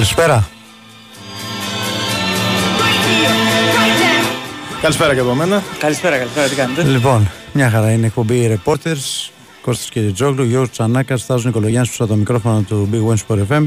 Καλησπέρα. 0.00 0.48
Καλησπέρα 4.80 5.14
και 5.14 5.20
από 5.20 5.34
μένα. 5.34 5.62
Καλησπέρα, 5.78 6.16
καλησπέρα, 6.16 6.48
τι 6.48 6.54
κάνετε; 6.54 6.82
Λοιπόν, 6.82 7.30
μια 7.52 7.70
χαρά 7.70 7.92
είναι 7.92 8.02
η 8.02 8.06
εκπομπή 8.06 8.58
Reporters. 8.64 9.30
Κώστας 9.62 9.88
Κυριτζόγλου, 9.90 10.44
Γιώργος 10.44 10.70
Τσανάκας, 10.70 11.20
Στάζος 11.20 11.44
Νικολογιάννης 11.44 11.88
που 11.88 12.04
στο 12.04 12.14
μικρόφωνο 12.14 12.64
του 12.68 12.88
Big 12.92 13.14
One 13.14 13.16
Sport 13.26 13.46
FM. 13.48 13.66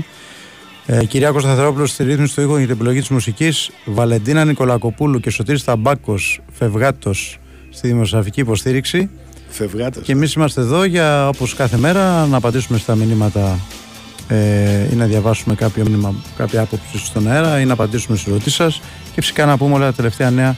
Ε, 0.85 1.05
Κυριάκο 1.05 1.39
Σταθερόπουλο 1.39 1.85
στη 1.85 2.03
ρύθμιση 2.03 2.35
του 2.35 2.41
ήχου 2.41 2.57
για 2.57 2.65
την 2.65 2.75
επιλογή 2.75 2.99
της 2.99 3.09
μουσικής. 3.09 3.69
Βαλεντίνα 3.85 4.45
Νικολακοπούλου 4.45 5.19
και 5.19 5.29
Σωτήρης 5.29 5.63
Ταμπάκος 5.63 6.39
Φευγάτος 6.51 7.39
στη 7.69 7.87
δημοσιογραφική 7.87 8.39
υποστήριξη. 8.39 9.09
Φευγάτε. 9.49 9.99
Και 9.99 10.11
εμείς 10.11 10.33
είμαστε 10.33 10.61
εδώ 10.61 10.83
για 10.83 11.27
όπως 11.27 11.53
κάθε 11.53 11.77
μέρα 11.77 12.25
να 12.25 12.37
απαντήσουμε 12.37 12.77
στα 12.77 12.95
μηνύματα 12.95 13.59
ε, 14.27 14.87
ή 14.91 14.95
να 14.95 15.05
διαβάσουμε 15.05 15.55
κάποιο 15.55 15.83
μήνυμα, 15.83 16.13
κάποια 16.37 16.61
άποψη 16.61 16.97
στον 16.97 17.31
αέρα 17.31 17.59
ή 17.59 17.65
να 17.65 17.73
απαντήσουμε 17.73 18.17
στις 18.17 18.31
ερωτήσεις 18.31 18.55
σας. 18.55 18.81
Και 19.13 19.21
φυσικά 19.21 19.45
να 19.45 19.57
πούμε 19.57 19.73
όλα 19.73 19.85
τα 19.85 19.93
τελευταία 19.93 20.31
νέα 20.31 20.55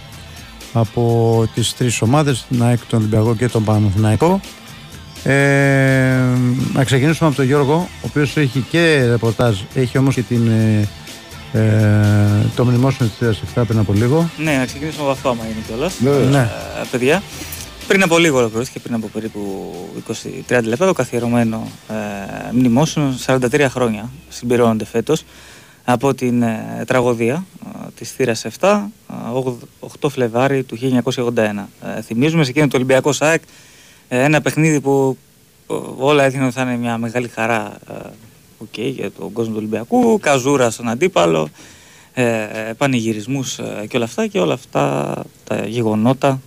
από 0.74 1.48
τις 1.54 1.76
τρεις 1.76 2.02
ομάδες, 2.02 2.46
την 2.50 2.64
ΑΕΚ, 2.64 2.80
τον 2.88 3.00
Ολυμπιακό 3.00 3.36
και 3.36 3.48
τον 3.48 3.64
Παναθηναϊκό. 3.64 4.40
Ε, 5.24 6.18
να 6.74 6.84
ξεκινήσουμε 6.84 7.28
από 7.28 7.38
τον 7.38 7.46
Γιώργο, 7.46 7.74
ο 7.74 8.06
οποίος 8.08 8.38
έχει 8.38 8.66
και 8.70 9.06
ρεπορτάζ, 9.10 9.58
έχει 9.74 9.98
όμως 9.98 10.16
και 10.16 10.22
την, 10.22 10.48
ε, 10.48 10.88
ε, 11.60 12.46
το 12.56 12.66
μνημόσυνο 12.66 13.10
της 13.10 13.40
37 13.56 13.64
πριν 13.68 13.80
από 13.80 13.94
λίγο. 13.94 14.30
Ναι, 14.38 14.52
να 14.58 14.66
ξεκινήσουμε 14.66 15.04
από 15.04 15.12
αυτό 15.12 15.30
άμα 15.30 15.44
είναι 15.44 15.64
κιόλας. 15.68 15.94
Βέβαια. 16.00 16.30
Ναι. 16.30 16.50
Ε, 16.82 16.86
παιδιά, 16.92 17.22
πριν 17.88 18.04
από 18.04 18.18
λίγο 18.18 18.38
ολοκληρώθηκε, 18.38 18.80
πριν 18.80 18.96
από 18.96 19.08
περίπου 19.08 19.74
20-30 20.48 20.64
λεπτά, 20.64 20.86
το 20.86 20.94
καθιερωμένο 20.94 21.68
ε, 21.90 21.94
μνημόσυνο 22.52 23.16
43 23.26 23.66
χρόνια 23.70 24.10
συμπληρώνονται 24.30 24.86
φέτος 24.86 25.24
από 25.84 26.14
την 26.14 26.42
ε, 26.42 26.84
τραγωδία 26.88 27.46
ε, 27.66 27.88
της 27.96 28.12
θύρας 28.12 28.46
7, 28.60 28.82
ε, 29.10 29.14
8 30.02 30.10
Φλεβάρι 30.10 30.64
του 30.64 30.78
1981. 31.14 31.38
Ε, 31.98 32.02
θυμίζουμε 32.02 32.44
σε 32.44 32.50
εκείνο 32.50 32.68
το 32.68 32.76
Ολυμπιακός 32.76 33.12
ΑΕΚ 33.12 33.42
ε, 34.08 34.24
ένα 34.24 34.42
παιχνίδι 34.42 34.82
που 34.82 35.18
ε, 35.70 35.74
όλα 35.98 36.24
έδιναν 36.24 36.46
ότι 36.46 36.56
θα 36.56 36.62
είναι 36.62 36.78
μια 36.78 36.98
μεγάλη 36.98 37.28
χαρά 37.28 37.78
ε, 37.90 37.94
οκ, 38.58 38.78
για 38.78 39.12
τον 39.12 39.32
κόσμο 39.32 39.52
του 39.52 39.60
Ολυμπιακού, 39.60 40.20
καζούρα 40.20 40.70
στον 40.70 40.90
αντίπαλο, 40.90 41.50
ε, 42.14 42.24
ε, 42.24 42.74
πανηγυρισμούς 42.78 43.60
ε, 43.60 43.86
και 43.90 43.96
όλα 43.96 44.06
αυτά 44.06 44.28
και 44.28 44.40
όλα 44.40 44.54
αυτά 44.54 45.14
τα 45.44 45.66
γεγονότα 45.66 46.42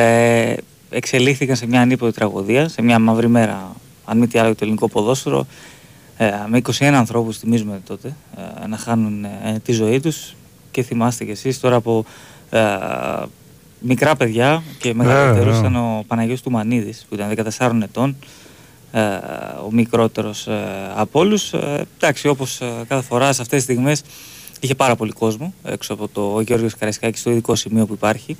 ε, 0.00 0.54
εξελίχθηκαν 0.90 1.56
σε 1.56 1.66
μια 1.66 1.80
ανίποτη 1.80 2.12
τραγωδία, 2.12 2.68
σε 2.68 2.82
μια 2.82 2.98
μαύρη 2.98 3.28
μέρα, 3.28 3.72
αν 4.04 4.18
μη 4.18 4.26
τι 4.26 4.38
άλλο 4.38 4.46
για 4.46 4.56
το 4.56 4.60
ελληνικό 4.64 4.88
ποδόσφαιρο, 4.88 5.46
ε, 6.16 6.30
με 6.46 6.58
21 6.58 6.84
ανθρώπους 6.84 7.38
θυμίζουμε 7.38 7.80
τότε 7.86 8.16
ε, 8.62 8.66
να 8.66 8.76
χάνουν 8.76 9.24
ε, 9.24 9.58
τη 9.64 9.72
ζωή 9.72 10.00
τους 10.00 10.34
και 10.70 10.82
θυμάστε 10.82 11.24
κι 11.24 11.30
εσείς 11.30 11.60
τώρα 11.60 11.76
από 11.76 12.04
ε, 12.50 12.60
μικρά 13.80 14.16
παιδιά 14.16 14.62
και 14.78 14.94
μεγαλύτερους 14.94 15.54
βέβαια. 15.54 15.70
ήταν 15.70 15.76
ο 15.76 16.04
Παναγιώτης 16.06 16.42
Τουμανίδης 16.42 17.06
που 17.08 17.14
ήταν 17.14 17.34
14 17.58 17.80
ετών 17.82 18.16
ε, 18.92 19.00
ο 19.64 19.68
μικρότερος 19.70 20.46
ε, 20.46 20.92
από 20.94 21.20
όλους. 21.20 21.52
Ε, 21.52 21.86
εντάξει, 21.96 22.28
όπως 22.28 22.60
ε, 22.60 22.84
κάθε 22.88 23.02
φορά 23.02 23.32
σε 23.32 23.42
αυτές 23.42 23.64
τις 23.64 23.74
στιγμές 23.74 24.02
είχε 24.60 24.74
πάρα 24.74 24.96
πολύ 24.96 25.12
κόσμο 25.12 25.54
έξω 25.64 25.92
από 25.92 26.08
το 26.08 26.32
ο 26.34 26.40
Γιώργος 26.40 26.74
Καραϊσκάκης 26.74 27.20
στο 27.20 27.30
ειδικό 27.30 27.54
σημείο 27.54 27.86
που 27.86 27.92
υπάρχει 27.92 28.36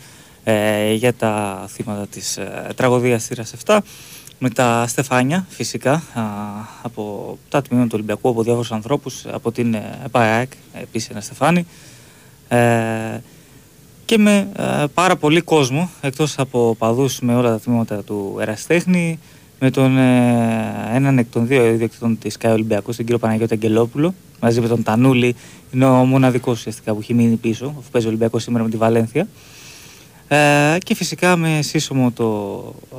ε, 0.49 0.93
για 0.93 1.15
τα 1.15 1.65
θύματα 1.69 2.07
της 2.07 2.37
ε, 2.37 2.69
τραγωδίας 2.77 3.25
θύρας 3.25 3.55
7 3.65 3.79
με 4.39 4.51
τα 4.51 4.85
στεφάνια 4.89 5.47
φυσικά 5.49 5.93
α, 5.93 6.23
από 6.83 7.39
τα 7.49 7.63
τμήματα 7.63 7.87
του 7.89 7.95
Ολυμπιακού 7.95 8.29
από 8.29 8.43
διάφορους 8.43 8.73
ανθρώπους 8.73 9.27
από 9.27 9.53
την 9.53 9.75
ε, 9.75 9.99
ΕΠΑΕΑΚ 10.05 10.53
επίσης 10.73 11.09
ένα 11.09 11.21
στεφάνι 11.21 11.67
ε, 12.49 12.59
και 14.05 14.19
με 14.19 14.49
ε, 14.57 14.85
πάρα 14.95 15.17
πολύ 15.17 15.41
κόσμο 15.41 15.91
εκτός 16.01 16.39
από 16.39 16.75
παδούς 16.79 17.21
με 17.21 17.35
όλα 17.35 17.51
τα 17.51 17.61
τμήματα 17.61 18.03
του 18.03 18.37
Εραστέχνη 18.41 19.19
με 19.59 19.71
τον 19.71 19.99
ε, 19.99 20.91
έναν 20.93 21.19
εκ 21.19 21.27
των 21.31 21.47
δύο 21.47 21.67
ιδιοκτητών 21.67 22.19
της 22.19 22.37
ΚΑΕ 22.37 22.53
Ολυμπιακού, 22.53 22.95
τον 22.95 23.05
κύριο 23.05 23.19
Παναγιώτη 23.19 23.55
Αγγελόπουλο, 23.55 24.15
μαζί 24.41 24.61
με 24.61 24.69
τον 24.69 24.83
Τανούλη, 24.83 25.35
είναι 25.73 25.85
ο 25.85 26.05
μοναδικός 26.05 26.59
ουσιαστικά 26.59 26.93
που 26.93 27.01
έχει 27.01 27.15
μείνει 27.15 27.37
πίσω, 27.37 27.65
αφού 27.65 27.91
παίζει 27.91 28.07
ο 28.07 28.11
Ολυμπιακός 28.11 28.43
σήμερα 28.43 28.65
με 28.65 28.71
τη 28.71 28.77
Βαλένθια. 28.77 29.29
Ε, 30.29 30.77
και 30.79 30.95
φυσικά 30.95 31.37
με 31.37 31.63
σύσσωμο 31.63 32.11
το 32.11 32.75
ε, 32.93 32.97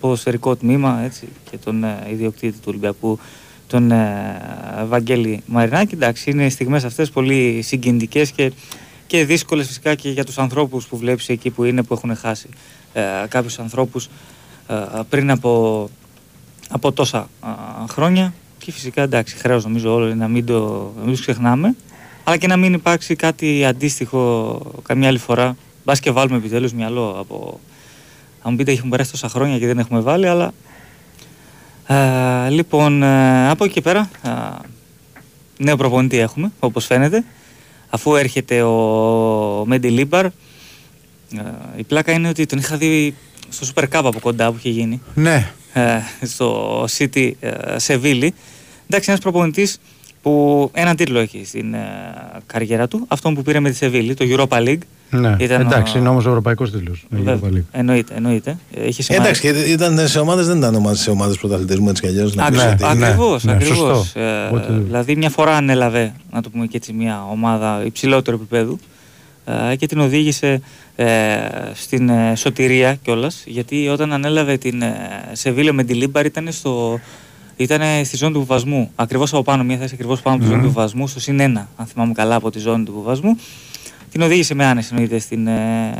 ποδοσφαιρικό 0.00 0.56
τμήμα 0.56 1.00
έτσι, 1.04 1.28
και 1.50 1.56
τον 1.56 1.84
ε, 1.84 2.06
ιδιοκτήτη 2.10 2.52
του 2.52 2.64
Ολυμπιακού, 2.66 3.18
τον 3.66 3.90
ε, 3.90 4.40
Βαγγέλη 4.86 5.42
Μαρινάκη. 5.46 5.94
Εντάξει, 5.94 6.30
είναι 6.30 6.48
στιγμές 6.48 6.84
αυτές 6.84 7.10
πολύ 7.10 7.62
συγκινητικές 7.62 8.30
και, 8.30 8.52
και 9.06 9.24
δύσκολες 9.24 9.66
φυσικά 9.66 9.94
και 9.94 10.10
για 10.10 10.24
τους 10.24 10.38
ανθρώπους 10.38 10.86
που 10.86 10.96
βλέπεις 10.96 11.28
εκεί 11.28 11.50
που 11.50 11.64
είναι 11.64 11.82
που 11.82 11.94
έχουν 11.94 12.16
χάσει 12.16 12.48
ε, 12.92 13.02
κάποιους 13.28 13.58
ανθρώπους 13.58 14.08
ε, 14.66 14.74
πριν 15.08 15.30
από, 15.30 15.88
από 16.70 16.92
τόσα 16.92 17.18
α, 17.40 17.50
χρόνια. 17.88 18.34
Και 18.58 18.72
φυσικά 18.72 19.02
εντάξει 19.02 19.36
χρέος 19.36 19.64
νομίζω 19.64 19.94
όλων 19.94 20.04
είναι 20.04 20.14
να 20.14 20.28
μην 20.28 20.46
το, 20.46 20.92
να 20.98 21.04
μην 21.04 21.14
το 21.14 21.20
ξεχνάμε. 21.20 21.74
Αλλά 22.24 22.36
και 22.36 22.46
να 22.46 22.56
μην 22.56 22.72
υπάρξει 22.72 23.16
κάτι 23.16 23.64
αντίστοιχο 23.64 24.60
καμιά 24.82 25.08
άλλη 25.08 25.18
φορά 25.18 25.56
μπας 25.90 26.00
και 26.00 26.10
βάλουμε 26.10 26.36
επιτέλους 26.36 26.72
μυαλό 26.72 27.16
από 27.18 27.60
αν 28.42 28.50
μου 28.50 28.56
πείτε 28.56 28.72
έχουν 28.72 28.88
περάσει 28.88 29.10
τόσα 29.10 29.28
χρόνια 29.28 29.58
και 29.58 29.66
δεν 29.66 29.78
έχουμε 29.78 30.00
βάλει 30.00 30.28
αλλά 30.28 30.52
ε, 31.86 32.50
λοιπόν 32.50 33.02
ε, 33.02 33.48
από 33.48 33.64
εκεί 33.64 33.72
και 33.72 33.80
πέρα 33.80 34.10
ε, 34.22 34.30
νέο 35.56 35.76
προπονητή 35.76 36.18
έχουμε 36.18 36.52
όπως 36.58 36.86
φαίνεται 36.86 37.24
αφού 37.90 38.14
έρχεται 38.14 38.62
ο 38.62 39.64
Μεντιλίμπαρ 39.66 40.24
ε, 40.24 40.32
η 41.76 41.82
πλάκα 41.82 42.12
είναι 42.12 42.28
ότι 42.28 42.46
τον 42.46 42.58
είχα 42.58 42.76
δει 42.76 43.14
στο 43.48 43.66
Super 43.74 43.82
Cup 43.82 44.02
από 44.04 44.20
κοντά 44.20 44.50
που 44.50 44.56
είχε 44.58 44.70
γίνει 44.70 45.02
Ναι, 45.14 45.52
ε, 45.72 45.98
στο 46.22 46.84
City 46.98 47.30
ε, 47.40 47.78
Σεβίλη. 47.78 48.34
Εντάξει, 48.86 49.10
ένας 49.10 49.20
προπονητής 49.20 49.80
που 50.22 50.70
έναν 50.74 50.96
τίτλο 50.96 51.18
έχει 51.18 51.44
στην 51.44 51.74
ε, 51.74 51.80
καριέρα 52.46 52.88
του, 52.88 53.04
αυτόν 53.08 53.34
που 53.34 53.42
πήρε 53.42 53.60
με 53.60 53.70
τη 53.70 53.76
Σεβίλη, 53.76 54.14
το 54.14 54.24
Europa 54.28 54.66
League. 54.66 54.82
Ναι. 55.10 55.36
Ήταν 55.38 55.60
εντάξει, 55.60 55.96
ο- 55.96 56.00
είναι 56.00 56.08
όμως 56.08 56.24
ο 56.24 56.28
ευρωπαϊκός 56.28 56.70
τίτλος. 56.70 57.04
η 57.12 57.16
Βέβαια, 57.16 57.38
Europa 57.38 57.54
League. 57.56 57.62
εννοείται, 57.70 58.14
εννοείται. 58.16 58.58
Ε, 58.74 58.86
Είχε 58.86 59.02
σημάδι. 59.02 59.24
Εντάξει, 59.24 59.40
και 59.40 59.48
ήταν 59.72 60.08
σε 60.08 60.18
ομάδες, 60.18 60.46
δεν 60.46 60.56
ήταν 60.58 60.74
ομάδες 60.74 61.00
σε 61.00 61.10
ομάδες 61.10 61.38
πρωταθλητισμού 61.38 61.88
έτσι 61.88 62.02
κι 62.02 62.08
αλλιώς. 62.08 62.34
Να 62.34 62.44
Ακριβώς, 62.44 62.64
πεις 62.74 62.84
ότι- 62.86 62.96
ναι. 62.98 63.06
ακριβώς, 63.06 63.44
ναι, 63.44 63.52
ακριβώς. 63.52 63.76
σωστό. 63.76 64.20
Ε, 64.20 64.46
Οπότε- 64.46 64.72
δηλαδή 64.72 65.16
μια 65.16 65.30
φορά 65.30 65.56
ανέλαβε, 65.56 66.12
να 66.32 66.42
το 66.42 66.50
πούμε 66.50 66.66
και 66.66 66.76
έτσι, 66.76 66.92
μια 66.92 67.24
ομάδα 67.30 67.82
υψηλότερου 67.84 68.36
επίπεδου 68.36 68.78
ε, 69.70 69.76
και 69.76 69.86
την 69.86 69.98
οδήγησε 70.00 70.60
ε, 70.96 71.06
στην 71.74 72.08
ε, 72.08 72.32
σωτηρία 72.36 72.94
κιόλας. 72.94 73.42
Γιατί 73.46 73.88
όταν 73.88 74.12
ανέλαβε 74.12 74.56
την 74.56 74.82
ε, 74.82 74.96
Σεβίλλη 75.32 75.67
ο 75.67 75.72
Μεντιλίμπαρ 75.72 76.26
ήταν, 76.26 76.48
στο, 76.52 77.00
ήταν 77.56 77.80
στη 78.04 78.16
ζώνη 78.16 78.32
του 78.32 78.38
υποβιβασμού. 78.38 78.90
Ακριβώς 78.94 79.32
από 79.32 79.42
πάνω, 79.42 79.64
μια 79.64 79.76
θέση 79.76 79.90
ακριβώς 79.94 80.20
πάνω 80.20 80.36
από 80.36 80.44
τη 80.44 80.50
ζώνη 80.50 80.60
Μμμ. 80.62 80.66
του 80.68 80.72
υποβιβασμού, 80.74 81.08
στο 81.08 81.20
συν 81.20 81.40
1, 81.40 81.68
αν 81.76 81.86
θυμάμαι 81.86 82.12
καλά, 82.12 82.34
από 82.34 82.50
τη 82.50 82.58
ζώνη 82.58 82.84
του 82.84 82.92
υποβιβασμού. 82.92 83.36
Την 84.10 84.22
οδήγησε 84.22 84.54
με 84.54 84.64
άνεση 84.64 84.88
εννοείται 84.92 85.18
στην 85.18 85.46
ε, 85.46 85.92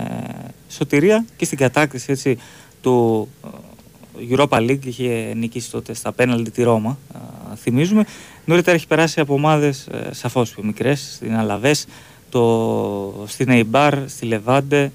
σωτηρία 0.69 1.25
και 1.37 1.45
στην 1.45 1.59
κατάκτηση 1.59 2.13
έτσι, 2.13 2.39
του 2.81 3.29
ε, 3.45 4.35
Europa 4.35 4.59
League. 4.59 4.85
Είχε 4.85 5.33
νικήσει 5.37 5.71
τότε 5.71 5.95
στα 5.95 6.13
πέναλτι 6.13 6.51
τη 6.51 6.63
Ρώμα, 6.63 6.99
α, 7.15 7.19
θυμίζουμε. 7.57 8.05
Νωρίτερα 8.45 8.77
έχει 8.77 8.87
περάσει 8.87 9.21
από 9.21 9.35
ομάδες 9.35 9.87
ε, 9.87 10.09
σαφώς 10.13 10.51
πιο 10.51 10.63
μικρές, 10.63 11.13
στην 11.15 11.37
Αλαβές, 11.37 11.87
το, 12.31 13.25
στην 13.27 13.47
Eibar, 13.51 13.93
στη 14.07 14.27
Λεβάντε, 14.27 14.93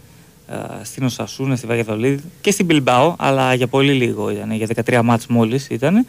ε, 0.47 0.55
στην 0.83 1.03
Οσασούνα, 1.03 1.55
στη 1.55 1.67
Βαγεδολίδη 1.67 2.23
και 2.41 2.51
στην 2.51 2.65
Μπιλμπάο, 2.65 3.15
αλλά 3.17 3.53
για 3.53 3.67
πολύ 3.67 3.93
λίγο 3.93 4.29
ήταν, 4.29 4.51
για 4.51 4.67
13 4.85 5.01
μάτς 5.03 5.27
μόλις 5.27 5.67
ήταν. 5.69 6.05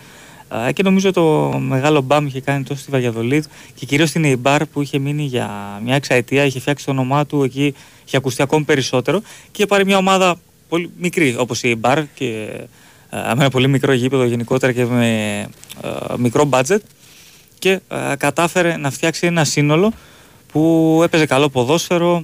Ε, 0.69 0.73
Και 0.73 0.83
νομίζω 0.83 1.13
το 1.13 1.23
μεγάλο 1.59 2.01
μπαμ 2.01 2.27
είχε 2.27 2.41
κάνει 2.41 2.65
τόσο 2.65 2.81
στη 2.81 2.91
Βαγιαδολίδ 2.91 3.45
και 3.75 3.87
κυρίως 3.87 4.09
στην 4.09 4.25
Eibar 4.27 4.61
που 4.73 4.83
είχε 4.83 4.99
μείνει 4.99 5.23
για 5.23 5.81
μια 5.85 5.95
εξαετία, 5.95 6.45
είχε 6.45 6.61
φτιάξει 6.61 6.85
το 6.85 6.91
όνομά 6.91 7.27
του 7.27 7.43
εκεί, 7.43 7.75
είχε 8.07 8.17
ακουστεί 8.17 8.43
ακόμη 8.43 8.65
περισσότερο 8.65 9.21
και 9.21 9.51
είχε 9.53 9.67
πάρει 9.67 9.85
μια 9.85 9.97
ομάδα 9.97 10.37
πολύ 10.69 10.91
μικρή 10.99 11.37
όπως 11.39 11.63
η 11.63 11.79
Eibar 11.83 12.05
και 12.15 12.27
ε, 13.11 13.17
με 13.17 13.33
ένα 13.33 13.51
πολύ 13.51 13.69
μικρό 13.69 13.93
γήπεδο 13.93 14.25
γενικότερα 14.25 14.73
και 14.73 14.85
με 14.85 15.41
ε, 15.83 15.89
μικρό 16.17 16.49
budget 16.51 16.79
και 17.59 17.81
ε, 17.89 18.15
κατάφερε 18.19 18.77
να 18.77 18.91
φτιάξει 18.91 19.27
ένα 19.27 19.45
σύνολο 19.45 19.93
που 20.53 21.01
έπαιζε 21.05 21.27
καλό 21.27 21.49
ποδόσφαιρο, 21.49 22.17
ε, 22.17 22.23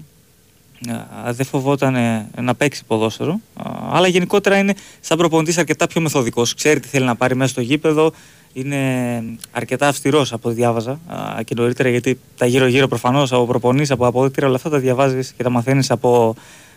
δεν 1.31 1.46
φοβόταν 1.46 1.94
ε, 1.94 2.29
να 2.40 2.55
παίξει 2.55 2.84
ποδόσφαιρο, 2.84 3.40
ε, 3.58 3.70
αλλά 3.90 4.08
γενικότερα 4.08 4.58
είναι 4.58 4.75
σαν 5.00 5.19
προπονητής 5.19 5.58
αρκετά 5.58 5.87
πιο 5.87 6.00
μεθοδικός. 6.00 6.55
Ξέρει 6.55 6.81
τι 6.81 6.88
θέλει 6.88 7.05
να 7.05 7.17
πάρει 7.17 7.34
μέσα 7.34 7.50
στο 7.50 7.61
γήπεδο, 7.61 8.12
είναι 8.52 9.23
αρκετά 9.50 9.88
αυστηρός 9.88 10.32
από 10.32 10.49
ό,τι 10.49 10.56
διάβαζα 10.56 11.00
ε, 11.38 11.43
και 11.43 11.55
νωρίτερα 11.56 11.88
γιατί 11.88 12.19
τα 12.37 12.46
γύρω-γύρω 12.46 12.88
προφανώς 12.88 13.32
από 13.32 13.46
προπονείς, 13.46 13.90
από 13.90 14.06
αποδεκτήρια 14.06 14.49
όλα 14.49 14.56
αυτά 14.56 14.70
τα 14.70 14.79
διαβάζεις 14.79 15.32
και 15.37 15.43
τα 15.43 15.50
μαθαίνεις 15.50 15.90
από 15.90 16.34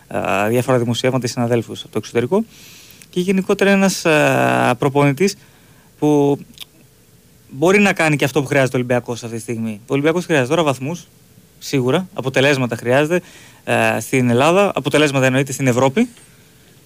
ε, 0.08 0.48
διάφορα 0.48 0.78
δημοσιεύματα 0.78 1.26
συναδέλφους 1.26 1.82
από 1.82 1.92
το 1.92 1.98
εξωτερικό 1.98 2.44
και 3.10 3.20
γενικότερα 3.20 3.70
ένας 3.70 4.04
ε, 4.04 4.74
προπονητής 4.78 5.36
που 5.98 6.38
μπορεί 7.50 7.78
να 7.78 7.92
κάνει 7.92 8.16
και 8.16 8.24
αυτό 8.24 8.40
που 8.40 8.46
χρειάζεται 8.46 8.76
ο 8.76 8.78
Ολυμπιακός 8.78 9.24
αυτή 9.24 9.36
τη 9.36 9.42
στιγμή. 9.42 9.80
Ο 9.82 9.86
Ολυμπιακός 9.86 10.24
χρειάζεται 10.24 10.48
τώρα 10.48 10.62
βαθμούς, 10.62 11.06
σίγουρα. 11.58 12.08
Αποτελέσματα 12.14 12.76
χρειάζεται 12.76 13.20
ε, 13.64 14.00
στην 14.00 14.30
Ελλάδα, 14.30 14.72
αποτελέσματα 14.74 15.26
εννοείται 15.26 15.52
στην 15.52 15.66
Ευρώπη. 15.66 16.08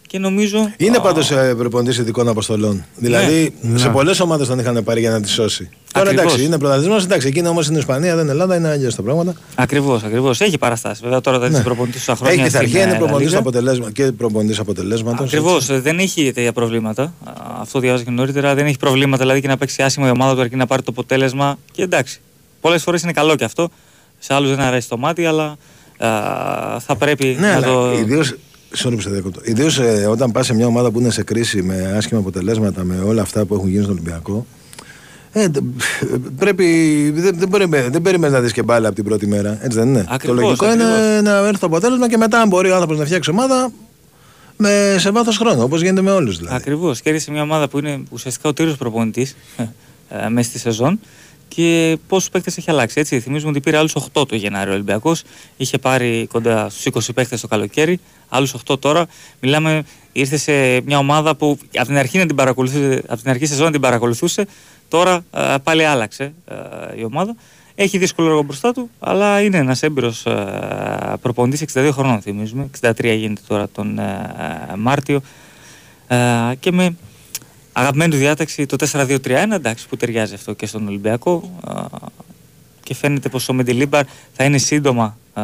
Και 0.06 0.18
νομίζω. 0.18 0.72
Είναι 0.76 0.98
πάντως 0.98 1.32
προπονητής 1.56 1.98
ειδικών 1.98 2.28
αποστολών. 2.28 2.84
Δηλαδή 2.96 3.54
Ναι. 3.60 3.78
σε 3.78 3.88
πολλές 3.88 4.20
ομάδες 4.20 4.46
τον 4.48 4.58
είχαν 4.58 4.84
πάρει 4.84 5.00
για 5.00 5.10
να 5.10 5.20
τη 5.20 5.28
σώσει. 5.28 5.70
Τώρα 5.92 6.06
Ακριβώς. 6.10 6.24
εντάξει, 6.32 6.46
είναι 6.46 6.58
πρωταθλητισμό, 6.58 7.00
εντάξει, 7.04 7.26
εκείνη 7.26 7.48
όμως 7.48 7.66
είναι 7.68 7.78
Ισπανία, 7.78 8.14
δεν 8.14 8.22
είναι 8.22 8.30
Ελλάδα, 8.32 8.56
είναι 8.56 8.68
αλλιώς 8.68 8.94
τα 8.94 9.02
πράγματα. 9.02 9.34
Ακριβώς, 9.54 10.02
ακριβώς. 10.02 10.40
Έχει 10.40 10.58
παραστάσει. 10.58 11.00
Βέβαια 11.04 11.20
τώρα 11.20 11.38
δεν 11.38 11.50
Ναι. 11.50 11.54
είναι 11.56 11.64
προπονητής 11.64 12.02
στα 12.02 12.14
χρόνια. 12.14 12.34
Έχει 12.34 12.42
πειθαρχία, 12.42 12.82
είναι 12.82 12.94
προπονητής 12.98 13.34
αποτελέσματα. 13.34 13.38
αποτελέσμα 13.88 13.90
και 13.90 14.12
προπονητής 14.12 14.58
αποτελέσματος. 14.58 15.26
Ακριβώς. 15.26 15.80
Δεν 15.80 15.98
έχει 15.98 16.32
τέτοια 16.32 16.52
προβλήματα. 16.52 17.02
Α, 17.02 17.12
Αυτό 17.60 17.78
διάβαζα 17.80 18.04
και 18.04 18.10
νωρίτερα. 18.10 18.54
Δεν 18.54 18.66
έχει 18.66 18.76
προβλήματα 18.78 19.22
δηλαδή 19.22 19.40
και 19.40 19.48
να 19.48 19.56
παίξει 19.56 19.82
άσχημα 19.82 20.06
η 20.06 20.10
ομάδα 20.10 20.34
του 20.34 20.40
αρκεί 20.40 20.56
να 20.56 20.66
πάρει 20.66 20.82
το 20.82 20.90
αποτέλεσμα. 20.90 21.58
Και 21.72 21.82
εντάξει. 21.82 22.20
Πολλές 22.60 22.82
φορές 22.82 23.02
είναι 23.02 23.12
καλό 23.12 23.36
και 23.36 23.44
αυτό. 23.44 23.68
Σε 24.22 24.34
άλλους 24.34 24.50
δεν 24.50 24.60
αρέσει 24.60 24.88
το 24.88 24.96
μάτι, 24.96 25.26
αλλά 25.26 25.56
α, 25.98 26.08
θα 26.80 26.96
πρέπει 26.98 27.36
Ναι, 27.40 27.46
να 27.48 27.54
αλλά 27.54 27.66
το. 27.66 27.92
ιδίω. 27.92 28.22
Sorry 28.76 28.92
που 28.94 29.00
σε 29.00 29.10
διακόπτω. 29.10 29.40
Ιδίως, 29.44 29.78
ε, 29.78 30.06
όταν 30.10 30.30
πας 30.32 30.46
σε 30.46 30.54
μια 30.54 30.66
ομάδα 30.66 30.90
που 30.90 31.00
είναι 31.00 31.10
σε 31.10 31.22
κρίση 31.22 31.62
με 31.62 31.94
άσχημα 31.96 32.20
αποτελέσματα, 32.20 32.84
με 32.84 32.98
όλα 33.06 33.22
αυτά 33.22 33.44
που 33.44 33.54
έχουν 33.54 33.68
γίνει 33.68 33.82
στον 33.82 33.92
Ολυμπιακό. 33.94 34.46
Ε, 35.32 35.48
τε- 35.48 35.62
πρέπει, 36.38 36.64
δεν, 37.14 37.34
δεν, 37.38 37.48
μπορεί, 37.48 37.64
δεν 37.66 38.02
περιμένει 38.02 38.32
να 38.32 38.40
δεις 38.40 38.52
και 38.52 38.62
μπάλα 38.62 38.86
από 38.86 38.96
την 38.96 39.04
πρώτη 39.04 39.26
μέρα. 39.26 39.58
Έτσι 39.62 39.78
δεν 39.78 39.88
είναι; 39.88 40.04
Ακριβώς, 40.08 40.36
το 40.36 40.42
λογικό 40.42 40.64
ακριβώς. 40.66 40.88
είναι 40.98 41.20
να 41.20 41.36
έρθει 41.36 41.58
το 41.60 41.66
αποτέλεσμα 41.66 42.08
και 42.08 42.16
μετά, 42.16 42.40
αν 42.40 42.48
μπορεί 42.48 42.70
ο 42.70 42.72
άνθρωπος 42.74 42.98
να 42.98 43.04
φτιάξει 43.04 43.30
ομάδα 43.30 43.70
με, 44.56 44.96
σε 44.98 45.10
βάθος 45.10 45.36
χρόνου, 45.38 45.62
όπως 45.62 45.80
γίνεται 45.80 46.00
με 46.02 46.10
όλους 46.10 46.36
δηλαδή. 46.38 46.56
Ακριβώς. 46.56 47.00
Κέρδισε 47.00 47.30
μια 47.30 47.42
ομάδα 47.42 47.68
που 47.68 47.78
είναι 47.78 48.02
ουσιαστικά 48.10 48.48
ο 48.48 48.52
τύριο 48.52 48.74
προπονητής 48.78 49.36
ε, 50.08 50.28
μέσα 50.28 50.48
στη 50.48 50.58
σεζόν 50.58 51.00
και 51.54 51.98
πόσους 52.08 52.30
παίκτες 52.30 52.56
έχει 52.56 52.70
αλλάξει. 52.70 53.00
Έτσι, 53.00 53.20
θυμίζουμε 53.20 53.50
ότι 53.50 53.60
πήρε 53.60 53.76
άλλους 53.76 53.94
8 54.12 54.28
το 54.28 54.36
Γενάριο 54.36 54.70
ο 54.70 54.74
Ολυμπιακός. 54.74 55.22
Είχε 55.56 55.78
πάρει 55.78 56.26
κοντά 56.32 56.68
στους 56.68 57.08
20 57.08 57.14
παίκτες 57.14 57.40
το 57.40 57.48
καλοκαίρι, 57.48 58.00
άλλους 58.28 58.54
8 58.54 58.80
τώρα. 58.80 59.06
Μιλάμε, 59.40 59.82
ήρθε 60.12 60.36
σε 60.36 60.80
μια 60.80 60.98
ομάδα 60.98 61.36
που 61.36 61.58
από 61.76 61.86
την 61.86 61.96
αρχή, 61.96 62.18
να 62.18 62.26
την, 62.26 62.36
παρακολουθούσε, 62.36 63.02
από 63.06 63.20
την 63.22 63.30
αρχή 63.30 63.46
σεζόν 63.46 63.64
να 63.64 63.70
την 63.72 63.80
παρακολουθούσε. 63.80 64.46
Τώρα 64.88 65.24
ε, 65.34 65.54
πάλι 65.62 65.84
άλλαξε 65.84 66.32
ε, 66.46 66.54
η 66.96 67.04
ομάδα. 67.04 67.34
Έχει 67.74 67.98
δύσκολο 67.98 68.28
έργο 68.28 68.42
μπροστά 68.42 68.72
του, 68.72 68.90
αλλά 68.98 69.40
είναι 69.40 69.56
ένας 69.56 69.82
έμπειρος 69.82 70.26
προπονητής 71.20 71.64
62 71.74 71.88
χρονών, 71.92 72.20
θυμίζουμε. 72.20 72.70
63 72.80 72.92
γίνεται 73.16 73.40
τώρα 73.46 73.68
τον 73.68 73.98
ε, 73.98 74.32
Μάρτιο. 74.76 75.20
Ε, 76.06 76.16
και 76.60 76.72
με 76.72 76.96
αγαπημένη 77.72 78.10
του 78.10 78.16
διάταξη 78.16 78.66
το 78.66 78.76
4-2-3-1, 78.92 79.18
εντάξει, 79.52 79.88
που 79.88 79.96
ταιριάζει 79.96 80.34
αυτό 80.34 80.52
και 80.52 80.66
στον 80.66 80.86
Ολυμπιακό. 80.86 81.50
ε, 81.68 82.06
και 82.90 82.96
φαίνεται 82.96 83.28
πως 83.28 83.48
ο 83.48 83.52
Μεντιλίμπαρ 83.52 84.04
θα 84.32 84.44
είναι 84.44 84.58
σύντομα 84.58 85.16
ε, 85.34 85.40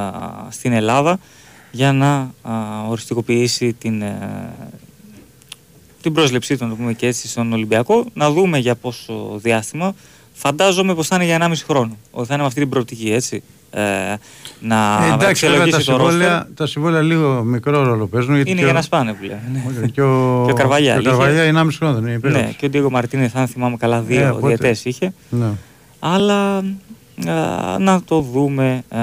στην 0.48 0.72
Ελλάδα 0.72 1.18
για 1.70 1.92
να 1.92 2.30
ε, 2.46 2.50
οριστικοποιήσει 2.88 3.72
την, 3.72 4.02
ε, 4.02 4.52
την 6.02 6.12
πρόσληψή 6.12 6.56
του, 6.56 6.64
να 6.64 6.70
το 6.70 6.76
πούμε 6.76 6.92
και 6.92 7.06
έτσι, 7.06 7.28
στον 7.28 7.52
Ολυμπιακό. 7.52 8.06
Να 8.14 8.30
δούμε 8.30 8.58
για 8.58 8.74
πόσο 8.74 9.38
διάστημα. 9.42 9.94
Φαντάζομαι 10.38 10.94
πως 10.94 11.06
θα 11.06 11.14
είναι 11.16 11.24
για 11.24 11.38
1,5 11.40 11.52
χρόνο. 11.66 11.96
Ότι 12.10 12.26
θα 12.26 12.32
είναι 12.34 12.42
με 12.42 12.48
αυτή 12.48 12.60
την 12.60 12.68
προοπτική, 12.68 13.12
έτσι. 13.12 13.42
Ε, 13.70 13.80
να 14.60 14.98
Ε, 15.10 15.12
εντάξει, 15.14 15.14
βέβαια 15.14 15.18
τα 15.18 15.28
αξιολογήσει 15.28 15.70
το 15.86 15.92
roster. 15.94 15.96
συμβόλαια, 15.98 16.48
τα 16.54 16.66
συμβόλαια 16.66 17.02
λίγο 17.02 17.42
μικρό 17.42 17.82
ρόλο 17.82 18.06
παίζουν. 18.06 18.34
γιατί 18.34 18.50
Είναι 18.50 18.58
και 18.58 18.64
για 18.64 18.72
ο- 18.74 18.76
να 18.76 18.82
σπάνε 18.82 19.12
πλέον. 19.20 19.38
ναι. 19.52 19.62
Όχι, 19.68 19.90
Και 19.90 20.02
ο, 20.02 20.42
Και 20.46 20.52
ο 20.52 20.54
Καρβαλιάλ 20.54 21.02
και 21.02 21.08
ο 21.08 21.10
είχε- 21.12 21.20
Καρβαλιά 21.22 21.44
είναι 21.44 21.58
1,5 21.60 21.76
χρόνο, 21.76 21.94
δεν 21.94 22.02
είναι 22.02 22.12
υπέροχος. 22.12 22.42
Ναι, 22.42 22.50
και 22.52 22.66
ο 22.66 22.68
Ντίγκο 22.68 22.90
Μαρτίνε, 22.90 23.30
αν 23.34 23.46
θυμάμαι 23.46 23.76
καλά, 23.76 24.00
δύο 24.00 24.20
Ε, 24.20 24.24
ε, 24.24 24.28
οπότε. 24.28 24.46
διαιτές 24.46 24.84
είχε. 24.84 25.12
Ναι. 25.30 25.46
Αλλά 25.98 26.56
α, 26.56 26.62
να 27.78 28.02
το 28.04 28.20
δούμε 28.20 28.82
α, 28.88 28.98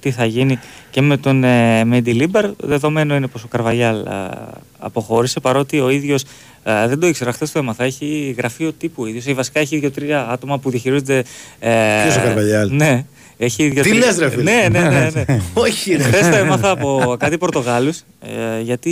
τι 0.00 0.10
θα 0.10 0.24
γίνει 0.24 0.58
και 0.90 1.00
με 1.00 1.16
τον 1.16 1.44
ε, 1.44 1.84
Μέντι 1.84 2.12
Λίμπαρ. 2.12 2.50
Δεδομένο 2.58 3.14
είναι 3.14 3.26
πως 3.26 3.42
ο 3.44 3.48
Καρβαλιάλ 3.48 4.06
α, 4.06 4.30
αποχώρησε 4.78 5.40
παρότι 5.40 5.80
ο 5.80 5.90
ίδιος 5.90 6.24
α, 6.62 6.88
δεν 6.88 6.98
το 7.00 7.06
ήξερα, 7.06 7.32
χθες 7.32 7.52
το 7.52 7.58
έμαθα. 7.58 7.84
Έχει 7.84 8.34
γραφείο 8.38 8.72
τύπου 8.72 9.06
ίδιος. 9.06 9.26
Ή 9.26 9.34
βασικά 9.34 9.60
έχει 9.60 9.78
δύο-τρία 9.78 10.28
άτομα 10.30 10.58
που 10.58 10.70
διαχειρίζονται. 10.70 11.24
Ε, 11.58 11.70
Ποιος 12.02 12.16
ο 12.16 12.20
Καρβαλιάλ; 12.20 12.70
Ναι. 12.72 13.04
Έχει 13.40 13.68
δύο, 13.68 13.82
Τι 13.82 13.90
τρία- 13.90 14.04
λες, 14.06 14.18
ρε 14.18 14.30
φίλε; 14.30 14.42
Ναι, 14.42 14.68
ναι, 14.70 14.88
ναι. 14.88 15.10
ναι. 15.14 15.40
Όχι, 15.54 15.94
ρε. 15.94 16.02
Χθες 16.02 16.28
το 16.28 16.36
έμαθα 16.36 16.70
από 16.70 17.16
κάτι 17.18 17.38
Πορτογάλους 17.38 17.98
ε, 18.20 18.60
γιατί 18.60 18.90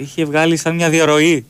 είχε 0.00 0.24
βγάλει 0.24 0.56
σαν 0.56 0.74
μια 0.74 0.88
διαρροή 0.90 1.44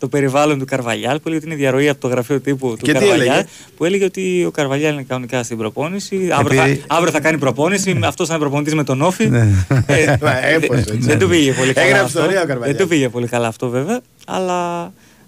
το 0.00 0.08
περιβάλλον 0.08 0.58
του 0.58 0.64
Καρβαλιάλ 0.64 1.16
που 1.16 1.22
έλεγε 1.28 1.36
ότι 1.44 1.46
είναι 1.52 1.60
διαρροή 1.62 1.88
από 1.88 2.00
το 2.00 2.08
γραφείο 2.08 2.40
τύπου 2.40 2.68
του 2.70 2.76
Και 2.84 2.92
τι 2.92 2.98
Καρβαλιάλ. 2.98 3.28
έλεγε; 3.28 3.46
Που 3.76 3.84
έλεγε 3.84 4.04
ότι 4.04 4.44
ο 4.44 4.50
Καρβαλιάλ 4.50 4.92
είναι 4.92 5.02
κανονικά 5.02 5.42
στην 5.42 5.56
προπόνηση. 5.56 6.28
Αύριο, 6.32 6.62
Επειδή- 6.62 6.84
θα, 6.88 6.94
αύριο 6.96 7.10
θα 7.12 7.20
κάνει 7.20 7.38
προπόνηση. 7.38 7.98
Αυτός 8.02 8.26
θα 8.28 8.34
είναι 8.34 8.42
προπονητής 8.42 8.74
με 8.74 8.84
τον 8.84 9.02
Όφη. 9.02 9.28
Ναι. 9.28 9.38
Ε, 9.86 10.16
Μα, 10.22 10.44
έπωσε, 10.46 10.82
δεν- 10.82 10.94
έτσι. 10.94 10.96
δεν 10.98 11.18
του 11.18 11.28
πήγε 11.28 11.52
πολύ 11.52 11.72
καλά. 11.72 11.86
Έγραψε 11.86 12.04
αυτό. 12.06 12.18
ιστορία 12.20 12.42
ο 12.42 12.46
Καρβαλιάλ. 12.46 12.76
Δεν 12.76 12.82
του 12.86 12.88
πήγε 12.90 13.08
πολύ 13.08 13.26
καλά 13.26 13.46
αυτό 13.46 13.68
βέβαια. 13.68 14.00
Αλλά 14.26 14.80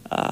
α, 0.09 0.27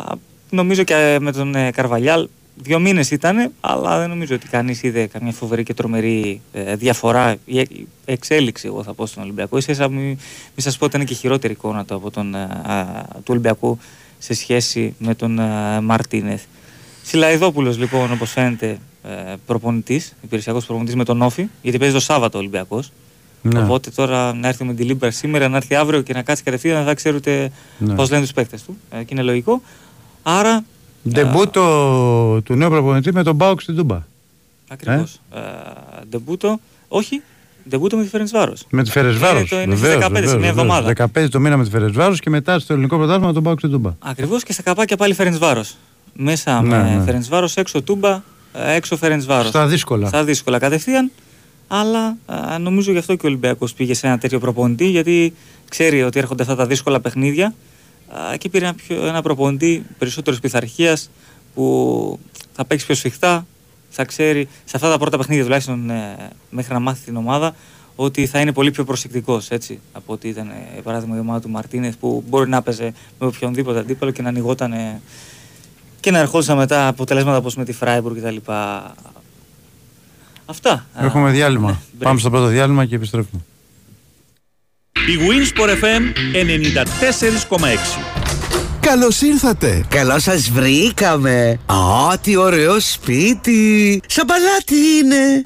νομίζω 0.51 0.83
και 0.83 1.17
με 1.21 1.33
τον 1.33 1.55
ε, 1.55 1.71
Καρβαλιάλ 1.71 2.29
δύο 2.63 2.79
μήνες 2.79 3.11
ήταν, 3.11 3.53
αλλά 3.61 3.99
δεν 3.99 4.09
νομίζω 4.09 4.35
ότι 4.35 4.49
κανείς 4.49 4.83
είδε 4.83 5.07
καμιά 5.07 5.33
φοβερή 5.33 5.63
και 5.63 5.75
τρομερή 5.75 6.41
ε, 6.53 6.77
διαφορά 6.77 7.37
ή 7.45 7.59
ε, 7.59 7.65
εξέλιξη, 8.05 8.67
εγώ 8.67 8.83
θα 8.83 8.93
πω 8.95 9.07
στον 9.07 9.23
Ολυμπιακό. 9.23 9.61
σα 9.61 9.89
μην, 9.89 10.01
μην 10.01 10.19
σας 10.57 10.79
πω 10.79 10.85
ότι 10.85 10.95
ήταν 10.97 11.07
και 11.09 11.15
χειρότερη 11.15 11.53
εικόνα 11.53 11.85
του 11.85 11.95
από 11.95 12.11
τον, 12.11 12.35
ε, 12.35 12.39
α, 12.73 12.85
του 13.15 13.23
Ολυμπιακού 13.29 13.79
σε 14.23 14.35
σχέση 14.35 14.95
με 14.99 15.15
τον 15.15 15.39
ε, 15.39 15.81
Μαρτίνεθ. 15.81 16.43
Σιλαϊδόπουλος 17.03 17.79
λοιπόν, 17.79 18.13
όπως 18.13 18.31
φαίνεται, 18.31 18.79
ε, 19.03 19.35
προπονητής, 19.47 20.15
υπηρεσιακός 20.23 20.65
προπονητής 20.65 20.95
με 20.97 21.05
τον 21.05 21.23
Όφη, 21.23 21.49
γιατί 21.63 21.79
παίζει 21.79 21.95
το 21.95 22.01
Σάββατο 22.01 22.39
ο 22.39 22.41
Ολυμπιακός. 22.41 22.93
Ναι. 23.43 23.61
Οπότε 23.61 23.91
τώρα 23.91 24.35
να 24.35 24.49
έρθει 24.49 24.65
με 24.65 24.75
τη 24.75 24.83
Λίμπρα 24.83 25.11
σήμερα, 25.11 25.49
να 25.49 25.57
έρθει 25.57 25.75
αύριο 25.75 26.01
και 26.01 26.13
να 26.13 26.23
κάτσει 26.23 26.43
κατευθείαν 26.43 26.77
δεν 26.77 26.87
θα 26.87 26.95
ξέρει 26.95 27.17
ούτε 27.17 27.51
Ναι. 27.79 27.95
πώς 27.95 28.11
λένε 28.11 28.23
τους 28.23 28.33
παίκτες 28.33 28.63
του. 28.63 28.77
Ε, 28.91 28.99
και 28.99 29.09
είναι 29.11 29.23
λογικό. 29.23 29.63
Άρα. 30.23 30.65
Ντεμπούτο 31.09 32.41
του 32.45 32.55
νέου 32.55 32.69
προπονητή 32.69 33.13
με 33.13 33.23
τον 33.23 33.35
Μπάουκ 33.35 33.61
στην 33.61 33.77
Τούμπα. 33.77 34.03
Ακριβώς. 34.69 35.21
Ε, 35.35 35.39
ντεμπούτο. 36.09 36.61
Όχι, 36.89 37.23
ντεμπούτο 37.69 37.97
με 37.97 38.03
τη 38.03 38.09
Φερεντσβάρο. 38.09 38.53
Με 38.71 38.83
τη 38.83 38.91
Φερεσβάρο. 38.91 39.39
Είναι 39.39 39.47
το- 39.49 39.61
είναι 39.61 39.77
στις 39.77 39.89
15, 39.89 40.27
σε 40.29 40.39
μια 40.39 40.49
εβδομάδα. 40.49 40.87
15 40.97 41.29
το 41.29 41.41
μήνα 41.41 41.57
με 41.57 41.65
τη 41.65 41.71
Φερεσβάρο 41.71 42.15
και 42.15 42.31
μετά 42.31 42.59
στο 42.59 42.73
ελληνικό 42.73 42.97
πρωτάθλημα 42.97 43.27
με 43.27 43.33
τον 43.33 43.43
Μπάουκ 43.43 43.59
στην 43.59 43.71
Τούμπα. 43.71 43.95
Ακριβώς 43.99 44.43
και 44.43 44.53
στα 44.53 44.63
καπάκια 44.63 44.97
πάλι 44.97 45.15
Φερεντσβάρο. 45.15 45.65
Μέσα 46.13 46.63
Ναι, 46.63 46.69
με 46.69 46.95
ναι. 46.97 47.03
Φερεντσβάρο, 47.05 47.49
έξω 47.55 47.83
Τούμπα, 47.83 48.23
ε, 48.53 48.75
έξω 48.75 48.97
Φερεντσβάρο. 48.97 49.49
Στα 49.49 49.67
δύσκολα. 49.67 50.09
Στα 50.09 50.25
δύσκολα 50.25 50.59
κατευθείαν. 50.59 51.11
Αλλά 51.69 52.17
α, 52.27 52.59
νομίζω 52.59 52.93
γι' 52.93 52.99
αυτό 52.99 53.15
και 53.15 53.27
ο 53.27 53.29
Ολυμπιακός 53.29 53.75
πήγε 53.75 53.95
σε 53.95 54.07
ένα 54.07 54.19
τέτοιο 54.19 54.39
προπονητή, 54.39 54.87
γιατί 54.87 55.35
ξέρει 55.69 56.03
ότι 56.03 56.19
έρχονται 56.19 56.43
αυτά 56.43 56.55
τα 56.57 56.67
δύσκολα 56.67 57.01
παιχνίδια 57.01 57.55
α, 58.33 58.37
και 58.37 58.49
πήρε 58.49 58.65
ένα, 58.65 58.75
πιο, 58.75 59.07
ένα 59.07 59.23
προπονητή 59.23 59.85
περισσότερης 59.99 60.41
πειθαρχίας 60.41 61.11
που 61.55 62.19
θα 62.53 62.65
παίξει 62.65 62.87
πιο 62.87 62.95
σφιχτά, 62.95 63.47
θα 63.91 64.05
ξέρει 64.05 64.49
σε 64.65 64.77
αυτά 64.77 64.91
τα 64.91 64.99
πρώτα 64.99 65.17
παιχνίδια 65.17 65.43
τουλάχιστον 65.45 65.91
ε, 65.91 66.17
μέχρι 66.51 66.73
να 66.73 66.79
μάθει 66.81 67.05
την 67.05 67.17
ομάδα 67.17 67.55
ότι 67.97 68.27
θα 68.27 68.41
είναι 68.41 68.53
πολύ 68.53 68.71
πιο 68.71 68.85
προσεκτικός 68.85 69.49
από 69.93 70.13
ότι 70.13 70.29
ήταν 70.29 70.49
ε, 70.49 70.55
για 70.73 70.83
παράδειγμα 70.83 71.17
η 71.17 71.19
ομάδα 71.19 71.41
του 71.41 71.49
Μαρτίνεθ 71.51 71.95
που 72.01 72.25
μπορεί 72.29 72.49
να 72.49 72.63
παίζει 72.63 72.93
με 73.19 73.27
οποιονδήποτε 73.27 73.79
αντίπαλο 73.79 74.11
και 74.11 74.23
να 74.23 74.29
ανοιγόταν 74.29 74.73
ε, 74.73 75.01
και 76.01 76.11
να 76.11 76.19
ερχόντουσαν 76.19 76.57
μετά 76.57 76.89
αποτελέσματα 76.89 77.37
όπως 77.37 77.57
με 77.57 77.65
τη 77.65 77.73
Φράιμπουργκ 77.73 78.17
κτλ. 78.17 78.37
Αυτά. 80.47 80.87
Έχουμε 80.99 81.29
Α, 81.29 81.33
διάλειμμα. 81.33 81.71
ναι, 81.71 82.05
Πάμε 82.05 82.17
break. 82.17 82.21
στο 82.21 82.31
πρώτο 82.31 82.47
διάλειμμα 82.47 82.85
και 82.87 82.95
επιστρέφουμε. 82.95 83.43
Η 84.93 85.17
Winsport 85.29 85.71
FM 85.85 86.03
94,6. 86.35 88.20
Καλώς 88.81 89.21
ήρθατε! 89.21 89.85
Καλώ 89.89 90.19
σας 90.19 90.51
βρήκαμε. 90.51 91.59
Α, 91.67 92.19
τι 92.19 92.37
ωραίο 92.37 92.81
σπίτι. 92.81 94.03
Σαν 94.07 94.27
παλάτι 94.27 94.75
είναι. 94.99 95.43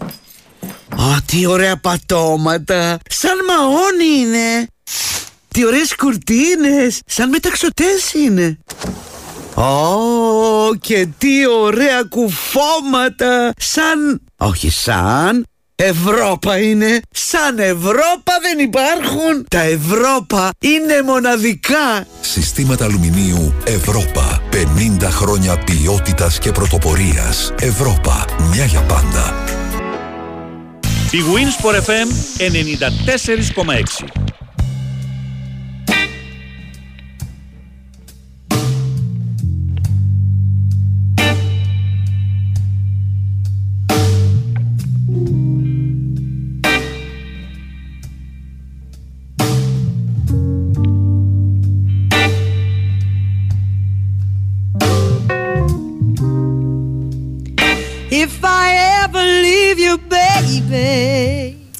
Α, 1.12 1.22
τι 1.26 1.46
ωραία 1.46 1.76
πατώματα. 1.76 2.98
Σαν 3.08 3.36
μαόνι 3.48 4.20
είναι. 4.20 4.66
Τι 5.48 5.66
ωραίες 5.66 5.94
κουρτίνες. 5.96 7.00
Σαν 7.06 7.28
μεταξωτές 7.28 8.12
είναι. 8.12 8.58
Ω, 9.54 10.74
και 10.80 11.08
τι 11.18 11.46
ωραία 11.46 12.02
κουφώματα. 12.02 13.52
Σαν... 13.56 14.20
Όχι 14.36 14.70
σαν... 14.70 15.44
Ευρώπα 15.76 16.58
είναι. 16.58 17.00
Σαν 17.10 17.58
Ευρώπα 17.58 18.32
δεν 18.42 18.58
υπάρχουν. 18.58 19.46
Τα 19.48 19.60
Ευρώπα 19.60 20.50
είναι 20.58 21.02
μοναδικά. 21.02 22.06
Συστήματα 22.20 22.84
αλουμινίου 22.84 23.54
Ευρώπα. 23.64 24.42
50 24.50 25.08
χρόνια 25.10 25.58
ποιότητας 25.58 26.38
και 26.38 26.52
πρωτοπορίας. 26.52 27.52
Ευρώπα. 27.60 28.24
Μια 28.52 28.64
για 28.64 28.80
πάντα. 28.80 29.44
Η 31.10 31.18
Winsport 31.34 31.76
FM 31.76 32.08
94,6. 32.38 34.33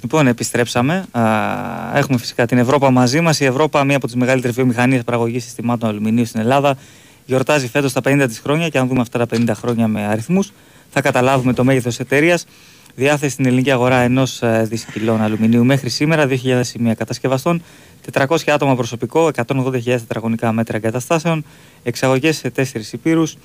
Λοιπόν, 0.05 0.27
επιστρέψαμε. 0.27 1.05
Έχουμε 1.95 2.19
φυσικά 2.19 2.47
την 2.47 2.59
Ευρώπα 2.59 2.91
μαζί 2.91 3.21
μας. 3.21 3.41
Η 3.41 3.45
Ευρώπα, 3.45 3.85
μία 3.85 3.97
από 3.97 4.07
τις 4.07 4.15
μεγαλύτερες 4.15 4.57
βιομηχανίες 4.57 5.03
παραγωγής 5.03 5.45
συστημάτων 5.45 5.89
αλουμινίου 5.89 6.25
στην 6.25 6.41
Ελλάδα, 6.41 6.77
γιορτάζει 7.27 7.69
φέτος 7.69 7.93
τα 7.93 8.01
50 8.05 8.25
της 8.27 8.39
χρόνια. 8.39 8.69
Και 8.69 8.79
αν 8.79 8.89
δούμε 8.89 9.01
αυτά 9.01 9.19
τα 9.19 9.27
50 9.27 9.55
χρόνια 9.55 9.89
με 9.89 10.07
αριθμούς, 10.07 10.53
θα 10.91 11.01
καταλάβουμε 11.01 11.53
το 11.53 11.65
μέγεθος 11.65 11.99
εταιρείας. 11.99 12.47
Διάθεση 12.95 13.33
στην 13.33 13.47
ελληνική 13.47 13.71
αγορά 13.71 13.97
ενός 13.97 14.43
ε, 14.43 14.67
δισεκυλών 14.69 15.23
αλουμινίου 15.23 15.65
μέχρι 15.65 15.89
σήμερα, 15.89 16.27
2.000 16.29 16.61
σημεία 16.61 16.95
κατασκευαστών, 16.95 17.63
400 18.13 18.37
άτομα 18.47 18.77
προσωπικό, 18.77 19.31
180.000 19.47 19.83
τετραγωνικά 19.85 20.53
μέτρα 20.53 20.77
εγκαταστάσεων, 20.77 21.45
εξαγωγές 21.83 22.37
σε 22.37 22.53
4 22.57 22.93
υπήρους, 22.93 23.37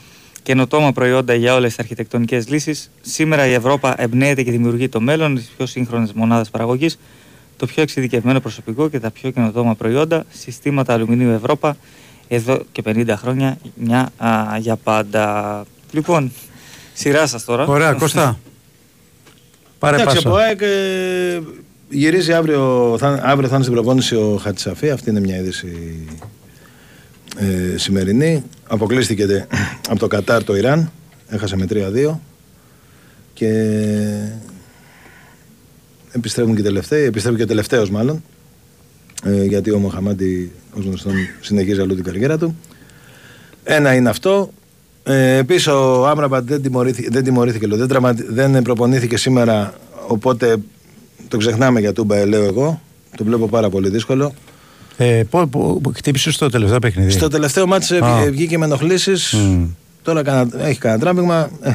καινοτόμα 0.49 0.91
προϊόντα 0.91 1.33
για 1.33 1.55
όλες 1.55 1.69
τις 1.69 1.79
αρχιτεκτονικές 1.79 2.47
λύσεις. 2.47 2.91
Σήμερα 3.01 3.45
η 3.47 3.53
Ευρώπη 3.53 3.87
εμπνέεται 3.95 4.43
και 4.43 4.51
δημιουργεί 4.51 4.89
το 4.89 4.99
μέλλον, 4.99 5.35
τι 5.35 5.43
πιο 5.57 5.65
σύγχρονε 5.65 6.07
μονάδε 6.15 6.49
παραγωγής, 6.51 6.99
το 7.57 7.65
πιο 7.65 7.81
εξειδικευμένο 7.81 8.39
προσωπικό 8.39 8.89
και 8.89 8.99
τα 8.99 9.11
πιο 9.11 9.31
καινοτόμα 9.31 9.75
προϊόντα, 9.75 10.25
συστήματα 10.29 10.93
αλουμινίου 10.93 11.29
Ευρώπη, 11.29 11.69
εδώ 12.27 12.61
και 12.71 12.81
50 12.85 13.13
χρόνια, 13.17 13.57
μια 13.75 14.11
α, 14.17 14.57
για 14.59 14.75
πάντα. 14.75 15.65
Λοιπόν, 15.91 16.31
σειρά 16.93 17.27
σας 17.27 17.45
τώρα. 17.45 17.65
Ωραία, 17.65 17.93
Κώστα. 17.93 18.39
Πάρε 19.79 19.95
Εντάξει, 20.01 20.15
πάσα. 20.15 20.51
Από 20.51 20.65
ε, 20.65 21.41
γυρίζει 21.89 22.33
αύριο 22.33 22.95
θα, 22.99 23.19
αύριο 23.23 23.47
θα 23.47 23.55
είναι 23.55 23.63
στην 23.63 23.75
προπόνηση 23.75 24.15
ο 24.15 24.39
Χατσαφή. 24.41 24.89
Αυτή 24.89 25.09
είναι 25.09 25.19
μια 25.19 25.37
είδηση 25.37 25.97
ε, 27.39 27.77
σημερινή. 27.77 28.43
Αποκλείστηκε 28.67 29.47
από 29.89 29.99
το 29.99 30.07
Κατάρ 30.07 30.43
το 30.43 30.55
Ιράν. 30.55 30.91
Έχασε 31.27 31.55
με 31.55 31.65
3-2. 31.69 32.19
Και 33.33 33.49
επιστρέφουν 36.11 36.55
και 36.55 36.61
τελευταίοι. 36.61 37.03
Επιστρέφουν 37.03 37.39
και 37.39 37.45
τελευταίος 37.45 37.89
μάλλον. 37.89 38.23
Ε, 39.23 39.43
γιατί 39.43 39.71
ο 39.71 39.77
Μοχαμάντη, 39.77 40.51
ως 40.77 40.85
γνωστόν, 40.85 41.13
συνεχίζει 41.41 41.81
αλλού 41.81 41.95
την 41.95 42.03
καριέρα 42.03 42.37
του. 42.37 42.57
Ένα 43.63 43.93
είναι 43.93 44.09
αυτό. 44.09 44.49
Ε, 45.03 45.37
Επίσης 45.37 45.67
ο 45.67 46.07
Άμραμπατ 46.07 46.43
δεν 46.47 46.61
τιμωρήθηκε, 46.61 47.07
δεν, 47.11 47.23
τιμωρήθηκε 47.23 47.67
δεν, 47.67 47.87
τραυμα, 47.87 48.15
δεν 48.29 48.61
προπονήθηκε 48.61 49.17
σήμερα. 49.17 49.73
Οπότε 50.07 50.57
το 51.27 51.37
ξεχνάμε 51.37 51.79
για 51.79 51.93
τούμπα, 51.93 52.25
λέω 52.25 52.43
εγώ. 52.43 52.81
Το 53.17 53.23
βλέπω 53.23 53.47
πάρα 53.47 53.69
πολύ 53.69 53.89
δύσκολο. 53.89 54.33
Ε, 55.01 55.23
χτύπησε 55.93 56.31
στο 56.31 56.49
τελευταίο 56.49 56.79
παιχνίδι. 56.79 57.09
Στο 57.09 57.27
τελευταίο 57.27 57.67
μάτι 57.67 57.95
ε, 57.95 58.29
βγήκε 58.29 58.57
με 58.57 58.65
ενοχλήσεις. 58.65 59.35
Mm. 59.37 59.67
Τώρα 60.01 60.23
κανα, 60.23 60.67
έχει 60.67 60.79
κανένα 60.79 61.01
τράβηγμα. 61.01 61.49
Ε, 61.61 61.73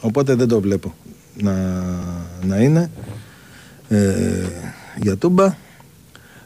οπότε 0.00 0.34
δεν 0.34 0.48
το 0.48 0.60
βλέπω 0.60 0.94
να, 1.40 1.52
να 2.42 2.56
είναι 2.56 2.90
ε, 3.88 3.98
για 5.02 5.16
τούμπα. 5.16 5.54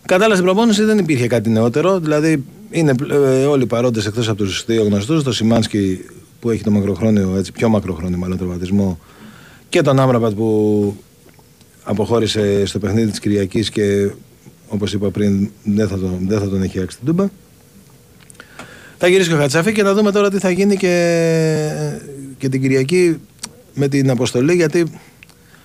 Κατάλληλα 0.05 0.35
στην 0.35 0.47
προπόνηση 0.47 0.83
δεν 0.83 0.99
υπήρχε 0.99 1.27
κάτι 1.27 1.51
νεότερο. 1.51 2.01
Δηλαδή 2.01 2.45
είναι 2.71 2.95
ε, 3.11 3.45
όλοι 3.45 3.63
οι 3.63 3.67
παρόντες 3.67 4.07
εκτός 4.07 4.29
από 4.29 4.39
τους 4.39 4.65
δύο 4.67 4.85
γνωστούς. 4.85 5.23
Το 5.23 5.33
Σιμάνσκι 5.33 6.05
που 6.41 6.51
έχει 6.51 6.63
το 6.63 6.71
μακροχρόνιο, 6.71 7.37
έτσι, 7.37 7.53
πιο 7.53 7.69
μακροχρόνιο 7.69 8.19
μάλλον 8.19 8.39
τραυματισμό 8.39 8.99
και 9.69 9.83
τον 9.83 9.99
Άμραμπατ 9.99 10.33
που 10.33 10.97
αποχώρησε 11.83 12.67
στο 12.67 12.79
παιχνίδι 12.79 13.11
της 13.11 13.19
Κυριακής 13.19 13.71
και 13.71 14.11
όπως 14.69 14.93
είπα 14.93 15.11
πριν 15.11 15.49
δεν 15.65 15.89
θα 15.89 15.99
τον, 15.99 16.19
δεν 16.29 16.39
θα 16.39 16.49
τον 16.49 16.63
έχει 16.63 16.81
άξει 16.81 16.97
την 16.97 17.07
Τούμπα. 17.07 17.29
Θα 18.99 19.09
γυρίσει 19.09 19.29
και 19.29 19.35
ο 19.35 19.39
Χατσάφη 19.39 19.73
και 19.73 19.83
να 19.83 19.95
δούμε 19.95 20.13
τώρα 20.13 20.31
τι 20.31 20.39
θα 20.39 20.51
γίνει 20.51 20.77
και, 20.77 22.01
και 22.39 22.49
την 22.49 22.61
Κυριακή 22.61 23.21
με 23.75 23.89
την 23.89 24.11
αποστολή 24.11 24.55
γιατί 24.55 24.85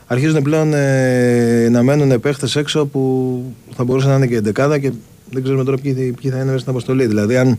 αρχίζουν 0.07 0.41
πλέον 0.41 0.73
ε, 0.73 1.69
να 1.69 1.83
μένουν 1.83 2.19
παίχτες 2.19 2.55
έξω 2.55 2.85
που 2.85 3.43
θα 3.75 3.83
μπορούσαν 3.83 4.09
να 4.09 4.15
είναι 4.15 4.27
και 4.27 4.35
εντεκάδα 4.35 4.79
και 4.79 4.91
δεν 5.31 5.43
ξέρουμε 5.43 5.63
τώρα 5.63 5.77
ποιοι, 5.77 5.93
ποιοι 6.21 6.31
θα 6.31 6.35
είναι 6.35 6.45
μέσα 6.45 6.57
στην 6.57 6.71
αποστολή. 6.71 7.05
Δηλαδή, 7.05 7.37
αν 7.37 7.57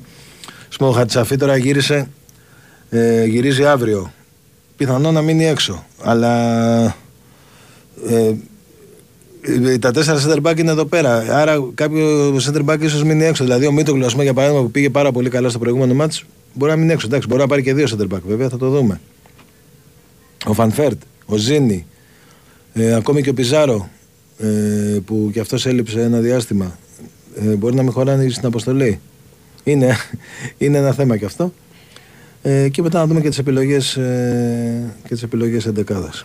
πούμε, 0.78 0.90
ο 0.90 0.92
Χατσαφή 0.92 1.36
τώρα 1.36 1.56
γύρισε, 1.56 2.08
ε, 2.90 3.24
γυρίζει 3.24 3.64
αύριο, 3.64 4.12
πιθανό 4.76 5.12
να 5.12 5.22
μείνει 5.22 5.46
έξω. 5.46 5.86
Αλλά 6.02 6.84
ε, 8.08 8.32
τα 9.78 9.90
τέσσερα 9.90 10.20
center 10.26 10.50
back 10.50 10.58
είναι 10.58 10.70
εδώ 10.70 10.84
πέρα. 10.84 11.36
Άρα 11.36 11.68
κάποιο 11.74 12.36
center 12.36 12.64
back 12.64 12.80
ίσως 12.80 13.04
μείνει 13.04 13.24
έξω. 13.24 13.44
Δηλαδή, 13.44 13.66
ο 13.66 13.72
Μίτογκλου, 13.72 14.06
για 14.22 14.34
παράδειγμα, 14.34 14.62
που 14.62 14.70
πήγε 14.70 14.90
πάρα 14.90 15.12
πολύ 15.12 15.30
καλά 15.30 15.48
στο 15.48 15.58
προηγούμενο 15.58 15.94
μάτ, 15.94 16.12
μπορεί 16.52 16.70
να 16.70 16.76
μείνει 16.76 16.92
έξω. 16.92 17.06
Εντάξει, 17.06 17.28
μπορεί 17.28 17.40
να 17.40 17.46
πάρει 17.46 17.62
και 17.62 17.74
δύο 17.74 17.86
center 17.90 18.14
back, 18.14 18.20
βέβαια, 18.26 18.48
θα 18.48 18.56
το 18.56 18.68
δούμε. 18.68 19.00
Ο 20.46 20.52
Φαν 20.52 20.71
Βέερτ, 20.71 21.00
ο 21.26 21.36
Ζίνι, 21.36 21.86
ε, 22.72 22.94
ακόμη 22.94 23.22
και 23.22 23.30
ο 23.30 23.34
Πιζάρο, 23.34 23.88
ε, 24.38 24.46
που 25.04 25.30
κι 25.32 25.40
αυτός 25.40 25.66
έλειψε 25.66 26.02
ένα 26.02 26.18
διάστημα, 26.18 26.78
ε, 27.34 27.54
μπορεί 27.54 27.74
να 27.74 27.82
μην 27.82 27.92
χωράνε 27.92 28.28
στην 28.28 28.46
αποστολή. 28.46 29.00
Είναι, 29.64 29.96
είναι 30.58 30.78
ένα 30.78 30.92
θέμα 30.92 31.16
κι 31.16 31.24
αυτό. 31.24 31.52
Ε, 32.42 32.68
και 32.68 32.82
μετά 32.82 32.98
να 32.98 33.06
δούμε 33.06 33.20
και 33.20 33.28
τις 33.28 33.38
επιλογές, 33.38 33.96
ε, 33.96 34.94
και 35.02 35.14
τις 35.14 35.22
επιλογές 35.22 35.66
εντεκάδας. 35.66 36.24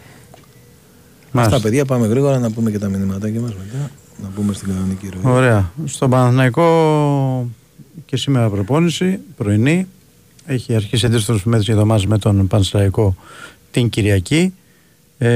Αυτά 1.32 1.62
παιδιά 1.62 1.86
πάμε 1.86 2.08
γρήγορα 2.08 2.40
να 2.40 2.52
πούμε 2.52 2.72
και 2.72 2.80
τα 2.80 2.88
μηνύματάκια 2.88 3.42
μας 3.42 3.54
μετά. 3.54 3.92
Να 4.24 4.30
πούμε 4.36 4.54
στην 4.54 4.68
κανονική 4.68 5.10
ροή. 5.14 5.34
Ωραία. 5.34 5.72
Στον 5.86 6.10
Παναθηναϊκό 6.10 7.50
και 8.06 8.18
σήμερα 8.18 8.50
προπόνηση, 8.50 9.20
πρωινή. 9.38 9.88
Έχει 10.46 10.76
αρχίσει 10.76 11.06
αντίστοιχο 11.06 11.40
μέτρηση 11.44 11.72
για 11.72 11.82
το 11.82 12.08
με 12.08 12.18
τον 12.18 12.48
Πανσραϊκό 12.48 13.16
την 13.72 13.90
Κυριακή. 13.90 14.54
Ε, 15.18 15.28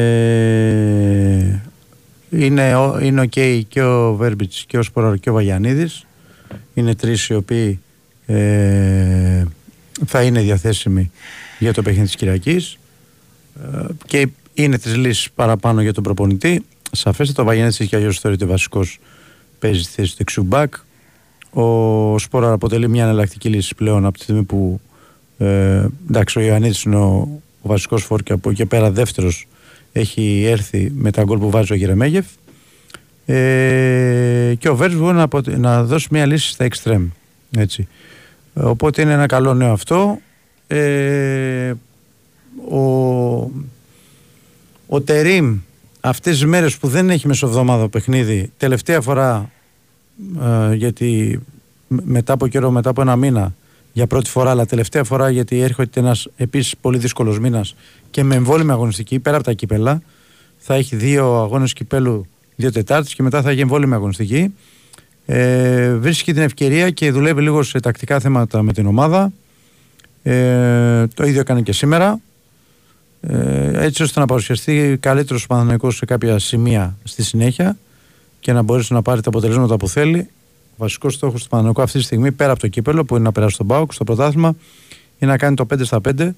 είναι, 2.30 2.74
είναι 3.02 3.30
ok 3.32 3.62
και 3.68 3.82
ο 3.82 4.16
Βέρμπιτς 4.16 4.66
και 4.68 4.78
ο 4.78 4.84
Σποράρ 4.84 5.18
και 5.18 5.30
ο 5.30 5.34
Βαγιανίδης. 5.34 6.06
Είναι 6.74 6.96
τρεις 6.96 7.28
οι 7.28 7.34
οποίοι 7.34 7.80
ε, 8.26 9.44
θα 10.06 10.24
είναι 10.24 10.42
διαθέσιμοι 10.42 11.12
για 11.60 11.74
το 11.74 11.82
παιχνίδι 11.82 12.06
της 12.06 12.16
Κυριακής 12.16 12.78
ε, 13.74 13.86
και 14.06 14.28
είναι 14.64 14.78
τις 14.78 14.96
λύσεις 14.96 15.32
παραπάνω 15.32 15.82
για 15.82 15.94
τον 15.94 16.04
προπονητή. 16.04 16.66
Σαφέστατα 16.92 17.42
ο 17.42 17.46
Βαγιανίδης 17.46 17.88
και 17.88 17.96
αλλιώς 17.96 18.20
θεωρείται 18.20 18.46
βασικός 18.46 19.00
παίζει 19.60 19.82
στη 19.82 19.92
θέσης 19.92 20.12
του 20.12 20.18
δεξιού 20.18 20.44
μπακ. 20.44 20.74
Ο 21.54 22.18
Σπόρα 22.20 22.52
αποτελεί 22.52 22.90
μια 22.90 23.04
εναλλακτική 23.04 23.50
λύση 23.50 23.76
πλέον 23.76 24.06
από 24.06 24.18
τη 24.18 24.24
στιγμή 24.24 24.44
που 24.44 24.82
ε, 25.38 25.86
εντάξει, 26.10 26.40
ο 26.40 26.42
Ιωαννίδης 26.42 26.84
είναι 26.84 26.96
ο, 26.96 27.42
ο 27.62 27.68
βασικός 27.68 28.04
φόρ 28.04 28.24
και 28.24 28.34
από 28.34 28.50
εκεί 28.50 28.66
πέρα 28.66 28.92
δεύτερος 28.92 29.48
έχει 29.92 30.44
έρθει 30.46 30.92
με 30.96 31.12
τα 31.12 31.24
γκολ 31.24 31.40
που 31.40 31.50
βάζει 31.50 31.74
ο 31.74 31.76
Γερεμέγεφ 31.76 32.26
ε, 33.26 34.54
και 34.60 34.70
ο 34.70 34.76
Βέρτς 34.76 34.96
μπορεί 34.96 35.16
να, 35.16 35.28
να, 35.58 35.84
δώσει 35.84 36.08
μια 36.12 36.26
λύση 36.26 36.50
στα 36.50 36.64
εξτρέμ 36.64 37.08
έτσι. 37.58 37.88
οπότε 38.54 39.02
είναι 39.02 39.14
ένα 39.14 39.26
καλό 39.26 39.54
νέο 39.54 39.72
αυτό 39.72 40.20
ε, 40.68 41.74
ο, 42.72 43.52
ο 44.94 45.02
Τερίμ 45.02 45.60
αυτές 46.00 46.34
τις 46.34 46.46
μέρες 46.46 46.78
που 46.78 46.88
δεν 46.88 47.10
έχει 47.10 47.28
μεσοβδομάδα 47.28 47.90
παιχνίδι 47.90 48.52
τελευταία 48.58 49.02
φορά 49.02 49.52
ε, 50.42 50.74
γιατί 50.76 51.40
μετά 51.88 52.34
από 52.34 52.48
καιρό, 52.48 52.72
μετά 52.72 52.90
από 52.90 53.02
ένα 53.02 53.16
μήνα 53.16 53.54
για 53.94 54.08
πρώτη 54.08 54.30
φορά, 54.30 54.50
αλλά 54.50 54.66
τελευταία 54.66 55.04
φορά 55.04 55.30
γιατί 55.30 55.60
έρχεται 55.60 56.00
ένας 56.00 56.28
επίσης 56.36 56.78
πολύ 56.82 56.98
δύσκολος 56.98 57.40
μήνας 57.40 57.76
και 58.12 58.24
με 58.24 58.36
εμβόλυμη 58.36 58.72
αγωνιστική 58.72 59.20
πέρα 59.20 59.36
από 59.36 59.46
τα 59.46 59.54
κύπελα. 59.54 60.02
Θα 60.58 60.76
έχει 60.76 60.96
δύο 60.96 61.42
αγώνες 61.42 61.74
κυπέλου 61.74 62.28
δύο 62.56 62.72
Τετάρτες 62.72 63.14
και 63.14 63.24
μετά 63.24 63.42
θα 63.42 63.50
έχει 63.50 63.60
εμβόλυμη 63.60 63.94
αγωνιστική. 63.94 64.54
Ε, 65.26 65.94
βρίσκει 65.94 66.34
την 66.34 66.42
ευκαιρία 66.42 66.90
και 66.90 67.12
δουλεύει 67.12 67.42
λίγο 67.42 67.64
σε 67.64 67.80
τακτικά 67.80 68.20
θέματα 68.20 68.62
με 68.62 68.74
την 68.74 68.86
ομάδα. 68.86 69.32
Ε, 70.24 71.08
το 71.08 71.26
ίδιο 71.26 71.40
έκανε 71.40 71.62
και 71.62 71.74
σήμερα. 71.74 72.20
Ε, 73.22 73.86
έτσι 73.86 74.04
ώστε 74.04 74.20
να 74.20 74.26
παρουσιαστεί 74.26 74.98
καλύτερος 75.00 75.48
Παναθηναϊκός 75.48 75.96
σε 75.96 76.06
κάποια 76.06 76.40
σημεία 76.40 76.98
στη 77.04 77.24
συνέχεια 77.24 77.78
και 78.40 78.54
να 78.54 78.62
μπορέσει 78.62 78.94
να 78.94 79.02
πάρει 79.02 79.22
τα 79.22 79.30
αποτελέσματα 79.30 79.78
που 79.78 79.88
θέλει 79.88 80.30
βασικός 80.78 81.14
στόχος 81.14 81.44
του 81.44 81.50
Παναγενικού 81.50 81.82
αυτή 81.82 81.98
τη 81.98 82.04
στιγμή, 82.04 82.32
πέρα 82.32 82.52
από 82.52 82.60
το 82.60 82.68
κύπελο 82.68 83.06
που 83.06 83.16
είναι 83.16 83.24
να 83.24 83.32
περάσει 83.32 83.58
τον 83.58 83.68
Πάουκ 83.68 83.94
στο 83.94 84.04
πρωτάθλημα, 84.04 84.56
είναι 85.20 85.32
να 85.32 85.38
κάνει 85.38 85.56
το 85.56 85.66
5 85.74 85.86
στα 85.86 86.02
5 86.18 86.30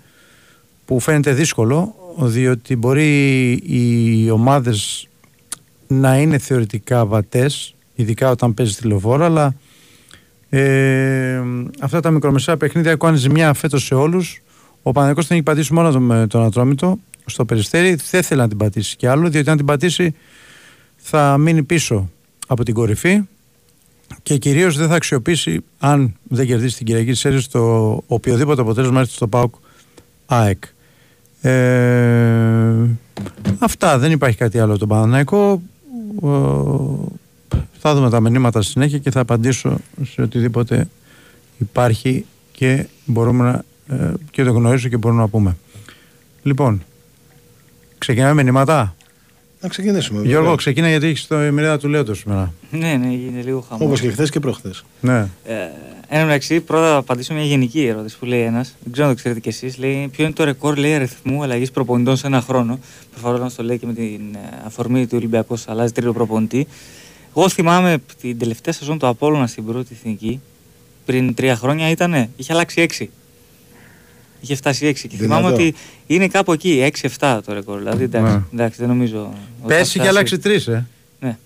που 0.86 1.00
φαίνεται 1.00 1.34
δύσκολο 1.34 1.96
διότι 2.18 2.76
μπορεί 2.76 3.52
οι 3.52 4.30
ομάδες 4.30 5.08
να 5.88 6.18
είναι 6.18 6.38
θεωρητικά 6.38 7.06
βατές, 7.06 7.76
ειδικά 7.96 8.30
όταν 8.30 8.54
παίζει 8.54 8.76
τηλεφόρα, 8.76 9.26
αλλά 9.26 9.56
ε, 10.50 11.42
αυτά 11.80 12.00
τα 12.00 12.12
μικρομεσαία 12.12 12.58
παιχνίδια 12.58 12.92
έχουν 12.92 13.16
ζημιά 13.16 13.54
φέτος 13.54 13.84
σε 13.84 13.96
όλους. 13.96 14.42
Ο 14.84 14.92
Παναγενικό 14.92 15.22
την 15.22 15.36
έχει 15.36 15.44
πατήσει 15.44 15.74
μόνο 15.74 16.00
με 16.00 16.28
τον 16.28 16.44
Ατρόμητο 16.44 17.00
στο 17.26 17.46
περιστέρι. 17.46 17.98
Δεν 18.10 18.24
θέλει 18.24 18.40
να 18.40 18.48
την 18.48 18.58
πατήσει 18.58 18.96
κι 18.96 19.08
άλλο, 19.08 19.30
διότι 19.30 19.50
αν 19.50 19.58
την 19.58 19.66
πατήσει 19.66 20.16
θα 20.96 21.38
μείνει 21.38 21.64
πίσω 21.64 22.10
από 22.48 22.64
την 22.64 22.74
κορυφή 22.74 23.22
και 24.24 24.38
κυρίως 24.38 24.78
δεν 24.78 24.88
θα 24.88 24.96
αξιοποιήσει, 24.96 25.60
αν 25.80 26.14
δεν 26.24 26.46
κερδίσει 26.46 26.78
την 26.78 26.86
Κυριακή 26.86 27.12
της 27.12 27.48
το 27.48 28.04
οποιοδήποτε 28.08 28.62
αποτέλεσμα 28.62 29.00
έρθει 29.00 29.14
στο 29.14 29.28
ΠΑΟΚ 29.28 29.56
ΑΕΚ. 30.26 30.64
Ε, 31.42 32.74
αυτά, 33.60 33.98
δεν 33.98 34.12
υπάρχει 34.12 34.38
κάτι 34.38 34.60
άλλο 34.60 34.78
τον 34.78 34.88
Παναναϊκό. 34.88 35.62
Ε, 36.24 36.30
θα 37.80 37.96
δούμε 37.96 38.10
τα 38.10 38.20
μηνύματα 38.20 38.62
στη 38.62 38.72
συνέχεια 38.72 38.98
και 38.98 39.12
θα 39.12 39.20
απαντήσω 39.20 39.78
σε 40.04 40.22
οτιδήποτε 40.22 40.88
υπάρχει 41.58 42.26
και 42.52 42.88
μπορούμε 43.06 43.44
να 43.52 43.64
ε, 43.88 44.12
και 44.32 44.44
το 44.44 44.52
γνωρίζω 44.52 44.90
και 44.90 44.98
μπορούμε 44.98 45.22
να 45.22 45.28
πούμε. 45.28 45.56
Λοιπόν, 46.44 46.84
ξεκινάμε 47.98 48.44
μηνύματα; 48.44 48.96
Να 49.62 49.70
ξεκινήσουμε. 49.70 50.22
Γιώργο, 50.22 50.40
βέβαια. 50.42 50.56
ξεκίνα 50.56 50.90
γιατί 50.90 51.08
έχεις 51.08 51.28
το 51.28 51.46
ημερίδα 51.46 51.78
του 51.78 51.88
Λέωτος 51.88 52.18
σήμερα. 52.18 52.54
Ναι, 52.72 52.96
ναι, 52.96 53.14
είναι 53.14 53.42
λίγο 53.42 53.66
χαμό. 53.70 53.86
Όπως 53.86 54.02
και 54.02 54.10
χθες 54.10 54.30
και 54.30 54.40
προχθές. 54.40 54.84
Ναι. 55.02 55.28
Ε, 55.46 55.54
εν 56.08 56.20
τω 56.20 56.26
μεταξύ, 56.26 56.60
πρώτα 56.60 56.90
θα 56.90 56.96
απαντήσω 56.96 57.34
μια 57.34 57.44
γενική 57.44 57.86
ερώτηση 57.86 58.18
που 58.18 58.26
λέει 58.26 58.42
ένας. 58.42 58.76
Δεν 58.84 58.92
ξέρω 58.92 59.08
αν 59.08 59.14
το 59.14 59.20
ξέρετε 59.20 59.40
κι 59.40 59.50
εσείς. 59.50 59.78
Λέει 59.78 60.08
ποιο 60.12 60.24
είναι 60.24 60.34
το 60.34 60.44
ρεκόρ 60.44 60.78
λέει, 60.78 60.94
αριθμού 60.94 61.44
αλλαγής 61.44 61.72
προπονητών 61.72 62.18
σε 62.18 62.28
ένα 62.28 62.42
χρόνο; 62.42 62.80
Προφανώς 63.12 63.56
το 63.56 63.64
λέει 63.64 63.78
και 63.78 63.86
με 63.86 63.94
την 63.94 64.22
ε, 64.36 64.40
αφορμή 64.66 65.08
του 65.08 65.18
Ολυμπιακού 65.18 65.58
αλλάζει 65.66 65.92
τρίτο 65.92 66.14
προπονητή. 66.14 66.68
Εγώ 67.36 67.50
θυμάμαι 67.50 67.98
την 68.22 68.38
τελευταία 68.38 68.74
σεζόν 68.74 69.00
του 69.00 69.08
Απόλλωνα 69.08 69.48
στην 69.48 69.66
πρώτη 69.66 69.90
εθνική 69.92 70.42
πριν 71.06 71.34
τρία 71.34 71.56
χρόνια 71.56 71.90
ήταν, 71.90 72.30
είχε 72.36 72.54
αλλάξει 72.54 72.82
έξι. 72.82 73.10
Είχε 74.44 74.56
φτάσει 74.56 74.86
6 74.88 74.94
και 74.94 75.18
Δυνατό. 75.18 75.24
θυμάμαι 75.40 75.54
ότι 75.54 75.74
είναι 76.08 76.28
κάπου 76.28 76.52
εκεί, 76.54 76.92
6-7 77.20 77.40
το 77.46 77.54
ρεκόρ. 77.54 77.78
Δηλαδή 77.78 78.04
εντάξει, 78.04 78.34
Ναι. 78.34 78.42
εντάξει 78.54 78.80
δεν 78.80 78.88
νομίζω. 78.88 79.20
ότι 79.20 79.36
θα 79.62 79.68
Πέρσι 79.68 79.82
είχε 79.84 79.92
φτάσει. 79.94 80.10
αλλάξει 80.10 80.38
τρεις, 80.40 80.68
ε. 80.68 80.86
Ναι, 81.20 81.38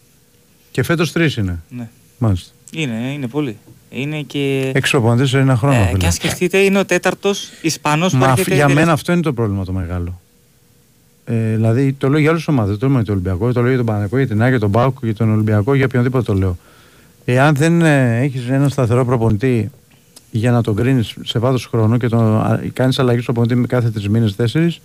Και 0.71 0.83
φέτος 0.83 1.11
τρεις 1.11 1.35
είναι. 1.35 1.59
ναι. 1.69 1.89
Μάλιστα. 2.17 2.51
Είναι, 2.71 3.11
είναι 3.13 3.27
πολύ. 3.27 3.57
Είναι 3.89 4.21
και. 4.21 4.71
Έξι 4.75 4.91
προπονητέ 4.91 5.25
σε 5.25 5.39
ένα 5.39 5.55
χρόνο. 5.57 5.75
Ε, 5.75 5.85
φίλε. 5.85 5.97
και 5.97 6.05
αν 6.05 6.11
σκεφτείτε, 6.11 6.57
είναι 6.57 6.79
ο 6.79 6.85
τέταρτος 6.85 7.49
Ισπανός 7.61 8.11
που 8.11 8.17
Μα 8.17 8.29
έρχεται. 8.29 8.49
για 8.55 8.57
μένα 8.57 8.67
τελευταία- 8.67 8.93
αυτό 8.93 9.11
είναι 9.11 9.21
το 9.21 9.33
πρόβλημα 9.33 9.65
το 9.65 9.71
μεγάλο. 9.73 10.21
Ε, 11.25 11.53
δηλαδή 11.55 11.93
το 11.93 12.09
λέω 12.09 12.19
για 12.19 12.29
όλε 12.29 12.39
τι 12.39 12.45
ομάδες. 12.47 12.77
Το 12.77 12.87
λέω 12.87 12.95
για 12.95 13.05
τον 13.05 13.13
Ολυμπιακό, 13.13 13.51
το 13.53 13.59
λέω 13.59 13.67
για 13.69 13.77
τον 13.77 13.85
Παναγικό, 13.85 14.17
για 14.17 14.27
την 14.27 14.41
Άγια, 14.41 14.59
τον 14.59 14.71
Πάουκ, 14.71 14.97
για 15.01 15.15
τον 15.15 15.31
Ολυμπιακό, 15.31 15.73
για 15.75 15.85
οποιονδήποτε 15.85 16.23
το 16.23 16.33
λέω. 16.33 16.57
Εάν 17.25 17.55
δεν 17.55 17.81
ε, 17.81 18.19
έχεις 18.21 18.49
ένα 18.49 18.69
σταθερό 18.69 19.05
προπονητή 19.05 19.71
για 20.37 20.51
να 20.51 20.61
τον 20.63 20.75
κρίνεις 20.75 21.15
σε 21.23 21.39
βάθος 21.39 21.65
χρόνου 21.65 21.97
και 21.97 22.07
κάνεις 22.73 22.99
αλλαγή 22.99 23.21
στο 23.21 23.31
προπονητή 23.33 23.59
με 23.61 23.67
κάθε 23.67 23.89
τρεις 23.89 24.09
μήνες, 24.09 24.35
τέσσερις, 24.35 24.79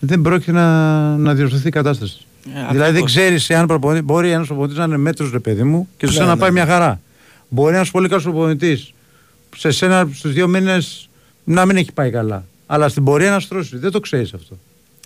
δεν 0.00 0.20
πρόκειται 0.20 0.52
να, 0.52 1.16
να 1.16 1.34
διορθωθεί 1.34 1.68
η 1.68 1.70
κατάσταση. 1.70 2.26
Ε, 2.46 2.50
δηλαδή 2.50 2.76
δεν 2.76 2.84
ακριβώς. 2.84 3.10
ξέρεις 3.10 3.50
αν 3.50 3.66
προπονητή, 3.66 4.02
μπορεί 4.04 4.30
ένας 4.30 4.46
προπονητής 4.46 4.76
να 4.78 4.84
είναι 4.84 4.96
μέτρο, 4.96 5.30
ρε 5.32 5.38
παιδί 5.38 5.62
μου, 5.62 5.88
και 5.96 6.06
σε 6.06 6.12
Ναι, 6.12 6.18
σένα 6.18 6.28
να 6.28 6.34
ναι. 6.34 6.40
πάει 6.40 6.50
μια 6.50 6.66
χαρά. 6.66 7.00
Μπορεί 7.48 7.74
ένας 7.74 7.90
πολύ 7.90 8.08
καλός 8.08 8.22
προπονητής 8.22 8.92
σε 9.56 9.70
σένα 9.70 10.08
στους 10.12 10.32
δύο 10.32 10.48
μήνες 10.48 11.08
να 11.44 11.66
μην 11.66 11.76
έχει 11.76 11.92
πάει 11.92 12.10
καλά. 12.10 12.44
Αλλά 12.66 12.88
στην 12.88 13.04
πορεία 13.04 13.30
να 13.30 13.40
στρώσει. 13.40 13.76
Δεν 13.78 13.90
το 13.90 14.00
ξέρεις 14.00 14.34
αυτό. 14.34 14.58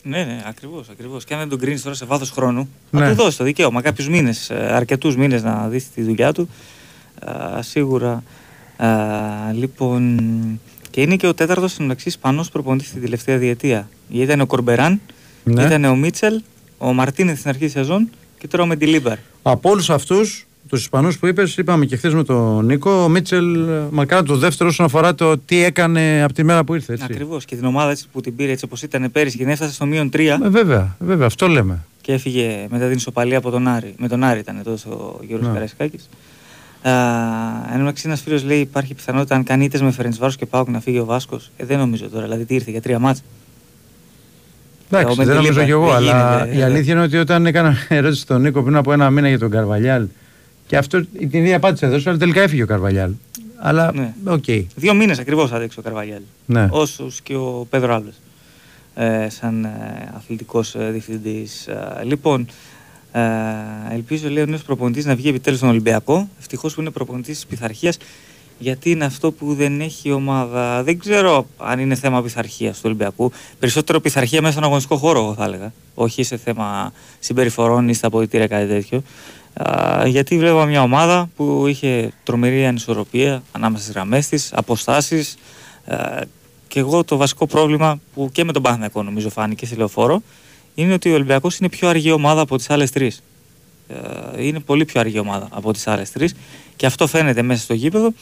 Ναι, 0.02 0.24
ναι, 0.24 0.42
ακριβώς. 0.48 0.88
Ακριβώς. 0.90 1.24
Και 1.24 1.32
αν 1.34 1.40
δεν 1.40 1.48
τον 1.48 1.58
κρίνεις 1.58 1.82
τώρα 1.82 1.94
σε 1.96 2.04
βάθος 2.04 2.30
χρόνου, 2.30 2.68
Ναι. 2.90 3.00
να 3.00 3.08
του 3.08 3.14
δώσει 3.14 3.38
το 3.38 3.44
δικαίωμα 3.44 3.80
κάποιους 3.80 4.08
μήνες, 4.08 4.50
αρκετούς 4.50 5.16
μήνες 5.16 5.42
να 5.42 5.68
δεις 5.68 5.90
τη 5.90 6.02
δουλειά 6.02 6.32
του. 6.32 6.48
Α, 7.24 7.62
σίγουρα. 7.62 8.22
Α, 8.76 8.88
λοιπόν. 9.52 10.20
Και 10.90 11.00
είναι 11.00 11.16
και 11.16 11.26
ο 11.26 11.34
τέταρτος 11.34 11.72
συνολεξή 11.72 12.08
Ισπανό 12.08 12.44
προπονητής 12.52 12.88
στην 12.88 13.00
τελευταία 13.02 13.38
διετία. 13.38 13.88
Ήταν 14.10 14.40
ο 14.40 14.46
Κορμπεράν, 14.46 15.00
Ναι. 15.44 15.62
ήταν 15.62 15.84
ο 15.84 15.96
Μίτσελ, 15.96 16.40
ο 16.78 16.92
Μαρτίνεθ 16.92 17.38
στην 17.38 17.48
αρχή 17.50 17.64
τη 17.64 17.70
σεζόν 17.70 18.08
και 18.38 18.46
τώρα 18.48 18.62
ο 18.62 18.66
Μεντιλίμπαρ. 18.66 19.16
Από 19.42 19.70
όλους 19.70 19.90
αυτούς 19.90 20.46
τους 20.68 20.80
Ισπανούς 20.80 21.18
που 21.18 21.26
είπες, 21.26 21.56
είπαμε 21.56 21.84
και 21.86 21.96
χθες 21.96 22.14
με 22.14 22.24
τον 22.24 22.64
Νίκο, 22.66 22.90
ο 22.90 23.08
Μίτσελ 23.08 23.68
μακάρι 23.90 24.26
το 24.26 24.36
δεύτερο 24.36 24.68
όσον 24.68 24.86
αφορά 24.86 25.14
το 25.14 25.38
τι 25.38 25.62
έκανε 25.64 26.22
από 26.22 26.32
τη 26.32 26.42
μέρα 26.44 26.64
που 26.64 26.74
ήρθε. 26.74 26.92
Έτσι. 26.92 27.04
Ακριβώς. 27.10 27.44
Και 27.44 27.56
την 27.56 27.64
ομάδα 27.64 27.90
έτσι 27.90 28.06
που 28.12 28.20
την 28.20 28.36
πήρε 28.36 28.52
έτσι 28.52 28.64
όπως 28.64 28.82
ήταν 28.82 29.10
πέρυσι 29.12 29.36
και 29.36 29.42
την 29.42 29.52
έφτασε 29.52 29.72
στο 29.72 29.86
μείον 29.86 30.10
3 30.12 30.18
Ε, 30.44 30.48
βέβαια, 30.48 30.96
βέβαια, 30.98 31.26
αυτό 31.26 31.48
λέμε. 31.48 31.84
και 32.00 32.12
έφυγε 32.12 32.66
μετά 32.70 32.86
την 32.86 32.96
ισοπαλία 32.96 33.38
από 33.38 33.50
τον 33.50 33.68
Άρη. 33.68 33.94
Με 33.98 34.08
τον 34.08 34.24
Άρη 34.24 34.38
ήταν 34.38 34.60
τότε 34.64 34.88
ο 34.88 35.20
Γιώργος 35.26 35.46
Ναι. 35.48 35.52
Καραϊσκάκης. 35.52 36.08
Α, 36.88 36.92
Εν 37.74 37.78
μεταξύ, 37.80 38.02
ένας 38.06 38.20
φίλος 38.20 38.44
λέει: 38.44 38.60
Υπάρχει 38.60 38.94
πιθανότητα 38.94 39.34
αν 39.34 39.44
κάνει 39.44 39.64
ήττες 39.64 39.82
με 39.82 39.90
Φερεντσβάρο 39.90 40.32
και 40.32 40.46
Πάουκ 40.46 40.68
να 40.68 40.80
φύγει 40.80 40.98
ο 40.98 41.04
Βάσκος. 41.04 41.50
Ε, 41.56 41.64
δεν 41.64 41.78
νομίζω 41.78 42.08
τώρα. 42.08 42.24
Δηλαδή, 42.24 42.44
τι 42.44 42.54
ήρθε 42.54 42.70
για 42.70 42.82
τρία 42.82 42.98
μάτσα. 42.98 43.22
Εντάξει, 44.90 45.20
Ο 45.20 45.24
δεν 45.24 45.34
νομίζω 45.34 45.52
Μεντιλίμπαρ, 45.52 45.64
κι 45.64 45.70
εγώ, 45.70 45.86
δεν 45.86 45.94
αλλά 45.94 46.38
γίνεται, 46.44 46.56
η 46.56 46.60
ε. 46.60 46.64
αλήθεια 46.64 46.92
είναι 46.92 47.02
ότι 47.02 47.16
όταν 47.16 47.46
έκανα 47.46 47.76
ερώτηση 47.88 48.20
στον 48.20 48.40
Νίκο 48.40 48.62
πριν 48.62 48.76
από 48.76 48.92
ένα 48.92 49.10
μήνα 49.10 49.28
για 49.28 49.38
τον 49.38 49.50
Καρβαλιάλ 49.50 50.06
και 50.66 50.76
αυτό 50.76 51.04
την 51.06 51.28
ίδια 51.32 51.56
απάντηση 51.56 51.86
έδωσε, 51.86 52.08
αλλά 52.08 52.18
τελικά 52.18 52.40
έφυγε 52.42 52.62
ο 52.62 52.66
Καρβαλιάλ. 52.66 53.10
Αλλά 53.58 53.92
Ναι. 53.94 54.12
οκ. 54.24 54.44
Δύο 54.74 54.94
μήνες 54.94 55.18
ακριβώς 55.18 55.52
άντεξε 55.52 55.80
ο 55.80 55.82
Καρβαλιάλ. 55.82 56.20
Ναι. 56.46 56.68
Όσους 56.70 57.20
και 57.20 57.34
ο 57.34 57.66
Πέδρο 57.70 57.94
Άλβες. 57.94 58.20
Ε, 58.94 59.28
σαν 59.30 59.64
ε, 59.64 59.68
αθλητικός 60.16 60.74
ε, 60.74 60.88
διευθυντής. 60.90 61.68
λοιπόν, 62.04 62.40
ε, 62.40 62.52
ελπίζω 63.90 64.30
λέει 64.30 64.42
ο 64.42 64.46
νέος 64.46 64.62
προπονητής 64.62 65.04
να 65.04 65.14
βγει 65.14 65.28
επιτέλους 65.28 65.58
στον 65.58 65.70
Ολυμπιακό. 65.70 66.28
Ευτυχώς 66.38 66.74
που 66.74 66.80
είναι 66.80 66.90
προπονητής 66.90 67.34
της 67.34 67.46
πειθαρχίας, 67.46 67.98
γιατί 68.58 68.90
είναι 68.90 69.04
αυτό 69.04 69.32
που 69.32 69.54
δεν 69.54 69.80
έχει 69.80 70.08
η 70.08 70.12
ομάδα. 70.12 70.82
Δεν 70.82 70.98
ξέρω 70.98 71.46
αν 71.56 71.78
είναι 71.78 71.94
θέμα 71.94 72.22
πειθαρχίας 72.22 72.76
του 72.76 72.82
Ολυμπιακού. 72.84 73.32
Περισσότερο 73.58 74.00
πειθαρχία 74.00 74.40
μέσα 74.40 74.52
στον 74.52 74.64
αγωνιστικό 74.64 74.96
χώρο, 74.96 75.18
εγώ 75.18 75.34
θα 75.34 75.44
έλεγα. 75.44 75.72
Όχι 75.94 76.22
σε 76.22 76.36
θέμα 76.36 76.92
συμπεριφορών 77.18 77.88
ή 77.88 77.94
στα 77.94 78.06
αποδητήρια 78.06 78.46
κάτι 78.46 78.66
τέτοιο. 78.66 79.02
Α, 79.54 80.06
γιατί 80.06 80.38
βλέπαμε 80.38 80.66
μια 80.66 80.82
ομάδα 80.82 81.30
που 81.36 81.66
είχε 81.66 82.12
τρομερή 82.22 82.66
ανισορροπία 82.66 83.42
ανάμεσα 83.52 83.82
στις 83.82 83.94
γραμμές 83.94 84.28
της, 84.28 84.52
αποστάσεις. 84.54 85.36
Και 86.68 86.80
εγώ 86.80 87.04
το 87.04 87.16
βασικό 87.16 87.46
πρόβλημα 87.46 88.00
που 88.14 88.28
και 88.32 88.44
με 88.44 88.52
τον 88.52 88.62
Παναθηναϊκό 88.62 89.02
νομίζω 89.02 89.30
φάνηκε 89.30 89.66
στη 89.66 89.76
λεωφόρο 89.76 90.22
είναι 90.78 90.92
ότι 90.92 91.10
ο 91.10 91.14
Ολυμπιακός 91.14 91.56
είναι 91.58 91.68
πιο 91.68 91.88
αργή 91.88 92.10
ομάδα 92.10 92.40
από 92.40 92.56
τις 92.56 92.70
άλλες 92.70 92.90
τρεις. 92.90 93.22
Ε, 94.36 94.46
είναι 94.46 94.60
πολύ 94.60 94.84
πιο 94.84 95.00
αργή 95.00 95.18
ομάδα 95.18 95.48
από 95.50 95.72
τις 95.72 95.86
άλλες 95.86 96.10
τρεις 96.12 96.34
και 96.76 96.86
αυτό 96.86 97.06
φαίνεται 97.06 97.42
μέσα 97.42 97.62
στο 97.62 97.74
γήπεδο 97.74 98.12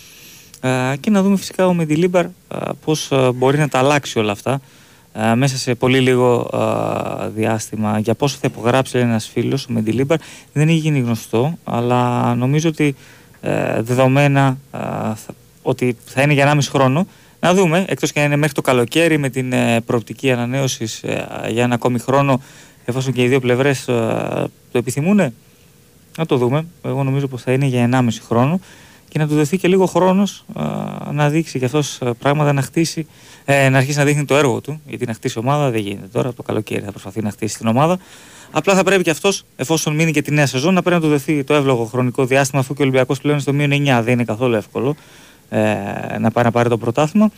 ε, 0.60 0.96
και 1.00 1.10
να 1.10 1.22
δούμε 1.22 1.36
φυσικά 1.36 1.66
ο 1.66 1.74
Μεντιλίμπαρ 1.74 2.24
ε, 2.24 2.30
πώς 2.84 3.10
ε, 3.12 3.30
μπορεί 3.34 3.58
να 3.58 3.68
τα 3.68 3.78
αλλάξει 3.78 4.18
όλα 4.18 4.32
αυτά 4.32 4.60
ε, 5.12 5.34
μέσα 5.34 5.56
σε 5.56 5.74
πολύ 5.74 6.00
λίγο 6.00 6.50
ε, 7.24 7.28
διάστημα. 7.28 7.98
Για 7.98 8.14
πόσο 8.14 8.36
θα 8.40 8.48
υπογράψει 8.50 8.96
λέει, 8.96 9.04
ένας 9.04 9.28
φίλος, 9.28 9.66
ο 9.66 9.72
Μεντιλίμπαρ, 9.72 10.18
δεν 10.52 10.68
έχει 10.68 10.78
γίνει 10.78 10.98
γνωστό, 11.00 11.58
αλλά 11.64 12.34
νομίζω 12.34 12.68
ότι 12.68 12.94
ε, 13.40 13.82
δεδομένα 13.82 14.58
ε, 14.72 14.78
θα- 14.78 15.34
ότι 15.62 15.96
θα 16.04 16.22
είναι 16.22 16.32
για 16.32 16.52
1,5 16.54 16.58
χρόνο. 16.70 17.06
Να 17.44 17.54
δούμε, 17.54 17.84
εκτός 17.88 18.12
και 18.12 18.20
αν 18.20 18.26
είναι 18.26 18.36
μέχρι 18.36 18.54
το 18.54 18.60
καλοκαίρι 18.60 19.18
με 19.18 19.28
την 19.28 19.52
ε, 19.52 19.80
προοπτική 19.80 20.32
ανανέωσης 20.32 21.04
για 21.48 21.62
ένα 21.62 21.74
ακόμη 21.74 21.98
χρόνο, 21.98 22.40
εφόσον 22.84 23.12
και 23.12 23.22
οι 23.22 23.28
δύο 23.28 23.40
πλευρές 23.40 23.88
ε, 23.88 23.92
το 24.72 24.78
επιθυμούν, 24.78 25.16
να 26.18 26.26
το 26.26 26.36
δούμε. 26.36 26.66
Εγώ 26.82 27.02
νομίζω 27.02 27.26
πως 27.26 27.42
θα 27.42 27.52
είναι 27.52 27.66
για 27.66 27.88
1,5 27.92 28.08
χρόνο 28.26 28.60
και 29.08 29.18
να 29.18 29.28
του 29.28 29.34
δοθεί 29.34 29.58
και 29.58 29.68
λίγο 29.68 29.86
χρόνος 29.86 30.44
ε, 30.58 30.62
να 31.12 31.28
δείξει 31.28 31.58
και 31.58 31.64
αυτός 31.64 32.00
ε, 32.00 32.10
πράγματα 32.18 32.52
να 32.52 32.62
χτίσει, 32.62 33.06
ε, 33.44 33.68
να 33.68 33.78
αρχίσει 33.78 33.98
να 33.98 34.04
δείχνει 34.04 34.24
το 34.24 34.36
έργο 34.36 34.60
του. 34.60 34.80
Γιατί 34.86 35.06
να 35.06 35.14
χτίσει 35.14 35.38
ομάδα 35.38 35.70
δεν 35.70 35.80
γίνεται 35.80 36.06
τώρα, 36.12 36.32
το 36.32 36.42
καλοκαίρι 36.42 36.82
θα 36.82 36.90
προσπαθεί 36.90 37.22
να 37.22 37.30
χτίσει 37.30 37.58
την 37.58 37.66
ομάδα. 37.66 37.98
Απλά 38.50 38.74
θα 38.74 38.82
πρέπει 38.82 39.02
και 39.02 39.10
αυτός, 39.10 39.44
εφόσον 39.56 39.94
μείνει 39.94 40.12
και 40.12 40.22
τη 40.22 40.32
νέα 40.32 40.46
σεζόν, 40.46 40.74
να 40.74 40.82
πρέπει 40.82 40.96
να 40.96 41.06
του 41.06 41.12
δοθεί 41.12 41.44
το 41.44 41.54
εύλογο 41.54 41.84
χρονικό 41.84 42.24
διάστημα, 42.24 42.60
αφού 42.60 42.74
και 42.74 42.80
ο 42.80 42.84
Ολυμπιακός 42.84 43.20
πλέον 43.20 43.40
στο 43.40 43.52
μείον 43.52 43.70
9 43.70 44.00
δεν 44.02 44.12
είναι 44.12 44.24
καθόλου 44.24 44.54
εύκολο 44.54 44.88
ε, 44.90 44.96
να 46.18 46.30
πάει 46.30 46.44
να 46.44 46.50
πάρει 46.50 46.68
το 46.68 46.78
πρωτάθλημα. 46.78 47.30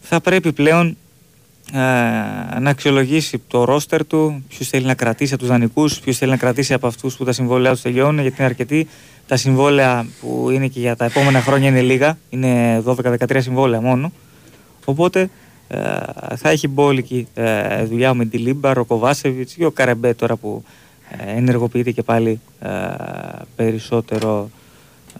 Θα 0.00 0.20
πρέπει 0.20 0.52
πλέον 0.52 0.96
ε, 1.72 1.78
να 2.58 2.70
αξιολογήσει 2.70 3.42
το 3.48 3.64
ρόστερ 3.64 4.06
του, 4.06 4.44
ποιου 4.48 4.64
θέλει 4.64 4.86
να 4.86 4.94
κρατήσει 4.94 5.32
από 5.32 5.42
τους 5.42 5.50
δανεικούς, 5.50 6.00
ποιου 6.00 6.14
θέλει 6.14 6.30
να 6.30 6.36
κρατήσει 6.36 6.74
από 6.74 6.86
αυτούς 6.86 7.16
που 7.16 7.24
τα 7.24 7.32
συμβόλαια 7.32 7.72
τους 7.72 7.80
τελειώνουν, 7.80 8.20
γιατί 8.20 8.36
είναι 8.38 8.46
αρκετοί. 8.48 8.88
Τα 9.26 9.36
συμβόλαια 9.36 10.06
που 10.20 10.48
είναι 10.50 10.66
και 10.66 10.80
για 10.80 10.96
τα 10.96 11.04
επόμενα 11.04 11.40
χρόνια 11.40 11.68
είναι 11.68 11.80
λίγα, 11.80 12.18
είναι 12.30 12.82
12-13 12.86 13.36
συμβόλαια 13.38 13.80
μόνο. 13.80 14.12
Οπότε 14.84 15.30
ε, 15.68 15.78
θα 16.36 16.48
έχει 16.48 16.68
μπόλικη 16.68 17.28
ε, 17.34 17.84
δουλειά 17.84 18.10
ο 18.10 18.14
Μεντιλίμπαρ, 18.14 18.78
ο 18.78 18.84
Κοβάσεβιτς 18.84 19.56
ή 19.56 19.64
ο 19.64 19.70
Καρεμπέ 19.70 20.14
τώρα 20.14 20.36
που 20.36 20.64
ε, 21.08 21.36
ενεργοποιείται 21.36 21.90
και 21.90 22.02
πάλι 22.02 22.40
ε, 22.60 22.68
περισσότερο. 23.56 24.50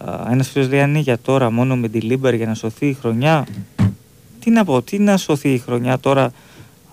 Ε, 0.05 0.31
Ένας 0.31 0.49
φίλος 0.49 0.69
λέει: 0.69 0.81
Αν 0.81 0.89
είναι 0.89 0.99
για 0.99 1.17
τώρα 1.17 1.51
μόνο 1.51 1.73
ο 1.73 1.77
Μεντιλίμπαρ 1.77 2.33
για 2.33 2.45
να 2.45 2.53
σωθεί 2.53 2.87
η 2.87 2.93
χρονιά, 2.93 3.47
τι 4.39 4.49
να 4.49 4.65
πω, 4.65 4.81
τι 4.81 4.99
να 4.99 5.17
σωθεί 5.17 5.53
η 5.53 5.57
χρονιά 5.57 5.99
τώρα. 5.99 6.31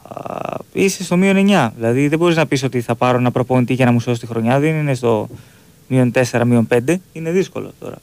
Α, 0.02 0.54
είσαι 0.72 1.04
στο 1.04 1.16
μείον 1.16 1.36
9. 1.36 1.70
Δηλαδή 1.76 2.08
δεν 2.08 2.18
μπορείς 2.18 2.36
να 2.36 2.46
πεις 2.46 2.62
ότι 2.62 2.80
θα 2.80 2.94
πάρω 2.94 3.18
ένα 3.18 3.30
προπονητή 3.30 3.74
για 3.74 3.84
να 3.84 3.92
μου 3.92 4.00
σώσει 4.00 4.20
τη 4.20 4.26
χρονιά. 4.26 4.60
Δεν 4.60 4.74
είναι 4.74 4.94
στο 4.94 5.28
μείον 5.88 6.12
4, 6.30 6.42
μείον 6.46 6.66
5. 6.70 6.96
Είναι 7.12 7.30
δύσκολο 7.30 7.72
τώρα. 7.80 7.96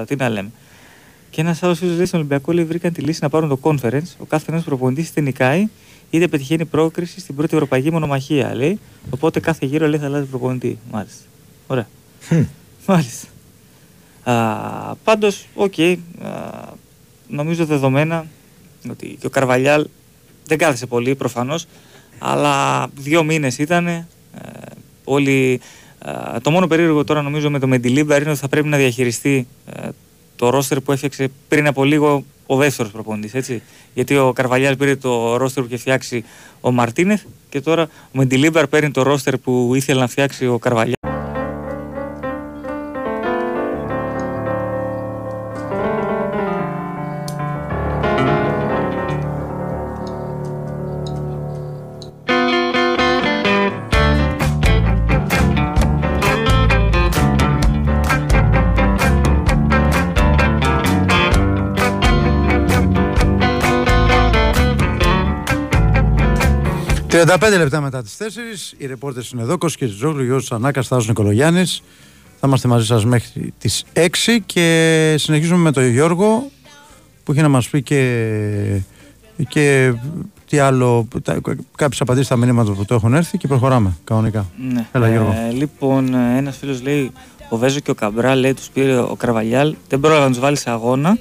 Ε, 0.00 0.04
τι 0.04 0.16
να 0.16 0.28
λέμε. 0.28 0.50
Και 1.30 1.40
ένας 1.40 1.62
άλλος 1.62 1.78
φίλος 1.78 1.96
λέει 1.96 2.06
στον 2.06 2.18
Ολυμπιακό 2.18 2.52
λέει: 2.52 2.64
Βρήκαν 2.64 2.92
τη 2.92 3.00
λύση 3.00 3.18
να 3.22 3.28
πάρουν 3.28 3.48
το 3.48 3.58
Conference. 3.62 4.14
Ο 4.18 4.24
κάθε 4.24 4.52
ένας 4.52 4.64
προπονητής 4.64 5.08
είτε 5.08 5.20
νικάει 5.20 5.68
είτε 6.10 6.28
πετυχαίνει 6.28 6.64
πρόκριση 6.64 7.20
στην 7.20 7.34
πρώτη 7.34 7.54
ευρωπαϊκή 7.54 7.90
μονομαχία. 7.90 8.54
Λέει. 8.54 8.78
Οπότε 9.10 9.40
κάθε 9.40 9.66
γύρο 9.66 9.88
λέει 9.88 9.98
θα 9.98 10.06
αλλάζει 10.06 10.24
προπονητή. 10.24 10.78
Μάλιστα. 10.90 11.22
Ωραία. 11.66 11.86
Μάλιστα. 12.86 13.26
Πάντως, 15.04 15.46
οκ. 15.54 15.74
α, 15.80 15.94
νομίζω 17.28 17.64
δεδομένα 17.64 18.26
ότι 18.90 19.16
και 19.20 19.26
ο 19.26 19.30
Καρβαλιάλ 19.30 19.86
δεν 20.46 20.58
κάθισε 20.58 20.86
πολύ 20.86 21.14
προφανώς. 21.14 21.66
Αλλά 22.18 22.86
δύο 22.94 23.22
μήνες 23.24 23.58
ήταν. 23.58 23.86
Ε, 23.86 24.06
όλοι. 25.04 25.60
Ε, 26.04 26.40
το 26.40 26.50
μόνο 26.50 26.66
περίεργο 26.66 27.04
τώρα 27.04 27.22
νομίζω 27.22 27.50
με 27.50 27.58
το 27.58 27.66
Μεντιλίμπαρ 27.66 28.20
είναι 28.20 28.30
ότι 28.30 28.38
θα 28.38 28.48
πρέπει 28.48 28.68
να 28.68 28.76
διαχειριστεί 28.76 29.46
ε, 29.72 29.88
το 30.36 30.50
ρόστερ 30.50 30.80
που 30.80 30.92
έφτιαξε 30.92 31.30
πριν 31.48 31.66
από 31.66 31.84
λίγο 31.84 32.24
ο 32.46 32.56
δεύτερος 32.56 32.92
προπονητής. 32.92 33.34
Έτσι. 33.34 33.62
Γιατί 33.94 34.16
ο 34.16 34.32
Καρβαλιάλ 34.32 34.76
πήρε 34.76 34.96
το 34.96 35.36
ρόστερ 35.36 35.62
που 35.62 35.68
είχε 35.68 35.80
φτιάξει 35.80 36.24
ο 36.60 36.72
Μαρτίνεθ 36.72 37.22
και 37.48 37.60
τώρα 37.60 37.82
ο 37.82 38.18
Μεντιλίμπαρ 38.18 38.66
παίρνει 38.66 38.90
το 38.90 39.02
ρόστερ 39.02 39.38
που 39.38 39.72
ήθελε 39.74 40.00
να 40.00 40.06
φτιάξει 40.06 40.46
ο 40.46 40.58
Καρβαλιάλ. 40.58 41.15
35 67.10 67.38
λεπτά 67.58 67.80
μετά 67.80 68.02
τις 68.02 68.16
4, 68.18 68.74
οι 68.78 68.86
ρεπόρτες 68.86 69.30
είναι 69.30 69.42
εδώ. 69.42 69.58
Κώστα 69.58 69.86
Ζόγλου, 69.86 70.22
Γιώργος 70.22 70.52
Ανάκας, 70.52 70.86
Στάζο 70.86 71.08
Νικολογιάννης. 71.08 71.82
Θα 72.40 72.46
είμαστε 72.46 72.68
μαζί 72.68 72.86
σας 72.86 73.04
μέχρι 73.04 73.52
τις 73.58 73.84
6 73.92 74.40
και 74.46 75.14
συνεχίζουμε 75.18 75.58
με 75.58 75.72
τον 75.72 75.86
Γιώργο 75.86 76.50
που 77.24 77.32
έχει 77.32 77.40
να 77.40 77.48
μας 77.48 77.68
πει 77.68 77.82
και, 77.82 78.80
και 79.48 79.92
τι 80.48 80.58
άλλο, 80.58 81.08
κάποιες 81.76 82.00
απαντήσεις 82.00 82.26
στα 82.26 82.36
μηνύματα 82.36 82.72
που 82.72 82.84
το 82.84 82.94
έχουν 82.94 83.14
έρθει 83.14 83.38
και 83.38 83.48
προχωράμε 83.48 83.96
κανονικά. 84.04 84.46
Ναι. 84.72 84.86
Έλα, 84.92 85.10
Γιώργο. 85.10 85.34
Ε, 85.48 85.52
λοιπόν, 85.52 86.14
ένας 86.14 86.56
φίλος 86.56 86.82
λέει: 86.82 87.12
Ο 87.48 87.56
Βέζο 87.56 87.80
και 87.80 87.90
ο 87.90 87.94
Καμπρά 87.94 88.34
λέει: 88.34 88.54
Τους 88.54 88.68
πήρε 88.68 88.98
ο 88.98 89.14
Καρβαλιάλ. 89.18 89.74
Δεν 89.88 90.00
πρόλαβε 90.00 90.24
να 90.24 90.30
τους 90.30 90.38
βάλει 90.38 90.56
σε 90.56 90.70
αγώνα. 90.70 91.18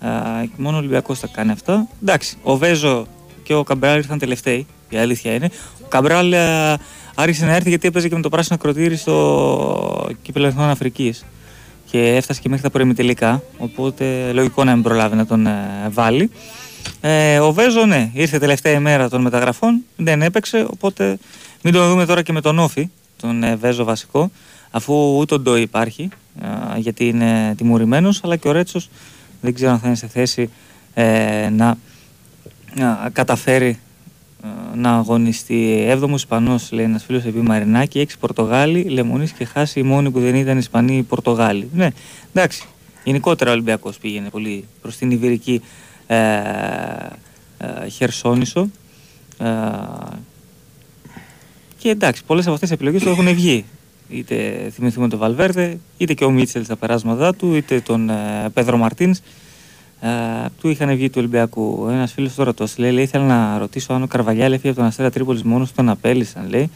Ε, 0.00 0.08
μόνο 0.56 0.76
ο 0.76 0.78
Ολυμπιακός 0.78 1.18
θα 1.18 1.26
κάνει 1.26 1.50
αυτά. 1.50 1.88
Εντάξει, 2.02 2.36
ο 2.42 2.56
Βέζο 2.56 3.06
και 3.46 3.54
ο 3.54 3.62
Καμπράλ 3.62 3.96
ήρθαν 3.96 4.18
τελευταίοι. 4.18 4.66
Η 4.88 4.96
αλήθεια 4.96 5.34
είναι. 5.34 5.50
Ο 5.84 5.86
Καμπράλ 5.88 6.32
ε, 6.32 6.76
άρχισε 7.14 7.44
να 7.44 7.54
έρθει 7.54 7.68
γιατί 7.68 7.88
έπαιζε 7.88 8.08
και 8.08 8.14
με 8.14 8.20
το 8.20 8.28
πράσινο 8.28 8.58
ακροτήρι 8.60 8.96
στο 8.96 10.08
κύπελο 10.22 10.46
Εθνών 10.46 10.68
Αφρικής. 10.68 11.24
Και 11.90 12.14
έφτασε 12.14 12.40
και 12.40 12.48
μέχρι 12.48 12.64
τα 12.64 12.70
προημιτελικά. 12.70 13.42
Οπότε 13.58 14.32
λογικό 14.32 14.64
να 14.64 14.74
μην 14.74 14.82
προλάβει 14.82 15.16
να 15.16 15.26
τον 15.26 15.46
ε, 15.46 15.88
βάλει. 15.90 16.30
Ε, 17.00 17.38
ο 17.38 17.52
Βέζο, 17.52 17.86
ναι, 17.86 18.10
ήρθε 18.12 18.38
τελευταία 18.38 18.72
ημέρα 18.72 19.08
των 19.08 19.20
μεταγραφών. 19.20 19.82
Δεν 19.96 20.22
έπαιξε. 20.22 20.66
Οπότε 20.70 21.18
μην 21.62 21.72
τον 21.72 21.88
δούμε 21.88 22.06
τώρα 22.06 22.22
και 22.22 22.32
με 22.32 22.40
τον 22.40 22.58
Όφη, 22.58 22.88
τον 23.20 23.42
ε, 23.42 23.56
Βέζο 23.56 23.84
βασικό. 23.84 24.30
Αφού 24.70 25.16
ούτε 25.18 25.34
ο 25.34 25.38
Ντό 25.38 25.56
υπάρχει, 25.56 26.08
ε, 26.42 26.78
γιατί 26.78 27.08
είναι 27.08 27.54
τιμωρημένος, 27.56 28.20
αλλά 28.24 28.36
και 28.36 28.48
ο 28.48 28.52
Ρέτσος 28.52 28.88
δεν 29.40 29.54
ξέρω 29.54 29.70
αν 29.70 29.78
θα 29.78 29.86
είναι 29.86 29.96
σε 29.96 30.06
θέση 30.06 30.50
ε, 30.94 31.48
να 31.50 31.66
να 31.66 31.76
καταφέρει 33.12 33.78
ε, 34.44 34.76
να 34.76 34.92
αγωνιστεί. 34.96 35.86
7ο 36.02 36.10
Ισπανός, 36.14 36.72
λέει 36.72 36.84
ένας 36.84 37.04
φίλος 37.04 37.24
επί 37.24 37.38
Μαρινάκη, 37.38 38.06
6 38.08 38.12
Πορτογάλοι, 38.20 38.82
Λεμονής 38.82 39.32
και 39.32 39.44
χάσει 39.44 39.80
οι 39.80 39.82
μόνοι 39.82 40.10
που 40.10 40.20
δεν 40.20 40.34
ήταν 40.34 40.58
Ισπανοί 40.58 40.96
οι 40.96 41.02
Πορτογάλοι. 41.02 41.68
Ναι, 41.74 41.88
εντάξει. 42.32 42.66
Γενικότερα 43.04 43.50
ο 43.50 43.52
Ολυμπιακός 43.52 43.98
πήγαινε 43.98 44.28
πολύ 44.28 44.64
προς 44.82 44.96
την 44.96 45.10
Ιβηρική 45.10 45.62
ε, 46.06 46.16
ε, 47.58 47.88
Χερσόνησο. 47.88 48.70
Ε, 49.38 49.46
και 51.78 51.88
εντάξει, 51.88 52.24
πολλές 52.24 52.44
από 52.44 52.54
αυτές 52.54 52.68
τις 52.68 52.78
επιλογές 52.78 53.02
του 53.02 53.08
έχουν 53.08 53.34
βγει. 53.34 53.64
Είτε 54.08 54.68
θυμηθούμε 54.74 55.08
τον 55.08 55.18
Βαλβέρδε, 55.18 55.78
είτε 55.96 56.14
και 56.14 56.24
ο 56.24 56.30
Μίτσελ 56.30 56.64
στα 56.64 56.76
περάσματά 56.76 57.34
του, 57.34 57.54
είτε 57.54 57.80
τον 57.80 58.10
ε, 58.10 58.48
Πέδρο 58.54 58.76
Μαρτίνς 58.76 59.20
ε, 60.06 60.48
του 60.60 60.68
είχαν 60.68 60.94
βγει 60.94 61.08
του 61.08 61.14
Ολυμπιακού. 61.18 61.88
Ένας 61.90 62.12
φίλος 62.12 62.34
τώρα 62.34 62.54
το 62.54 62.68
λέει, 62.76 62.92
λέει: 62.92 63.02
Ήθελα 63.02 63.24
να 63.24 63.58
ρωτήσω 63.58 63.92
αν 63.92 64.02
ο 64.02 64.06
Καρβαλιάλ 64.06 64.52
έφυγε 64.52 64.68
από 64.68 64.78
τον 64.78 64.86
Αστέρα 64.86 65.10
Τρίπολης 65.10 65.42
μόνος 65.42 65.68
του 65.68 65.74
τον 65.76 65.88
απέλησαν, 65.88 66.48
λέει. 66.48 66.70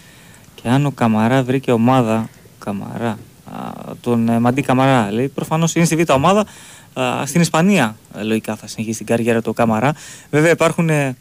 Και 0.55 0.69
αν 0.69 0.87
ο 0.87 0.91
Καμαρά 0.91 1.43
βρήκε 1.43 1.73
ομάδα. 1.73 2.29
Καμαρά. 2.59 3.19
Α, 3.55 3.59
τον 4.01 4.29
ε, 4.29 4.39
Μαντί 4.39 4.63
Καμαρά, 4.63 5.13
λέει. 5.13 5.29
Προφανώς 5.29 5.75
είναι 5.75 5.85
στη 5.85 5.97
β' 5.97 6.11
ομάδα. 6.11 6.47
Α, 6.93 7.27
στην 7.27 7.41
Ισπανία, 7.41 7.97
ε, 8.19 8.23
λογικά, 8.23 8.57
θα 8.57 8.67
συνεχίσει 8.67 8.99
την 8.99 9.07
καριέρα 9.07 9.43
του 9.43 9.53
Καμαρά. 9.53 9.95
Βέβαια, 10.31 10.51
υπάρχουν 10.51 10.89
ε, 10.89 11.17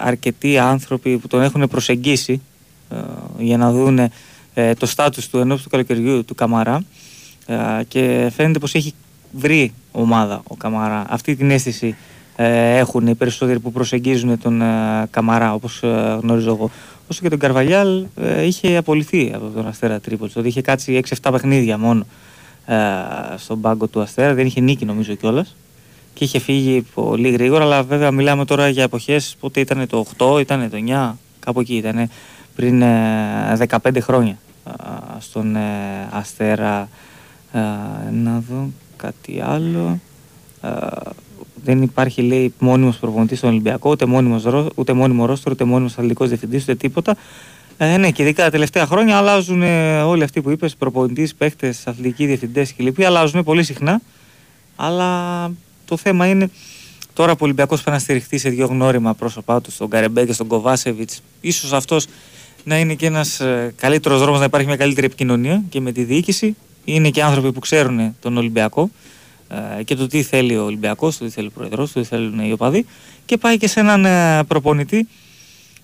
αρκετοί 0.00 0.58
άνθρωποι 0.58 1.18
που 1.18 1.26
τον 1.26 1.42
έχουν 1.42 1.68
προσεγγίσει 1.68 2.40
ε, 2.90 2.96
για 3.38 3.56
να 3.56 3.72
δουν 3.72 3.98
ε, 4.54 4.74
το 4.74 4.86
στάτους 4.86 5.28
του 5.28 5.38
ενός 5.38 5.62
του 5.62 5.68
καλοκαιριού 5.68 6.24
του 6.24 6.34
Καμαρά 6.34 6.84
και 7.88 8.30
φαίνεται 8.36 8.58
πως 8.58 8.74
έχει 8.74 8.94
βρει 9.32 9.72
ομάδα 9.92 10.42
ο 10.46 10.54
Καμαρά. 10.56 11.04
Αυτή 11.08 11.36
την 11.36 11.50
αίσθηση 11.50 11.96
ε, 12.36 12.76
έχουν 12.76 13.06
οι 13.06 13.14
περισσότεροι 13.14 13.58
που 13.58 13.72
προσεγγίζουν 13.72 14.38
τον 14.38 14.62
ε, 14.62 15.06
Καμαρά, 15.10 15.54
όπως 15.54 15.82
ε, 15.82 16.18
γνωρίζω 16.22 16.50
εγώ. 16.50 16.70
Όσο 17.10 17.22
και 17.22 17.28
τον 17.28 17.38
Καρβαλιάλ 17.38 18.06
ε, 18.16 18.46
είχε 18.46 18.76
απολυθεί 18.76 19.32
από 19.34 19.46
τον 19.46 19.66
Αστέρα 19.66 20.00
Τρίπολης. 20.00 20.32
Δηλαδή 20.32 20.50
είχε 20.50 20.60
κάτσει 20.60 21.02
6-7 21.22 21.30
παιχνίδια 21.32 21.78
μόνο 21.78 22.06
ε, 22.66 22.76
στον 23.36 23.60
πάγκο 23.60 23.86
του 23.86 24.00
Αστέρα. 24.00 24.34
Δεν 24.34 24.46
είχε 24.46 24.60
νίκη 24.60 24.84
νομίζω 24.84 25.14
κιόλας. 25.14 25.56
Και 26.14 26.24
είχε 26.24 26.38
φύγει 26.38 26.86
πολύ 26.94 27.30
γρήγορα. 27.30 27.64
Αλλά 27.64 27.82
βέβαια 27.82 28.10
μιλάμε 28.10 28.44
τώρα 28.44 28.68
για 28.68 28.82
εποχές 28.82 29.36
πότε 29.40 29.60
ήταν 29.60 29.86
το 29.88 30.06
8, 30.18 30.40
ήταν 30.40 30.70
το 30.70 30.78
9, 30.88 31.12
κάπου 31.40 31.60
εκεί 31.60 31.74
ήταν 31.74 32.10
πριν 32.54 32.82
15 33.82 33.98
χρόνια 34.00 34.38
στον 35.18 35.56
Αστέρα. 36.10 36.88
να 38.12 38.42
δω 38.48 38.68
κάτι 39.02 39.40
άλλο. 39.44 40.00
Ε, 40.62 40.70
δεν 41.64 41.82
υπάρχει, 41.82 42.22
λέει, 42.22 42.52
μόνιμος 42.58 42.96
προπονητής 42.96 43.38
στον 43.38 43.50
Ολυμπιακό, 43.50 43.90
ούτε, 43.90 44.06
μόνιμος, 44.06 44.44
ούτε 44.74 44.92
μόνιμο 44.92 45.26
ρόστρο, 45.26 45.52
ούτε 45.52 45.64
μόνιμος 45.64 45.92
αθλητικός 45.92 46.28
διευθυντής, 46.28 46.62
ούτε 46.62 46.74
τίποτα. 46.74 47.16
Ε, 47.76 47.96
ναι, 47.96 48.10
και 48.10 48.22
ειδικά 48.22 48.44
τα 48.44 48.50
τελευταία 48.50 48.86
χρόνια 48.86 49.16
αλλάζουν 49.16 49.62
όλοι 50.04 50.22
αυτοί 50.22 50.40
που 50.40 50.50
είπες, 50.50 50.76
προπονητής, 50.76 51.34
παίχτε, 51.34 51.74
αθλητικοί 51.84 52.26
διευθυντές 52.26 52.74
κλπ. 52.74 53.04
Αλλάζουν 53.04 53.44
πολύ 53.44 53.62
συχνά. 53.62 54.00
Αλλά 54.76 55.50
το 55.84 55.96
θέμα 55.96 56.26
είναι 56.26 56.50
τώρα 57.12 57.32
που 57.32 57.38
ο 57.40 57.44
Ολυμπιακός 57.44 57.82
πρέπει 57.82 57.96
να 57.96 58.02
στηριχθεί 58.02 58.38
σε 58.38 58.48
δύο 58.48 58.66
γνώριμα 58.66 59.14
πρόσωπά 59.14 59.60
του, 59.60 59.70
στον 59.70 59.88
Καρεμπέ 59.88 60.24
και 60.24 60.32
στον 60.32 60.46
Κοβάσεβιτς, 60.46 61.22
ίσως 61.40 61.72
αυτός 61.72 62.06
να 62.64 62.78
είναι 62.78 62.94
και 62.94 63.06
ένας 63.06 63.40
ε, 63.40 63.74
καλύτερος 63.76 64.20
δρόμος 64.20 64.38
να 64.38 64.44
υπάρχει 64.44 64.66
μια 64.66 64.76
καλύτερη 64.76 65.06
επικοινωνία 65.06 65.62
και 65.68 65.80
με 65.80 65.92
τη 65.92 66.04
διοίκηση 66.04 66.56
είναι 66.84 67.10
και 67.10 67.22
άνθρωποι 67.22 67.52
που 67.52 67.60
ξέρουν 67.60 68.16
τον 68.20 68.36
Ολυμπιακό 68.36 68.90
ε, 69.78 69.82
και 69.82 69.94
το 69.94 70.06
τι 70.06 70.22
θέλει 70.22 70.56
ο 70.56 70.64
Ολυμπιακός, 70.64 71.18
το 71.18 71.24
τι 71.24 71.30
θέλει 71.30 71.46
ο 71.46 71.50
Προεδρό, 71.54 71.88
το 71.88 72.00
τι 72.00 72.06
θέλουν 72.06 72.38
οι 72.38 72.52
οπαδοί 72.52 72.86
και 73.24 73.36
πάει 73.36 73.56
και 73.56 73.68
σε 73.68 73.80
έναν 73.80 74.04
ε, 74.04 74.44
προπονητή 74.44 75.08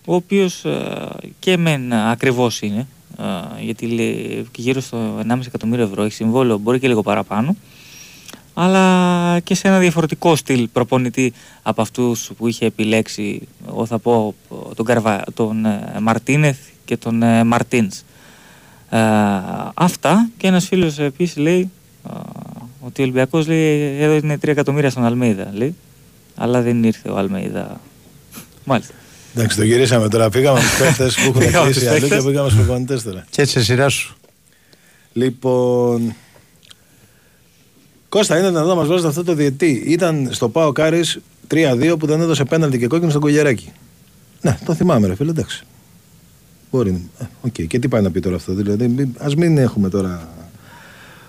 ο 0.05 0.15
οποίος 0.15 0.65
ε, 0.65 1.09
και 1.39 1.57
μεν 1.57 1.93
ακριβώς 1.93 2.61
είναι 2.61 2.87
γιατί 3.61 3.87
λέει 3.87 4.47
και 4.51 4.63
γύρω 4.63 4.81
στο 4.81 5.19
1,5 5.29 5.39
εκατομμύριο 5.47 5.85
ευρώ 5.85 6.03
έχει 6.03 6.15
συμβόλαιο, 6.15 6.59
μπορεί 6.59 6.79
και 6.79 6.89
λίγο 6.89 7.03
παραπάνω 7.03 7.57
αλλά 8.55 9.39
και 9.41 9.55
σε 9.55 9.69
ένα 9.69 9.79
διαφορετικό 9.79 10.37
στυλ 10.37 10.69
προπονητή 10.73 11.33
από 11.63 11.83
αυτούς 11.83 12.31
που 12.37 12.49
είχε 12.49 12.67
επιλέξει 12.67 13.49
εγώ 13.69 13.87
θα 13.87 13.99
πω 13.99 14.35
τον, 14.75 14.85
Καρβα, 14.85 15.25
τον 15.35 15.67
Μαρτίνεθ 16.01 16.59
και 16.85 16.97
τον 16.97 17.47
Μαρτίνς. 17.47 17.99
ε, 17.99 18.18
αυτά 19.75 20.29
και 20.37 20.47
ένας 20.47 20.67
φίλος 20.67 20.99
επίσης 20.99 21.37
λέει 21.37 21.71
ε, 22.09 22.11
ότι 22.81 23.01
ο 23.01 23.05
Ολυμπιακός 23.05 23.47
λέει 23.47 24.01
έδωσε 24.01 24.39
3 24.43 24.49
εκατομμύρια 24.49 24.91
στον 24.91 25.05
Αλμέιδα 25.05 25.51
λέει, 25.55 25.75
αλλά 26.37 26.63
δεν 26.63 26.85
ήρθε 26.85 27.09
ο 27.11 27.17
Αλμέιδα. 27.17 27.81
Μάλιστα. 28.65 28.95
Εντάξει, 29.35 29.57
το 29.57 29.65
γυρίσαμε 29.65 30.09
τώρα. 30.09 30.31
Πήγαμε 30.31 30.61
στου 30.61 30.79
παίχτε 30.79 31.05
που 31.07 31.39
έχουν 31.39 31.63
κλείσει 31.63 31.89
αλλού 31.89 32.09
και 32.09 32.23
πήγαμε 32.27 32.51
στους 32.51 32.65
προπονητές 32.65 33.03
τώρα. 33.03 33.25
Και 33.31 33.43
έτσι 33.43 33.53
σε 33.59 33.65
σειρά 33.65 33.89
σου. 33.89 34.17
Λοιπόν. 35.13 36.15
Κώστα, 38.09 38.39
είναι 38.39 38.51
να 38.51 38.65
δω 38.65 38.75
μας 38.75 38.87
βάζετε 38.87 39.09
αυτό 39.09 39.25
το 39.25 39.35
διετή. 39.35 39.83
Ήταν 39.87 40.29
στο 40.31 40.49
Πάο 40.49 40.73
Κάρις 40.73 41.19
3-2 41.55 41.95
που 41.99 42.07
δεν 42.07 42.21
έδωσε 42.21 42.45
πέναλτι 42.45 42.79
και 42.79 42.87
κόκκινο 42.87 43.11
στον 43.11 43.23
Κογεράκι. 43.23 43.73
Ναι, 44.41 44.59
το 44.65 44.75
θυμάμαι, 44.75 45.07
ρε 45.07 45.15
φίλε, 45.15 45.31
εντάξει. 45.31 45.65
Μπορεί. 46.71 47.11
Okay. 47.47 47.67
Και 47.67 47.79
τι 47.79 47.89
πάει 47.89 48.03
να 48.03 48.11
πει 48.11 48.21
τώρα 48.21 48.37
αυτό. 48.37 48.53
Δηλαδή, 48.53 49.13
ας 49.19 49.35
μην 49.35 49.59
έχουμε 49.59 49.89
τώρα 49.89 50.29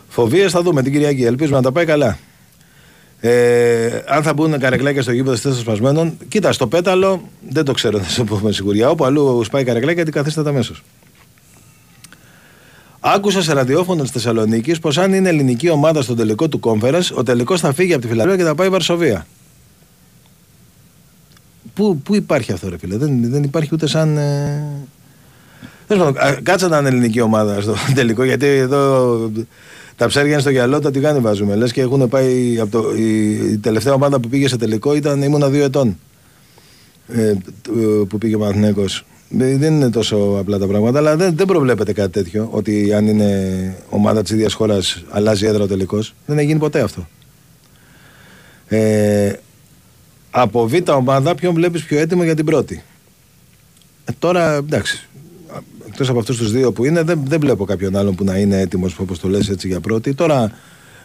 φοβίες. 0.08 0.52
Θα 0.52 0.62
δούμε 0.62 0.84
την 0.84 0.92
Κυριακή. 0.92 1.24
Ελπίζουμε 1.24 1.58
να 1.58 1.64
τα 1.64 1.72
πάει 1.72 1.86
καλά. 1.86 2.18
Ε, 3.22 4.02
αν 4.08 4.24
θα 4.24 4.34
μπουν 4.34 4.60
καρεκλάκια 4.60 5.02
στο 5.02 5.12
γήπεδο 5.12 5.42
των 5.42 5.56
σπασμένων, 5.56 6.18
κοίτα, 6.28 6.52
στο 6.52 6.68
πέταλο 6.68 7.30
δεν 7.50 7.66
το 7.66 7.72
ξέρω 7.72 7.98
να 8.02 8.04
σου 8.04 8.24
πω 8.24 8.40
με 8.44 8.52
σιγουριά. 8.52 8.90
Όπου 8.90 9.06
αλλού 9.06 9.44
σπάει 9.44 9.64
καρεκλάκια, 9.64 10.06
τι 10.06 10.12
καθίσταται 10.12 10.50
αμέσως. 10.50 10.84
Άκουσα 13.00 13.42
σε 13.42 13.54
ραδιόφωνο 13.54 14.02
της 14.02 14.12
Θεσσαλονίκης 14.12 14.80
πως 14.80 14.98
αν 14.98 15.14
είναι 15.14 15.30
ελληνική 15.30 15.70
ομάδα 15.70 16.02
στο 16.02 16.16
τελικό 16.16 16.48
του 16.48 16.60
κόμφερα, 16.60 17.00
ο 17.14 17.24
τελικός 17.24 17.60
θα 17.60 17.74
φύγει 17.74 17.94
από 17.94 18.02
τη 18.02 18.08
Φιλανδία 18.08 18.36
και 18.38 18.44
θα 18.44 18.56
πάει 18.56 18.68
η 18.68 18.70
Βαρσοβία. 18.70 19.28
πού, 21.74 21.98
πού 21.98 22.16
υπάρχει 22.16 22.52
αυτό, 22.52 22.70
ρε 22.70 22.78
φίλε; 22.78 22.98
Δεν, 22.98 23.32
δεν 23.32 23.44
υπάρχει 23.44 23.70
ούτε 23.74 23.88
σαν. 23.88 24.18
Ε... 24.18 24.64
Τέλος 25.90 26.04
πάντων, 26.14 26.22
α, 26.22 26.40
Κάτσε 26.44 26.68
να 26.68 26.78
είναι 26.78 26.88
ελληνική 26.88 27.22
ομάδα 27.22 27.62
στο 27.62 27.76
τελικό, 27.96 28.24
γιατί 28.24 28.46
εδώ 28.46 29.32
τα 29.96 30.08
ψάρια 30.08 30.32
είναι 30.32 30.42
στο 30.42 30.50
γυαλό, 30.50 30.80
τα 30.80 30.92
τηγάνι 30.92 31.20
βάζουμε. 31.20 31.56
Λες 31.56 31.72
και 31.72 31.82
έχουν 31.82 32.10
πάει. 32.10 32.60
Από 32.60 32.72
το, 32.82 32.96
η, 32.96 33.30
η 33.52 33.58
τελευταία 33.58 33.94
ομάδα 33.94 34.20
που 34.20 34.30
πήγε 34.30 34.48
σε 34.48 34.58
τελικό 34.58 34.96
ήταν, 34.96 35.22
ήμουνα 35.22 35.50
δύο 35.50 35.64
ετών. 35.64 35.98
Ε, 37.08 37.34
του- 37.62 38.06
που 38.10 38.18
πήγε 38.18 38.36
ο 38.36 38.40
Παναθηναίκος. 38.40 39.06
Δεν 39.30 39.60
δεν 39.60 39.74
είναι 39.74 39.90
τόσο 39.90 40.36
απλά 40.40 40.58
τα 40.58 40.68
πράγματα, 40.68 40.98
αλλά 40.98 41.16
δεν, 41.16 41.36
δεν 41.36 41.46
προβλέπεται 41.46 41.94
κάτι 41.94 42.12
τέτοιο. 42.12 42.48
Ότι 42.52 42.94
αν 42.94 43.08
είναι 43.08 43.76
ομάδα 43.90 44.22
της 44.22 44.32
ίδιας 44.32 44.54
χώρας 44.54 45.04
αλλάζει 45.10 45.46
έδρα 45.46 45.64
ο 45.64 45.68
τελικός. 45.68 46.14
Δεν 46.26 46.38
έχει 46.38 46.48
γίνει 46.48 46.60
ποτέ 46.60 46.82
αυτό. 46.82 47.08
Ε, 48.68 49.32
από 50.32 50.68
β' 50.68 50.90
ομάδα, 50.90 51.36
ποιον 51.36 51.54
βλέπεις 51.54 51.84
πιο 51.84 52.00
έτοιμο 52.00 52.24
για 52.24 52.36
την 52.36 52.46
πρώτη; 52.46 52.84
Ε, 54.06 54.12
τώρα 54.20 54.54
εντάξει. 54.56 55.09
Εκτός 55.92 56.10
από 56.10 56.20
αυτούς 56.20 56.38
τους 56.38 56.52
δύο 56.52 56.72
που 56.72 56.86
είναι, 56.86 57.04
δεν, 57.04 57.20
δεν 57.26 57.40
βλέπω 57.40 57.66
κάποιον 57.66 57.96
άλλον 57.96 58.16
που 58.16 58.24
να 58.24 58.38
είναι 58.38 58.60
έτοιμος, 58.60 59.00
όπως 59.00 59.20
το 59.20 59.28
λες 59.28 59.50
έτσι 59.50 59.68
για 59.68 59.80
πρώτη. 59.80 60.14
Τώρα 60.14 60.52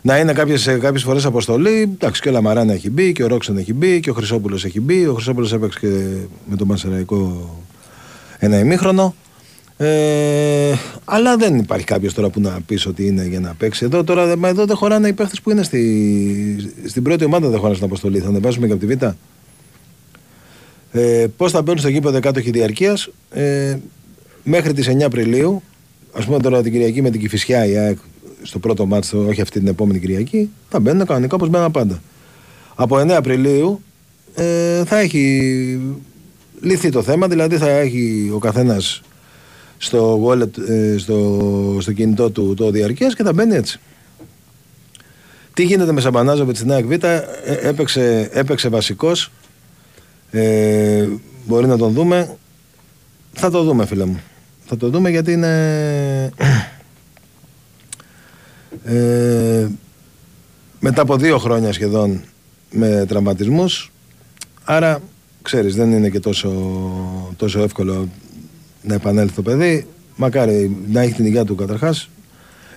να 0.03 0.18
είναι 0.18 0.33
κάποιες 0.33 0.77
κάποιες 0.81 1.03
φορές 1.03 1.25
αποστολή. 1.25 1.81
Εντάξει, 1.81 2.20
και 2.20 2.29
ο 2.29 2.33
Λαμαράν 2.33 2.70
έχει 2.70 2.90
μπει, 2.90 3.12
και 3.12 3.23
ο 3.23 3.27
Ρόξον 3.27 3.59
έχει 3.59 3.75
μπει, 3.75 4.01
και 4.01 4.11
ο 4.11 4.14
Χρυσόπουλος 4.14 4.64
έχει 4.64 4.81
μπει. 4.81 5.07
Ο 5.07 5.14
Χρυσόπουλος 5.14 5.53
έπαιξε 5.53 5.79
και 5.79 5.87
με 6.49 6.57
τον 6.57 6.66
Μασεραϊκό 6.66 7.51
ένα 8.38 8.59
ημίχρονο. 8.59 9.14
Ε, 9.77 10.75
αλλά 11.05 11.37
δεν 11.37 11.59
υπάρχει 11.59 11.85
κάποιος 11.85 12.14
τώρα 12.14 12.29
που 12.29 12.40
να 12.40 12.59
πεις 12.66 12.87
ότι 12.87 13.07
είναι 13.07 13.27
για 13.27 13.40
να 13.40 13.55
παίξει. 13.59 13.85
Εδώ, 13.85 14.05
τώρα, 14.05 14.37
μα 14.37 14.49
εδώ 14.49 14.64
δεν 14.64 14.77
χωράνε 14.77 15.09
οι 15.09 15.12
παίχτες 15.12 15.40
που 15.40 15.51
είναι 15.51 15.62
στη, 15.62 16.70
στην 16.87 17.03
πρώτη 17.03 17.25
ομάδα, 17.25 17.49
δεν 17.49 17.57
χωράνε 17.57 17.75
στην 17.75 17.87
αποστολή. 17.87 18.18
Θα 18.18 18.29
ανεβάσουμε 18.29 18.66
και 18.66 18.73
από 18.73 18.87
τη 18.87 18.94
Β. 18.94 19.03
Ε, 20.97 21.27
Πώς 21.37 21.53
θα 21.53 21.62
μπαίνουν 21.62 21.79
στο 21.79 21.88
γήπεδο 21.88 22.20
κάτοχοι 22.20 22.51
διαρκείας 22.51 23.11
ε, 23.31 23.77
μέχρι 24.45 24.73
τις 24.73 24.89
9 24.89 25.03
Απριλίου, 25.03 25.63
ας 26.13 26.25
πούμε 26.25 26.39
τώρα 26.39 26.63
την 26.63 26.73
Κυριακή 26.73 27.03
με 27.03 27.11
την 27.11 27.21
Κυφυσιά, 27.21 27.67
η 27.67 27.77
ΑΕΚ, 27.77 27.99
στο 28.43 28.59
πρώτο 28.59 28.87
μάτσο, 28.87 29.27
όχι 29.27 29.41
αυτή 29.41 29.59
την 29.59 29.69
επόμενη 29.69 29.99
Κυριακή, 29.99 30.51
θα 30.69 30.81
μπαίνουν 30.81 31.07
κανονικά 31.07 31.35
όπως 31.35 31.49
μπαίνουν 31.49 31.71
πάντα. 31.71 32.03
Από 32.75 32.97
9 32.97 33.11
Απριλίου 33.11 33.81
ε, 34.35 34.85
θα 34.85 34.99
έχει 34.99 35.81
λυθεί 36.61 36.91
το 36.91 37.03
θέμα, 37.03 37.29
δηλαδή 37.29 37.57
θα 37.57 37.69
έχει 37.69 38.31
ο 38.35 38.39
καθένας 38.39 39.03
στο, 39.79 40.27
wallet, 40.27 40.59
ε, 40.69 40.99
στο, 40.99 41.79
στο 41.81 41.93
κινητό 41.93 42.31
του 42.31 42.55
το 42.55 42.71
διαρκεία 42.71 43.09
και 43.09 43.23
θα 43.23 43.33
μπαίνει 43.33 43.55
έτσι. 43.55 43.81
Τι 45.55 45.65
γίνεται 45.65 45.93
με 45.93 46.01
Σαμπανάζοβιτς 46.01 46.59
στην 46.59 46.73
ΑΕΚ 46.73 46.85
Β, 46.85 46.91
ε, 47.05 47.25
έπαιξε, 47.45 48.31
έπαιξε 48.33 48.69
βασικός, 48.69 49.31
ε, 50.31 51.09
μπορεί 51.47 51.67
να 51.67 51.77
τον 51.77 51.93
δούμε. 51.93 52.37
Θα 53.33 53.51
το 53.51 53.63
δούμε, 53.63 53.87
φίλε 53.87 54.05
μου. 54.05 54.21
Θα 54.75 54.81
το 54.81 54.89
δούμε 54.91 55.11
γιατί 55.11 55.33
είναι. 55.33 56.33
Ε, 58.85 59.67
μετά 60.81 61.03
από 61.03 61.17
δύο 61.17 61.39
χρόνια 61.39 61.73
σχεδόν 61.73 62.21
με 62.71 63.05
τραυματισμούς 63.09 63.93
άρα 64.65 65.03
ξέρεις 65.43 65.75
δεν 65.75 65.93
είναι 65.93 66.09
και 66.09 66.21
τόσο, 66.21 66.51
τόσο 67.37 67.63
εύκολο 67.63 68.09
να 68.83 68.95
επανέλθει 68.95 69.35
το 69.35 69.43
παιδί. 69.43 69.87
Μακάρι 70.17 70.77
να 70.93 71.01
έχει 71.01 71.13
την 71.13 71.27
υγεία 71.27 71.45
του 71.45 71.55
καταρχάς. 71.55 72.09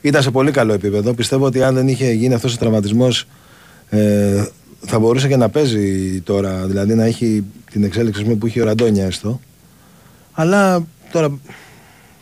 Ήταν 0.01 0.21
σε 0.21 0.31
πολύ 0.31 0.51
καλό 0.51 0.73
επίπεδο. 0.73 1.13
Πιστεύω 1.13 1.45
ότι 1.45 1.63
αν 1.63 1.75
δεν 1.75 1.87
είχε 1.87 2.11
γίνει 2.11 2.33
αυτός 2.33 2.53
ο 2.53 2.57
τραυματισμός 2.57 3.27
ε, 3.89 4.45
θα 4.81 4.99
μπορούσε 4.99 5.27
και 5.27 5.35
να 5.35 5.49
παίζει 5.49 6.21
τώρα 6.21 6.65
δηλαδή 6.65 6.95
να 6.95 7.03
έχει 7.03 7.43
την 7.71 7.83
εξέλιξη 7.83 8.19
ας 8.19 8.25
πούμε, 8.25 8.37
που 8.37 8.47
είχε 8.47 8.61
ο 8.61 8.65
Ραντόνια 8.65 9.05
έστω. 9.05 9.39
Αλλά 10.31 10.85
τώρα 11.11 11.39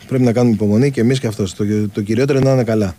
πρέπει 0.08 0.24
να 0.24 0.32
κάνουμε 0.32 0.54
υπομονή 0.54 0.90
και 0.90 1.00
εμείς 1.00 1.20
και 1.20 1.26
αυτός 1.26 1.54
το, 1.54 1.64
το 1.92 2.02
κυριότερο 2.02 2.38
είναι 2.38 2.48
να 2.48 2.54
είναι 2.54 2.64
καλά 2.64 2.96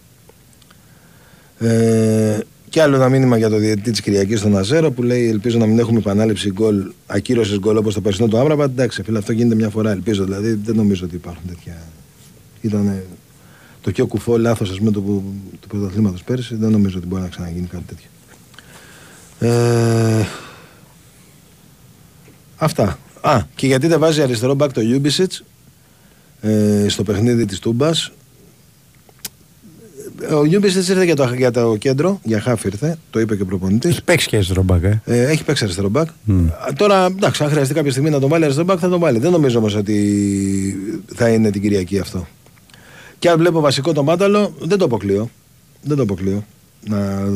ε, 1.60 2.40
και 2.70 2.82
άλλο 2.82 2.96
ένα 2.96 3.10
μήνυμα 3.10 3.38
για 3.38 3.50
το 3.50 3.58
διαιτητή 3.58 3.92
της 3.92 4.02
Κυριακής 4.02 4.40
στον 4.40 4.58
Αζέρο 4.58 4.92
που 4.92 5.04
λέει: 5.04 5.30
Ελπίζω 5.30 5.58
να 5.58 5.66
μην 5.66 5.80
έχουμε 5.80 6.00
επανάληψη 6.00 6.52
γκολ, 6.52 6.92
ακύρωσης 7.08 7.60
γκολ 7.60 7.78
όπως 7.78 7.94
το 7.94 8.02
περσινό 8.02 8.28
του 8.28 8.38
Άμραμπα. 8.38 8.64
Εντάξει, 8.64 9.04
φίλε, 9.04 9.18
αυτό 9.18 9.32
γίνεται 9.32 9.56
μια 9.56 9.70
φορά. 9.70 9.92
Ελπίζω 9.92 10.24
δηλαδή. 10.24 10.54
Δεν 10.64 10.76
νομίζω 10.76 11.06
ότι 11.06 11.16
υπάρχουν 11.16 11.44
τέτοια. 11.48 11.78
Ήταν 12.62 13.04
το 13.82 13.92
πιο 13.92 14.08
κουφό 14.08 14.38
λάθος 14.38 14.70
του, 14.70 14.92
του 15.60 15.68
πρωταθλήματος 15.68 16.24
πέρυσι. 16.24 16.56
Δεν 16.56 16.72
νομίζω 16.72 16.98
ότι 16.98 17.08
μπορεί 17.08 17.22
να 17.22 17.28
ξαναγίνει 17.28 17.68
κάτι 17.68 17.84
τέτοιο. 17.84 18.10
Ε, 19.40 20.26
αυτά. 22.58 23.00
Α, 23.22 23.42
και 23.56 23.68
γιατί 23.68 23.88
δεν 23.88 24.00
βάζει 24.00 24.22
αριστερό 24.22 24.54
μπακ 24.54 24.72
τον 24.72 24.82
Λιούμπισιτς 24.82 25.34
ε, 26.42 26.86
στο 26.88 27.04
παιχνίδι 27.04 27.46
της 27.46 27.60
Τούμπας. 27.60 28.12
Ο 30.32 30.46
Λιούμπισιτς 30.46 30.68
ήρθε 30.68 31.06
για 31.06 31.16
το, 31.16 31.34
για 31.34 31.52
το 31.52 31.76
κέντρο, 31.76 32.20
για 32.24 32.40
χάφ 32.42 32.64
ήρθε, 32.64 32.98
το 33.10 33.20
είπε 33.20 33.36
και 33.36 33.42
ο 33.42 33.46
προπονητής. 33.46 33.92
Έχει 33.92 34.04
παίξει 34.04 34.28
και 34.28 34.36
αριστερό 34.36 34.64
μπακ, 34.64 34.84
ε. 34.84 35.02
Ε, 35.06 35.30
έχει 35.30 35.44
παίξει 35.44 35.64
αριστερό 35.64 35.90
μπακ. 35.90 36.10
Mm. 36.28 36.50
Τώρα, 36.76 37.06
εντάξει, 37.06 37.44
αν 37.44 37.50
χρειαστεί 37.50 37.74
κάποια 37.74 37.92
στιγμή 37.92 38.10
να 38.10 38.20
τον 38.20 38.30
βάλει 38.30 38.44
αριστερό 38.44 38.66
μπακ, 38.66 38.78
θα 38.82 38.90
τον 38.90 39.00
βάλει. 39.00 39.20
Δεν 39.20 39.32
νομίζω 39.32 39.58
όμως 39.58 39.76
ότι 39.76 41.04
θα 41.16 41.30
είναι 41.30 41.52
την 41.52 41.62
Κυριακή 41.62 42.00
αυτό. 42.00 42.28
Και 43.20 43.30
αν 43.30 43.38
βλέπω 43.38 43.60
βασικό 43.60 43.94
το 43.94 44.04
μάταλο, 44.04 44.54
δεν 44.60 44.78
το 44.78 44.86
αποκλείω. 44.86 45.30
Δεν 45.84 45.98
το 45.98 46.04
αποκλείω. 46.04 46.46
Να... 46.88 47.28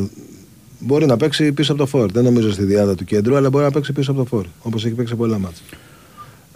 Μπορεί 0.78 1.06
να 1.06 1.16
παίξει 1.16 1.52
πίσω 1.52 1.72
από 1.72 1.80
το 1.80 1.86
φόρ. 1.86 2.10
Δεν 2.12 2.24
νομίζω 2.24 2.52
στη 2.52 2.64
διάδα 2.64 2.94
του 2.94 3.04
κέντρου, 3.04 3.36
αλλά 3.36 3.50
μπορεί 3.50 3.64
να 3.64 3.70
παίξει 3.70 3.92
πίσω 3.92 4.10
από 4.10 4.20
το 4.20 4.26
φόρ. 4.26 4.46
Όπως 4.62 4.84
έχει 4.84 4.94
παίξει 4.94 5.14
πολλά 5.14 5.38
μάτια. 5.38 5.62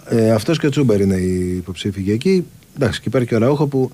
Ε, 0.09 0.31
Αυτός 0.31 0.59
και 0.59 0.67
ο 0.67 0.71
Τσούμπερ 0.71 1.01
είναι 1.01 1.15
οι 1.17 1.57
υποψήφοι 1.57 2.01
για 2.01 2.15
εκεί. 2.15 2.47
Εντάξει, 2.77 3.01
και 3.01 3.09
υπάρχει 3.09 3.29
και 3.29 3.35
ο 3.35 3.39
Ραούχο 3.39 3.67
που 3.67 3.91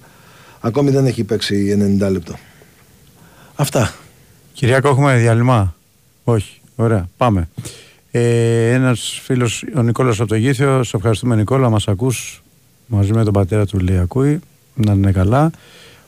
ακόμη 0.61 0.91
δεν 0.91 1.07
έχει 1.07 1.25
παίξει 1.25 1.77
90 2.01 2.11
λεπτό. 2.11 2.35
Αυτά. 3.55 3.95
Κυριακό, 4.53 4.89
έχουμε 4.89 5.17
διάλειμμα; 5.17 5.75
Όχι. 6.25 6.61
Ωραία. 6.77 7.09
Πάμε. 7.17 7.49
Ε, 8.11 8.71
Ένας 8.73 9.21
φίλος, 9.23 9.65
ο 9.77 9.83
Νικόλας 9.83 10.21
από 10.21 10.29
το 10.29 10.35
Γήθιο, 10.35 10.83
σε 10.83 10.97
ευχαριστούμε 10.97 11.37
Νικόλα, 11.37 11.71
μας 11.71 11.89
ακούς 11.89 12.43
μαζί 12.87 13.13
με 13.13 13.25
τον 13.25 13.33
πατέρα 13.33 13.67
του 13.67 13.79
λέει 13.79 13.99
ακούει. 13.99 14.41
Να 14.75 14.93
είναι 14.93 15.13
καλά. 15.13 15.51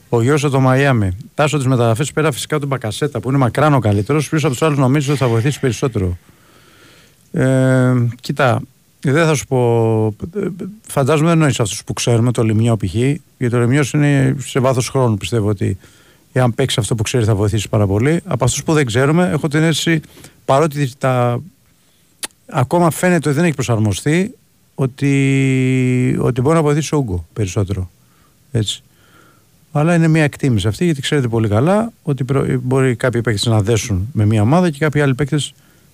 Ο 0.09 0.21
γιος 0.21 0.43
από 0.43 0.53
το 0.53 0.59
Μαϊάμι. 0.59 1.17
Τάσο 1.33 1.57
της 1.57 1.65
μεταγραφής 1.67 2.11
πέρα 2.11 2.31
φυσικά 2.31 2.59
του 2.59 2.67
Μπακασέτα 2.67 3.19
που 3.19 3.29
είναι 3.29 3.37
μακράν 3.37 3.73
ο 3.73 3.79
καλύτερος. 3.79 4.29
Πίσω 4.29 4.47
από 4.47 4.55
τους 4.55 4.65
άλλους 4.65 4.77
νομίζω 4.77 5.11
ότι 5.11 5.19
θα 5.19 5.27
βοηθήσει 5.27 5.59
περισσότερο. 5.59 6.17
Ε, 7.31 7.93
κοίτα, 8.21 8.61
δεν 9.11 9.25
θα 9.25 9.35
σου 9.35 9.45
πω. 9.47 10.15
Φαντάζομαι 10.87 11.27
δεν 11.27 11.37
εννοείς 11.37 11.59
αυτούς 11.59 11.83
που 11.83 11.93
ξέρουμε, 11.93 12.31
το 12.31 12.43
Λιμιό 12.43 12.77
π.χ. 12.77 12.93
Γιατί 12.93 13.49
το 13.49 13.59
Λιμιό 13.59 13.83
είναι 13.93 14.35
σε 14.39 14.59
βάθος 14.59 14.89
χρόνου 14.89 15.17
πιστεύω 15.17 15.49
ότι 15.49 15.77
εάν 16.31 16.55
παίξει 16.55 16.79
αυτό 16.79 16.95
που 16.95 17.03
ξέρει 17.03 17.25
θα 17.25 17.35
βοηθήσει 17.35 17.69
πάρα 17.69 17.87
πολύ. 17.87 18.21
Από 18.25 18.43
αυτούς 18.43 18.63
που 18.63 18.73
δεν 18.73 18.85
ξέρουμε, 18.85 19.29
έχω 19.29 19.47
την 19.47 19.63
αίσθηση 19.63 20.01
παρότι 20.45 20.91
τα... 20.97 21.41
ακόμα 22.45 22.91
φαίνεται 22.91 23.29
ότι 23.29 23.37
δεν 23.37 23.45
έχει 23.45 23.53
προσαρμοστεί 23.53 24.35
ότι, 24.75 26.17
ότι 26.19 26.41
μπορεί 26.41 26.55
να 26.55 26.61
βοηθήσει 26.61 26.95
ο 26.95 26.97
Ούγκο 26.97 27.25
περισσότερο. 27.33 27.89
Έτσι. 28.51 28.83
Αλλά 29.71 29.95
είναι 29.95 30.07
μια 30.07 30.23
εκτίμηση 30.23 30.67
αυτή 30.67 30.85
γιατί 30.85 31.01
ξέρετε 31.01 31.27
πολύ 31.27 31.47
καλά 31.47 31.91
ότι 32.03 32.23
προ... 32.23 32.59
μπορεί 32.61 32.95
κάποιοι 32.95 33.21
παίκτες 33.21 33.45
να 33.45 33.61
δέσουν 33.61 34.07
με 34.13 34.25
μια 34.25 34.41
ομάδα 34.41 34.69
και 34.69 34.77
κάποιοι 34.79 35.01
άλλοι 35.01 35.15
παίκτες 35.15 35.53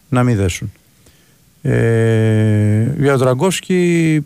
να 0.10 0.24
μην 0.24 0.36
δέσουν. 0.36 0.72
Ε, 1.62 2.94
για 2.98 3.12
τον 3.12 3.20
Τραγκόσκι 3.20 4.26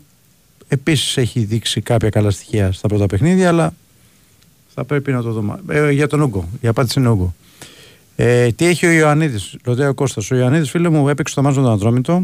επίσης 0.68 1.16
έχει 1.16 1.40
δείξει 1.40 1.80
κάποια 1.80 2.08
καλά 2.08 2.30
στοιχεία 2.30 2.72
στα 2.72 2.88
πρώτα 2.88 3.06
παιχνίδια 3.06 3.48
αλλά 3.48 3.74
θα 4.74 4.84
πρέπει 4.84 5.12
να 5.12 5.22
το 5.22 5.32
δούμε. 5.32 5.60
Ε, 5.68 5.90
για 5.90 6.06
τον 6.06 6.20
Ούγκο, 6.20 6.48
η 6.60 6.66
απάντηση 6.66 7.00
είναι 7.00 7.08
Ούγκο. 7.08 7.34
Ε, 8.16 8.52
τι 8.52 8.66
έχει 8.66 8.86
ο 8.86 8.90
Ιωαννίδης, 8.90 9.56
ρωτάει 9.64 9.88
ο 9.88 9.94
Κώστας. 9.94 10.30
Ο 10.30 10.36
Ιωαννίδης, 10.36 10.70
φίλε 10.70 10.88
μου, 10.88 11.08
έπαιξε 11.08 11.34
το 11.34 11.42
μάζο 11.42 11.62
τον 11.62 11.72
Ατρόμητο. 11.72 12.22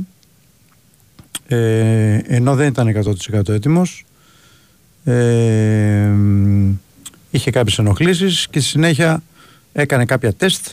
Ε, 1.46 2.20
ενώ 2.26 2.54
δεν 2.54 2.68
ήταν 2.68 2.88
100% 2.88 3.48
έτοιμος. 3.48 4.04
Ε, 5.04 6.10
είχε 7.30 7.50
κάποιες 7.50 7.78
ενοχλήσεις 7.78 8.48
και 8.50 8.60
στη 8.60 8.68
συνέχεια 8.68 9.22
έκανε 9.72 10.04
κάποια 10.04 10.32
τεστ 10.32 10.66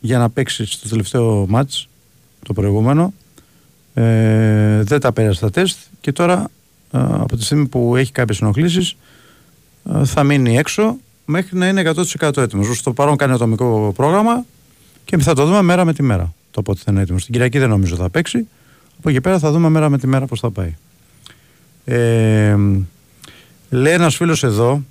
για 0.00 0.18
να 0.18 0.30
παίξει 0.30 0.66
στο 0.66 0.88
τελευταίο 0.88 1.46
μάτς 1.48 1.88
το 2.46 2.52
προηγούμενο 2.52 3.12
ε, 3.94 4.82
δεν 4.82 5.00
τα 5.00 5.12
πέρασε 5.12 5.40
τα 5.40 5.50
τεστ 5.50 5.78
και 6.00 6.12
τώρα 6.12 6.50
ε, 6.92 6.98
από 6.98 7.36
τη 7.36 7.44
στιγμή 7.44 7.66
που 7.66 7.96
έχει 7.96 8.12
κάποιες 8.12 8.40
ενοχλήσεις 8.40 8.96
ε, 9.94 10.04
θα 10.04 10.22
μείνει 10.22 10.58
έξω 10.58 10.96
μέχρι 11.24 11.58
να 11.58 11.68
είναι 11.68 11.92
100% 12.18 12.36
έτοιμος. 12.36 12.78
Στο 12.78 12.92
παρόν 12.92 13.16
κάνει 13.16 13.32
ατομικό 13.32 13.92
πρόγραμμα 13.96 14.44
και 15.04 15.18
θα 15.18 15.34
το 15.34 15.44
δούμε 15.44 15.62
μέρα 15.62 15.84
με 15.84 15.92
τη 15.92 16.02
μέρα 16.02 16.34
το 16.50 16.62
πότε 16.62 16.80
θα 16.84 16.92
είναι 16.92 17.00
έτοιμος. 17.00 17.24
Την 17.24 17.32
Κυριακή 17.32 17.58
δεν 17.58 17.68
νομίζω 17.68 17.96
θα 17.96 18.10
παίξει. 18.10 18.46
Από 18.98 19.08
εκεί 19.08 19.20
πέρα 19.20 19.38
θα 19.38 19.50
δούμε 19.50 19.68
μέρα 19.68 19.88
με 19.88 19.98
τη 19.98 20.06
μέρα 20.06 20.26
πώς 20.26 20.40
θα 20.40 20.50
πάει. 20.50 20.74
Ε, 21.84 22.56
λέει 23.70 23.92
ένας 23.92 24.16
φίλος 24.16 24.42
εδώ 24.42 24.82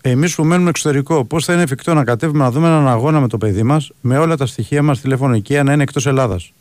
Εμείς 0.00 0.34
που 0.34 0.44
μένουμε 0.44 0.68
εξωτερικό, 0.68 1.24
πώς 1.24 1.44
θα 1.44 1.52
είναι 1.52 1.62
εφικτό 1.62 1.94
να 1.94 2.04
κατέβουμε 2.04 2.44
να 2.44 2.50
δούμε 2.50 2.66
έναν 2.66 2.88
αγώνα 2.88 3.20
με 3.20 3.28
το 3.28 3.38
παιδί 3.38 3.62
μας 3.62 3.90
με 4.00 4.18
όλα 4.18 4.36
τα 4.36 4.46
στοιχεία 4.46 4.82
μας 4.82 5.00
τηλεφωνική 5.00 5.62
να 5.62 5.72
είναι 5.72 5.82
εκτός 5.82 6.06
Ελλάδας. 6.06 6.52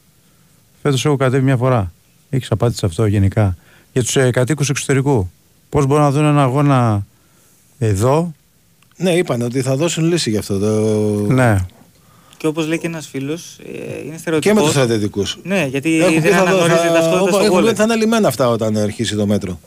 Φέτος 0.88 1.06
έχω 1.06 1.15
κατέβει 1.15 1.43
μια 1.43 1.58
φορά. 1.58 1.91
Έχεις 2.30 2.52
απάντηση 2.52 2.80
σε 2.80 2.86
αυτό 2.86 3.06
γενικά; 3.06 3.58
Για 3.93 4.04
τους 4.04 4.15
ε, 4.15 4.30
κατοίκους 4.32 4.69
εξωτερικού. 4.69 5.30
Πώς 5.69 5.86
μπορούν 5.86 6.04
να 6.04 6.12
δουν 6.12 6.26
ένα 6.26 6.41
αγώνα 6.43 7.06
εδώ; 7.80 8.34
Ναι, 8.97 9.12
είπαν 9.12 9.41
ότι 9.41 9.62
θα 9.62 9.76
δώσουν 9.76 10.04
λύση 10.06 10.30
γι' 10.30 10.38
αυτό. 10.38 10.60
Το... 10.60 11.34
Ναι. 11.34 11.58
Και 12.38 12.47
όπως 12.47 12.67
λέει 12.67 12.78
και 12.80 12.88
ένας 12.88 13.08
φίλος, 13.08 13.58
ε, 13.65 14.00
είναι 14.06 14.12
Και 14.12 14.17
στερεοτυπικό. 14.17 14.56
με 14.60 14.62
τους 14.65 14.71
στρατιωτικού. 14.71 15.23
Ναι, 15.43 15.65
γιατί 15.69 16.00
Έχουν 16.02 16.13
πει 16.13 16.19
δεν 16.19 16.32
θα 16.32 16.38
δω- 16.38 16.45
αναγνωρίζει 16.47 16.88
θα- 16.88 16.93
ταυτότητα 16.93 17.21
όπα, 17.21 17.28
στο 17.32 17.38
έχουν 17.38 17.47
πει 17.47 17.54
βόλεϊ. 17.54 17.67
ότι 17.69 17.78
θα 17.78 17.84
είναι 17.84 17.95
λυμμένα 17.95 18.28
αυτά 18.28 18.50
όταν 18.50 18.78
αρχίσει 18.78 19.15
το 19.15 19.26
μέτρο. 19.28 19.60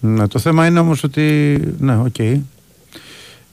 ναι. 0.00 0.28
Το 0.28 0.38
θέμα 0.38 0.66
είναι 0.66 0.78
όμως 0.78 1.02
ότι. 1.04 1.58
Ναι, 1.78 1.96
οκ. 1.96 2.40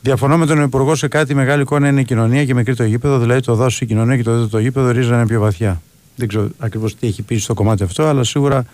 Διαφωνώ 0.01 0.37
με 0.37 0.45
τον 0.45 0.61
Υπουργό 0.63 0.95
σε 0.95 1.07
κάτι 1.07 1.33
μεγάλη 1.35 1.61
εικόνα 1.61 1.87
είναι 1.87 2.01
η 2.01 2.03
κοινωνία 2.03 2.45
και 2.45 2.53
μικρή 2.53 2.75
το 2.75 2.83
γήπεδο. 2.83 3.19
Δηλαδή 3.19 3.41
το 3.41 3.55
δάσος 3.55 3.81
η 3.81 3.85
κοινωνία 3.85 4.17
και 4.17 4.23
το 4.23 4.31
δέντρο 4.31 4.47
το 4.47 4.59
γήπεδο 4.59 4.91
ρίζα 4.91 5.15
είναι 5.15 5.25
πιο 5.27 5.39
βαθιά. 5.39 5.81
Δεν 6.19 6.27
ξέρω 6.27 6.49
ακριβώς 6.59 6.95
τι 6.95 7.07
έχει 7.07 7.21
πει 7.21 7.37
στο 7.37 7.53
κομμάτι 7.53 7.83
αυτό, 7.83 8.03
αλλά 8.03 8.23
σίγουρα 8.23 8.65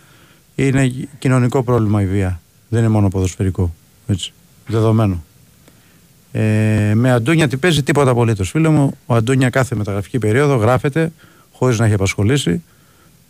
είναι 0.56 1.08
κοινωνικό 1.20 1.64
πρόβλημα 1.64 2.02
η 2.02 2.06
βία. 2.06 2.42
Δεν 2.70 2.80
είναι 2.80 2.90
μόνο 2.90 3.08
ποδοσφαιρικό. 3.08 3.74
Έτσι. 4.08 4.34
Δεδομένο. 4.68 5.24
Ε, 6.32 6.92
με 6.96 7.12
Αντώνια 7.12 7.48
τι 7.48 7.58
παίζει 7.58 7.84
τίποτα 7.84 8.12
απολύτως. 8.12 8.50
Φίλε 8.50 8.70
μου, 8.70 8.98
ο 9.06 9.16
Αντώνια 9.16 9.50
κάθε 9.50 9.76
μεταγραφική 9.76 10.20
περίοδο 10.20 10.56
γράφεται 10.56 11.12
χωρίς 11.52 11.80
να 11.80 11.86
έχει 11.86 11.94
απασχολήσει. 11.94 12.64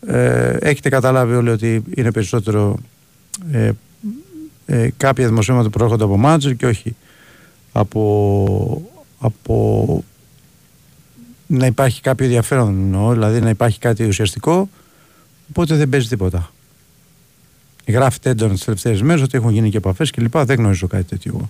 Ε, 0.07 0.57
έχετε 0.59 0.89
καταλάβει 0.89 1.35
όλοι 1.35 1.49
ότι 1.49 1.83
είναι 1.95 2.11
περισσότερο 2.11 2.77
ε, 3.51 3.71
ε, 4.65 4.89
κάποια 4.97 5.27
δημοσίευματα 5.27 5.69
που 5.69 5.77
προέρχονται 5.77 6.03
από 6.03 6.17
μάτζερ 6.17 6.55
και 6.55 6.65
όχι 6.65 6.95
από, 7.71 8.91
από 9.19 10.03
να 11.47 11.65
υπάρχει 11.65 12.01
κάποιο 12.01 12.25
ενδιαφέρον 12.25 12.67
εννοώ, 12.67 13.11
δηλαδή 13.11 13.39
να 13.39 13.49
υπάρχει 13.49 13.79
κάτι 13.79 14.03
ουσιαστικό 14.03 14.69
οπότε 15.49 15.75
δεν 15.75 15.89
παίζει 15.89 16.07
τίποτα 16.07 16.49
γράφεται 17.87 18.29
έντονα 18.29 18.53
τις 18.53 18.63
τελευταίες 18.63 19.01
μέρες 19.01 19.21
ότι 19.21 19.37
έχουν 19.37 19.51
γίνει 19.51 19.69
και 19.69 19.77
επαφές 19.77 20.11
κλπ. 20.11 20.37
Δεν 20.37 20.57
γνωρίζω 20.57 20.87
κάτι 20.87 21.03
τέτοιο 21.03 21.31
εγώ. 21.35 21.49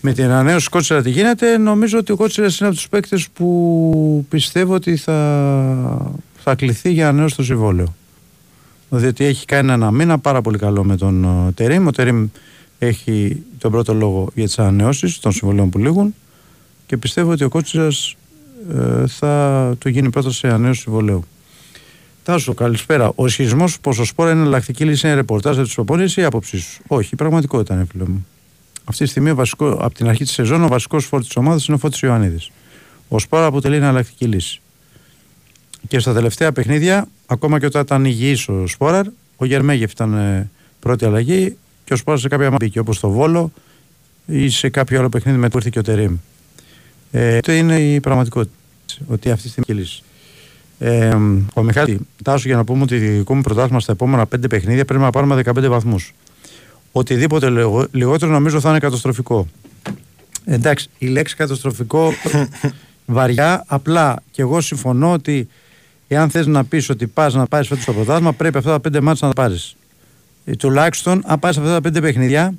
Με 0.00 0.12
την 0.12 0.24
ανανέωση 0.24 0.68
Κότσερα 0.68 1.02
τι 1.02 1.10
γίνεται, 1.10 1.58
νομίζω 1.58 1.98
ότι 1.98 2.12
ο 2.12 2.16
Κότσερα 2.16 2.46
είναι 2.46 2.68
από 2.68 2.76
τους 2.76 2.88
παίκτες 2.88 3.28
που 3.28 4.26
πιστεύω 4.28 4.74
ότι 4.74 4.96
θα, 4.96 6.12
θα 6.38 6.54
κληθεί 6.54 6.92
για 6.92 7.08
ανανέωση 7.08 7.34
στο 7.34 7.42
συμβόλαιο. 7.42 7.94
Διότι 8.90 9.24
έχει 9.24 9.46
κάνει 9.46 9.72
ένα 9.72 9.90
μήνα 9.90 10.18
πάρα 10.18 10.40
πολύ 10.40 10.58
καλό 10.58 10.84
με 10.84 10.96
τον 10.96 11.24
ε, 11.24 11.52
Τερήμ. 11.52 11.86
Ο 11.86 11.90
Τερήμ 11.90 12.28
έχει 12.78 13.42
τον 13.58 13.70
πρώτο 13.70 13.94
λόγο 13.94 14.30
για 14.34 14.44
τις 14.44 14.58
ανανεώσεις 14.58 15.18
των 15.18 15.32
συμβολέων 15.32 15.70
που 15.70 15.78
λήγουν 15.78 16.14
και 16.86 16.96
πιστεύω 16.96 17.30
ότι 17.30 17.44
ο 17.44 17.48
Κότσερα 17.48 17.88
θα 19.06 19.74
του 19.78 19.88
γίνει 19.88 20.10
πρώτο 20.10 20.30
σε 20.30 20.46
ανανέωση 20.46 20.80
συμβολέου. 20.80 21.24
Τάσο, 22.22 22.54
καλησπέρα. 22.54 23.12
Ο 23.14 23.26
ισχυρισμό 23.26 23.64
πω 23.80 23.90
ο 23.90 24.04
Σπόρα 24.04 24.30
είναι 24.30 24.40
εναλλακτική 24.40 24.84
λύση 24.84 25.06
είναι 25.06 25.14
ρεπορτάζ 25.16 25.58
από 25.58 25.68
τι 25.68 25.74
προπόνηση 25.74 26.20
ή 26.20 26.24
άποψή 26.24 26.58
σου. 26.58 26.82
Όχι, 26.86 27.10
η 27.12 27.16
πραγματικότητα 27.16 27.74
είναι, 27.74 27.84
φίλο 27.90 28.08
μου. 28.08 28.26
Αυτή 28.84 29.04
τη 29.04 29.10
στιγμή, 29.10 29.30
ο 29.30 29.34
βασικό, 29.34 29.70
από 29.70 29.94
την 29.94 30.08
αρχή 30.08 30.24
της 30.24 30.32
σεζόν, 30.32 30.64
ο 30.64 30.68
βασικός 30.68 31.04
φόρτης 31.04 31.28
της 31.28 31.36
ομάδας 31.36 31.66
είναι 31.66 31.76
ο 31.76 31.78
Φώτης 31.80 32.00
Ιωαννίδης. 32.00 32.50
Ο 33.08 33.18
Σπόρα 33.18 33.44
αποτελεί 33.46 33.76
εναλλακτική 33.76 34.24
λύση. 34.24 34.60
Και 35.88 35.98
στα 35.98 36.12
τελευταία 36.12 36.52
παιχνίδια, 36.52 37.08
ακόμα 37.26 37.58
και 37.58 37.66
όταν 37.66 37.82
ήταν 37.82 38.04
υγιής 38.04 38.48
ο 38.48 38.66
Σπόραρ, 38.66 39.06
ο 39.36 39.44
Γερμέγεφ 39.44 39.92
ήταν 39.92 40.14
ε, 40.14 40.50
πρώτη 40.80 41.04
αλλαγή 41.04 41.56
και 41.84 41.92
ο 41.92 41.96
Σπόραρ 41.96 42.20
σε 42.20 42.28
κάποια 42.28 42.50
μάτια 42.50 42.66
μπήκε, 42.66 42.78
όπως 42.78 42.96
στο 42.96 43.10
Βόλο 43.10 43.52
ή 44.26 44.48
σε 44.48 44.68
κάποιο 44.68 44.98
άλλο 44.98 45.08
παιχνίδι 45.08 45.38
με 45.38 45.48
που 45.48 45.56
ήρθε 45.56 45.70
και 45.70 45.78
ο 45.78 45.82
Τερήμ. 45.82 46.16
Ε, 47.10 47.36
αυτό 47.36 47.52
είναι 47.52 47.80
η 47.80 48.00
πραγματικότητα. 48.00 48.52
Ότι 49.06 49.30
αυτή 49.30 49.42
τη 49.42 49.48
στιγμή 49.48 49.64
είναι 49.68 49.80
η 49.80 49.82
λύση. 49.82 50.02
Ε, 50.78 51.14
ο 51.54 51.62
Μιχάλη, 51.62 51.98
τάσου 52.24 52.46
για 52.48 52.56
να 52.56 52.64
πούμε 52.64 52.82
ότι 52.82 52.96
δικό 52.98 53.34
μου 53.34 53.40
πρωτάθλημα 53.40 53.80
στα 53.80 53.92
επόμενα 53.92 54.26
πέντε 54.26 54.46
παιχνίδια 54.46 54.84
πρέπει 54.84 55.02
να 55.02 55.10
πάρουμε 55.10 55.42
15 55.44 55.68
βαθμούς. 55.68 56.14
Οτιδήποτε 56.92 57.50
λιγο- 57.50 57.86
λιγότερο 57.90 58.30
νομίζω 58.32 58.60
θα 58.60 58.70
είναι 58.70 58.78
καταστροφικό. 58.78 59.46
Εντάξει, 60.44 60.88
η 60.98 61.06
λέξη 61.06 61.36
καταστροφικό 61.36 62.12
βαριά, 63.06 63.64
απλά 63.66 64.22
και 64.30 64.42
εγώ 64.42 64.60
συμφωνώ 64.60 65.12
ότι 65.12 65.48
εάν 66.08 66.30
θες 66.30 66.46
να 66.46 66.64
πεις 66.64 66.88
ότι 66.88 67.06
πας 67.06 67.34
να 67.34 67.46
πάρεις 67.46 67.68
φέτος 67.68 67.84
το 67.84 67.92
πρωτάθλημα 67.92 68.32
πρέπει 68.32 68.58
αυτά 68.58 68.70
τα 68.70 68.80
πέντε 68.80 69.00
μάτια 69.00 69.28
να 69.28 69.34
τα 69.34 69.42
πάρεις. 69.42 69.76
Ε, 70.44 70.52
τουλάχιστον, 70.56 71.22
αν 71.26 71.38
πάρεις 71.38 71.56
αυτά 71.58 71.72
τα 71.72 71.80
πέντε 71.80 72.00
παιχνίδια, 72.00 72.54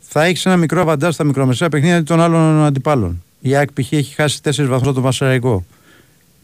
θα 0.00 0.24
έχεις 0.24 0.46
ένα 0.46 0.56
μικρό 0.56 0.80
αβαντάζ 0.80 1.14
στα 1.14 1.24
μικρομεσαία 1.24 1.68
παιχνίδια 1.68 2.02
των 2.02 2.20
άλλων 2.20 2.64
αντιπάλων. 2.64 3.22
Η 3.40 3.54
ΑΕΚ 3.56 3.72
π.χ. 3.72 3.92
έχει 3.92 4.14
χάσει 4.14 4.42
τέσσερις 4.42 4.70
βαθμούς 4.70 4.86
από 4.86 4.94
τον 4.94 5.04
Βασαραϊκό. 5.04 5.64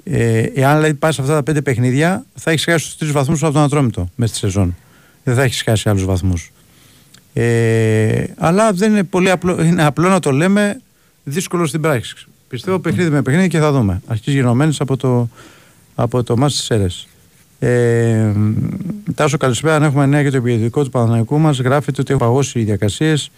Ε, 0.04 0.38
εάν 0.54 0.76
δηλαδή 0.76 0.94
πας 0.94 1.18
αυτά 1.18 1.34
τα 1.34 1.42
πέντε 1.42 1.62
παιχνίδια, 1.62 2.24
θα 2.34 2.50
έχεις 2.50 2.64
χάσει 2.64 2.84
τους 2.84 2.96
τρεις 2.96 3.12
βαθμούς 3.12 3.42
από 3.42 3.52
τον 3.52 3.62
Ατρόμητο 3.62 4.08
μέσα 4.14 4.34
στη 4.34 4.46
σεζόν. 4.46 4.76
Δεν 5.24 5.34
θα 5.34 5.42
έχεις 5.42 5.62
χάσει 5.62 5.88
άλλους 5.88 6.04
βαθμούς. 6.04 6.52
Ε, 7.32 8.24
αλλά 8.36 8.72
δεν 8.72 8.90
είναι 8.90 9.04
πολύ 9.04 9.30
απλό, 9.30 9.62
είναι 9.62 9.84
απλό 9.84 10.08
να 10.08 10.20
το 10.20 10.30
λέμε, 10.30 10.80
δύσκολο 11.24 11.66
στην 11.66 11.80
πράξη. 11.80 12.14
Πιστεύω 12.48 12.78
παιχνίδι 12.78 13.10
με 13.10 13.22
παιχνίδι 13.22 13.48
και 13.48 13.58
θα 13.58 13.72
δούμε. 13.72 14.02
Αρχίζει 14.06 14.36
γενομένης 14.36 14.80
από 14.80 14.96
το, 14.96 15.28
από 15.94 16.22
το 16.22 16.36
μάτς 16.36 16.54
της 16.54 16.64
ΣΕΡΕΣ. 16.64 17.08
Ε, 17.58 18.32
Τάσο, 19.14 19.36
καλησπέρα. 19.36 19.74
Αν 19.74 19.82
έχουμε 19.82 20.06
νέα 20.06 20.20
για 20.20 20.30
το 20.30 20.36
επιθετικό 20.36 20.84
του 20.84 20.90
Παναναϊκού 20.90 21.38
μας, 21.38 21.60
γράφεται 21.60 22.00
ότι 22.00 22.12
έχουν 22.12 22.26
παγώσει 22.26 22.60
οι 22.60 22.64
διακασίες. 22.64 23.30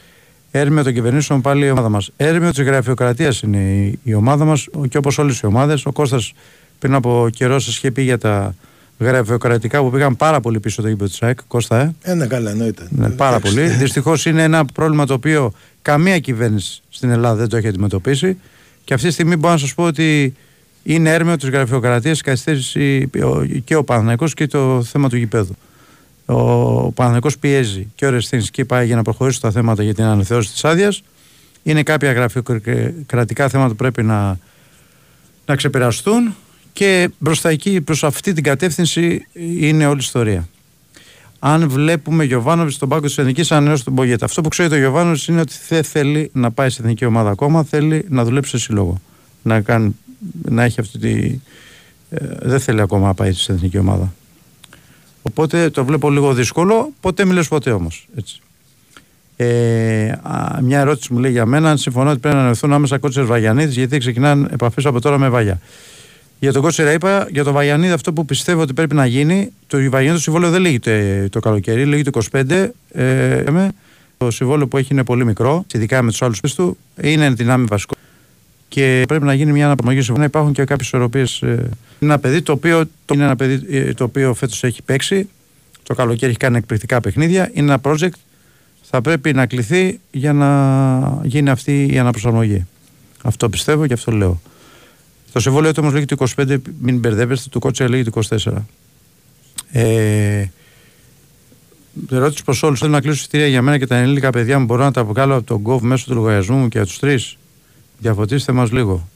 Έρμεο 0.51 0.85
των 0.85 0.93
κυβερνήσεων 0.93 1.41
πάλι 1.41 1.67
η 1.67 1.71
ομάδα 1.71 1.89
μας. 1.89 2.11
Έρμεο 2.17 2.51
της 2.51 2.65
γραφειοκρατίας 2.65 3.41
είναι 3.41 3.59
η, 3.59 3.99
η 4.03 4.15
ομάδα 4.15 4.45
μας 4.45 4.69
και 4.89 4.99
όπως 4.99 5.19
όλες 5.19 5.41
οι 5.41 5.47
ομάδες. 5.47 5.87
Ο 5.87 5.93
Κώστας 5.93 6.33
πριν 6.79 6.95
από 6.95 7.29
καιρό 7.33 7.59
σας 7.59 7.77
είχε 7.77 7.91
πει 7.91 8.03
για 8.03 8.19
τα 8.19 8.55
γραφειοκρατικά 8.99 9.81
που 9.81 9.91
πήγαν 9.91 10.17
πάρα 10.17 10.41
πολύ 10.41 10.61
πίσω 10.61 10.83
το 10.83 10.89
γήπεδο 10.89 11.11
της 11.11 11.23
ΑΕΚ. 11.23 11.39
Κώστα, 11.49 11.81
ε; 11.81 11.95
Ε, 12.03 12.15
ναι, 12.15 12.27
καλά, 12.27 12.51
εννοείται. 12.51 12.87
Ναι, 12.91 13.09
πάρα 13.09 13.37
Εντάξει. 13.37 13.55
πολύ. 13.55 13.69
Δυστυχώς 13.83 14.27
είναι 14.27 14.43
ένα 14.43 14.65
πρόβλημα 14.65 15.07
το 15.07 15.15
οποίο 15.15 15.53
καμία 15.83 16.19
κυβέρνηση 16.19 16.83
στην 16.89 17.11
Ελλάδα 17.11 17.35
δεν 17.35 17.49
το 17.49 17.57
έχει 17.57 17.69
αντιμετωπίσει. 17.69 18.37
Και 18.85 18.95
αυτή 18.95 19.07
τη 19.07 19.13
στιγμή 19.13 19.37
μπορώ 19.37 19.53
να 19.53 19.61
σας 19.61 19.75
πω 19.75 19.85
ότι 19.85 20.35
είναι 20.83 21.13
έρμεο 21.13 21.37
της 21.37 21.49
γραφειοκρατίας 21.49 22.21
καθυστέρηση 22.21 23.11
και 23.65 23.77
ο 23.77 23.85
Παναθηναϊκός 23.85 24.35
και 24.35 24.47
το 24.47 24.83
θέμα 24.83 25.09
του 25.09 25.17
γηπέδου. 25.17 25.57
Ο 26.27 26.93
Παναθηναϊκός 26.93 27.39
πιέζει 27.39 27.87
και 27.95 28.07
ο 28.07 28.11
Ρεστίνσκι 28.11 28.65
πάει 28.65 28.87
για 28.87 28.97
να 28.97 29.03
προχωρήσει 29.03 29.41
τα 29.41 29.51
θέματα 29.51 29.83
για 29.83 29.95
την 29.95 30.05
αναθεώρηση 30.05 30.53
της 30.53 30.65
άδειας. 30.65 31.03
Είναι 31.63 31.83
κάποια 31.83 32.13
γραφειοκρατικά 32.13 33.49
θέματα 33.49 33.69
που 33.69 33.77
πρέπει 33.77 34.03
να, 34.03 34.39
να 35.47 35.57
ξεπεραστούν 35.57 36.35
και 36.73 37.11
μπροστά 37.19 37.49
εκεί, 37.49 37.81
προς 37.81 38.05
αυτή 38.05 38.33
την 38.33 38.43
κατεύθυνση 38.43 39.27
είναι 39.33 39.87
όλη 39.87 39.97
η 39.97 40.05
ιστορία 40.05 40.49
αν 41.39 41.69
βλέπουμε 41.69 42.25
Γιωβάνοβιτς 42.25 42.75
στον 42.75 42.89
πάγκο 42.89 43.07
της 43.07 43.19
Εθνικής 43.19 43.53
Ανανέωση 43.53 43.85
του 43.85 43.91
Μπογέτα. 43.91 44.25
Αυτό 44.25 44.41
που 44.41 44.49
ξέρει 44.49 44.69
το 44.69 44.77
Γιωβάνοβιτς 44.77 45.29
είναι 45.29 45.41
ότι 45.41 45.55
δεν 45.69 45.85
θέλει 45.85 46.31
να 46.33 46.51
πάει 46.51 46.71
σε 46.71 46.83
εθνική 46.83 47.05
ομάδα 47.05 47.31
ακόμα, 47.31 47.63
θέλει 47.65 48.07
να 48.09 48.25
δουλέψει 48.25 48.51
σε 48.51 48.59
σύλλογο. 48.59 49.01
Να, 49.43 49.61
κάνει, 49.61 49.97
να 50.43 50.63
έχει 50.63 50.81
αυτή 50.81 50.99
τη. 50.99 51.39
Ε, 52.11 52.19
δεν 52.43 52.61
θέλει 52.61 52.81
ακόμα 52.81 53.07
να 53.07 53.15
πάει 53.15 53.33
σε 53.33 53.53
εθνική 53.53 53.79
ομάδα. 53.79 54.15
Οπότε 55.29 55.71
το 55.71 55.85
βλέπω 55.85 56.11
λίγο 56.11 56.35
δύσκολο. 56.35 56.93
Ποτέ 57.01 57.25
μιλέ 57.25 57.43
ποτέ 57.43 57.71
όμω. 57.71 57.89
Ε, 59.37 60.09
α, 60.23 60.59
μια 60.63 60.81
ερώτηση 60.81 61.13
μου 61.13 61.19
λέει 61.19 61.31
για 61.31 61.47
μένα 61.47 61.71
αν 61.71 61.79
συμφωνώ 61.79 62.11
ότι 62.11 62.19
πρέπει 62.19 62.37
να 62.37 62.43
ανεβηθούν 62.43 62.73
άμεσα 62.73 62.99
κότσε 62.99 63.23
Βαγιανίδη 63.23 63.73
γιατί 63.73 63.99
ξεκινάνε 63.99 64.49
επαφέ 64.53 64.81
από 64.85 65.01
τώρα 65.01 65.19
με 65.19 65.29
Βαγιά. 65.29 65.61
Για 66.39 66.53
τον 66.53 66.63
Κότσερα 66.63 66.93
είπα, 66.93 67.29
για 67.31 67.45
τον 67.45 67.53
Βαγιανίδη 67.53 67.93
αυτό 67.93 68.13
που 68.13 68.25
πιστεύω 68.25 68.61
ότι 68.61 68.73
πρέπει 68.73 68.95
να 68.95 69.07
γίνει, 69.07 69.53
το 69.67 69.77
Βαγιανίδη 69.77 70.13
το 70.13 70.21
συμβόλαιο 70.21 70.51
δεν 70.51 70.61
λέγεται 70.61 71.27
το 71.31 71.41
καλοκαίρι, 71.41 71.85
λέγεται 71.85 72.11
25. 72.31 72.69
Ε, 72.93 73.43
λέμε. 73.43 73.73
το 74.17 74.31
συμβόλαιο 74.31 74.69
που 74.69 74.77
έχει 74.77 74.93
είναι 74.93 75.05
πολύ 75.05 75.25
μικρό, 75.25 75.65
ειδικά 75.73 76.03
με 76.03 76.13
του 76.13 76.25
άλλου 76.25 76.35
του, 76.55 76.77
είναι 77.03 77.31
δυνάμει 77.31 77.67
βασικό. 77.69 77.95
Και 78.77 79.05
πρέπει 79.09 79.25
να 79.25 79.35
γίνει 79.35 79.53
μια 79.53 79.65
αναπρομογή 79.65 80.01
συμβόλαιο. 80.01 80.29
Υπάρχουν 80.29 80.53
και 80.53 80.65
κάποιες 80.65 80.87
ισορροπίες. 80.87 81.43
Ε, 81.43 81.49
είναι 81.49 82.13
ένα 82.13 82.19
παιδί 82.19 82.43
το 82.43 82.53
οποίο, 82.53 82.85
το, 83.05 83.15
είναι 83.15 83.25
ένα 83.25 83.37
παιδί, 83.37 83.77
ε, 83.77 83.93
το 83.93 84.05
οποίο 84.05 84.35
φέτος 84.35 84.65
έχει 84.65 84.83
παίξει. 84.83 85.29
Το 85.83 85.95
καλοκαίρι 85.95 86.31
έχει 86.31 86.39
κάνει 86.39 86.57
εκπληκτικά 86.57 87.01
παιχνίδια. 87.01 87.51
Είναι 87.53 87.73
ένα 87.73 87.81
project. 87.83 88.19
Θα 88.83 89.01
πρέπει 89.01 89.33
να 89.33 89.47
κληθεί 89.47 90.01
για 90.11 90.33
να 90.33 90.51
γίνει 91.23 91.51
αυτή 91.51 91.89
η 91.93 91.99
αναπροσαρμογή. 91.99 92.67
Αυτό 93.23 93.49
πιστεύω 93.49 93.87
και 93.87 93.93
αυτό 93.93 94.13
λέω. 94.13 94.41
Το 95.33 95.41
συμβόλαιο 95.41 95.73
του 95.73 95.79
όμως 95.83 95.95
λέγεται 95.95 96.17
25, 96.37 96.57
μην 96.81 96.99
μπερδεύεστε, 96.99 97.49
του 97.51 97.59
κότσε 97.59 97.87
λέγεται 97.87 98.11
24. 98.45 98.53
Ε, 99.73 100.47
ερώτηση 102.11 102.45
προς 102.45 102.63
όλους: 102.63 102.79
Θέλω 102.79 102.93
να 102.93 103.01
κλείσω 103.01 103.17
εισιτήρια 103.17 103.47
για 103.47 103.63
μένα 103.63 103.79
και 103.79 103.87
τα 103.87 103.97
ενήλικα 103.97 104.31
παιδιά 104.31 104.59
μου. 104.59 104.65
Μπορώ 104.65 104.85
να 104.85 104.93
τα 104.93 105.05
βγάλω 105.05 105.35
από 105.37 105.47
τον 105.47 105.63
Gov 105.67 105.81
μέσω 105.81 106.05
του 106.07 106.15
λογαριασμού 106.15 106.57
μου 106.57 106.69
και 106.69 106.79
για 106.79 106.87
τους 106.87 106.99
τρεις. 106.99 107.37
Διαφωτίστε 107.99 108.53
μας 108.53 108.73
λίγο. 108.73 109.09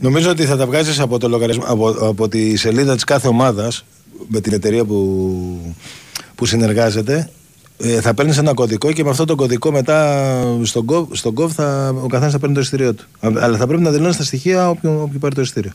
Νομίζω 0.00 0.30
ότι 0.30 0.44
θα 0.44 0.56
τα 0.56 0.66
βγάζεις 0.66 1.00
από, 1.00 1.18
το 1.18 1.28
λογαριασμό- 1.28 1.68
από, 1.70 1.88
από 1.88 2.28
τη 2.28 2.56
σελίδα 2.56 2.94
της 2.94 3.04
κάθε 3.04 3.28
ομάδας 3.28 3.84
με 4.28 4.40
την 4.40 4.52
εταιρεία 4.52 4.84
που, 4.84 5.74
που 6.34 6.46
συνεργάζεται. 6.46 7.30
Ε, 7.78 8.00
θα 8.00 8.14
παίρνεις 8.14 8.38
ένα 8.38 8.54
κωδικό 8.54 8.92
και 8.92 9.04
με 9.04 9.10
αυτό 9.10 9.24
το 9.24 9.34
κωδικό 9.34 9.70
μετά 9.72 10.40
στον 10.62 10.84
Gov, 10.88 11.06
στον 11.12 11.34
Gov 11.38 11.48
θα, 11.50 11.88
ο 12.02 12.06
καθένας 12.06 12.32
θα 12.32 12.38
παίρνει 12.38 12.54
το 12.54 12.60
εισιτήριό 12.60 12.94
του. 12.94 13.04
Α- 13.20 13.30
Αλλά 13.40 13.56
θα 13.56 13.66
πρέπει 13.66 13.82
να 13.82 13.90
δηλώνεις 13.90 14.16
τα 14.16 14.24
στοιχεία 14.24 14.68
όποιον, 14.70 15.00
όποιον 15.00 15.20
πάρει 15.20 15.34
το 15.34 15.40
εισιτήριο. 15.40 15.72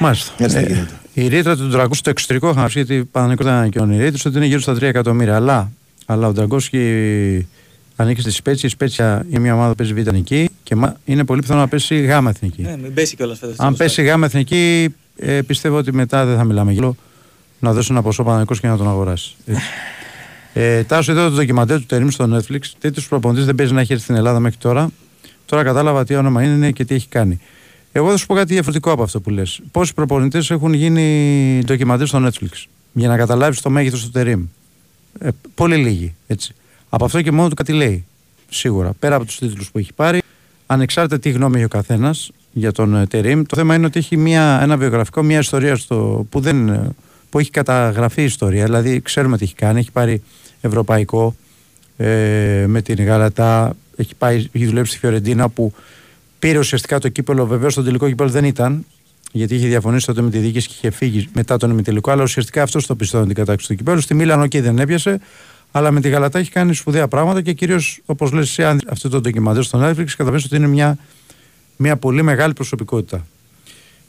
Μάλιστα. 0.00 0.32
Έτσι 0.38 0.56
δεν 0.56 0.64
Ε, 0.64 0.68
γίνεται. 0.72 1.00
η 1.14 1.26
ρήτρα 1.28 1.56
του 1.56 1.66
Ντραγκούς 1.68 1.98
στο 1.98 2.10
εξωτερικό 2.10 2.50
είχαν 2.50 2.64
πει 2.66 2.70
γιατί 2.72 3.04
Παναγενικό 3.04 3.44
δεν 3.44 3.52
ανακοινώνει 3.52 3.94
η 3.96 3.98
ρήτρα 3.98 4.20
ότι 4.26 4.36
είναι 4.36 4.46
γύρω 4.46 4.60
στα 4.60 4.74
3 4.74 4.82
εκατομμύρια. 4.82 5.36
Αλλά, 5.36 5.70
αλλά 6.06 6.26
ο 6.26 6.32
Ντραγκόσκι 6.32 6.78
ανήκει 8.02 8.20
στη 8.20 8.30
Σπέτσια. 8.30 8.68
Η 8.68 8.72
Σπέτσια 8.72 9.26
είναι 9.30 9.38
μια 9.38 9.54
ομάδα 9.54 9.68
που 9.68 9.74
παίζει 9.74 9.92
β' 9.94 9.98
εθνική 10.06 10.48
και 10.62 10.76
μα- 10.76 10.96
είναι 11.04 11.24
πολύ 11.24 11.40
πιθανό 11.40 11.60
να 11.60 11.68
πέσει 11.68 12.00
γάμα 12.00 12.30
εθνική. 12.30 12.62
Ναι, 12.62 12.76
μην 12.76 12.94
πέσει 12.94 13.16
κιόλας 13.16 13.38
φέτος. 13.38 13.56
Αν 13.58 13.76
πέσει 13.76 14.02
γάμα 14.02 14.26
εθνική, 14.26 14.94
ε, 15.16 15.40
πιστεύω 15.42 15.76
ότι 15.76 15.92
μετά 15.94 16.24
δεν 16.24 16.36
θα 16.36 16.44
μιλάμε 16.44 16.72
γύρω 16.72 16.96
να 17.58 17.72
δώσει 17.72 17.88
ένα 17.90 18.02
ποσό 18.02 18.22
Παναγενικό 18.22 18.54
και 18.54 18.66
να 18.68 18.76
τον 18.76 18.88
αγοράσεις. 18.88 19.36
Έτσι. 19.46 19.62
Ε, 20.54 20.82
Τάσο, 20.84 21.12
είδα 21.12 21.28
το 21.28 21.34
ντοκιμαντέρ 21.36 21.78
του 21.78 21.86
Τερήμ 21.86 22.08
στο 22.08 22.36
Netflix. 22.36 22.60
Τέτοιος 22.78 23.08
προπονητής 23.08 23.44
δεν 23.44 23.54
παίζει 23.54 23.72
να 23.72 23.80
έχει 23.80 23.92
έρθει 23.92 24.04
στην 24.04 24.16
Ελλάδα 24.16 24.40
μέχρι 24.40 24.58
τώρα. 24.58 24.90
Τώρα 25.46 25.62
κατάλαβα 25.64 26.04
τι 26.04 26.14
όνομα 26.14 26.42
είναι 26.42 26.70
και 26.70 26.84
τι 26.84 26.94
έχει 26.94 27.08
κάνει. 27.08 27.40
Εγώ 27.92 28.10
θα 28.10 28.16
σου 28.16 28.26
πω 28.26 28.34
κάτι 28.34 28.52
διαφορετικό 28.52 28.90
από 28.90 29.02
αυτό 29.02 29.20
που 29.20 29.30
λες. 29.30 29.60
Πόσοι 29.70 29.94
προπονητές 29.94 30.50
έχουν 30.50 30.72
γίνει 30.72 31.62
ντοκιμαντέρ 31.64 32.06
στο 32.06 32.26
Netflix 32.26 32.64
για 32.92 33.08
να 33.08 33.16
καταλάβεις 33.16 33.60
το 33.60 33.70
μέγεθος 33.70 34.02
του 34.04 34.10
Τερήμ. 34.10 34.44
Ε, 35.20 35.28
πολύ 35.54 35.76
λίγοι. 35.76 36.14
Έτσι. 36.26 36.54
Από 36.94 37.04
αυτό 37.04 37.22
και 37.22 37.30
μόνο 37.30 37.48
του 37.48 37.54
κάτι 37.54 37.72
λέει. 37.72 38.04
Σίγουρα. 38.48 38.92
Πέρα 38.98 39.14
από 39.14 39.24
τους 39.24 39.38
τίτλους 39.38 39.70
που 39.70 39.78
έχει 39.78 39.92
πάρει, 39.92 40.22
ανεξάρτητα 40.66 41.18
τι 41.18 41.30
γνώμη 41.30 41.56
έχει 41.56 41.64
ο 41.64 41.68
καθένας 41.68 42.30
για 42.52 42.72
τον 42.72 42.94
ε, 42.94 43.06
Τερήμ, 43.06 43.42
το 43.42 43.56
θέμα 43.56 43.74
είναι 43.74 43.86
ότι 43.86 43.98
έχει 43.98 44.16
μια, 44.16 44.58
ένα 44.62 44.76
βιογραφικό, 44.76 45.22
μια 45.22 45.38
ιστορία 45.38 45.76
στο, 45.76 46.26
που, 46.30 46.40
δεν, 46.40 46.68
ε, 46.68 46.90
που 47.30 47.38
έχει 47.38 47.50
καταγραφεί 47.50 48.22
ιστορία. 48.22 48.64
Δηλαδή, 48.64 49.00
ξέρουμε 49.00 49.36
τι 49.36 49.44
έχει 49.44 49.54
κάνει. 49.54 49.78
Έχει 49.78 49.90
πάρει 49.90 50.22
ευρωπαϊκό 50.60 51.34
ε, 51.96 52.64
με 52.68 52.82
την 52.82 53.04
Γαλατά. 53.04 53.76
Έχει, 53.96 54.14
πάει, 54.14 54.36
έχει 54.52 54.66
δουλέψει 54.66 54.90
στη 54.90 55.00
Φιωρεντίνα 55.00 55.48
που 55.48 55.72
πήρε 56.38 56.58
ουσιαστικά 56.58 56.98
το 56.98 57.08
κύπελο. 57.08 57.46
Βεβαίως, 57.46 57.74
το 57.74 57.82
τελικό 57.82 58.08
κύπελο 58.08 58.28
δεν 58.30 58.44
ήταν, 58.44 58.86
γιατί 59.32 59.54
είχε 59.54 59.66
διαφωνήσει 59.66 60.06
τότε 60.06 60.22
με 60.22 60.30
τη 60.30 60.38
διοίκηση 60.38 60.68
και 60.68 60.74
είχε 60.76 60.90
φύγει 60.90 61.28
μετά 61.34 61.56
τον 61.56 61.70
ημιτελικό. 61.70 62.10
Αλλά 62.10 62.22
ουσιαστικά 62.22 62.62
αυτός 62.62 62.86
το 62.86 62.94
πιστώνεται 62.94 63.26
την 63.26 63.34
κατάκτηση 63.34 63.68
του 63.68 63.74
κυπέλου. 63.74 64.00
Στη 64.00 64.14
Μίλαν, 64.14 64.42
οκ, 64.42 64.56
δεν 64.56 64.78
έπιασε. 64.78 65.20
Αλλά 65.74 65.90
με 65.90 66.00
τη 66.00 66.08
Γαλατά 66.08 66.38
έχει 66.38 66.50
κάνει 66.50 66.74
σπουδαία 66.74 67.08
πράγματα 67.08 67.40
και 67.40 67.52
κυρίως, 67.52 68.00
όπως 68.06 68.32
λες 68.32 68.48
εσύ, 68.48 68.64
αν 68.64 68.80
αυτό 68.88 69.08
το 69.08 69.20
ντοκιμαντέρ 69.20 69.62
στο 69.62 69.78
Netflix, 69.78 70.06
καταλαβαίνεις 70.08 70.44
ότι 70.44 70.56
είναι 70.56 70.66
μια, 70.66 70.98
μια 71.76 71.96
πολύ 71.96 72.22
μεγάλη 72.22 72.52
προσωπικότητα. 72.52 73.26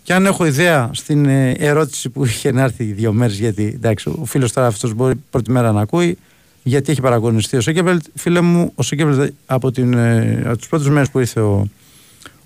Και 0.03 0.13
αν 0.13 0.25
έχω 0.25 0.45
ιδέα 0.45 0.89
στην 0.93 1.25
ε, 1.25 1.51
ερώτηση 1.51 2.09
που 2.09 2.25
είχε 2.25 2.51
να 2.51 2.61
έρθει 2.61 2.83
δύο 2.83 3.13
μέρες, 3.13 3.39
γιατί 3.39 3.71
εντάξει, 3.75 4.09
ο 4.09 4.25
φίλος 4.25 4.51
τώρα 4.53 4.67
αυτός 4.67 4.93
μπορεί 4.93 5.15
πρώτη 5.29 5.51
μέρα 5.51 5.71
να 5.71 5.81
ακούει, 5.81 6.17
γιατί 6.63 6.91
έχει 6.91 7.01
παραγωνιστεί 7.01 7.57
ο 7.57 7.61
Σέκεβελτ. 7.61 8.03
Φίλε 8.15 8.41
μου, 8.41 8.71
ο 8.75 8.83
Σέκεβελτ 8.83 9.33
από, 9.45 9.71
την, 9.71 9.93
ε, 9.93 10.41
από 10.45 10.57
τις 10.57 10.67
πρώτες 10.67 10.89
μέρες 10.89 11.09
που 11.09 11.19
ήρθε 11.19 11.39
ο, 11.39 11.67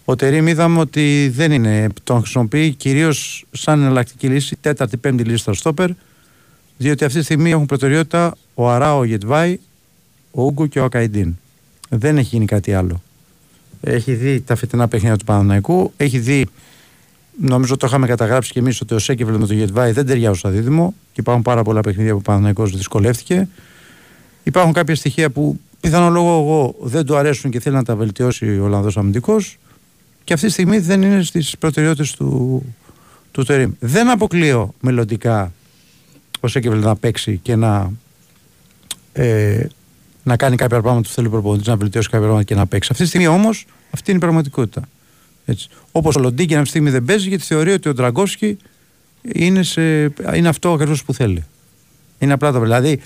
ο 0.05 0.15
Τερήμ, 0.15 0.47
είδαμε 0.47 0.80
ότι 0.80 1.32
δεν 1.36 1.51
είναι. 1.51 1.88
Τον 2.03 2.20
χρησιμοποιεί 2.20 2.72
κυρίως 2.72 3.45
σαν 3.51 3.82
εναλλακτική 3.82 4.28
λύση, 4.28 4.57
τέταρτη-πέμπτη 4.61 5.24
λύση 5.24 5.38
στα 5.38 5.53
στόπερ, 5.53 5.89
διότι 6.78 7.05
αυτή 7.05 7.17
τη 7.17 7.23
στιγμή 7.23 7.51
έχουν 7.51 7.65
προτεραιότητα 7.65 8.38
ο 8.53 8.69
Αράο 8.69 9.03
Γετβάη, 9.03 9.59
ο 10.32 10.43
Ούγκο 10.43 10.65
και 10.65 10.80
ο 10.80 10.84
Ακαϊντίν. 10.84 11.36
Δεν 11.89 12.17
έχει 12.17 12.28
γίνει 12.28 12.45
κάτι 12.45 12.73
άλλο. 12.73 13.01
Έχει 13.82 14.13
δει 14.13 14.41
τα 14.41 14.55
φετινά 14.55 14.88
παιχνίδια 14.88 15.17
του 15.17 15.25
Παναναϊκού, 15.25 15.93
έχει 15.97 16.19
δει 16.19 16.47
Νομίζω 17.41 17.78
το 17.78 17.88
είχαμε 17.88 18.07
καταγράψει 18.07 18.51
και 18.51 18.59
εμείς 18.59 18.82
ότι 18.82 18.93
ο 18.93 18.99
Σέκεβελ 18.99 19.36
με 19.36 19.47
τον 19.47 19.55
Γετβάη 19.55 19.91
δεν 19.91 20.05
ταιριάζουν 20.05 20.36
στα 20.36 20.49
δίδυμο 20.49 20.93
και 21.13 21.21
υπάρχουν 21.21 21.43
πάρα 21.43 21.63
πολλά 21.63 21.82
παιχνίδια 21.82 22.11
που 22.11 22.17
ο 22.17 22.21
Παναθηναϊκός 22.21 22.71
δυσκολεύτηκε. 22.71 23.47
Υπάρχουν 24.43 24.73
κάποια 24.73 24.95
στοιχεία 24.95 25.30
που 25.30 25.59
πιθανό 25.80 26.09
λόγο 26.09 26.39
εγώ 26.41 26.75
δεν 26.82 27.05
του 27.05 27.15
αρέσουν 27.15 27.51
και 27.51 27.59
θέλει 27.59 27.75
να 27.75 27.84
τα 27.84 27.95
βελτιώσει 27.95 28.59
ο 28.59 28.63
Ολλανδός 28.63 28.97
αμυντικός 28.97 29.57
και 30.23 30.34
αυτή 30.34 30.45
τη 30.45 30.51
στιγμή 30.51 30.80
δεν 30.80 31.01
είναι 31.01 31.23
στις 31.23 31.57
προτεραιότητες 31.57 32.11
του, 32.11 32.63
του 33.32 33.43
Τερήμ. 33.43 33.71
Δεν 33.80 34.09
αποκλείω 34.09 34.73
μελλοντικά 34.80 35.51
ο 36.39 36.47
Σέκεβελ 36.47 36.79
να 36.79 36.95
παίξει 36.95 37.38
και 37.38 37.55
να, 37.55 37.91
ε, 39.13 39.65
να 40.23 40.38
κάνει 40.38 40.55
κάποια 40.55 40.81
πράγματα 40.81 41.07
που 41.07 41.13
θέλει 41.13 41.27
ο 41.27 41.29
προπονητής, 41.29 41.67
να 41.67 41.75
βελτιώσει 41.77 42.09
κάποια 42.09 42.25
πράγματα 42.25 42.45
και 42.45 42.55
να 42.55 42.67
παίξει. 42.67 42.89
Αυτή 42.91 43.03
τη 43.03 43.09
στιγμή 43.09 43.27
όμως 43.27 43.65
αυτή 43.91 44.09
είναι 44.09 44.19
η 44.19 44.21
πραγματικότητα. 44.21 44.81
Έτσι. 45.45 45.69
Όπως 45.91 46.15
ο 46.15 46.19
Λοντίγκη 46.19 46.53
αυτή 46.53 46.63
τη 46.63 46.69
στιγμή 46.69 46.89
δεν 46.89 47.05
παίζει 47.05 47.27
γιατί 47.27 47.43
θεωρεί 47.43 47.71
ότι 47.71 47.89
ο 47.89 47.93
Ντραγκόσκι 47.93 48.57
είναι, 49.21 49.63
σε, 49.63 50.03
είναι 50.35 50.47
αυτό 50.47 50.73
ακριβώς 50.73 51.03
που 51.03 51.13
θέλει. 51.13 51.43
Είναι 52.19 52.33
απλά 52.33 52.51
το 52.51 52.59
Δηλαδή 52.59 53.01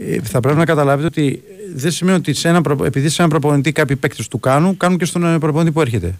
ε, 0.00 0.20
θα 0.22 0.40
πρέπει 0.40 0.58
να 0.58 0.64
καταλάβετε 0.64 1.06
ότι 1.06 1.42
δεν 1.74 1.90
σημαίνει 1.90 2.16
ότι 2.16 2.34
σε 2.34 2.48
ένα, 2.48 2.60
προ- 2.60 2.84
επειδή 2.84 3.08
σε 3.08 3.22
ένα 3.22 3.30
προπονητή 3.30 3.72
κάποιοι 3.72 3.96
παίκτες 3.96 4.28
του 4.28 4.40
κάνουν, 4.40 4.76
κάνουν 4.76 4.98
και 4.98 5.04
στον 5.04 5.24
ε, 5.24 5.38
προπονητή 5.38 5.72
που 5.72 5.80
έρχεται. 5.80 6.18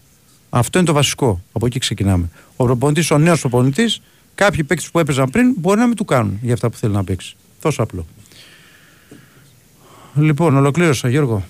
Αυτό 0.51 0.79
είναι 0.79 0.87
το 0.87 0.93
βασικό. 0.93 1.43
Από 1.53 1.67
εκεί 1.67 1.79
ξεκινάμε. 1.79 2.29
Ο 2.57 2.65
προπονητής, 2.65 3.11
ο 3.11 3.19
νέος 3.19 3.41
προπονητής, 3.41 4.01
κάποιοι 4.39 4.65
παίκτες 4.65 4.91
που 4.91 4.99
έπαιζαν 4.99 5.31
πριν 5.31 5.55
μπορεί 5.57 5.79
να 5.79 5.87
μην 5.87 5.97
του 5.97 6.05
κάνουν 6.05 6.39
για 6.43 6.55
αυτά 6.55 6.71
που 6.71 6.77
θέλει 6.77 6.93
να 6.93 7.05
παίξει. 7.05 7.37
Τόσο 7.61 7.83
απλό. 7.83 8.07
Λοιπόν, 10.15 10.57
ολοκλήρωσα, 10.57 11.09
Γιώργο. 11.09 11.45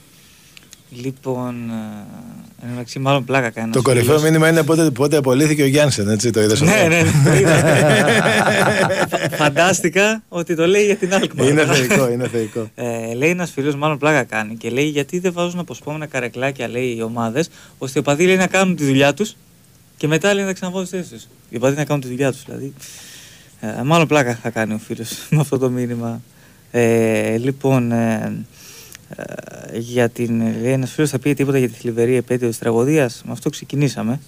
Λοιπόν, 0.91 1.55
ε, 1.71 2.65
εν 2.65 2.69
μεταξύ, 2.71 2.99
μάλλον 2.99 3.25
πλάκα 3.25 3.51
κάνει. 3.51 3.71
Το 3.73 3.79
ένας 3.79 3.83
κορυφαίο 3.83 4.07
φίλος. 4.17 4.23
μήνυμα 4.23 4.49
είναι 4.49 4.63
πότε, 4.63 4.91
πότε 4.91 5.17
απολύθηκε 5.17 5.63
ο 5.63 5.67
Γιάνσεν, 5.67 6.09
έτσι 6.09 6.31
το 6.31 6.43
είδες 6.43 6.61
Ναι, 6.61 6.71
αυτό. 6.73 6.89
ναι, 6.89 7.03
ναι. 7.03 7.11
το 7.25 7.33
είδα. 7.37 7.57
Φα- 9.09 9.37
Φαντάστηκα 9.37 10.23
ότι 10.29 10.55
το 10.55 10.67
λέει 10.67 10.85
για 10.85 10.97
την 10.97 11.11
Alkmaar. 11.13 11.49
Είναι 11.49 11.67
θεϊκό, 11.67 12.09
είναι 12.11 12.29
θεϊκό. 12.29 12.71
Ε, 12.75 13.15
λέει 13.15 13.31
ένας 13.31 13.51
φίλος, 13.51 13.77
μάλλον 13.77 13.99
πλάκα 13.99 14.25
κάνει 14.25 14.57
και 14.57 14.71
λέει 14.71 14.85
γιατί 14.89 15.19
δεν 15.19 15.33
βάζουν 15.33 15.59
αποσπόμενα 15.61 16.07
καρεκλάκια 16.07 16.69
λέει 16.69 16.95
οι 16.99 17.03
ομάδες, 17.03 17.51
ώστε 17.79 17.99
οι 17.99 18.03
οπαδοί 18.03 18.25
λέει 18.27 18.37
να 18.37 18.47
κάνουν 18.47 18.77
τη 18.77 18.85
δουλειά 18.85 19.15
τους 19.15 19.35
και 19.99 20.07
μετά 20.07 20.35
λέει 20.35 20.43
να 20.43 20.49
τα 20.49 20.55
ξαναβάλουν 20.55 20.87
στι 20.87 20.97
θέσει 20.97 21.11
του. 21.11 21.21
Οι 21.49 21.57
οπαδοί 21.57 21.77
να 21.77 21.85
κάνουν 21.85 22.03
τη 22.03 22.09
δουλειά 22.09 22.33
τους 22.33 22.45
δηλαδή. 22.45 22.73
Ε, 23.61 23.83
μάλλον 23.83 24.07
πλάκα 24.07 24.35
θα 24.43 24.51
κάνει 24.51 24.75
ο 24.75 24.79
φίλος 24.79 25.13
με 25.31 25.41
αυτό 25.41 25.59
το 25.59 25.71
μήνυμα. 25.71 26.23
Ε, 26.71 27.37
λοιπόν, 27.37 27.93
ε, 27.93 28.45
ε, 29.17 29.79
για 29.79 30.09
την, 30.09 30.41
λέει 30.63 30.73
ένας 30.73 30.91
φίλος 30.91 31.11
θα 31.11 31.19
πει 31.19 31.35
τίποτα 31.35 31.59
για 31.59 31.69
τη 31.69 31.75
θλιβερή 31.75 32.15
επέτειο 32.15 32.49
της 32.49 32.59
τραγωδίας. 32.59 33.23
Με 33.27 33.33
αυτό 33.33 33.51
ξεκινήσαμε. 33.51 34.21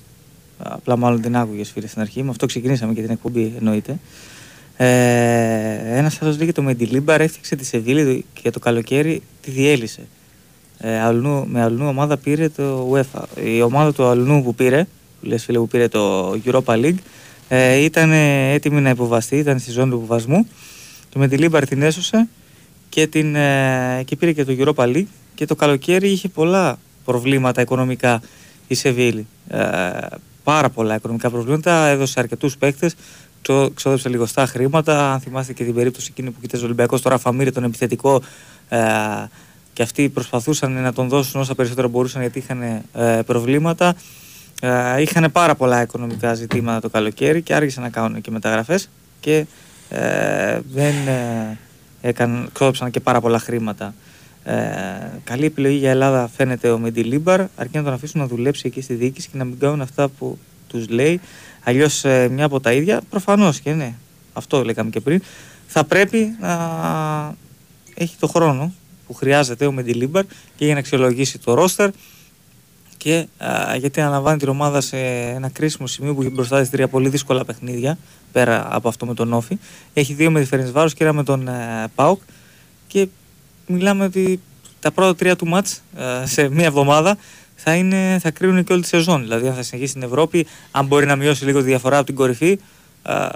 Απλά 0.59 0.97
μάλλον 0.97 1.21
την 1.21 1.37
άκουγες 1.37 1.71
φίλε 1.71 1.87
στην 1.87 2.01
αρχή. 2.01 2.23
Με 2.23 2.31
αυτό 2.31 2.47
ξεκινήσαμε 2.47 2.93
και 2.93 3.01
την 3.01 3.11
εκπομπή 3.11 3.53
εννοείται. 3.59 3.99
Ε, 4.77 5.97
ένας 5.99 6.23
άλλος 6.23 6.37
λέει 6.37 6.47
και 6.47 6.53
το 6.53 6.62
Μεντιλίμπαρ 6.62 7.21
έφτιαξε 7.21 7.57
τη 7.57 7.64
Σεβίλη 7.64 8.25
και 8.33 8.41
για 8.43 8.53
το 8.53 8.59
καλοκαίρι 8.59 9.23
τη 9.43 9.51
διέλυσε. 9.51 10.03
Ε, 10.79 11.01
αλνού, 11.01 11.47
με 11.49 11.62
αλλού 11.62 11.87
ομάδα 11.87 12.16
πήρε 12.16 12.49
το 12.49 12.93
UEFA. 12.93 13.23
Η 13.45 13.62
ομάδα 13.62 13.93
του 13.93 14.05
αλλού 14.05 14.43
που 14.43 14.55
πήρε, 14.55 14.83
που 14.83 14.99
λες 15.21 15.45
φίλε 15.45 15.59
που 15.59 15.68
πήρε 15.68 15.89
το 15.89 16.31
Europa 16.45 16.75
League, 16.85 16.99
ε, 17.49 17.77
ήταν 17.77 18.12
έτοιμη 18.53 18.81
να 18.81 18.91
υποβαστεί, 18.91 19.37
ήταν 19.37 19.59
στη 19.59 19.71
ζώνη 19.71 19.91
του 19.91 19.97
υποβασμού. 19.97 20.47
Το 21.12 21.18
Μεντιλίμπαρ 21.18 21.66
την 21.66 21.83
έσωσε 21.83 22.29
και, 22.89 23.07
την, 23.07 23.35
ε, 23.35 24.03
και 24.05 24.16
πήρε 24.16 24.33
και 24.33 24.45
το 24.45 24.55
Europa 24.59 24.85
League 24.85 25.07
και 25.35 25.45
το 25.45 25.55
καλοκαίρι 25.55 26.11
είχε 26.11 26.29
πολλά 26.29 26.79
προβλήματα 27.05 27.61
οικονομικά 27.61 28.23
η 28.68 28.75
Σεβίλη. 28.75 29.27
Ε, 29.49 29.59
πάρα 30.45 30.68
πολλά 30.71 30.95
οικονομικά 30.95 31.31
προβλήματα, 31.31 31.87
έδωσε 31.87 32.21
αρκετούς 32.21 32.57
παίκτες, 32.57 32.95
ξο- 33.43 33.71
ξόδεψε 33.75 34.09
λιγοστά 34.09 34.47
χρήματα. 34.47 35.12
Αν 35.12 35.21
θυμάστε 35.21 35.53
και 35.53 35.64
την 35.64 35.75
περίπτωση 35.75 36.09
εκείνη 36.11 36.31
που 36.31 36.41
κοίταζε 36.41 36.62
ο 36.62 36.66
Ολυμπιακός, 36.66 37.01
τώρα 37.03 37.18
Φαμίρη 37.18 37.53
τον 37.53 37.64
επιθετικό 37.64 38.23
ε, 38.68 38.79
και 39.73 39.83
αυτοί 39.83 40.09
προσπαθούσαν 40.09 40.73
να 40.73 40.93
τον 40.93 41.09
δώσουν 41.09 41.41
όσα 41.41 41.55
περισσότερο 41.55 41.89
μπορούσαν 41.89 42.21
γιατί 42.21 42.39
είχαν 42.39 42.62
ε, 42.62 43.23
προβλήματα. 43.27 43.95
Ε, 44.61 45.00
είχαν 45.00 45.32
πάρα 45.32 45.54
πολλά 45.54 45.82
οικονομικά 45.82 46.34
ζητήματα 46.34 46.80
το 46.80 46.88
καλοκαίρι 46.88 47.42
και 47.42 47.54
άργησαν 47.54 47.82
να 47.82 47.88
κάνουν 47.88 48.20
και 48.20 48.30
μεταγραφές 48.30 48.88
και 49.20 49.46
ε, 49.88 50.61
δεν 50.72 51.08
ε, 51.08 51.58
έκαναν, 52.00 52.48
ξόδεψαν 52.52 52.90
και 52.90 53.00
πάρα 53.00 53.20
πολλά 53.20 53.38
χρήματα. 53.38 53.94
Ε, 54.44 54.54
καλή 55.24 55.44
επιλογή 55.44 55.76
για 55.76 55.90
Ελλάδα 55.90 56.30
φαίνεται 56.36 56.70
ο 56.70 56.78
Μεντιλίμπαρ, 56.78 57.41
αρκεί 57.56 57.76
να 57.76 57.82
τον 57.82 57.92
αφήσουν 57.92 58.20
να 58.20 58.26
δουλέψει 58.26 58.62
εκεί 58.66 58.80
στη 58.80 58.94
διοίκηση 58.94 59.28
και 59.28 59.38
να 59.38 59.44
μην 59.44 59.58
κάνουν 59.58 59.80
αυτά 59.80 60.08
που 60.08 60.38
τους 60.68 60.88
λέει. 60.88 61.20
Αλλιώς 61.64 62.04
μια 62.30 62.44
από 62.44 62.61
τα 62.61 62.72
ίδια, 62.72 63.00
προφανώς 63.11 63.61
και 63.61 63.72
ναι, 63.72 63.94
αυτό 64.32 64.64
λέγαμε 64.64 64.90
και 64.90 65.00
πριν, 65.00 65.22
θα 65.66 65.84
πρέπει 65.84 66.36
να 66.40 67.34
έχει 67.94 68.16
το 68.20 68.26
χρόνο 68.26 68.72
που 69.06 69.14
χρειάζεται 69.14 69.66
ο 69.66 69.72
Μεντιλίμπαρ 69.72 70.24
και 70.56 70.64
για 70.64 70.74
να 70.74 70.80
αξιολογήσει 70.80 71.38
το 71.38 71.54
ρόστερ 71.54 71.90
και 73.03 73.26
α, 73.38 73.76
γιατί 73.76 74.01
αναλαμβάνει 74.01 74.38
την 74.38 74.48
ομάδα 74.48 74.80
σε 74.80 74.96
ένα 75.34 75.48
κρίσιμο 75.48 75.86
σημείο 75.86 76.14
που 76.14 76.22
έχει 76.22 76.30
μπροστά 76.30 76.61
της 76.61 76.70
τρία 76.70 76.88
πολύ 76.88 77.09
δύσκολα 77.09 77.44
παιχνίδια 77.44 77.98
πέρα 78.32 78.66
από 78.70 78.88
αυτό 78.88 79.07
με 79.07 79.14
τον 79.14 79.32
ΟΦΗ. 79.32 79.59
Έχει 79.92 80.14
δύο 80.14 80.30
με 80.30 80.40
τη 80.40 80.46
Φερενσβάρος 80.46 80.94
και 80.94 81.05
ένα 81.05 81.12
με 81.12 81.22
τον 81.22 81.48
ε, 81.48 81.86
ΠΑΟΚ 81.94 82.20
και 82.86 83.09
μιλάμε 83.66 84.05
ότι 84.05 84.40
τα 84.80 84.90
πρώτα 84.90 85.14
τρία 85.14 85.36
του 85.36 85.46
μάτς 85.46 85.82
ε, 85.96 86.26
σε 86.26 86.48
μία 86.48 86.66
εβδομάδα 86.66 87.16
θα, 87.55 87.74
είναι, 87.74 88.18
θα 88.22 88.30
κρίνουν 88.30 88.64
και 88.64 88.72
όλη 88.72 88.82
τη 88.82 88.88
σεζόν. 88.88 89.20
Δηλαδή 89.22 89.48
αν 89.48 89.55
θα 89.55 89.62
συνεχίσει 89.62 89.90
στην 89.90 90.03
Ευρώπη, 90.03 90.46
αν 90.70 90.86
μπορεί 90.86 91.07
να 91.07 91.16
μειώσει 91.16 91.44
λίγο 91.44 91.59
τη 91.59 91.64
διαφορά 91.64 91.96
από 91.96 92.07
την 92.07 92.14
κορυφή, 92.14 92.59
ε, 93.03 93.26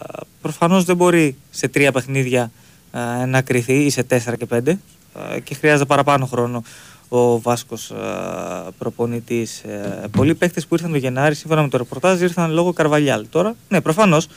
προφανώς 0.40 0.84
δεν 0.84 0.96
μπορεί 0.96 1.36
σε 1.50 1.68
τρία 1.68 1.92
παιχνίδια 1.92 2.50
ε, 2.92 3.24
να 3.24 3.42
κρυθεί 3.42 3.74
ή 3.74 3.90
σε 3.90 4.02
τέσσερα 4.02 4.36
και 4.36 4.46
πέντε 4.46 4.78
ε, 5.34 5.40
και 5.40 5.54
χρειάζεται 5.54 5.84
παραπάνω 5.84 6.26
χρόνο 6.26 6.62
ο 7.08 7.40
Βάσκος 7.40 7.92
προπονητής. 8.78 9.58
Ε, 9.58 10.08
πολλοί 10.10 10.34
παίχτε 10.34 10.60
που 10.60 10.74
ήρθαν 10.74 10.90
το 10.90 10.96
Γενάρη, 10.96 11.34
σύμφωνα 11.34 11.62
με 11.62 11.68
το 11.68 11.76
ρεπορτάζ, 11.76 12.20
ήρθαν 12.20 12.52
λόγω 12.52 12.72
Καρβαλιάλ. 12.72 13.26
Τώρα, 13.30 13.54
ναι, 13.68 13.80
προφανώς 13.80 14.28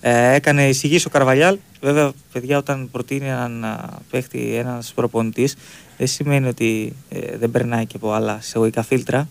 ε, 0.00 0.34
έκανε 0.34 0.68
εισηγήσεις 0.68 1.06
ο 1.06 1.10
Καρβαλιάλ. 1.10 1.58
Βέβαια, 1.80 2.12
παιδιά, 2.32 2.58
όταν 2.58 2.88
προτείνει 2.90 3.28
έναν 3.28 3.64
α, 3.64 3.98
παίχτη 4.10 4.54
ένας 4.54 4.92
προπονητής, 4.94 5.56
δεν 5.98 6.06
σημαίνει 6.06 6.48
ότι 6.48 6.92
ε, 7.08 7.36
δεν 7.36 7.50
περνάει 7.50 7.86
και 7.86 7.96
από 7.96 8.12
άλλα 8.12 8.38
εισαγωγικά 8.42 8.82
φίλτρα. 8.82 9.28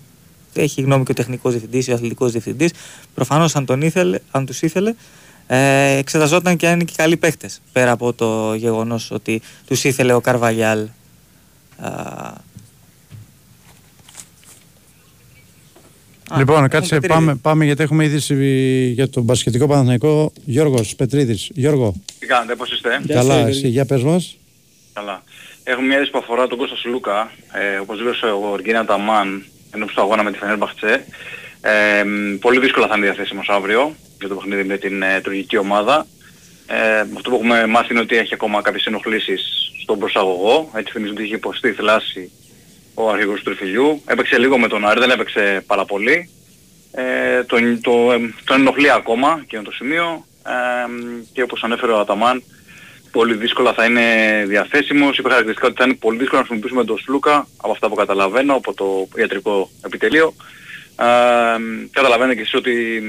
Έχει 0.53 0.81
γνώμη 0.81 1.03
και 1.03 1.11
ο 1.11 1.13
τεχνικός 1.13 1.51
διευθυντής, 1.51 1.87
ο 1.87 1.93
αθλητικός 1.93 2.31
διευθυντής. 2.31 2.71
Προφανώς, 3.13 3.55
αν, 3.55 3.65
τον 3.65 3.81
ήθελε, 3.81 4.19
αν 4.31 4.45
τους 4.45 4.61
ήθελε, 4.61 4.93
ε, 5.47 5.97
εξεταζόταν 5.97 6.55
και 6.55 6.67
αν 6.67 6.73
είναι 6.73 6.83
και 6.83 6.93
καλοί 6.95 7.17
παίχτε. 7.17 7.49
Πέρα 7.71 7.91
από 7.91 8.13
το 8.13 8.53
γεγονός 8.53 9.11
ότι 9.11 9.41
τους 9.67 9.83
ήθελε 9.83 10.13
ο 10.13 10.21
Καρβαλιάλ. 10.21 10.87
Λοιπόν, 16.37 16.53
έχουμε 16.55 16.67
κάτσε, 16.67 16.89
Πετρίδη. 16.95 17.13
πάμε, 17.13 17.35
πάμε 17.35 17.65
γιατί 17.65 17.83
έχουμε 17.83 18.03
είδηση 18.03 18.35
για 18.95 19.09
τον 19.09 19.23
Μπασχετικό 19.23 19.67
Παναθηναϊκό. 19.67 20.31
Γιώργος 20.45 20.95
Πετρίδης. 20.95 21.49
Γιώργο, 21.53 21.93
Τι 22.19 22.25
κάνετε, 22.25 22.55
πώς 22.55 22.71
είστε; 22.71 22.99
Γεια 23.03 23.15
καλά, 23.15 23.33
σου, 23.33 23.39
εσύ, 23.39 23.51
Γιώργη. 23.51 23.67
για 23.73 23.85
πες 23.85 24.03
μας. 24.03 24.37
Καλά. 24.93 25.23
Έχουμε 25.63 25.87
μια 25.87 25.95
είδηση 25.95 26.11
που 26.11 26.17
αφορά 26.17 26.47
τον 26.47 26.57
Κώστας 26.57 26.79
Σλούκα. 26.79 27.31
Ε, 27.51 27.77
όπως 27.77 27.97
δήλωσε 27.97 28.25
ο 28.25 28.49
Οργίνα 28.51 28.85
Ταμάν 28.85 29.45
ενώπιση 29.73 29.95
του 29.95 30.01
αγώνα 30.01 30.23
με 30.23 30.31
τη 30.31 30.37
Φενέρμπαχτσε. 30.37 31.05
Ε, 31.61 32.03
μ, 32.03 32.37
πολύ 32.39 32.59
δύσκολα 32.59 32.87
θα 32.87 32.93
είναι 32.97 33.05
διαθέσιμος 33.05 33.49
αύριο 33.49 33.95
για 34.19 34.27
το 34.27 34.35
παιχνίδι 34.35 34.63
με 34.63 34.77
την 34.77 35.01
ε, 35.01 35.21
τουρκική 35.23 35.57
ομάδα. 35.57 36.07
Ε, 36.67 36.99
αυτό 37.15 37.29
που 37.29 37.35
έχουμε 37.35 37.67
μάθει 37.67 37.91
είναι 37.93 38.01
ότι 38.01 38.15
έχει 38.15 38.33
ακόμα 38.33 38.61
κάποιες 38.61 38.85
ενοχλήσεις 38.85 39.41
στον 39.81 39.99
προσαγωγό. 39.99 40.69
Έτσι 40.75 40.91
θυμίζω 40.93 41.13
ότι 41.13 41.23
είχε 41.23 41.35
υποστεί 41.35 41.71
θλάση 41.71 42.31
ο 42.93 43.09
αρχηγός 43.09 43.37
του 43.37 43.43
Τριφυλιού. 43.43 44.01
Έπαιξε 44.05 44.37
λίγο 44.37 44.57
με 44.57 44.67
τον 44.67 44.87
Άρη, 44.87 44.99
δεν 44.99 45.09
έπαιξε 45.09 45.63
πάρα 45.67 45.85
πολύ. 45.85 46.29
Ε, 46.91 47.43
τον, 47.43 47.81
το, 47.81 48.11
ε, 48.11 48.33
τον 48.43 48.59
ενοχλεί 48.59 48.91
ακόμα 48.91 49.43
και 49.47 49.55
είναι 49.55 49.65
το 49.65 49.71
σημείο. 49.71 50.25
Ε, 50.45 50.51
και 51.33 51.41
όπως 51.41 51.63
ανέφερε 51.63 51.91
ο 51.91 51.99
Αταμάν, 51.99 52.43
πολύ 53.11 53.33
δύσκολα 53.33 53.73
θα 53.73 53.85
είναι 53.85 54.03
διαθέσιμος. 54.47 55.17
Είπε 55.17 55.29
χαρακτηριστικά 55.29 55.67
ότι 55.67 55.77
θα 55.77 55.83
είναι 55.85 55.93
πολύ 55.93 56.17
δύσκολο 56.17 56.41
να 56.41 56.47
χρησιμοποιήσουμε 56.47 56.85
τον 56.85 56.99
Σλούκα 56.99 57.47
από 57.57 57.71
αυτά 57.71 57.89
που 57.89 57.95
καταλαβαίνω 57.95 58.53
από 58.55 58.73
το 58.73 59.07
ιατρικό 59.15 59.69
επιτελείο. 59.85 60.33
Ε, 60.95 61.05
καταλαβαίνετε 61.91 62.35
και 62.35 62.41
εσείς 62.41 62.53
ότι 62.53 63.01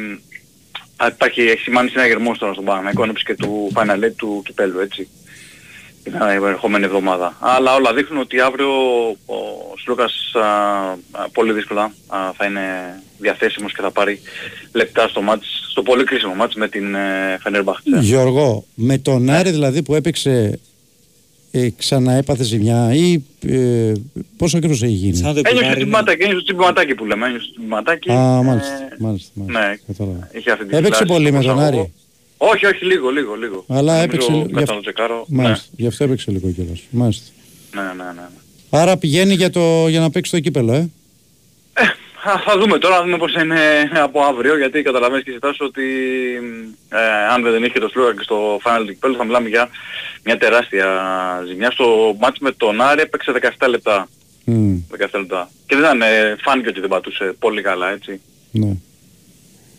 α, 0.96 1.06
υπάρχει, 1.06 1.42
έχει 1.42 1.62
σημάνει 1.62 1.88
συναγερμός 1.88 2.38
τώρα 2.38 2.52
στον 2.52 2.64
Παναγενικό 2.64 3.02
ένωψη 3.02 3.24
και 3.24 3.34
του 3.34 3.72
Final 3.74 4.04
Eight 4.04 4.14
του 4.16 4.42
Κυπέλου, 4.44 4.78
έτσι. 4.78 5.08
Την 6.04 6.14
ερχόμενη 6.46 6.84
εβδομάδα. 6.84 7.36
Αλλά 7.40 7.74
όλα 7.74 7.94
δείχνουν 7.94 8.20
ότι 8.20 8.40
αύριο 8.40 8.68
ο 9.26 9.36
Σλούκας 9.82 10.32
α, 10.34 10.40
α, 11.10 11.28
πολύ 11.32 11.52
δύσκολα 11.52 11.82
α, 12.06 12.18
θα 12.36 12.44
είναι 12.46 12.60
διαθέσιμος 13.18 13.72
και 13.72 13.82
θα 13.82 13.90
πάρει 13.90 14.20
λεπτά 14.72 15.08
στο 15.08 15.22
μάτς, 15.22 15.46
στο 15.70 15.82
πολύ 15.82 16.04
κρίσιμο 16.04 16.34
μάτς 16.34 16.54
με 16.54 16.68
την 16.68 16.94
ε, 16.94 17.38
Φενέρμπαχτσε. 17.42 17.98
Γιώργο, 18.00 18.64
με 18.74 18.98
τον 18.98 19.30
Άρη 19.30 19.50
δηλαδή 19.50 19.82
που 19.82 19.94
έπαιξε 19.94 20.58
ε, 21.50 21.68
ξαναέπαθε 21.76 22.42
ζημιά 22.44 22.94
ή 22.94 23.22
ε, 23.46 23.92
πόσο 24.36 24.58
καιρός 24.58 24.82
έχει 24.82 24.92
γίνει; 24.92 25.16
Σαν 25.16 25.26
να 25.26 25.32
το 25.34 25.38
Ένιωσε 25.44 25.52
το 25.54 25.70
επιβάρυνε. 25.70 25.74
τσιμπηματάκι, 25.76 26.22
ένιωσε 26.22 26.38
το 26.38 26.44
τσιμπηματάκι 26.44 26.94
που 26.94 27.04
λέμε, 27.04 27.26
ένιωσε 27.26 27.44
το 27.46 27.50
τσιμπηματάκι. 27.52 28.10
Α, 28.10 28.14
ε, 28.14 28.42
μάλιστα, 28.42 28.88
μάλιστα, 28.98 29.30
μάλιστα. 29.34 29.68
Ναι, 29.68 29.76
Κατάλαβα. 29.86 30.28
είχε 30.32 30.50
αυτή 30.50 30.64
την 30.64 30.76
Έπαιξε 30.78 31.04
φλάση 31.04 31.12
πολύ 31.12 31.26
στο 31.28 31.36
με 31.36 31.42
τον 31.42 31.54
προσαγωγό. 31.54 31.80
Άρη. 31.80 31.92
Όχι, 32.52 32.66
όχι, 32.66 32.84
λίγο, 32.84 33.10
λίγο, 33.10 33.34
λίγο. 33.34 33.64
Αλλά 33.68 33.82
Νομίζω 33.92 34.02
έπαιξε 34.04 34.30
λίγο. 34.32 34.42
κατά 34.42 34.58
γι' 34.60 34.64
το 34.66 34.72
αυτό- 34.72 34.80
τσεκάρω. 34.80 35.24
Μάλιστα, 35.28 35.66
γι' 35.76 35.86
αυτό 35.86 36.04
έπαιξε 36.04 36.30
λίγο 36.30 36.50
κιόλας. 36.50 36.80
Μάλιστα. 36.90 37.30
Ναι, 37.74 37.82
ναι, 37.82 37.88
ναι. 37.92 38.02
ναι. 38.12 38.28
Άρα 38.70 38.96
πηγαίνει 38.96 39.34
για, 39.34 39.50
το, 39.50 39.88
για 39.88 40.00
να 40.00 40.10
παίξει 40.10 40.30
το 40.30 40.40
κύπελο, 40.40 40.72
ε; 40.72 40.90
Α, 42.26 42.38
Θα 42.44 42.58
δούμε 42.58 42.78
τώρα, 42.78 42.96
θα 42.96 43.02
δούμε 43.02 43.16
πώς 43.16 43.34
είναι 43.34 43.60
από 43.92 44.20
αύριο, 44.20 44.56
γιατί 44.58 44.82
καταλαβαίνεις 44.82 45.24
και 45.24 45.30
εσύ 45.30 45.38
Τάσο 45.38 45.64
ότι 45.64 45.82
ε, 46.88 46.98
αν 47.34 47.42
δεν 47.42 47.64
είχε 47.64 47.78
το 47.78 47.88
Σλούκα 47.88 48.12
και 48.14 48.22
στο 48.22 48.56
Final 48.64 48.78
του 48.86 48.92
Κυπέλλου 48.92 49.16
θα 49.16 49.24
μιλάμε 49.24 49.48
για 49.48 49.68
μια 50.24 50.38
τεράστια 50.38 50.86
ζημιά. 51.48 51.70
Στο 51.70 52.16
μάτς 52.20 52.38
με 52.38 52.52
τον 52.52 52.80
Άρη 52.80 53.00
έπαιξε 53.00 53.32
17 53.58 53.66
λεπτά. 53.68 54.08
Μμ, 54.44 54.76
17 54.98 55.06
λεπτά. 55.18 55.50
Και 55.66 55.74
δεν 55.76 55.84
ήταν, 55.84 56.02
ε, 56.02 56.36
φάνηκε 56.42 56.68
ότι 56.68 56.80
δεν 56.80 56.88
πατούσε 56.88 57.34
πολύ 57.38 57.62
καλά, 57.62 57.90
έτσι. 57.90 58.20
ναι. 58.50 58.76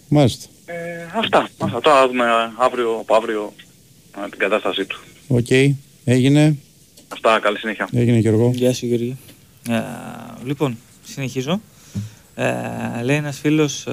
Μάλιστα. 0.07 0.47
Ε, 0.65 0.73
αυτά. 1.15 1.49
αυτά. 1.57 1.79
Τώρα 1.81 1.99
θα 1.99 2.07
δούμε 2.07 2.25
αύριο, 2.57 2.97
από 2.99 3.15
αύριο 3.15 3.53
ε, 4.25 4.29
την 4.29 4.39
κατάστασή 4.39 4.85
του. 4.85 4.99
Οκ. 5.27 5.51
Έγινε. 6.05 6.57
Αυτά, 7.07 7.39
καλή 7.39 7.57
συνέχεια. 7.57 7.87
Έγινε 7.91 8.17
Γιώργο. 8.17 8.51
Γεια 8.53 8.73
σου 8.73 8.85
Γιώργη. 8.85 9.17
Ε, 9.69 9.81
λοιπόν, 10.45 10.77
συνεχίζω. 11.03 11.61
Ε, 12.35 13.03
λέει 13.03 13.15
ένας 13.15 13.39
φίλος, 13.39 13.85
ε, 13.87 13.91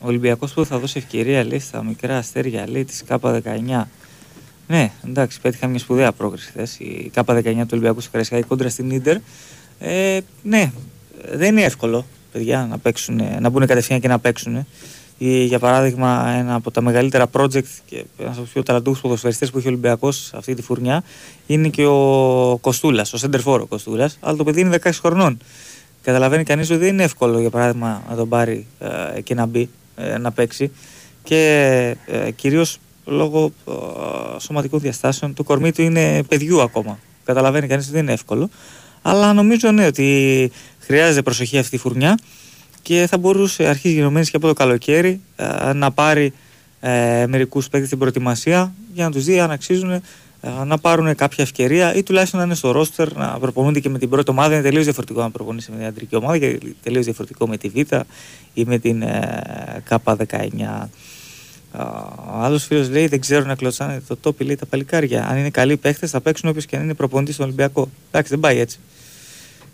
ο 0.00 0.06
Ολυμπιακός 0.06 0.52
που 0.52 0.64
θα 0.64 0.78
δώσει 0.78 0.98
ευκαιρία 0.98 1.44
λέει, 1.44 1.58
στα 1.58 1.84
μικρά 1.84 2.16
αστέρια 2.16 2.68
λέει, 2.68 2.84
της 2.84 3.04
K19. 3.08 3.82
Ναι, 4.66 4.90
εντάξει, 5.06 5.40
πέτυχε 5.40 5.66
μια 5.66 5.78
σπουδαία 5.78 6.12
πρόκριση 6.12 6.46
χθες. 6.46 6.78
Η 6.78 7.10
K19 7.14 7.42
του 7.44 7.66
Ολυμπιακού 7.70 8.00
στο 8.00 8.10
Καραϊσκάκη 8.10 8.42
κόντρα 8.42 8.68
στην 8.68 8.90
Ίντερ. 8.90 9.16
Ε, 9.78 10.20
ναι, 10.42 10.72
δεν 11.32 11.48
είναι 11.56 11.64
εύκολο, 11.64 12.06
παιδιά, 12.32 12.66
να, 12.70 12.78
παίξουν, 12.78 13.22
να 13.40 13.48
μπουν 13.48 13.66
κατευθείαν 13.66 14.00
και 14.00 14.08
να 14.08 14.18
παίξουν. 14.18 14.66
Ή, 15.26 15.44
για 15.44 15.58
παράδειγμα, 15.58 16.28
ένα 16.28 16.54
από 16.54 16.70
τα 16.70 16.80
μεγαλύτερα 16.80 17.26
project 17.32 17.64
και 17.86 18.04
ένας 18.18 18.34
από 18.34 18.42
τους 18.42 18.52
πιο 18.52 18.62
ταλαντούχους 18.62 19.00
ποδοσφαιριστές 19.00 19.50
που 19.50 19.58
έχει 19.58 19.66
ο 19.66 19.70
Ολυμπιακός 19.70 20.30
αυτή 20.34 20.54
τη 20.54 20.62
φουρνιά 20.62 21.02
είναι 21.46 21.68
και 21.68 21.86
ο 21.86 22.58
Κοστούλας, 22.60 23.12
ο 23.12 23.16
Σέντερφορ 23.16 23.60
ο 23.60 23.66
Κοστούλας. 23.66 24.18
Αλλά 24.20 24.36
το 24.36 24.44
παιδί 24.44 24.60
είναι 24.60 24.78
16 24.82 24.90
χρονών. 24.92 25.38
Καταλαβαίνει 26.02 26.42
κανείς 26.42 26.70
ότι 26.70 26.78
δεν 26.78 26.88
είναι 26.88 27.02
εύκολο 27.02 27.40
για 27.40 27.50
παράδειγμα 27.50 28.02
να 28.08 28.16
τον 28.16 28.28
πάρει 28.28 28.66
ε, 29.14 29.20
και 29.20 29.34
να 29.34 29.46
μπει 29.46 29.68
ε, 29.96 30.18
να 30.18 30.32
παίξει. 30.32 30.72
Και 31.22 31.96
ε, 32.06 32.30
κυρίως 32.30 32.78
λόγω 33.04 33.52
ε, 33.68 33.72
σωματικών 34.38 34.80
διαστάσεων 34.80 35.34
το 35.34 35.42
κορμί 35.42 35.72
του 35.72 35.82
είναι 35.82 36.22
παιδιού 36.28 36.62
ακόμα. 36.62 36.98
Καταλαβαίνει 37.24 37.66
κανείς 37.66 37.84
ότι 37.84 37.94
δεν 37.94 38.02
είναι 38.02 38.12
εύκολο. 38.12 38.50
Αλλά 39.02 39.32
νομίζω 39.32 39.70
ναι, 39.70 39.86
ότι 39.86 40.50
χρειάζεται 40.78 41.22
προσοχή 41.22 41.58
αυτή 41.58 41.74
η 41.74 41.78
φουρνιά 41.78 42.18
και 42.84 43.06
θα 43.10 43.18
μπορούσε 43.18 43.66
αρχίζει 43.66 43.94
γενομένης 43.94 44.30
και 44.30 44.36
από 44.36 44.46
το 44.46 44.52
καλοκαίρι 44.52 45.20
ε, 45.36 45.72
να 45.72 45.90
πάρει 45.90 46.32
ε, 46.80 47.26
μερικούς 47.28 47.68
παίκτες 47.68 47.86
στην 47.86 47.98
προετοιμασία 47.98 48.74
για 48.94 49.04
να 49.04 49.10
τους 49.10 49.24
δει 49.24 49.40
αν 49.40 49.50
αξίζουν 49.50 49.90
ε, 49.90 50.02
να 50.64 50.78
πάρουν 50.78 51.14
κάποια 51.14 51.44
ευκαιρία 51.44 51.94
ή 51.94 52.02
τουλάχιστον 52.02 52.38
να 52.38 52.46
είναι 52.46 52.54
στο 52.54 52.70
ρόστερ 52.70 53.12
να 53.12 53.38
προπονούνται 53.38 53.80
και 53.80 53.88
με 53.88 53.98
την 53.98 54.08
πρώτη 54.08 54.30
ομάδα. 54.30 54.54
Είναι 54.54 54.62
τελείως 54.62 54.84
διαφορετικό 54.84 55.20
να 55.20 55.30
προπονείσαι 55.30 55.70
με 55.70 55.76
την 55.76 55.86
αντρική 55.86 56.16
ομάδα 56.16 56.38
και 56.38 56.58
τελείως 56.82 57.04
διαφορετικό 57.04 57.48
με 57.48 57.56
τη 57.56 57.68
Β 57.68 57.76
ή 58.54 58.64
με 58.64 58.78
την 58.78 59.02
ε, 59.02 59.82
K19. 59.88 60.86
Ο 62.34 62.38
άλλος 62.40 62.64
φίλος 62.64 62.90
λέει: 62.90 63.06
Δεν 63.06 63.20
ξέρω 63.20 63.44
να 63.44 63.54
κλωτσάνε 63.54 64.02
το 64.08 64.16
τόπι, 64.16 64.44
λέει 64.44 64.56
τα 64.56 64.66
παλικάρια. 64.66 65.26
Αν 65.28 65.38
είναι 65.38 65.50
καλοί 65.50 65.76
παίχτε, 65.76 66.06
θα 66.06 66.20
παίξουν 66.20 66.48
όποιος 66.48 66.66
και 66.66 66.76
αν 66.76 66.82
είναι 66.82 66.94
προπονητής 66.94 67.34
στον 67.34 67.46
Ολυμπιακό. 67.46 67.88
Εντάξει, 68.08 68.30
δεν 68.30 68.40
πάει 68.40 68.58
έτσι. 68.58 68.78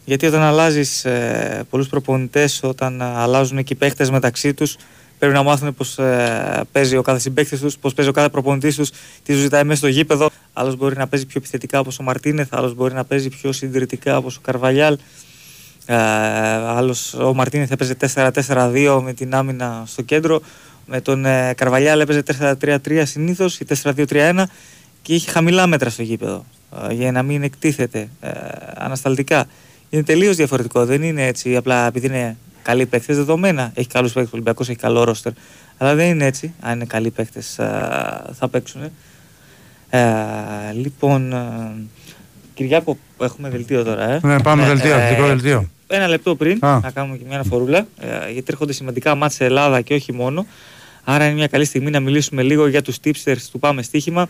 Γιατί 0.04 0.26
όταν 0.26 0.40
αλλάζεις 0.40 1.04
ε, 1.04 1.64
πολλούς 1.70 1.88
προπονητές, 1.88 2.60
όταν 2.62 3.00
ε, 3.00 3.04
αλλάζουν 3.04 3.64
και 3.64 3.72
οι 3.72 3.76
παίχτες 3.76 4.10
μεταξύ 4.10 4.54
τους, 4.54 4.76
πρέπει 5.18 5.34
να 5.34 5.42
μάθουν 5.42 5.74
πώ 5.74 6.02
ε, 6.02 6.60
παίζει 6.72 6.96
ο 6.96 7.02
κάθε 7.02 7.18
συμπαίκτης 7.18 7.60
τους, 7.60 7.78
πώ 7.78 7.90
παίζει 7.94 8.10
ο 8.10 8.14
κάθε 8.14 8.28
προπονητής 8.28 8.76
τους, 8.76 8.90
τι 9.22 9.32
τους 9.32 9.40
ζητάει 9.40 9.64
μέσα 9.64 9.78
στο 9.78 9.88
γήπεδο. 9.88 10.30
Άλλος 10.52 10.76
μπορεί 10.76 10.96
να 10.96 11.06
παίζει 11.06 11.26
πιο 11.26 11.36
επιθετικά 11.38 11.80
όπως 11.80 11.98
ο 11.98 12.02
Μαρτίνεθ, 12.02 12.54
άλλος 12.54 12.74
μπορεί 12.74 12.94
να 12.94 13.04
παίζει 13.04 13.28
πιο 13.28 13.52
συντηρητικά 13.52 14.16
όπως 14.16 14.36
ο 14.36 14.40
Καρβαλιάλ. 14.40 14.98
Ε, 15.86 15.96
άλλος, 15.96 17.14
ο 17.14 17.34
Μαρτίνεθ 17.34 17.70
έπαιζε 17.70 17.96
4-4-2 18.14 19.00
με 19.02 19.12
την 19.12 19.34
άμυνα 19.34 19.82
στο 19.86 20.02
κέντρο. 20.02 20.40
Με 20.86 21.00
τον 21.00 21.24
ε, 21.24 21.54
Καρβαλιάλ 21.56 22.00
έπαιζε 22.00 22.22
4-3-3 22.60 23.02
συνήθως 23.04 23.60
ή 23.60 23.66
4-2-3-1 23.82 24.42
και 25.02 25.14
είχε 25.14 25.30
χαμηλά 25.30 25.66
μέτρα 25.66 25.90
στο 25.90 26.02
γήπεδο 26.02 26.44
ε, 26.88 26.94
για 26.94 27.12
να 27.12 27.22
μην 27.22 27.42
εκτίθεται 27.42 28.08
ε, 28.20 28.30
ανασταλτικά. 28.74 29.46
Είναι 29.90 30.02
τελείως 30.02 30.36
διαφορετικό. 30.36 30.84
Δεν 30.84 31.02
είναι 31.02 31.26
έτσι 31.26 31.56
απλά 31.56 31.86
επειδή 31.86 32.06
είναι 32.06 32.36
καλοί 32.62 32.86
παίκτες 32.86 33.16
δεδομένα. 33.16 33.70
Έχει 33.74 33.88
καλούς 33.88 34.12
παίκτες. 34.12 34.32
Ο 34.32 34.34
Ολυμπιακός 34.34 34.68
έχει 34.68 34.78
καλό 34.78 35.04
ρόστερ. 35.04 35.32
Αλλά 35.78 35.94
δεν 35.94 36.08
είναι 36.08 36.26
έτσι. 36.26 36.54
Αν 36.60 36.74
είναι 36.74 36.84
καλοί 36.84 37.10
παίκτες 37.10 37.54
θα 38.32 38.48
παίξουν. 38.50 38.82
Ε, 39.90 40.00
λοιπόν, 40.72 41.32
ε, 41.32 41.38
Κυριάκο, 42.54 42.98
έχουμε 43.20 43.48
δελτίο 43.48 43.84
τώρα. 43.84 44.10
Ε. 44.10 44.20
Ναι, 44.22 44.42
πάμε 44.42 44.62
Ε, 44.62 44.66
δελτίο, 44.66 44.98
ε, 44.98 45.08
δικό 45.08 45.26
δελτίο. 45.26 45.68
Ένα 45.86 46.08
λεπτό 46.08 46.34
πριν 46.36 46.64
Α. 46.64 46.80
να 46.82 46.90
κάνουμε 46.90 47.16
και 47.16 47.24
μια 47.26 47.34
αναφορούλα, 47.34 47.78
ε, 47.78 48.30
γιατί 48.32 48.46
έρχονται 48.48 48.72
σημαντικά 48.72 49.14
μάτια 49.14 49.36
σε 49.36 49.44
Ελλάδα 49.44 49.80
και 49.80 49.94
όχι 49.94 50.12
μόνο. 50.12 50.46
Άρα 51.04 51.24
είναι 51.24 51.34
μια 51.34 51.46
καλή 51.46 51.64
στιγμή 51.64 51.90
να 51.90 52.00
μιλήσουμε 52.00 52.42
λίγο 52.42 52.66
για 52.66 52.82
τους 52.82 52.96
tipsters 53.04 53.42
του 53.52 53.58
Πάμε 53.58 53.82
Στοίχημα. 53.82 54.28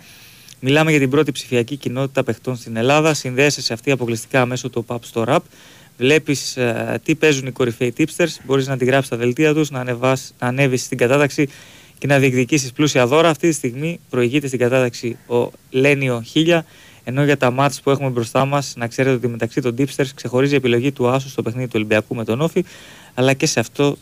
Μιλάμε 0.62 0.90
για 0.90 1.00
την 1.00 1.10
πρώτη 1.10 1.32
ψηφιακή 1.32 1.76
κοινότητα 1.76 2.22
παιχτών 2.22 2.56
στην 2.56 2.76
Ελλάδα. 2.76 3.14
Συνδέεσαι 3.14 3.62
σε 3.62 3.72
αυτή 3.72 3.90
αποκλειστικά 3.90 4.46
μέσω 4.46 4.70
του 4.70 4.84
Pub 4.88 4.98
Store 5.12 5.26
App. 5.26 5.38
Βλέπεις 5.98 6.58
τι 7.02 7.14
παίζουν 7.14 7.46
οι 7.46 7.50
κορυφαίοι 7.50 7.92
tipsters. 7.96 8.36
Μπορείς 8.44 8.66
να 8.66 8.72
αντιγράψει 8.72 9.10
τα 9.10 9.16
δελτία 9.16 9.54
τους, 9.54 9.70
να, 9.70 9.80
ανεβάς, 9.80 10.34
να 10.38 10.46
ανέβεις 10.46 10.82
στην 10.82 10.98
κατάταξη 10.98 11.48
και 11.98 12.06
να 12.06 12.18
διεκδικήσεις 12.18 12.72
πλούσια 12.72 13.06
δώρα. 13.06 13.28
Αυτή 13.28 13.48
τη 13.48 13.54
στιγμή 13.54 14.00
προηγείται 14.10 14.46
στην 14.46 14.58
κατάταξη 14.58 15.18
ο 15.26 15.50
Λένιο 15.70 16.24
1000, 16.34 16.60
Ενώ 17.04 17.24
για 17.24 17.36
τα 17.36 17.50
μάτς 17.50 17.80
που 17.80 17.90
έχουμε 17.90 18.08
μπροστά 18.08 18.44
μας, 18.44 18.74
να 18.76 18.86
ξέρετε 18.86 19.14
ότι 19.14 19.28
μεταξύ 19.28 19.60
των 19.60 19.74
Deepsters 19.78 20.08
ξεχωρίζει 20.14 20.52
η 20.52 20.56
επιλογή 20.56 20.92
του 20.92 21.08
Άσου 21.08 21.28
στο 21.28 21.42
παιχνίδι 21.42 21.66
του 21.66 21.74
Ολυμπιακού 21.76 22.14
με 22.14 22.24
τον 22.24 22.40
Όφη, 22.40 22.64
αλλά 23.14 23.32
και 23.32 23.46
σε 23.46 23.60
αυτό 23.60 23.96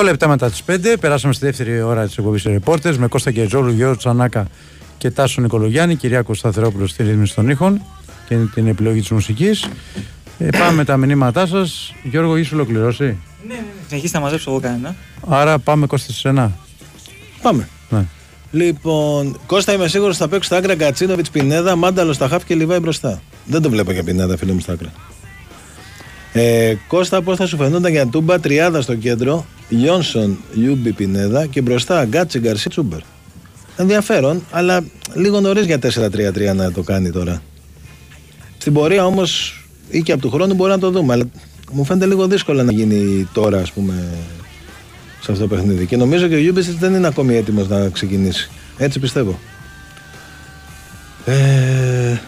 8 0.00 0.02
λεπτά 0.04 0.28
μετά 0.28 0.50
τις 0.50 0.62
5 0.66 0.96
περάσαμε 1.00 1.32
στη 1.32 1.44
δεύτερη 1.44 1.82
ώρα 1.82 2.06
της 2.06 2.18
εκπομπής 2.18 2.46
Reporters 2.46 2.96
με 2.96 3.06
Κώστα 3.06 3.30
Γκετζόλου, 3.30 3.70
Γιώργο 3.72 3.96
Τσανάκα 3.96 4.46
και 4.98 5.10
Τάσο 5.10 5.40
Νικολογιάννη, 5.40 5.96
κυρία 5.96 6.22
Κωνσταθερόπουλο 6.22 6.86
στη 6.86 7.02
ρύθμιση 7.02 7.34
των 7.34 7.48
ήχων 7.48 7.82
και 8.28 8.36
την 8.54 8.66
επιλογή 8.66 9.00
της 9.00 9.10
μουσικής. 9.10 9.68
Ε, 10.38 10.48
πάμε 10.58 10.72
με 10.72 10.84
τα 10.84 10.96
μηνύματά 10.96 11.46
σας. 11.46 11.94
Γιώργο, 12.02 12.36
είσαι 12.36 12.54
ολοκληρώσει; 12.54 13.04
Ναι, 13.04 13.14
ναι, 13.46 13.54
ναι. 13.54 13.60
Συνεχίστε 13.88 14.18
να 14.18 14.24
μαζέψω 14.24 14.50
εγώ 14.50 14.60
κανένα. 14.60 14.94
Άρα 15.28 15.58
πάμε 15.58 15.86
Κώστα 15.86 16.12
σε 16.12 16.18
σένα. 16.18 16.52
Πάμε. 17.42 17.68
Ναι. 17.88 18.04
Λοιπόν, 18.50 19.38
Κώστα 19.46 19.72
είμαι 19.72 19.88
σίγουρος 19.88 20.16
θα 20.16 20.28
παίξω 20.28 20.46
στα 20.46 20.56
άκρα 20.56 20.76
Κατσίνοβιτς 20.76 21.30
Πινέδα, 21.30 21.76
Μάνταλο 21.76 22.12
στα 22.12 22.28
χάφ 22.28 22.44
και 22.44 22.54
Λιβάη 22.54 22.78
μπροστά. 22.78 23.22
Δεν 23.44 23.62
το 23.62 23.70
βλέπω 23.70 23.92
για 23.92 24.02
Πινέδα, 24.02 24.36
φίλε 24.36 24.52
μου 24.52 24.60
στα 24.60 24.72
άκρα. 24.72 24.92
Ε, 26.32 26.74
Κώστα, 26.88 27.22
πώς 27.22 27.36
θα 27.36 27.46
σου 27.46 27.56
φαινόταν 27.56 27.90
για 27.90 28.06
Τούμπα 28.06 28.40
τριάδα 28.40 28.80
στο 28.80 28.94
κέντρο, 28.94 29.46
Γιόνσον, 29.70 30.38
Γιούμπι, 30.54 30.92
Πινέδα 30.92 31.46
και 31.46 31.60
μπροστά 31.60 32.04
Γκάτσι, 32.04 32.38
Γκαρσία, 32.38 32.68
Τσούμπερ. 32.68 33.00
Ενδιαφέρον, 33.76 34.44
αλλά 34.50 34.84
λίγο 35.14 35.40
νωρίς 35.40 35.66
για 35.66 35.78
4-3-3 35.78 36.54
να 36.54 36.72
το 36.72 36.82
κάνει 36.82 37.10
τώρα. 37.10 37.42
Στην 38.58 38.72
πορεία 38.72 39.06
όμως 39.06 39.62
ή 39.90 40.02
και 40.02 40.12
από 40.12 40.22
του 40.22 40.30
χρόνου 40.30 40.54
μπορεί 40.54 40.70
να 40.70 40.78
το 40.78 40.90
δούμε. 40.90 41.12
Αλλά 41.12 41.24
μου 41.72 41.84
φαίνεται 41.84 42.06
λίγο 42.06 42.26
δύσκολο 42.26 42.62
να 42.62 42.72
γίνει 42.72 43.28
τώρα, 43.32 43.58
ας 43.60 43.72
πούμε, 43.72 44.08
σε 45.20 45.32
αυτό 45.32 45.46
το 45.46 45.54
παιχνίδι. 45.54 45.86
Και 45.86 45.96
νομίζω 45.96 46.28
και 46.28 46.34
ο 46.34 46.38
Γιούμπισιτς 46.38 46.78
δεν 46.78 46.94
είναι 46.94 47.06
ακόμη 47.06 47.36
έτοιμος 47.36 47.68
να 47.68 47.88
ξεκινήσει. 47.88 48.50
Έτσι 48.78 48.98
πιστεύω. 48.98 49.38
Ε... 51.24 52.18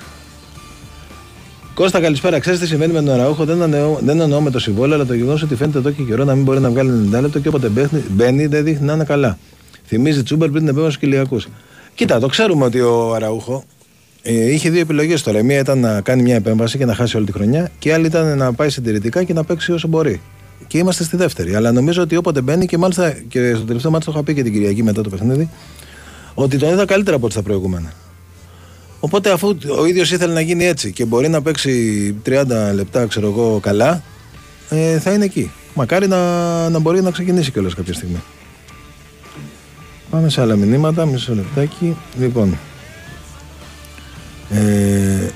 Κώστα, 1.75 2.01
καλησπέρα. 2.01 2.39
Ξέρεις 2.39 2.59
τι 2.61 2.67
συμβαίνει 2.67 2.93
με 2.93 3.03
τον 3.03 3.15
Αραούχο; 3.15 3.45
Δεν 3.45 3.63
εννοώ, 3.63 3.99
δεν 4.01 4.21
εννοώ 4.21 4.41
με 4.41 4.51
το 4.51 4.59
συμβόλαιο, 4.59 4.95
αλλά 4.95 5.07
το 5.07 5.15
γεγονός 5.15 5.43
ότι 5.43 5.55
φαίνεται 5.55 5.79
εδώ 5.79 5.91
και 5.91 6.03
καιρό 6.03 6.25
να 6.25 6.35
μην 6.35 6.45
μπορεί 6.45 6.61
να 6.61 6.71
βγάλει 6.71 7.09
90 7.15 7.21
λεπτό 7.21 7.39
και 7.39 7.49
όποτε 7.49 7.69
μπαίνει, 7.69 8.05
μπαίνει 8.11 8.47
δεν 8.47 8.65
δείχνει 8.65 8.87
να 8.87 8.93
είναι 8.93 9.05
καλά. 9.05 9.39
Θυμίζει 9.87 10.23
Τσούμπερ 10.23 10.49
πριν 10.49 10.61
την 10.61 10.69
επέμβαση 10.69 10.95
στους 10.95 11.09
Κυλιακούς. 11.09 11.49
Κοίτα, 11.95 12.21
το 12.21 12.27
ξέρουμε 12.27 12.65
ότι 12.65 12.81
ο 12.81 13.15
Αραούχο 13.15 13.65
ε, 14.23 14.53
είχε 14.53 14.71
δύο 14.71 14.81
επιλογές 14.81 15.23
τώρα. 15.23 15.39
Η 15.39 15.43
μία 15.43 15.59
ήταν 15.59 15.79
να 15.79 16.01
κάνει 16.01 16.23
μια 16.23 16.35
επέμβαση 16.35 16.79
και 16.79 16.85
να 16.85 16.95
χάσει 16.95 17.17
όλη 17.17 17.27
τη 17.27 17.33
χρονιά, 17.33 17.71
και 17.79 17.89
η 17.89 17.93
άλλη 17.93 18.07
ήταν 18.07 18.39
να 18.39 18.53
πάει 18.53 18.71
συντηρητικά 18.71 19.23
και 19.23 19.33
να 19.33 19.45
παίξει 19.45 19.73
όσο 19.73 19.89
μπορεί. 19.89 20.21
Και 20.67 20.79
είμαστε 20.79 21.05
στη 21.05 21.17
δεύτερη. 21.17 21.55
Αλλά 21.55 21.73
νομίζω 21.73 22.03
ότι 22.03 22.17
όποτε 22.17 22.41
μπαίνει 22.41 22.67
και 22.67 22.79
μάλιστα 22.79 23.11
και 23.29 23.55
στο 23.55 23.65
τελευταίο 23.65 23.91
μάτι 23.91 24.05
το 24.05 24.11
είχα 24.15 24.23
πει 24.23 24.35
και 24.35 24.43
την 24.43 24.53
Κυριακή 24.53 24.83
μετά 24.83 25.03
το 25.03 25.09
παιχνίδι, 25.09 25.49
ότι 26.35 26.59
τον 26.59 26.73
είδα 26.73 26.85
καλύτερα 26.85 27.17
από 27.17 27.25
ό,τι 27.25 27.35
στα 27.35 27.43
προηγούμενα. 27.43 27.93
Οπότε 29.05 29.31
αφού 29.31 29.57
ο 29.79 29.87
ίδιος 29.87 30.11
ήθελε 30.11 30.33
να 30.33 30.41
γίνει 30.41 30.65
έτσι 30.65 30.93
και 30.93 31.05
μπορεί 31.05 31.29
να 31.29 31.43
παίξει 31.43 32.15
30 32.27 32.45
λεπτά, 32.75 33.07
ξέρω 33.07 33.27
εγώ, 33.27 33.59
καλά, 33.63 34.03
ε, 34.69 34.99
θα 34.99 35.13
είναι 35.13 35.25
εκεί. 35.25 35.51
Μακάρι 35.75 36.09
να, 36.09 36.69
να 36.69 36.79
μπορεί 36.79 37.03
να 37.03 37.11
ξεκινήσει 37.11 37.51
κιόλας 37.51 37.75
κάποια 37.75 37.95
στιγμή. 37.95 38.23
Πάμε 40.11 40.29
σε 40.29 40.41
άλλα 40.41 40.57
μηνύματα, 40.57 41.07
μισό 41.07 41.35
λεπτάκι. 41.35 41.97
Λοιπόν. 42.19 42.59
Ε, 44.51 45.31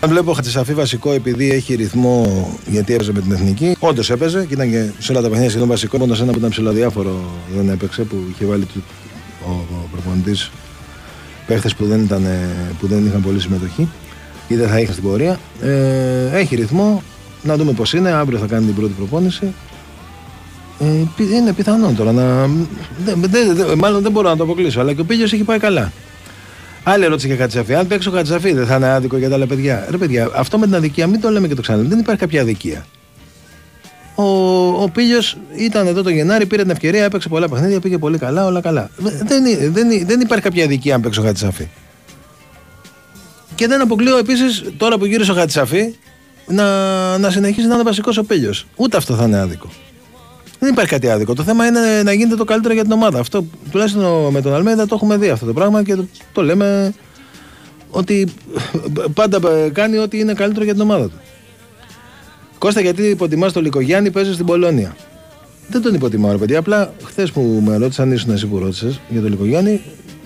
αν 0.00 0.08
βλέπω 0.08 0.32
Χατσισαφή 0.32 0.74
βασικό 0.74 1.12
επειδή 1.12 1.50
έχει 1.50 1.74
ρυθμό 1.74 2.48
γιατί 2.66 2.94
έπαιζε 2.94 3.12
με 3.12 3.20
την 3.20 3.32
εθνική. 3.32 3.76
Όντως 3.78 4.10
έπαιζε 4.10 4.44
και 4.44 4.54
ήταν 4.54 4.70
και 4.70 4.90
σε 4.98 5.12
όλα 5.12 5.20
τα 5.20 5.26
παιχνίδια 5.26 5.50
σχεδόν 5.50 5.68
βασικό. 5.68 5.98
Μόνο 5.98 6.16
ένα 6.20 6.32
που 6.32 6.38
ήταν 6.38 6.50
ψηλοδιάφορο 6.50 7.30
δεν 7.56 7.68
έπαιξε 7.68 8.02
που 8.02 8.16
είχε 8.30 8.44
βάλει 8.44 8.64
του, 8.64 8.82
ο, 9.46 9.50
ο 9.50 9.88
προπονητής 9.90 10.50
παίχτες 11.50 11.74
που, 11.74 11.84
δεν 11.86 12.00
ήταν, 12.02 12.26
που 12.80 12.86
δεν 12.86 13.06
είχαν 13.06 13.22
πολύ 13.22 13.40
συμμετοχή 13.40 13.88
ή 14.48 14.54
δεν 14.56 14.68
θα 14.68 14.80
είχαν 14.80 14.92
στην 14.94 15.04
πορεία. 15.08 15.38
Ε, 15.62 16.38
έχει 16.38 16.54
ρυθμό. 16.56 17.02
Να 17.42 17.56
δούμε 17.56 17.72
πώς 17.72 17.92
είναι. 17.92 18.10
Αύριο 18.10 18.38
θα 18.38 18.46
κάνει 18.46 18.64
την 18.66 18.74
πρώτη 18.74 18.92
προπόνηση. 18.96 19.52
Ε, 20.80 20.84
πι- 21.16 21.30
είναι 21.30 21.52
πιθανό 21.52 21.92
τώρα 21.96 22.12
να. 22.12 22.46
Δεν, 23.04 23.20
δεν- 23.20 23.54
δεν- 23.56 23.78
μάλλον 23.78 24.02
δεν 24.02 24.12
μπορώ 24.12 24.28
να 24.28 24.36
το 24.36 24.42
αποκλείσω, 24.42 24.80
αλλά 24.80 24.92
και 24.92 25.00
ο 25.00 25.04
Πίλιο 25.04 25.24
έχει 25.24 25.42
πάει 25.44 25.58
καλά. 25.58 25.92
Άλλη 26.82 27.04
ερώτηση 27.04 27.26
για 27.26 27.36
Χατσαφή. 27.36 27.74
Αν 27.74 27.86
παίξω 27.86 28.10
Χατσαφή, 28.10 28.52
δεν 28.52 28.66
θα 28.66 28.76
είναι 28.76 28.88
άδικο 28.88 29.16
για 29.16 29.28
τα 29.28 29.34
άλλα 29.34 29.46
παιδιά. 29.46 29.86
Ρε 29.90 29.96
παιδιά, 29.96 30.30
αυτό 30.34 30.58
με 30.58 30.66
την 30.66 30.74
αδικία 30.74 31.06
μην 31.06 31.20
το 31.20 31.30
λέμε 31.30 31.48
και 31.48 31.54
το 31.54 31.62
ξαναλέμε. 31.62 31.88
Δεν 31.88 31.98
υπάρχει 31.98 32.20
κάποια 32.20 32.40
αδικία. 32.40 32.84
Ο, 34.22 34.82
ο 34.82 34.88
Πίλιος 34.92 35.36
ήταν 35.56 35.86
εδώ 35.86 36.02
το 36.02 36.10
Γενάρη, 36.10 36.46
πήρε 36.46 36.62
την 36.62 36.70
ευκαιρία, 36.70 37.04
έπαιξε 37.04 37.28
πολλά 37.28 37.48
παιχνίδια, 37.48 37.80
πήγε 37.80 37.98
πολύ 37.98 38.18
καλά, 38.18 38.46
όλα 38.46 38.60
καλά. 38.60 38.90
Δεν, 38.96 39.26
δεν, 39.26 39.72
δεν, 39.72 40.06
δεν 40.06 40.20
υπάρχει 40.20 40.44
κάποια 40.44 40.64
αδικία 40.64 40.94
αν 40.94 41.00
παίξω 41.00 41.22
Χατσαφή. 41.22 41.68
Και 43.54 43.66
δεν 43.66 43.80
αποκλείω 43.80 44.16
επίσης 44.18 44.64
τώρα 44.76 44.98
που 44.98 45.04
γύρισε 45.04 45.30
ο 45.30 45.34
Χατσαφή 45.34 45.94
να, 46.46 47.18
να 47.18 47.30
συνεχίσει 47.30 47.66
να 47.66 47.74
είναι 47.74 47.82
βασικός 47.82 48.16
ο 48.18 48.24
Πίλιος. 48.24 48.66
Ούτε 48.76 48.96
αυτό 48.96 49.14
θα 49.14 49.24
είναι 49.24 49.38
άδικο. 49.38 49.68
Δεν 50.58 50.70
υπάρχει 50.72 50.90
κάτι 50.90 51.08
άδικο. 51.10 51.34
Το 51.34 51.42
θέμα 51.42 51.66
είναι 51.66 52.02
να 52.02 52.12
γίνεται 52.12 52.36
το 52.36 52.44
καλύτερο 52.44 52.74
για 52.74 52.82
την 52.82 52.92
ομάδα. 52.92 53.18
Αυτό 53.20 53.44
τουλάχιστον 53.70 54.04
ο- 54.04 54.30
με 54.30 54.40
τον 54.40 54.54
Αλμέιδα 54.54 54.86
το 54.86 54.94
έχουμε 54.94 55.16
δει 55.16 55.28
αυτό 55.28 55.46
το 55.46 55.52
πράγμα 55.52 55.82
και 55.82 55.94
το, 55.94 56.06
το 56.32 56.42
λέμε 56.42 56.94
ότι 57.90 58.26
πάντα 59.14 59.38
κάνει 59.72 59.98
ό,τι 59.98 60.18
είναι 60.18 60.32
καλύτερο 60.32 60.64
για 60.64 60.72
την 60.72 60.82
ομάδα 60.82 61.04
του. 61.04 61.14
Κώστα, 62.60 62.80
γιατί 62.80 63.02
υποτιμάς 63.02 63.52
τον 63.52 63.62
Λικογιάννη, 63.62 64.10
παίζεις 64.10 64.34
στην 64.34 64.46
Πολώνια. 64.46 64.96
Δεν 65.68 65.82
τον 65.82 65.94
υποτιμάω, 65.94 66.32
ρε 66.32 66.38
παιδιά. 66.38 66.58
Απλά 66.58 66.92
χθες 67.04 67.30
που 67.30 67.62
με 67.64 67.76
ρώτησαν, 67.76 68.12
ήσουν 68.12 68.30
εσύ 68.30 68.46
που 68.46 68.58
ρώτησες 68.58 69.00
για 69.08 69.20
τον 69.20 69.30
Λικογιάννη, 69.30 69.80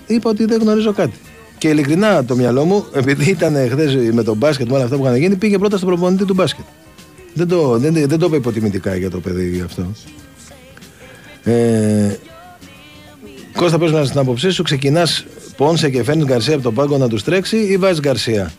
είπα 0.07 0.29
ότι 0.29 0.45
δεν 0.45 0.61
γνωρίζω 0.61 0.93
κάτι. 0.93 1.17
Και 1.57 1.67
ειλικρινά 1.67 2.25
το 2.25 2.35
μυαλό 2.35 2.65
μου, 2.65 2.85
επειδή 2.93 3.29
ήταν 3.29 3.55
χθες 3.69 3.95
με 4.11 4.23
τον 4.23 4.37
μπάσκετ 4.37 4.67
με 4.67 4.75
όλα 4.75 4.83
αυτά 4.83 4.95
που 4.97 5.03
είχαν 5.03 5.15
γίνει, 5.15 5.35
πήγε 5.35 5.57
πρώτα 5.57 5.77
στον 5.77 5.89
προπονητή 5.89 6.25
του 6.25 6.33
μπάσκετ. 6.33 6.65
Δεν 7.33 7.47
το, 7.47 7.77
δεν, 7.77 7.93
δεν 7.93 8.19
το 8.19 8.25
είπα 8.25 8.35
υποτιμητικά 8.35 8.95
για 8.95 9.09
το 9.09 9.19
παιδί 9.19 9.61
αυτό. 9.65 9.91
Ε, 11.43 12.17
Κώστα, 13.55 13.77
πες 13.77 13.91
μας 13.91 14.09
την 14.09 14.19
άποψή 14.19 14.49
σου. 14.49 14.63
Ξεκινάς 14.63 15.25
Πόνσε 15.57 15.89
και 15.89 16.03
φέρνει 16.03 16.23
Γκαρσία 16.23 16.53
από 16.53 16.63
τον 16.63 16.73
πάγκο 16.73 16.97
να 16.97 17.07
τους 17.07 17.23
τρέξει 17.23 17.57
ή 17.57 17.77
βάζει 17.77 17.99
Γκαρσία; 17.99 18.51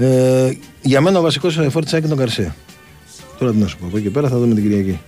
Ε, 0.00 0.50
για 0.82 1.00
μένα 1.00 1.18
ο 1.18 1.22
βασικός 1.22 1.58
φόρτης 1.70 1.92
είναι 1.92 2.08
τον 2.08 2.16
Γκαρσία. 2.18 2.54
Τώρα 3.38 3.52
τι 3.52 3.58
να 3.58 3.66
σου 3.66 3.76
πω. 3.78 3.86
Από 3.86 3.96
εκεί 3.96 4.08
πέρα 4.10 4.28
θα 4.28 4.38
δούμε 4.38 4.54
την 4.54 4.62
Κυριακή. 4.62 5.00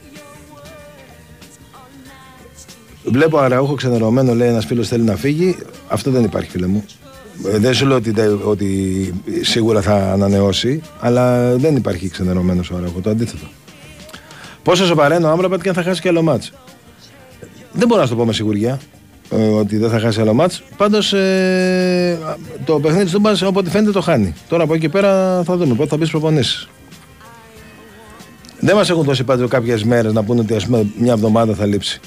Βλέπω 3.04 3.38
Αραούχο 3.38 3.74
ξενερωμένο, 3.74 4.34
λέει 4.34 4.48
ένας 4.48 4.64
φίλος 4.66 4.88
θέλει 4.88 5.02
να 5.04 5.16
φύγει. 5.16 5.56
Αυτό 5.88 6.10
δεν 6.10 6.24
υπάρχει, 6.24 6.50
φίλε 6.50 6.66
μου. 6.66 6.84
Ε, 7.46 7.58
Δεν 7.58 7.74
σου 7.74 7.86
λέω 7.86 7.96
ότι, 7.96 8.10
δεν- 8.10 8.40
ότι 8.44 9.12
σίγουρα 9.40 9.80
θα 9.82 9.94
ανανεώσει, 10.12 10.80
αλλά 11.00 11.56
δεν 11.56 11.76
υπάρχει 11.76 12.08
ξενερωμένος 12.08 12.70
ο 12.70 12.76
Αραούχο. 12.76 13.00
Το 13.00 13.10
αντίθετο. 13.10 13.46
Πόσο 14.62 14.86
σοβαρά 14.86 15.16
είναι 15.16 15.26
ο 15.26 15.30
Άμραμπατ 15.30 15.62
και 15.62 15.68
αν 15.68 15.74
θα 15.74 15.82
χάσει 15.82 16.00
και 16.00 16.08
άλλο 16.08 16.22
μάτς. 16.22 16.52
Δεν 17.72 17.88
μπορώ 17.88 18.00
να 18.00 18.06
σου 18.06 18.12
το 18.12 18.18
πω 18.18 18.26
με 18.26 18.32
σιγουριά 18.32 18.72
ε, 18.72 18.78
ότι 19.32 19.76
δεν 19.76 19.90
θα 19.90 19.98
χάσει 19.98 20.20
άλλο 20.20 20.34
μάτς. 20.34 20.62
Πάντως 20.76 21.12
ε, 21.12 22.18
το 22.64 22.80
παιχνίδι 22.80 23.04
του 23.04 23.10
Τούμπας 23.10 23.42
όποτε 23.42 23.70
φαίνεται 23.70 23.90
το 23.90 24.00
χάνει. 24.00 24.34
Τώρα 24.48 24.62
από 24.62 24.72
εκεί 24.72 24.82
και 24.82 24.88
πέρα 24.88 25.42
θα 25.44 25.56
δούμε 25.56 25.74
πότε 25.74 25.88
θα 25.88 25.96
μπεις 25.96 26.08
στις 26.08 26.20
προπονήσεις. 26.20 26.68
Δεν 28.60 28.76
μας 28.76 28.90
έχουν 28.90 29.02
δώσει 29.02 29.24
πάντως 29.24 29.50
κάποιες 29.50 29.84
μέρες 29.84 30.12
να 30.12 30.22
πούνε 30.22 30.40
ότι 30.40 30.54
ας 30.54 30.64
πούμε, 30.66 30.86
μια 30.98 31.12
εβδομάδα 31.12 31.54
θα 31.54 31.66
λείψει. 31.66 32.00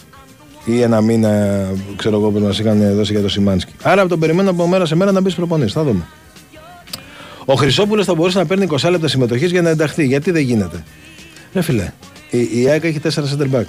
Ή 0.66 0.82
ένα 0.82 1.02
μήνα, 1.02 1.62
ξέρω 1.96 2.18
εγώ, 2.18 2.30
που 2.30 2.40
μας 2.40 2.60
είχαν 2.60 2.96
δώσει 2.96 3.12
για 3.12 3.22
το 3.22 3.30
Σιμάνσκι. 3.30 3.74
Άρα 3.84 4.08
τον 4.08 4.20
περιμένω 4.20 4.50
από 4.50 4.68
μέρα 4.68 4.86
σε 4.86 4.96
μέρα 4.96 5.12
να 5.12 5.22
μπεις 5.22 5.36
προπονή. 5.36 5.68
Θα 5.68 5.84
δούμε. 5.84 6.08
Ο 7.46 7.54
Χρυσόπουλος 7.54 8.06
θα 8.06 8.16
μπορούσε 8.16 8.38
να 8.38 8.46
παίρνει 8.46 8.68
20 8.72 8.90
λεπτά 8.90 9.08
συμμετοχής 9.08 9.52
για 9.52 9.62
να 9.62 9.70
ενταχθεί. 9.70 10.06
Γιατί 10.06 10.32
δεν 10.32 10.42
γίνεται; 10.42 10.84
Ρε 11.54 11.62
φιλέ, 11.62 11.92
η, 12.30 12.62
η 12.62 12.70
ΑΕΚ 12.70 12.84
έχει 12.84 13.00
4 13.04 13.08
center 13.10 13.56
back. 13.56 13.66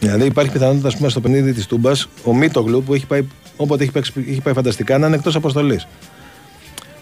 Δηλαδή 0.00 0.24
υπάρχει 0.26 0.50
πιθανότητα 0.52 0.88
ας 0.88 0.96
πούμε, 0.96 1.08
στο 1.08 1.20
παιχνίδι 1.20 1.52
της 1.52 1.66
Τούμπας 1.66 2.08
ο 2.24 2.34
Μίτογλου 2.34 2.82
που 2.82 2.94
έχει 2.94 3.06
πάει, 3.06 3.26
όποτε 3.56 3.82
έχει, 3.82 3.92
παίξει- 3.92 4.12
έχει 4.28 4.40
πάει 4.40 4.54
φανταστικά 4.54 4.98
να 4.98 5.06
είναι 5.06 5.16
εκτός 5.16 5.34
αποστολής. 5.36 5.86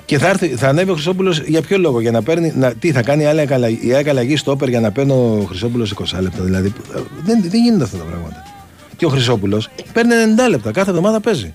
Και 0.04 0.18
θα, 0.18 0.28
έρθει, 0.28 0.48
θα 0.48 0.68
ανέβει 0.68 0.90
ο 0.90 0.94
Χρυσόπουλος 0.94 1.40
για 1.40 1.62
ποιο 1.62 1.78
λόγο, 1.78 2.00
για 2.00 2.10
να 2.10 2.22
παίρνει. 2.22 2.52
Να, 2.56 2.74
τι 2.74 2.92
θα 2.92 3.02
κάνει 3.02 3.26
άλλη 3.26 3.40
ακαλα- 3.40 3.68
η 3.82 3.92
ΑΕΚ 3.94 4.08
αλλαγή 4.08 4.36
στο 4.36 4.50
όπερ 4.50 4.68
για 4.68 4.80
να 4.80 4.90
παίρνει 4.90 5.12
ο 5.12 5.44
Χρυσόπουλος 5.48 5.90
20 5.90 6.20
λεπτά. 6.20 6.42
Δηλαδή 6.42 6.72
ε, 6.96 7.00
δεν, 7.24 7.42
δεν 7.42 7.60
γίνονται 7.62 7.84
αυτά 7.84 7.96
τα 7.96 8.04
πράγματα. 8.04 8.42
Και 8.96 9.06
ο 9.06 9.08
Χρυσόπουλος 9.08 9.68
παίρνει 9.92 10.12
90 10.46 10.50
λεπτά. 10.50 10.70
Κάθε 10.70 10.90
εβδομάδα 10.90 11.20
παίζει. 11.20 11.54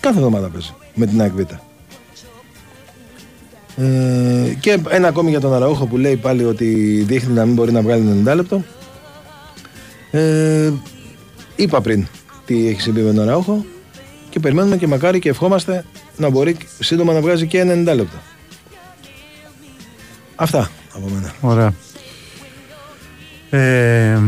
Κάθε 0.00 0.16
εβδομάδα 0.18 0.48
παίζει 0.48 0.72
με 0.94 1.06
την 1.06 1.20
ΑΕΚ 1.20 1.32
Β. 1.32 1.40
Ε, 3.76 4.54
και 4.60 4.78
ένα 4.88 5.08
ακόμη 5.08 5.30
για 5.30 5.40
τον 5.40 5.54
Αραούχο 5.54 5.86
που 5.86 5.96
λέει 5.96 6.16
πάλι 6.16 6.44
ότι 6.44 6.64
δείχνει 7.06 7.34
να 7.34 7.44
μην 7.44 7.54
μπορεί 7.54 7.72
να 7.72 7.82
βγάλει 7.82 8.22
90 8.26 8.34
λεπτό. 8.34 8.62
Ε, 10.14 10.72
είπα 11.56 11.80
πριν 11.80 12.06
τι 12.44 12.68
έχει 12.68 12.80
συμβεί 12.80 13.00
με 13.00 13.12
τον 13.12 13.22
Αραούχο 13.22 13.64
και 14.30 14.40
περιμένουμε 14.40 14.76
και 14.76 14.86
μακάρι 14.86 15.18
και 15.18 15.28
ευχόμαστε 15.28 15.84
να 16.16 16.30
μπορεί 16.30 16.56
σύντομα 16.78 17.12
να 17.12 17.20
βγάζει 17.20 17.46
και 17.46 17.62
90 17.62 17.66
λεπτά. 17.66 18.22
Αυτά 20.34 20.70
από 20.94 21.08
μένα. 21.14 21.34
Ωραία. 21.40 21.74
Ε, 23.50 24.20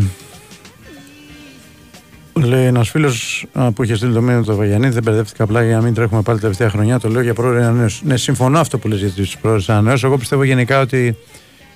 λέει 2.35 2.65
ένας 2.65 2.91
φίλος 2.91 3.47
που 3.75 3.83
είχε 3.83 3.95
στείλει 3.95 4.13
το 4.13 4.23
μήνυμα 4.23 4.43
του 4.43 4.57
Βαγιανίδη, 4.57 4.93
δεν 4.93 5.03
μπερδεύτηκα 5.03 5.45
απλά 5.45 5.65
για 5.65 5.77
να 5.77 5.83
μην 5.83 5.95
τρέχουμε 5.95 6.23
πάλι 6.23 6.39
τελευταία 6.41 6.71
χρονιά. 6.71 6.99
Το 6.99 7.09
λέω 7.09 7.21
για 7.21 7.35
πρόορη 7.35 7.59
ανανέωση. 7.59 8.07
Ναι, 8.07 8.17
συμφωνώ 8.17 8.59
αυτό 8.59 8.79
που 8.79 8.89
λες 8.89 8.99
για 8.99 9.11
τις 9.11 9.37
πρόορε 9.37 9.63
ανανέωση. 9.67 10.07
Εγώ 10.07 10.19
πιστεύω 10.19 10.43
γενικά 10.43 10.81
ότι 10.81 11.17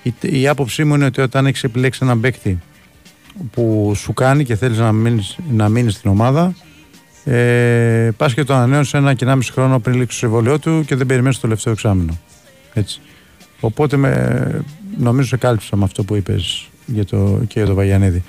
η, 0.03 0.15
η 0.21 0.49
άποψή 0.49 0.85
μου 0.85 0.95
είναι 0.95 1.05
ότι 1.05 1.21
όταν 1.21 1.47
έχεις 1.47 1.65
επιλέξει 1.65 2.01
έναν 2.03 2.21
παίκτη 2.21 2.59
που 3.51 3.93
σου 3.97 4.13
κάνει 4.13 4.45
και 4.45 4.57
θέλεις 4.57 4.79
να 4.79 4.93
μείνεις 4.93 5.39
να 5.51 5.69
μείνεις 5.69 5.95
στην 5.95 6.11
ομάδα, 6.11 6.55
ε, 7.25 8.11
πας 8.17 8.35
και 8.35 8.45
το 8.45 8.55
ανανέωσες 8.55 8.95
ένα 8.95 9.15
και 9.15 9.25
ένα 9.25 9.37
μισή 9.37 9.53
χρόνο 9.53 9.79
πριν 9.79 9.97
λήξει 9.97 10.21
το 10.21 10.27
συμβολιό 10.27 10.59
του 10.59 10.85
και 10.87 10.97
δεν 10.97 11.07
περιμένεις 11.07 11.37
το 11.37 11.43
τελευταίο 11.43 11.73
εξάμεινο. 11.73 12.19
Έτσι. 12.75 13.01
Οπότε 13.61 13.97
με, 13.97 14.65
νομίζω 14.99 15.29
σε 15.29 15.37
κάλυψα 15.37 15.77
με 15.77 15.85
αυτό 15.85 16.05
που 16.05 16.15
είπες 16.15 16.69
για 16.87 17.05
το, 17.05 17.41
και 17.47 17.59
για 17.59 17.67
το 17.67 17.75
Βαγιανίδη. 17.75 18.23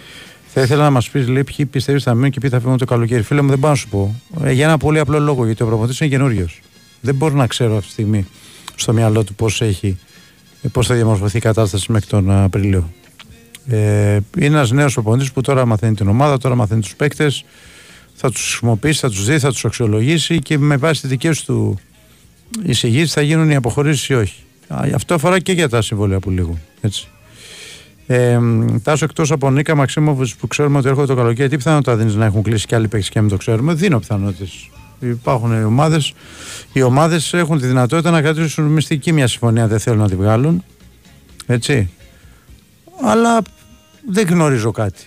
Θα 0.54 0.62
ήθελα 0.62 0.84
να 0.84 0.90
μας 0.90 1.10
πεις 1.10 1.28
λέει 1.28 1.44
ποιοι 1.44 1.66
πιστεύεις 1.66 2.04
θα 2.04 2.14
μείνουν 2.14 2.30
και 2.30 2.40
ποιοι 2.40 2.50
θα 2.50 2.60
φύγουν 2.60 2.78
το 2.78 2.86
καλοκαίρι. 2.86 3.22
Φίλε 3.22 3.42
μου, 3.42 3.50
δεν 3.50 3.60
πάω 3.60 3.72
να 3.72 3.78
σου 3.78 3.88
πω. 3.88 4.16
Ε, 4.44 4.52
για 4.52 4.66
ένα 4.66 4.78
πολύ 4.78 5.00
απλό 5.00 5.20
λόγο. 5.20 5.46
Γιατί 5.46 5.64
ο 5.64 5.66
προπονητής 5.66 6.00
είναι 6.00 6.10
καινούριος. 6.10 6.62
Δεν 7.02 7.16
μπορώ 7.16 7.36
να 7.36 7.48
ξέρω 7.48 7.76
αυτή 7.76 7.86
τη 7.86 7.92
στιγμή 7.92 8.28
στο 8.76 8.94
μυαλό 8.94 9.24
του 9.24 9.34
πώς 9.34 9.62
έχει, 9.62 9.98
πώς 10.72 10.88
θα 10.88 10.96
διαμορφωθεί 10.96 11.38
η 11.38 11.40
κατάσταση 11.40 11.92
μέχρι 11.92 12.10
τον 12.10 12.32
Απρίλιο. 12.32 12.90
Ε, 13.68 14.20
είναι 14.38 14.56
ένας 14.56 14.72
νέος 14.72 14.94
προπονητής 14.94 15.32
που 15.32 15.42
τώρα 15.42 15.66
μαθαίνει 15.66 15.96
την 15.96 16.08
ομάδα, 16.08 16.38
τώρα 16.38 16.56
μαθαίνει 16.56 16.82
τους 16.82 16.96
παίκτες. 16.96 17.44
Θα 18.14 18.32
τους 18.32 18.42
χρησιμοποιήσει, 18.42 19.00
θα 19.00 19.10
τους 19.10 19.26
δει, 19.26 19.40
θα 19.40 19.52
τους 19.52 19.66
αξιολογήσει 19.66 20.40
και 20.40 20.58
με 20.58 20.78
βάση 20.78 21.02
τις 21.02 21.10
δικές 21.10 21.44
του 21.44 21.80
εισηγήσεις 22.64 23.14
θα 23.14 23.22
γίνουν 23.22 23.50
οι 23.50 23.56
αποχωρήσεις 23.56 24.08
ή 24.08 24.14
όχι. 24.14 24.44
Α, 24.68 24.80
Αυτό 24.96 25.14
αφορά 25.14 25.40
και 25.40 25.52
για 25.52 25.70
τα 25.70 25.82
συμβόλαια 25.82 26.20
που 26.20 26.30
λήγουν. 26.30 26.60
Έτσι. 26.82 27.08
Ε, 28.08 28.40
τάσο 28.84 29.06
εκτός 29.06 29.32
από 29.32 29.52
Νίκα 29.52 29.76
Μαξίμοβιτς 29.76 30.36
που 30.36 30.48
ξέρουμε 30.48 30.78
ότι 30.78 30.88
έρχονται 30.88 31.08
το 31.08 31.16
καλοκαίρι, 31.16 31.50
τι 31.50 31.58
πιθανότητα 31.58 31.96
δίνεις 31.96 32.16
να 32.16 32.26
έχουν 32.26 32.44
κλείσει 32.44 32.66
και 32.66 32.76
άλλοι 32.76 32.88
παίξει 32.88 33.10
και 33.10 33.16
να 33.16 33.22
μην 33.22 33.32
το 33.32 33.38
ξέρουμε; 33.38 33.74
Δίνω 33.74 34.00
πιθανότητες. 34.00 34.70
Υπάρχουν 35.00 35.64
ομάδες. 35.64 36.14
Οι 36.74 36.82
ομάδες 36.82 37.34
έχουν 37.34 37.60
τη 37.60 37.68
δυνατότητα 37.68 38.12
να 38.12 38.22
κρατήσουν 38.22 38.66
μυστική 38.66 39.12
μια 39.14 39.28
συμφωνία, 39.28 39.68
δεν 39.68 39.80
θέλουν 39.80 40.00
να 40.00 40.10
τη 40.10 40.16
βγάλουν. 40.16 40.64
Έτσι. 41.46 41.90
Αλλά 43.04 43.42
δεν 44.10 44.28
γνωρίζω 44.28 44.72
κάτι. 44.72 45.04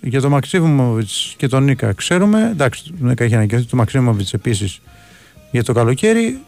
Για 0.00 0.20
τον 0.20 0.30
Μαξίμοβιτ 0.30 1.08
και 1.36 1.48
τον 1.48 1.64
Νίκα 1.64 1.92
ξέρουμε. 1.92 2.48
Εντάξει, 2.52 2.82
τον 2.98 3.08
Νίκα 3.08 3.24
έχει 3.24 3.34
ανακοινωθεί. 3.34 3.66
Το 3.66 3.76
Μαξίμοβιτ 3.76 4.28
επίσης 4.32 4.80
για 5.50 5.64
το 5.64 5.72
καλοκαίρι. 5.72 6.38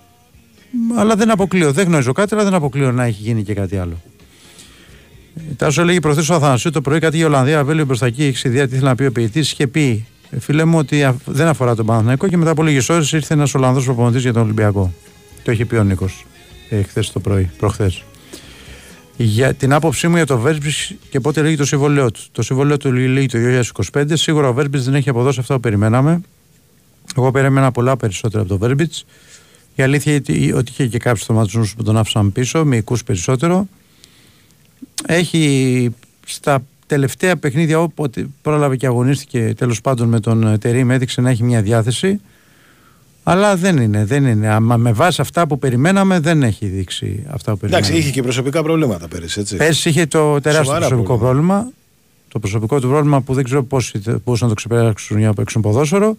Αλλά 0.97 1.15
δεν 1.17 1.31
αποκλείω. 1.31 1.73
Δεν 1.73 1.87
γνωρίζω 1.87 2.13
κάτι, 2.13 2.35
αλλά 2.35 2.45
δεν 2.45 2.55
αποκλείω 2.55 2.93
να 2.93 3.05
έχει 3.05 3.23
γίνει 3.23 3.43
και 3.43 3.55
κάτι 3.55 3.77
άλλο. 3.79 4.03
Ε, 5.37 5.41
Τάσο 5.57 5.81
έλεγε 5.83 6.01
προχθέ 6.01 6.33
ο 6.33 6.37
Αθανασίου 6.37 6.71
το 6.71 6.81
πρωί 6.81 6.99
κάτι 6.99 7.17
για 7.17 7.27
Ολλανδία. 7.27 7.65
Βέλιο 7.65 7.85
μπροστά 7.85 8.07
εκεί. 8.07 8.25
Έχει 8.25 8.49
ιδέα 8.49 8.67
τι 8.67 8.73
ήθελε 8.75 8.89
να 8.89 8.95
πει 8.95 9.05
ο 9.05 9.13
ποιητής. 9.13 9.53
Είχε 9.53 9.67
πει, 9.67 10.07
ε, 10.31 10.41
φίλε 10.41 10.65
μου, 10.65 10.79
ότι 10.79 11.05
α- 11.05 11.17
δεν 11.25 11.47
αφορά 11.47 11.75
τον 11.75 11.87
Παναθηναϊκό 11.87 12.29
και 12.29 12.37
μετά 12.37 12.51
από 12.51 12.63
λίγες 12.63 12.89
ώρες 12.89 13.13
ήρθε 13.13 13.35
ένας 13.35 13.55
Ολλανδός 13.55 13.85
προπονητής 13.85 14.23
για 14.23 14.33
τον 14.33 14.43
Ολυμπιακό. 14.43 14.93
Το 15.43 15.53
είχε 15.53 15.65
πει 15.65 15.77
ο 15.77 15.83
Νίκος 15.85 16.25
ε, 16.69 16.83
χθες 16.83 17.13
το 17.13 17.21
πρωί, 17.21 17.51
προχθές. 17.59 18.03
Για 19.25 19.55
την 19.55 19.73
άποψή 19.73 20.09
μου 20.09 20.17
για 20.17 20.27
το 20.27 20.39
Βέρμπις 20.39 20.95
και 21.11 21.21
πότε 21.21 21.43
λέγει 21.43 21.57
το 21.57 21.65
συμβόλαιό 21.65 22.11
του. 22.11 22.21
Το 22.33 22.43
συμβόλαιό 22.43 22.77
του 22.77 22.93
λέει 22.93 23.27
το 23.27 23.39
2025. 23.93 24.05
Σίγουρα 24.13 24.49
ο 24.49 24.53
Βέρμπις 24.53 24.85
δεν 24.85 24.95
έχει 24.95 25.09
αποδώσει 25.09 25.41
αυτά 25.41 25.55
που 25.55 25.61
περιμέναμε. 25.61 26.21
Εγώ 27.17 27.31
περίμενα 27.31 27.73
πολλά 27.73 27.97
περισσότερα 27.97 28.43
από 28.43 28.51
το 28.51 28.59
Βέρμπιτ. 28.59 28.93
Η 29.75 29.83
αλήθεια 29.83 30.13
είναι 30.13 30.55
ότι 30.55 30.71
είχε 30.71 30.87
και 30.87 30.99
κάποιους 30.99 31.25
θωματισμού 31.25 31.71
που 31.77 31.83
τον 31.83 31.97
άφησαν 31.97 32.33
πίσω, 32.33 32.65
μυϊκούς 32.65 33.05
περισσότερο. 33.05 33.69
Έχει 35.07 35.95
στα 36.27 36.65
τελευταία 36.87 37.37
παιχνίδια, 37.37 37.81
όποτε 37.81 38.27
πρόλαβε 38.43 38.77
και 38.77 38.87
αγωνίστηκε 38.87 39.55
τέλος 39.57 39.81
πάντων 39.81 40.09
με 40.09 40.21
τον 40.21 40.59
Τερήμ, 40.59 40.91
έδειξε 40.91 41.21
να 41.21 41.31
έχει 41.31 41.43
μια 41.43 41.63
διάθεση. 41.63 42.21
Αλλά 43.25 43.57
δεν 43.57 43.77
είναι, 43.77 44.05
δεν 44.05 44.27
είναι. 44.27 44.49
Άμα 44.49 44.77
με 44.77 44.93
βάση 44.93 45.21
αυτά 45.21 45.47
που 45.47 45.59
περιμέναμε, 45.59 46.21
δεν 46.21 46.43
έχει 46.43 46.67
δείξει 46.67 47.25
αυτά 47.31 47.53
που 47.53 47.59
περιμέναμε. 47.59 47.87
Εντάξει, 47.87 48.03
είχε 48.07 48.15
και 48.15 48.23
προσωπικά 48.23 48.63
προβλήματα 48.63 49.09
πέρυσι, 49.09 49.41
έτσι. 49.41 49.57
Πέρσι 49.57 49.89
είχε 49.89 50.07
το 50.07 50.41
τεράστιο 50.41 50.65
Σοβαρά 50.65 50.87
προσωπικό 50.87 51.19
προβλήματα. 51.19 51.55
πρόβλημα. 51.55 51.73
Το 52.29 52.39
προσωπικό 52.39 52.81
του 52.81 52.89
πρόβλημα 52.89 53.21
που 53.21 53.35
δεν 53.35 53.45
ξέρω 53.45 53.63
πόσοι 53.65 53.99
θε- 53.99 54.17
μπορούσαν 54.25 54.49
να 54.49 54.55
το 54.55 54.61
ξεπεράσουν 54.61 55.19
για 55.19 55.27
να 55.27 55.35
παίξουν 55.35 55.63
ποδόσφαιρο. 55.63 56.17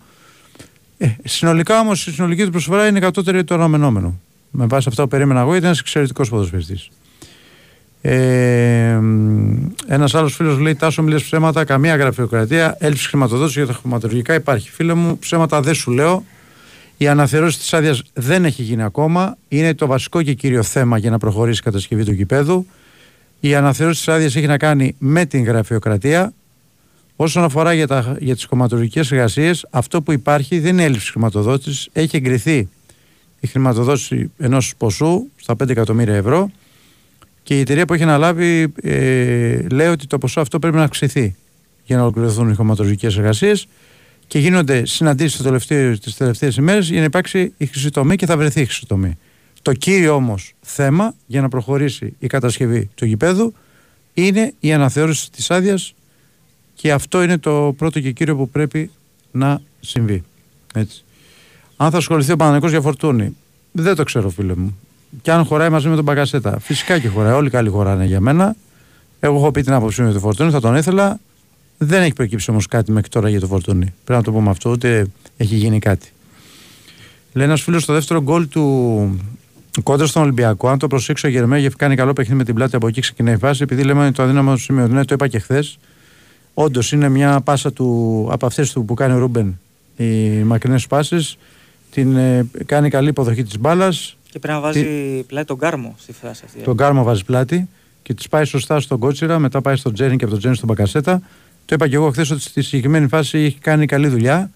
Ε, 0.98 1.08
συνολικά 1.24 1.80
όμως 1.80 2.08
η 2.08 2.12
συνολική 2.12 2.44
του 2.44 2.50
προσφορά 2.52 2.88
είναι 2.88 3.00
κατώτερη 3.00 3.38
από 3.38 3.48
το 3.48 3.54
αναμενόμενο. 3.54 4.20
Με 4.52 4.66
βάση 4.66 4.88
αυτά 4.90 5.02
που 5.04 5.08
περίμενα 5.10 5.40
εγώ, 5.40 5.52
ήταν 5.52 5.64
ένας 5.66 5.80
εξαιρετικός 5.80 6.30
ποδοσφαιριστής. 6.30 6.90
Ε, 8.02 9.00
Ένας 9.88 10.16
άλλος 10.16 10.36
φίλος 10.36 10.58
λέει: 10.60 10.76
Τάσο, 10.76 11.02
μιλέ 11.04 11.16
ψέματα, 11.16 11.64
καμία 11.64 11.96
γραφειοκρατία, 11.96 12.76
έλλειψη 12.80 13.08
χρηματοδότησης 13.08 13.58
για 13.64 13.74
τα 13.74 13.80
χρηματολογικά 13.82 14.34
υπάρχει. 14.34 14.70
Φίλε 14.72 14.94
μου, 14.94 15.18
ψέματα 15.20 15.62
δεν 15.62 15.74
σου 15.74 15.92
λέω. 15.92 16.24
Η 16.98 17.08
αναθεώρηση 17.08 17.58
της 17.58 17.74
άδειας 17.74 18.04
δεν 18.14 18.46
έχει 18.46 18.62
γίνει 18.62 18.84
ακόμα. 18.84 19.38
Είναι 19.48 19.74
το 19.74 19.88
βασικό 19.88 20.22
και 20.22 20.34
κύριο 20.34 20.64
θέμα 20.64 20.98
για 20.98 21.10
να 21.10 21.18
προχωρήσει 21.18 21.60
η 21.60 21.64
κατασκευή 21.64 22.04
του 22.04 22.12
γηπέδου. 22.12 22.66
Η 23.40 23.56
αναθεώρηση 23.56 24.06
της 24.06 24.14
άδειας 24.14 24.36
έχει 24.36 24.48
να 24.48 24.58
κάνει 24.58 24.96
με 24.98 25.26
την 25.26 25.44
γραφειοκρατία. 25.44 26.34
Όσον 27.16 27.44
αφορά 27.44 27.74
για, 27.74 27.88
τα, 27.88 28.16
για 28.20 28.36
τις 28.36 28.46
κομματολογικές 28.46 29.12
εργασίες, 29.12 29.66
αυτό 29.70 30.02
που 30.02 30.12
υπάρχει 30.12 30.60
δεν 30.60 30.72
είναι 30.72 30.84
έλλειψη 30.84 31.12
χρηματοδότησης. 31.12 31.90
Έχει 31.94 32.16
εγκριθεί 32.16 32.70
η 33.40 33.48
χρηματοδότηση 33.48 34.32
ενός 34.38 34.74
ποσού 34.78 35.28
στα 35.36 35.54
5 35.54 35.70
εκατομμύρια 35.70 36.16
ευρώ 36.16 36.52
και 37.44 37.58
η 37.58 37.60
εταιρεία 37.60 37.86
που 37.86 37.94
έχει 37.94 38.04
αναλάβει 38.04 38.74
ε, 38.82 39.68
λέει 39.72 39.88
ότι 39.88 40.08
το 40.08 40.18
ποσό 40.18 40.42
αυτό 40.42 40.60
πρέπει 40.60 40.76
να 40.76 40.84
αυξηθεί 40.84 41.36
για 41.84 41.96
να 41.96 42.02
ολοκληρωθούν 42.02 42.50
οι 42.50 42.56
κομματολογικές 42.56 43.18
εργασίες 43.18 43.68
και 44.34 44.40
γίνονται 44.40 44.86
συναντήσεις 44.86 45.36
τις 45.36 45.46
τελευταίες, 45.46 46.00
τις 46.00 46.16
τελευταίες 46.16 46.56
ημέρες 46.56 46.90
για 46.90 47.00
να 47.00 47.06
υπάρξει 47.06 47.54
η 47.58 47.66
χρυσή 47.66 47.90
τομή 47.90 48.16
και 48.16 48.26
θα 48.26 48.38
βρεθεί 48.38 48.62
η 48.62 48.66
χρυσή 48.66 48.86
τομή. 48.86 49.18
Το 49.62 49.74
κύριο 49.74 50.14
όμως 50.14 50.54
θέμα 50.62 51.14
για 51.26 51.42
να 51.42 51.50
προχωρήσει 51.50 52.16
η 52.20 52.28
κατασκευή 52.28 52.90
του 52.96 53.06
γηπέδου 53.06 53.54
είναι 54.14 54.54
η 54.60 54.74
αναθεώρηση 54.74 55.32
της 55.32 55.52
άδειας 55.52 55.94
και 56.76 56.92
αυτό 56.92 57.24
είναι 57.24 57.38
το 57.38 57.74
πρώτο 57.78 58.00
και 58.00 58.12
κύριο 58.12 58.36
που 58.36 58.50
πρέπει 58.50 58.92
να 59.32 59.62
συμβεί. 59.80 60.24
Έτσι. 60.74 61.04
Αν 61.78 61.92
θα 61.92 61.98
ασχοληθεί 61.98 62.32
ο 62.32 62.36
Παναγενικός 62.36 62.72
για 62.72 62.82
φορτούνη, 62.82 63.36
δεν 63.72 63.96
το 63.96 64.04
ξέρω, 64.04 64.30
φίλε 64.30 64.56
μου. 64.56 64.78
Και 65.22 65.32
αν 65.32 65.46
χωράει 65.46 65.70
μαζί 65.70 65.88
με 65.88 65.96
τον 65.96 66.04
Μπαγκασέτα. 66.04 66.60
Φυσικά 66.60 67.00
και 67.00 67.08
χωράει. 67.08 67.34
Όλοι 67.34 67.50
καλοί 67.50 67.70
χωράνε 67.70 68.06
για 68.06 68.20
μένα. 68.20 68.56
Εγώ 69.20 69.36
έχω 69.36 69.52
πει 69.52 69.62
την 69.62 69.74
άποψή 69.74 70.02
μου 70.02 70.08
για 70.08 70.16
το 70.16 70.22
φορτούνη, 70.26 70.52
θα 70.52 70.60
τον 70.60 70.76
ήθελα. 70.76 71.20
Δεν 71.84 72.02
έχει 72.02 72.14
προκύψει 72.14 72.52
όμως 72.52 72.68
κάτι 72.68 72.92
μέχρι 72.92 73.10
τώρα 73.10 73.30
για 73.30 73.40
το 73.40 73.48
φορτούνη. 73.48 73.94
Πρέπει 74.04 74.20
να 74.20 74.24
το 74.24 74.32
πούμε 74.32 74.50
αυτό, 74.50 74.70
ούτε 74.70 75.06
έχει 75.38 75.56
γίνει 75.56 75.80
κάτι. 75.80 76.12
Λέει 77.34 77.46
ένας 77.46 77.62
φίλος 77.62 77.84
στο 77.84 77.94
δεύτερο 77.94 78.22
γκολ 78.22 78.48
του 78.48 79.20
κόντρα 79.84 80.06
στον 80.06 80.22
Ολυμπιακό. 80.22 80.70
Αν 80.70 80.78
το 80.78 80.88
προσέξω, 80.88 81.28
ο 81.28 81.32
Γερμέγεφ 81.32 81.76
κάνει 81.76 81.96
καλό 81.96 82.14
παιχνίδι 82.14 82.38
με 82.38 82.44
την 82.44 82.56
πλάτη 82.56 82.76
από 82.76 82.88
εκεί 82.88 83.02
ξεκινάει 83.02 83.34
η 83.34 83.38
φάση. 83.38 83.64
Επειδή 83.64 83.84
λέμε 83.84 84.12
το 84.12 84.24
αδύναμο 84.24 84.54
του 84.54 84.60
σημείο. 84.60 84.88
Ναι, 84.88 85.06
το 85.06 85.14
είπα 85.14 85.28
και 85.28 85.40
χθες. 85.40 85.80
Όντως 86.54 86.92
είναι 86.92 87.10
μια 87.10 87.42
πάσα 87.42 87.74
του, 87.74 88.28
από 88.32 88.46
αυτές 88.46 88.72
του 88.72 88.86
που 88.86 88.94
κάνει 88.94 89.14
ο 89.14 89.18
Ρούμπεν 89.18 89.60
οι 89.98 90.30
μακρινές 90.44 90.88
πάσες. 90.88 91.38
Την 91.92 92.16
ε, 92.16 92.48
κάνει 92.66 92.90
καλή 92.90 93.10
υποδοχή 93.10 93.44
της 93.44 93.60
μπάλας. 93.60 94.18
Και 94.30 94.40
πρέπει 94.40 94.54
να 94.54 94.64
βάζει 94.64 94.86
πλάι 95.28 95.44
τον 95.44 95.58
Κάρμο 95.58 95.96
στη 96.00 96.14
φάση 96.14 96.42
αυτή. 96.46 96.60
Τον 96.60 96.78
Κάρμο 96.78 97.04
βάζει 97.04 97.26
πλάτη. 97.26 97.68
και 98.02 98.14
της 98.14 98.28
πάει 98.28 98.46
σωστά 98.46 98.80
στον 98.80 99.00
Κώτσιρα, 99.00 99.40
μετά 99.40 99.62
πάει 99.62 99.76
στον 99.76 99.94
Τζέριν 99.94 100.18
και 100.18 100.24
από 100.24 100.32
τον 100.32 100.40
Τζέριν 100.40 100.58
στον 100.58 100.70
Μπακασέτα. 100.70 101.22
Το 101.66 101.76
είπα 101.76 101.88
και 101.88 101.96
εγώ 101.96 102.12
χθες 102.12 102.32
ότι 102.32 102.42
στη 102.42 102.62
συγκεκριμένη 102.62 103.08
φάση 103.08 103.38
έχει 103.38 103.58
κάνει 103.60 103.86
καλή 103.86 104.08
δουλειά. 104.08 104.52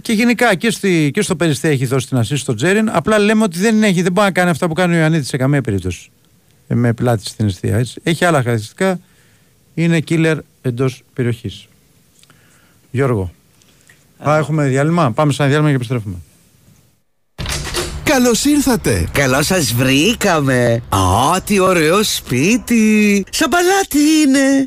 Και 0.00 0.12
γενικά 0.12 0.54
και, 0.54 0.70
στη, 0.70 1.10
και 1.12 1.22
στο 1.22 1.36
Περιστέ 1.36 1.68
έχει 1.68 1.86
δώσει 1.86 2.08
την 2.08 2.16
ασύση 2.16 2.40
στον 2.40 2.56
Τζέριν. 2.56 2.90
Απλά 2.92 3.18
λέμε 3.18 3.42
ότι 3.42 3.58
δεν, 3.58 3.82
έχει, 3.82 4.02
δεν 4.02 4.12
μπορεί 4.12 4.26
να 4.26 4.32
κάνει 4.32 4.50
αυτά 4.50 4.68
που 4.68 4.74
κάνει 4.74 4.94
ο 4.94 4.98
Ιωαννίδης 4.98 5.28
σε 5.28 5.36
καμία 5.36 5.60
περίπτωση. 5.60 6.10
Ε, 6.68 6.74
με 6.74 6.92
πλάτη 6.92 7.26
στην 7.26 7.46
αιστεία. 7.46 7.76
Έτσι. 7.76 8.00
Έχει 8.02 8.24
άλλα 8.24 8.36
χαρακτηριστικά. 8.36 9.00
Είναι 9.74 10.02
killer 10.08 10.38
εντός 10.62 11.02
περιοχής. 11.14 11.66
Γιώργο. 12.90 13.32
Α, 14.28 14.36
έχουμε 14.36 14.66
διάλειμμα; 14.68 15.12
Πάμε 15.12 15.32
σε 15.32 15.42
ένα 15.42 15.50
διάλειμμα 15.50 15.70
και 15.70 15.76
επιστρέφουμε. 15.76 16.16
Καλώς 18.04 18.44
ήρθατε! 18.44 19.08
Καλώ 19.12 19.42
σας 19.42 19.72
βρήκαμε. 19.72 20.82
Α, 20.88 21.40
τι 21.44 21.58
ωραίο 21.60 22.02
σπίτι. 22.02 23.24
Σαν 23.30 23.48
παλάτι 23.50 23.98
είναι. 23.98 24.66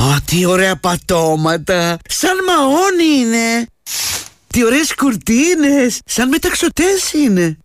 Α, 0.00 0.16
τι 0.24 0.44
ωραία 0.44 0.76
πατώματα. 0.76 1.98
Σαν 2.08 2.36
μαόνι 2.46 3.20
είναι. 3.20 3.66
Τι 4.46 4.64
ωραίες 4.64 4.94
κουρτίνες. 4.94 5.98
Σαν 6.04 6.28
μεταξωτές 6.28 7.12
είναι. 7.12 7.58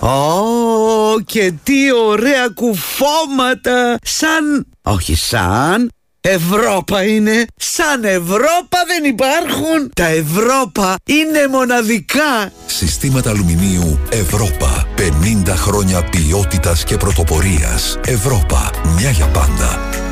Ω, 0.00 1.20
και 1.26 1.52
τι 1.62 1.92
ωραία 2.06 2.48
κουφώματα. 2.54 3.98
Σαν... 4.02 4.66
Όχι 4.82 5.14
σαν... 5.14 5.90
Ευρώπα 6.20 7.04
είναι. 7.04 7.44
Σαν 7.56 8.04
Ευρώπα 8.04 8.78
δεν 8.86 9.04
υπάρχουν. 9.04 9.90
Τα 9.94 10.06
Ευρώπα 10.06 10.94
είναι 11.06 11.48
μοναδικά. 11.50 12.52
Συστήματα 12.66 13.30
αλουμινίου 13.30 13.98
Ευρώπα. 14.08 14.86
50 14.96 15.52
χρόνια 15.56 16.02
ποιότητας 16.02 16.84
και 16.84 16.96
πρωτοπορίας. 16.96 17.98
Ευρώπα. 18.04 18.70
Μια 18.98 19.10
για 19.10 19.26
πάντα. 19.26 20.07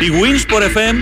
Η 0.00 0.10
Winsport 0.22 0.62
FM 0.62 0.96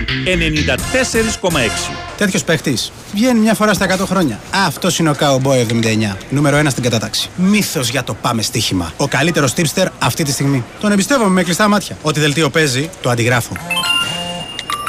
94,6. 1.41 1.91
Τέτοιος 2.17 2.43
παίχτης 2.43 2.91
βγαίνει 3.13 3.39
μια 3.39 3.53
φορά 3.53 3.73
στα 3.73 3.85
100 3.85 4.05
χρόνια. 4.05 4.39
Αυτός 4.51 4.99
είναι 4.99 5.09
ο 5.09 5.15
Cowboy 5.19 5.65
79. 6.11 6.17
Νούμερο 6.29 6.57
1 6.57 6.69
στην 6.69 6.83
κατάταξη. 6.83 7.29
Μύθος 7.35 7.89
για 7.89 8.03
το 8.03 8.13
πάμε 8.13 8.41
στοίχημα. 8.41 8.93
Ο 8.97 9.07
καλύτερος 9.07 9.53
tipster 9.53 9.85
αυτή 9.99 10.23
τη 10.23 10.31
στιγμή. 10.31 10.63
Τον 10.79 10.91
εμπιστεύομαι 10.91 11.29
με 11.29 11.43
κλειστά 11.43 11.67
μάτια. 11.67 11.97
Ό,τι 12.01 12.19
δελτίο 12.19 12.49
παίζει, 12.49 12.89
το 13.01 13.09
αντιγράφω. 13.09 13.53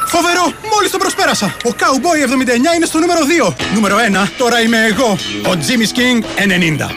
Φοβερό! 0.07 0.53
Μόλις 0.75 0.91
τον 0.91 1.01
προσπέρασα! 1.01 1.47
Ο 1.65 1.71
Cowboy 1.79 2.29
79 2.73 2.77
είναι 2.77 2.87
στο 2.87 2.99
νούμερο 2.99 3.21
2. 3.49 3.55
Νούμερο 3.75 3.97
1, 4.25 4.29
τώρα 4.39 4.61
είμαι 4.61 4.79
εγώ. 4.91 5.19
Ο 5.47 5.53
Jimmy's 5.67 5.99
King 5.99 6.25
90. 6.79 6.91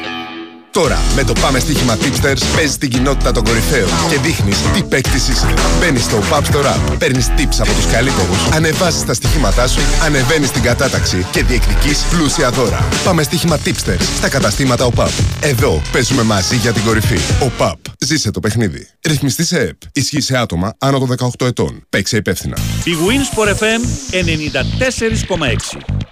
Τώρα, 0.75 1.01
με 1.15 1.23
το 1.23 1.33
Πάμε 1.41 1.59
Στοίχημα 1.59 1.97
Tipsters, 1.97 2.41
παίζεις 2.55 2.77
την 2.77 2.89
κοινότητα 2.89 3.31
των 3.31 3.43
κορυφαίων 3.43 3.89
και 4.09 4.19
δείχνεις 4.19 4.57
τι 4.73 4.83
παίκτης 4.83 5.27
είσαι. 5.27 5.53
Μπαίνεις 5.79 6.03
στο 6.03 6.17
Pub 6.31 6.41
Store 6.41 6.65
App, 6.65 6.97
παίρνεις 6.99 7.27
tips 7.37 7.55
από 7.59 7.73
τους 7.73 7.85
καλύτερους, 7.91 8.49
ανεβάζεις 8.53 9.05
τα 9.05 9.13
στοιχήματά 9.13 9.67
σου, 9.67 9.79
ανεβαίνεις 10.03 10.51
την 10.51 10.61
κατάταξη 10.61 11.25
και 11.31 11.43
διεκδικείς 11.43 12.03
πλούσια 12.09 12.49
δώρα. 12.49 12.85
Πάμε 13.03 13.23
Στοίχημα 13.23 13.59
Tipsters 13.65 14.01
στα 14.17 14.29
καταστήματα 14.29 14.85
ΟΠΑΠ. 14.85 15.11
Εδώ 15.41 15.81
παίζουμε 15.91 16.23
μαζί 16.23 16.55
για 16.55 16.71
την 16.71 16.83
κορυφή. 16.83 17.17
ΟΠΑΠ. 17.43 17.77
Ζήσε 18.05 18.31
το 18.31 18.39
παιχνίδι. 18.39 18.87
Ρυθμιστή 19.07 19.45
σε 19.45 19.59
ΕΠ. 19.59 19.77
Ισχύει 19.93 20.21
σε 20.21 20.37
άτομα 20.37 20.75
άνω 20.79 20.99
των 20.99 21.07
18 21.39 21.45
ετών. 21.45 21.85
Παίξε 21.89 22.17
υπεύθυνα. 22.17 22.57
Η 22.83 22.91
Winsport 23.07 23.49
FM 23.49 23.81
94,6. 24.11 26.04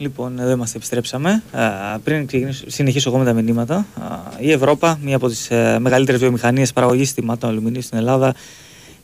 Λοιπόν, 0.00 0.38
εδώ 0.38 0.50
είμαστε, 0.50 0.76
επιστρέψαμε. 0.76 1.42
Α, 1.52 1.98
πριν 1.98 2.26
ξεκινήσω, 2.26 2.64
συνεχίσω 2.66 3.08
εγώ 3.10 3.18
με 3.18 3.24
τα 3.24 3.32
μηνύματα. 3.32 3.74
Α, 3.76 4.18
η 4.38 4.50
Ευρώπα, 4.50 4.98
μία 5.02 5.16
από 5.16 5.28
τις 5.28 5.50
ε, 5.50 5.78
μεγαλύτερες 5.80 6.20
βιομηχανίες 6.20 6.72
παραγωγής 6.72 7.12
θυμάτων 7.12 7.50
αλουμινίου 7.50 7.82
στην 7.82 7.98
Ελλάδα, 7.98 8.34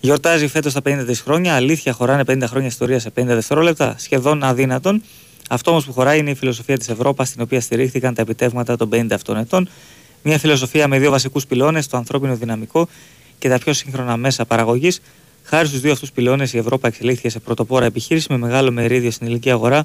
γιορτάζει 0.00 0.48
φέτος 0.48 0.72
τα 0.72 0.80
50 0.84 1.04
τη 1.06 1.14
χρόνια. 1.14 1.54
Αλήθεια, 1.54 1.92
χωράνε 1.92 2.22
50 2.26 2.42
χρόνια 2.46 2.68
ιστορία 2.68 2.98
σε 2.98 3.10
50 3.16 3.24
δευτερόλεπτα, 3.24 3.94
σχεδόν 3.98 4.42
αδύνατον. 4.42 5.02
Αυτό 5.48 5.70
όμως 5.70 5.84
που 5.84 5.92
χωράει 5.92 6.18
είναι 6.18 6.30
η 6.30 6.34
φιλοσοφία 6.34 6.78
της 6.78 6.88
Ευρώπη, 6.88 7.26
στην 7.26 7.42
οποία 7.42 7.60
στηρίχθηκαν 7.60 8.14
τα 8.14 8.22
επιτεύγματα 8.22 8.76
των 8.76 8.88
50 8.92 9.06
αυτών 9.12 9.36
ετών. 9.36 9.68
Μια 10.22 10.38
φιλοσοφία 10.38 10.88
με 10.88 10.98
δύο 10.98 11.10
βασικούς 11.10 11.46
πυλώνες, 11.46 11.86
το 11.86 11.96
ανθρώπινο 11.96 12.36
δυναμικό 12.36 12.88
και 13.38 13.48
τα 13.48 13.58
πιο 13.58 13.72
σύγχρονα 13.72 14.16
μέσα 14.16 14.44
παραγωγής. 14.44 15.00
Χάρη 15.42 15.66
στους 15.66 15.80
δύο 15.80 15.92
αυτούς 15.92 16.12
πυλώνες, 16.12 16.52
η 16.52 16.58
Ευρώπη 16.58 16.86
εξελίχθηκε 16.86 17.28
σε 17.28 17.38
πρωτοπόρα 17.38 17.84
επιχείρηση 17.84 18.26
με 18.30 18.38
μεγάλο 18.38 18.70
μερίδιο 18.72 19.10
στην 19.10 19.26
ελληνική 19.26 19.50
αγορά 19.50 19.84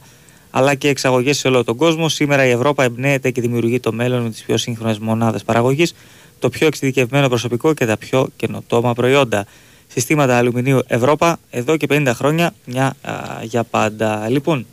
αλλά 0.51 0.75
και 0.75 0.87
εξαγωγές 0.87 1.37
σε 1.37 1.47
όλο 1.47 1.63
τον 1.63 1.75
κόσμο. 1.75 2.09
Σήμερα 2.09 2.45
η 2.45 2.49
Ευρώπη 2.49 2.83
εμπνέεται 2.83 3.31
και 3.31 3.41
δημιουργεί 3.41 3.79
το 3.79 3.91
μέλλον 3.91 4.21
με 4.21 4.29
τις 4.29 4.43
πιο 4.43 4.57
σύγχρονες 4.57 4.99
μονάδες 4.99 5.43
παραγωγής, 5.43 5.93
το 6.39 6.49
πιο 6.49 6.67
εξειδικευμένο 6.67 7.27
προσωπικό 7.27 7.73
και 7.73 7.85
τα 7.85 7.97
πιο 7.97 8.27
καινοτόμα 8.35 8.93
προϊόντα. 8.93 9.45
Συστήματα 9.87 10.37
αλουμινίου 10.37 10.79
Ευρώπα 10.87 11.39
εδώ 11.49 11.77
και 11.77 11.87
50 11.89 12.11
χρόνια, 12.15 12.53
μια 12.65 12.95
α, 13.01 13.13
για 13.43 13.63
πάντα. 13.63 14.29
Λοιπόν, 14.29 14.65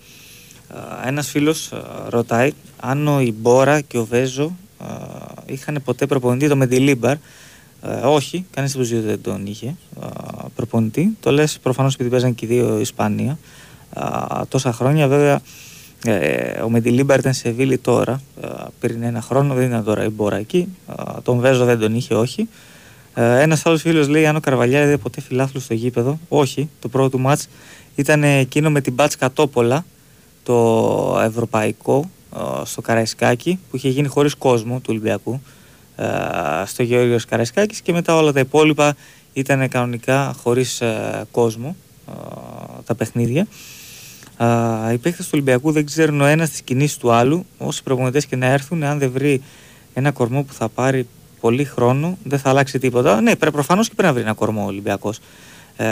ένας 1.04 1.28
φίλος 1.30 1.72
ρωτάει 2.08 2.52
αν 2.80 3.08
ο 3.08 3.20
Ιμπόρα 3.20 3.80
και 3.80 3.98
ο 3.98 4.04
Βέζο 4.04 4.56
α, 4.78 4.86
είχαν 5.46 5.82
ποτέ 5.84 6.06
προπονητή 6.06 6.48
το 6.48 6.56
Μεντιλίμπαρ. 6.56 7.16
Ε, 7.82 7.90
όχι, 8.04 8.46
κανείς 8.50 8.72
από 8.72 8.80
τους 8.80 8.90
δύο 8.90 9.00
δεν 9.00 9.22
τον 9.22 9.46
είχε 9.46 9.76
α, 10.00 10.08
προπονητή. 10.54 11.16
Το 11.20 11.30
λες 11.30 11.58
προφανώς 11.62 11.94
επειδή 11.94 12.10
παίζαν 12.10 12.34
και 12.34 12.44
οι 12.44 12.48
δύο 12.48 12.78
Ισπανία 12.80 13.38
α, 13.92 14.42
τόσα 14.48 14.72
χρόνια. 14.72 15.08
Βέβαια, 15.08 15.40
ε, 16.04 16.60
ο 16.60 16.68
Μεντιλίμπα 16.68 17.14
ήταν 17.14 17.34
σε 17.34 17.50
Βίλη 17.50 17.78
τώρα, 17.78 18.22
α, 18.40 18.48
πριν 18.80 19.02
ένα 19.02 19.20
χρόνο, 19.20 19.54
δεν 19.54 19.66
ήταν 19.66 19.84
τώρα 19.84 20.04
η 20.04 20.08
Μπόρα 20.08 20.36
εκεί. 20.36 20.68
Α, 20.86 21.22
τον 21.22 21.38
Βέζο 21.38 21.64
δεν 21.64 21.78
τον 21.78 21.94
είχε, 21.94 22.14
όχι. 22.14 22.48
Ε, 23.14 23.40
ένας 23.40 23.66
άλλος 23.66 23.80
φίλος 23.80 24.08
λέει: 24.08 24.26
Αν 24.26 24.36
ο 24.36 24.40
Καρβαλιά 24.40 24.82
είδε 24.82 24.96
ποτέ 24.96 25.20
φιλάθλους 25.20 25.64
στο 25.64 25.74
γήπεδο, 25.74 26.18
όχι. 26.28 26.68
Το 26.80 26.88
πρώτο 26.88 27.08
του 27.08 27.20
μάτς 27.20 27.48
ήταν 27.94 28.22
εκείνο 28.22 28.70
με 28.70 28.80
την 28.80 28.92
Μπάτς 28.92 29.16
Κατόπολα, 29.16 29.84
το 30.42 31.20
ευρωπαϊκό, 31.22 32.10
α, 32.30 32.64
στο 32.64 32.80
Καραϊσκάκι, 32.80 33.58
που 33.70 33.76
είχε 33.76 33.88
γίνει 33.88 34.08
χωρίς 34.08 34.34
κόσμο 34.34 34.76
του 34.76 34.86
Ολυμπιακού, 34.88 35.40
α, 35.96 36.66
στο 36.66 36.82
Γεώργιος 36.82 37.24
Καραϊσκάκης 37.24 37.80
και 37.80 37.92
μετά 37.92 38.16
όλα 38.16 38.32
τα 38.32 38.40
υπόλοιπα 38.40 38.96
ήταν 39.32 39.68
κανονικά 39.68 40.34
χωρίς 40.42 40.80
ε, 40.80 41.24
κόσμο 41.30 41.76
α, 42.06 42.12
τα 42.84 42.94
παιχνίδια. 42.94 43.46
Α, 44.36 44.92
οι 44.92 44.98
παίχτε 44.98 45.22
του 45.22 45.28
Ολυμπιακού 45.32 45.72
δεν 45.72 45.86
ξέρουν 45.86 46.20
ο 46.20 46.24
ένας 46.24 46.50
τις 46.50 46.62
κινήσεις 46.62 46.96
του 46.96 47.10
άλλου. 47.12 47.46
Όσοι 47.58 47.82
προπονητές 47.82 48.26
και 48.26 48.36
να 48.36 48.46
έρθουν, 48.46 48.82
αν 48.82 48.98
δεν 48.98 49.10
βρει 49.10 49.42
ένα 49.94 50.10
κορμό 50.10 50.42
που 50.42 50.52
θα 50.52 50.68
πάρει 50.68 51.06
πολύ 51.40 51.64
χρόνο, 51.64 52.18
δεν 52.22 52.38
θα 52.38 52.50
αλλάξει 52.50 52.78
τίποτα. 52.78 53.20
Ναι, 53.20 53.36
προφανώς 53.36 53.88
και 53.88 53.94
πρέπει 53.94 54.08
να 54.08 54.14
βρει 54.14 54.22
ένα 54.22 54.32
κορμό 54.32 54.62
ο 54.62 54.66
Ολυμπιακός. 54.66 55.18
Ε, 55.76 55.86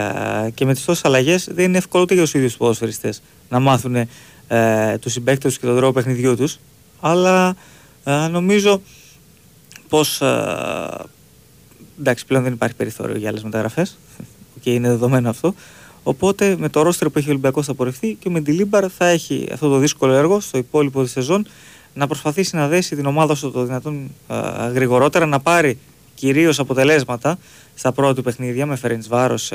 και 0.53 0.65
με 0.65 0.73
τις 0.73 0.85
τόσες 0.85 1.05
αλλαγές 1.05 1.49
δεν 1.51 1.65
είναι 1.65 1.77
εύκολο 1.77 2.03
ούτε 2.03 2.13
για 2.13 2.23
τους 2.23 2.33
ίδιους 2.33 2.49
τους 2.49 2.59
ποδοσφαιριστές 2.59 3.21
να 3.49 3.59
μάθουν 3.59 3.95
ε, 4.47 4.97
τους 4.97 5.11
συμπαίκτες 5.11 5.51
τους 5.51 5.61
και 5.61 5.65
τον 5.65 5.75
τρόπο 5.75 5.91
παιχνιδιού 5.91 6.35
τους. 6.35 6.59
Αλλά 6.99 7.55
ε, 8.03 8.27
νομίζω 8.27 8.81
πως. 9.89 10.21
Ε, 10.21 11.05
εντάξει, 11.99 12.25
πλέον 12.25 12.43
δεν 12.43 12.53
υπάρχει 12.53 12.75
περιθώριο 12.75 13.17
για 13.17 13.29
άλλες 13.29 13.43
μεταγραφές. 13.43 13.97
και 14.61 14.73
είναι 14.73 14.87
δεδομένο 14.87 15.29
αυτό. 15.29 15.53
Οπότε 16.07 16.55
με 16.59 16.69
το 16.69 16.81
ρόστερ 16.81 17.09
που 17.09 17.17
έχει 17.17 17.27
ο 17.27 17.31
Ολυμπιακός 17.31 17.65
θα 17.65 17.73
πορευτεί 17.73 18.17
και 18.19 18.27
ο 18.27 18.31
Μεντιλίμπαρ 18.31 18.85
θα 18.97 19.05
έχει 19.07 19.47
αυτό 19.53 19.69
το 19.69 19.77
δύσκολο 19.77 20.13
έργο 20.13 20.39
στο 20.39 20.57
υπόλοιπο 20.57 21.03
της 21.03 21.11
σεζόν 21.11 21.47
να 21.93 22.07
προσπαθήσει 22.07 22.55
να 22.55 22.67
δέσει 22.67 22.95
την 22.95 23.05
ομάδα 23.05 23.31
όσο 23.31 23.51
το 23.51 23.63
δυνατόν 23.63 24.11
α, 24.27 24.69
γρηγορότερα, 24.73 25.25
να 25.25 25.39
πάρει 25.39 25.77
κυρίως 26.15 26.59
αποτελέσματα 26.59 27.37
στα 27.75 27.91
πρώτα 27.91 28.13
του 28.13 28.23
παιχνίδια 28.23 28.65
με 28.65 28.75
Φερεντ 28.75 29.03
Βάρος 29.07 29.51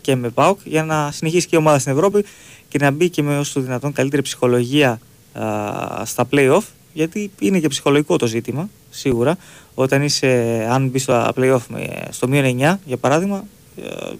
και 0.00 0.14
με 0.14 0.28
Πάουκ 0.28 0.58
για 0.64 0.84
να 0.84 1.10
συνεχίσει 1.12 1.46
και 1.46 1.56
η 1.56 1.58
ομάδα 1.58 1.78
στην 1.78 1.92
Ευρώπη 1.92 2.24
και 2.68 2.78
να 2.78 2.90
μπει 2.90 3.08
και 3.08 3.22
με 3.22 3.38
όσο 3.38 3.52
το 3.52 3.60
δυνατόν 3.60 3.92
καλύτερη 3.92 4.22
ψυχολογία 4.22 5.00
α, 5.32 6.04
στα 6.04 6.28
playoff. 6.30 6.62
Γιατί 6.92 7.30
είναι 7.38 7.58
και 7.58 7.68
ψυχολογικό 7.68 8.16
το 8.16 8.26
ζήτημα, 8.26 8.68
σίγουρα. 8.90 9.36
Όταν 9.74 10.02
είσαι, 10.02 10.28
αν 10.70 10.88
μπεις 10.88 11.02
στα 11.02 11.32
playoff 11.36 11.62
με, 11.68 11.88
στο 12.10 12.28
μείον 12.28 12.58
9, 12.58 12.76
για 12.84 12.96
παράδειγμα, 12.96 13.44
ε, 13.76 14.12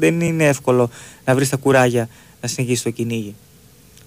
δεν 0.00 0.20
είναι 0.20 0.46
εύκολο 0.46 0.90
να 1.24 1.34
βρεις 1.34 1.48
τα 1.48 1.56
κουράγια 1.56 2.08
να 2.40 2.48
συνεχίσεις 2.48 2.82
το 2.82 2.90
κυνήγι 2.90 3.34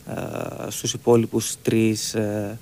ε, 0.08 0.70
στους 0.70 0.94
υπόλοιπους 0.94 1.56
τρεις. 1.62 2.14
Ε. 2.14 2.58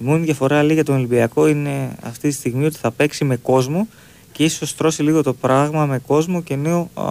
Η 0.00 0.04
μόνη 0.04 0.24
διαφορά 0.24 0.62
λέει 0.62 0.74
για 0.74 0.84
τον 0.84 0.94
Ολυμπιακό 0.94 1.46
είναι 1.46 1.96
αυτή 2.02 2.28
τη 2.28 2.34
στιγμή 2.34 2.64
ότι 2.64 2.76
θα 2.76 2.90
παίξει 2.90 3.24
με 3.24 3.36
κόσμο 3.36 3.88
και 4.32 4.44
ίσως 4.44 4.74
τρώσει 4.74 5.02
λίγο 5.02 5.22
το 5.22 5.34
πράγμα 5.34 5.86
με 5.86 5.98
κόσμο 5.98 6.42
και 6.42 6.56
νέο 6.56 6.90
α, 6.94 7.04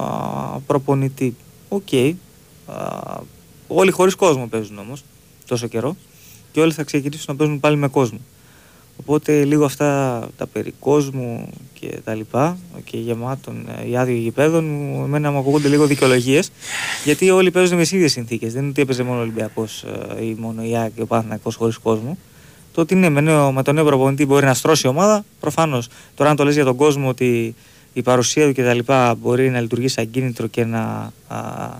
προπονητή. 0.59 1.35
OK. 1.69 1.87
Okay. 1.91 2.13
Όλοι 3.67 3.91
χωρίς 3.91 4.15
κόσμο 4.15 4.47
παίζουν 4.47 4.77
όμως 4.77 5.03
τόσο 5.47 5.67
καιρό 5.67 5.95
και 6.51 6.59
όλοι 6.61 6.71
θα 6.71 6.83
ξεκινήσουν 6.83 7.25
να 7.27 7.35
παίζουν 7.35 7.59
πάλι 7.59 7.75
με 7.75 7.87
κόσμο. 7.87 8.19
Οπότε 8.99 9.43
λίγο 9.43 9.65
αυτά 9.65 10.19
τα 10.37 10.47
περί 10.47 10.73
κόσμου 10.79 11.49
και 11.73 11.99
τα 12.03 12.13
λοιπά 12.13 12.57
και 12.83 12.97
γεμάτων 12.97 13.65
ε, 13.83 13.89
οι 13.89 13.97
άδειοι 13.97 14.19
γηπέδων 14.23 14.65
μου, 14.65 15.03
εμένα 15.03 15.31
μου 15.31 15.37
ακούγονται 15.37 15.67
λίγο 15.67 15.85
δικαιολογίες. 15.85 16.51
Γιατί 17.05 17.29
όλοι 17.29 17.51
παίζουν 17.51 17.75
με 17.75 17.81
τις 17.81 17.91
ίδιες 17.91 18.11
συνθήκες. 18.11 18.53
Δεν 18.53 18.61
είναι 18.61 18.71
ότι 18.71 18.81
έπαιζε 18.81 19.03
μόνο 19.03 19.17
ο 19.17 19.21
Ολυμπιακός 19.21 19.85
ή 20.21 20.35
μόνο 20.39 20.63
η 20.63 20.77
ΑΕΚ 20.77 20.91
και 20.95 21.01
ο 21.01 21.05
Παναθηναϊκός 21.05 21.55
χωρίς 21.55 21.77
κόσμο. 21.77 22.17
Το 22.73 22.81
ότι 22.81 22.95
ναι, 22.95 23.09
με, 23.09 23.21
νέο, 23.21 23.51
με 23.51 23.63
τον 23.63 23.75
νέο 23.75 23.85
προπονητή 23.85 24.25
μπορεί 24.25 24.45
να 24.45 24.53
στρώσει 24.53 24.87
η 24.87 24.89
ομάδα. 24.89 25.25
Προφανώς 25.39 25.87
τώρα, 26.15 26.29
αν 26.29 26.35
το 26.35 26.43
λες 26.43 26.53
για 26.53 26.65
τον 26.65 26.75
κόσμο 26.75 27.07
ότι 27.07 27.55
η 27.93 28.01
παρουσία 28.01 28.53
του 28.53 28.61
κτλ. 28.61 28.93
μπορεί 29.17 29.49
να 29.49 29.61
λειτουργήσει 29.61 29.93
σαν 29.93 30.11
κίνητρο 30.11 30.47
και 30.47 30.65
να 30.65 31.11
α, 31.27 31.37
α, 31.37 31.79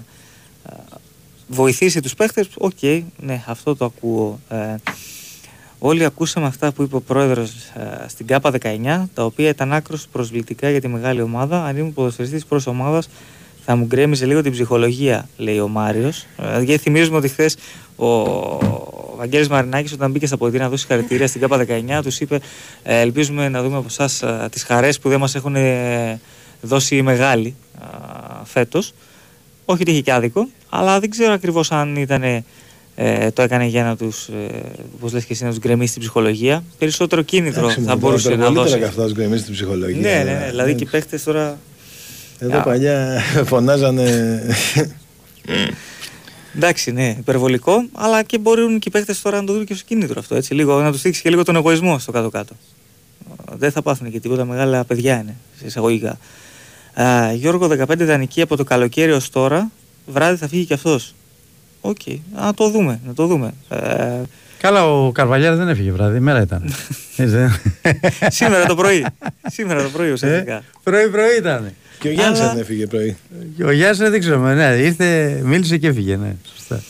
βοηθήσει 1.48 2.02
τους 2.02 2.14
παίχτες, 2.14 2.50
οκ, 2.58 2.84
ναι, 3.18 3.44
αυτό 3.48 3.76
το 3.76 3.86
ακούω. 3.86 4.40
Ε, 4.50 4.76
όλοι 5.80 6.06
ακούσαμε 6.06 6.46
αυτά 6.46 6.72
που 6.72 6.84
είπε 6.84 6.96
ο 6.96 7.02
πρόεδρος 7.02 7.50
ε, 7.50 8.06
στην 8.08 8.28
ΚΑΠΑ 8.28 8.52
19, 8.62 9.04
τα 9.14 9.26
οποία 9.26 9.50
ήταν 9.50 9.74
άκρως 9.74 10.08
προσβλητικά 10.12 10.70
για 10.70 10.82
τη 10.82 10.88
μεγάλη 10.88 11.22
ομάδα. 11.22 11.66
Αν 11.66 11.78
ήμουν 11.78 11.94
ποδοσφαιριστής 11.94 12.46
πρώτης 12.46 12.68
ομάδας, 12.68 13.10
θα 13.66 13.76
μου 13.76 13.86
γκρέμιζε 13.86 14.26
λίγο 14.26 14.42
την 14.42 14.52
ψυχολογία, 14.52 15.30
λέει 15.38 15.60
ο 15.60 15.68
Μάριος. 15.68 16.26
Ε, 16.38 16.62
γιατί 16.62 16.82
θυμίζουμε 16.82 17.18
ότι 17.18 17.28
χθες 17.28 17.58
ο 17.96 18.08
Βαγγέλης 19.18 19.48
Μαρινάκης 19.48 19.92
όταν 19.92 20.12
μπήκε 20.12 20.28
στα 20.28 20.38
αποδυτήρια 20.38 20.66
να 20.66 20.72
δώσει 20.72 20.88
συγχαρητήρια 20.88 21.28
στην 21.28 21.42
ΚΑΠΑ 21.42 21.66
19 21.98 22.00
τους 22.04 22.20
είπε 22.20 22.40
ε, 22.84 23.00
ελπίζουμε 23.00 23.50
να 23.50 23.64
δούμε 23.64 23.78
από 23.78 23.86
εσάς 23.90 24.22
ε, 24.22 24.48
τις 24.52 24.64
χαρές 24.64 25.00
που 25.00 25.10
δεν 25.10 25.20
μας 25.20 25.36
έχουν 25.36 25.56
ε, 25.56 26.20
δώσει 26.62 26.96
οι 26.96 27.02
μεγάλοι 27.02 27.56
ε, 27.82 27.86
φέτος. 28.44 28.94
Όχι 29.66 29.82
ότι 29.82 29.92
είχε 29.92 30.02
και 30.02 30.14
άδικο, 30.14 30.48
αλλά 30.70 31.00
δεν 31.00 31.10
ξέρω 31.10 31.34
ακριβώς 31.34 31.72
αν 31.72 31.96
ήταν, 31.96 32.44
ε, 33.02 33.32
το 33.32 33.41
έκανε 33.41 33.66
για 33.66 33.84
να 33.84 33.95
τους, 33.97 34.28
ε, 34.28 34.62
πώς 35.00 35.14
λες 35.14 35.26
και 35.26 35.34
εσύ, 35.34 35.43
να 35.43 35.50
τους 35.50 35.60
γκρεμίσει 35.60 35.91
την 35.93 36.02
ψυχολογία. 36.02 36.64
Περισσότερο 36.78 37.22
κίνητρο 37.22 37.60
Εντάξει, 37.60 37.82
θα 37.82 37.91
μου, 37.93 37.97
μπορούσε 38.00 38.28
να 38.30 38.34
υπερβολήτερα 38.34 38.66
δώσει. 38.68 38.78
και 38.80 38.86
αυτός 38.86 39.06
να 39.06 39.12
γκρεμίσει 39.12 39.43
την 39.43 39.54
ψυχολογία. 39.54 40.02
Ναι, 40.02 40.24
ναι, 40.24 40.39
ναι, 40.39 40.47
δηλαδή 40.50 40.72
Ε, 40.72 40.74
και 40.74 40.84
οι 40.84 40.88
παίχτες 40.88 41.24
τώρα 41.24 41.58
Εδώ 42.39 42.58
Α. 42.58 42.62
παλιά 42.62 43.22
φωνάζανε. 43.52 44.41
Εντάξει, 46.56 46.91
ναι, 46.91 47.16
υπερβολικό, 47.20 47.86
αλλά 47.93 48.24
και 48.24 48.38
μπορούν 48.38 48.80
και 48.80 48.88
οι 48.88 48.91
παίχτες 48.91 49.22
τώρα 49.22 49.39
να 49.39 49.43
το 49.45 49.54
δουν 49.54 49.66
και 49.66 49.74
στο 49.74 49.84
κίνητρο 49.88 50.16
αυτό. 50.20 50.36
Έτσι, 50.36 50.54
λίγο, 50.54 50.82
να 50.82 50.91
τους 50.91 51.02
δείξει 51.02 51.22
και 51.22 51.30
λίγο 51.30 51.43
τον 51.43 51.56
εγωισμό 51.56 52.00
στο 52.00 52.12
κάτω-κάτω. 52.12 52.54
Ε, 53.52 53.56
Δεν 53.58 53.72
θα 53.72 53.82
πάθουν 53.82 54.12
και 54.12 54.20
τίποτα, 54.20 54.45
μεγάλα 54.45 54.84
παιδιά 54.84 55.20
είναι, 55.20 55.36
σε 55.60 55.66
εισαγωγικά. 55.66 56.18
Α, 56.93 57.34
Γιώργο, 57.34 57.68
15 57.68 58.00
ιδανική 58.00 58.41
από 58.41 58.56
το 58.58 58.64
καλοκαίρι 58.64 59.12
ως 59.12 59.30
τώρα, 59.30 59.72
βράδυ 60.06 60.38
θα 60.38 60.47
φύγει 60.47 60.66
κι 60.66 60.74
αυτός. 60.74 61.14
Οκ, 61.82 62.00
να 62.36 62.54
το 62.54 62.70
δούμε, 62.70 63.00
να 63.08 63.14
το 63.14 63.26
δούμε. 63.28 63.54
Ε, 63.70 64.22
Καλά, 64.58 64.86
ο 64.92 65.12
Καρβαλιάλ 65.12 65.58
δεν 65.58 65.68
έφυγε 65.68 65.92
βράδυ, 65.92 66.20
μέρα 66.20 66.42
ήταν. 66.42 66.64
Έτσι 67.18 67.36
δεν- 67.36 67.52
σήμερα 68.28 68.66
το 68.66 68.76
πρωί. 68.76 69.06
σήμερα 69.56 69.84
το 69.84 69.90
πρωί 69.90 70.12
ουσιαστικά. 70.12 70.54
Ε, 70.56 70.64
Πρωί-πρωί 70.84 71.38
ήταν. 71.38 71.74
Και 72.00 72.08
ο 72.08 72.12
Γιάννης 72.12 72.40
Αλλά- 72.40 72.50
δεν 72.52 72.62
έφυγε 72.62 72.88
πρωί. 72.88 73.18
Ο 73.66 73.72
Γιάννης 73.72 73.98
δεν 73.98 74.20
ξέρω, 74.20 74.54
ναι, 74.54 74.64
ήρθε, 74.66 75.40
μίλησε 75.44 75.78
και 75.78 75.88
έφυγε, 75.88 76.16
ναι. 76.16 76.36
Σωστά. 76.56 76.82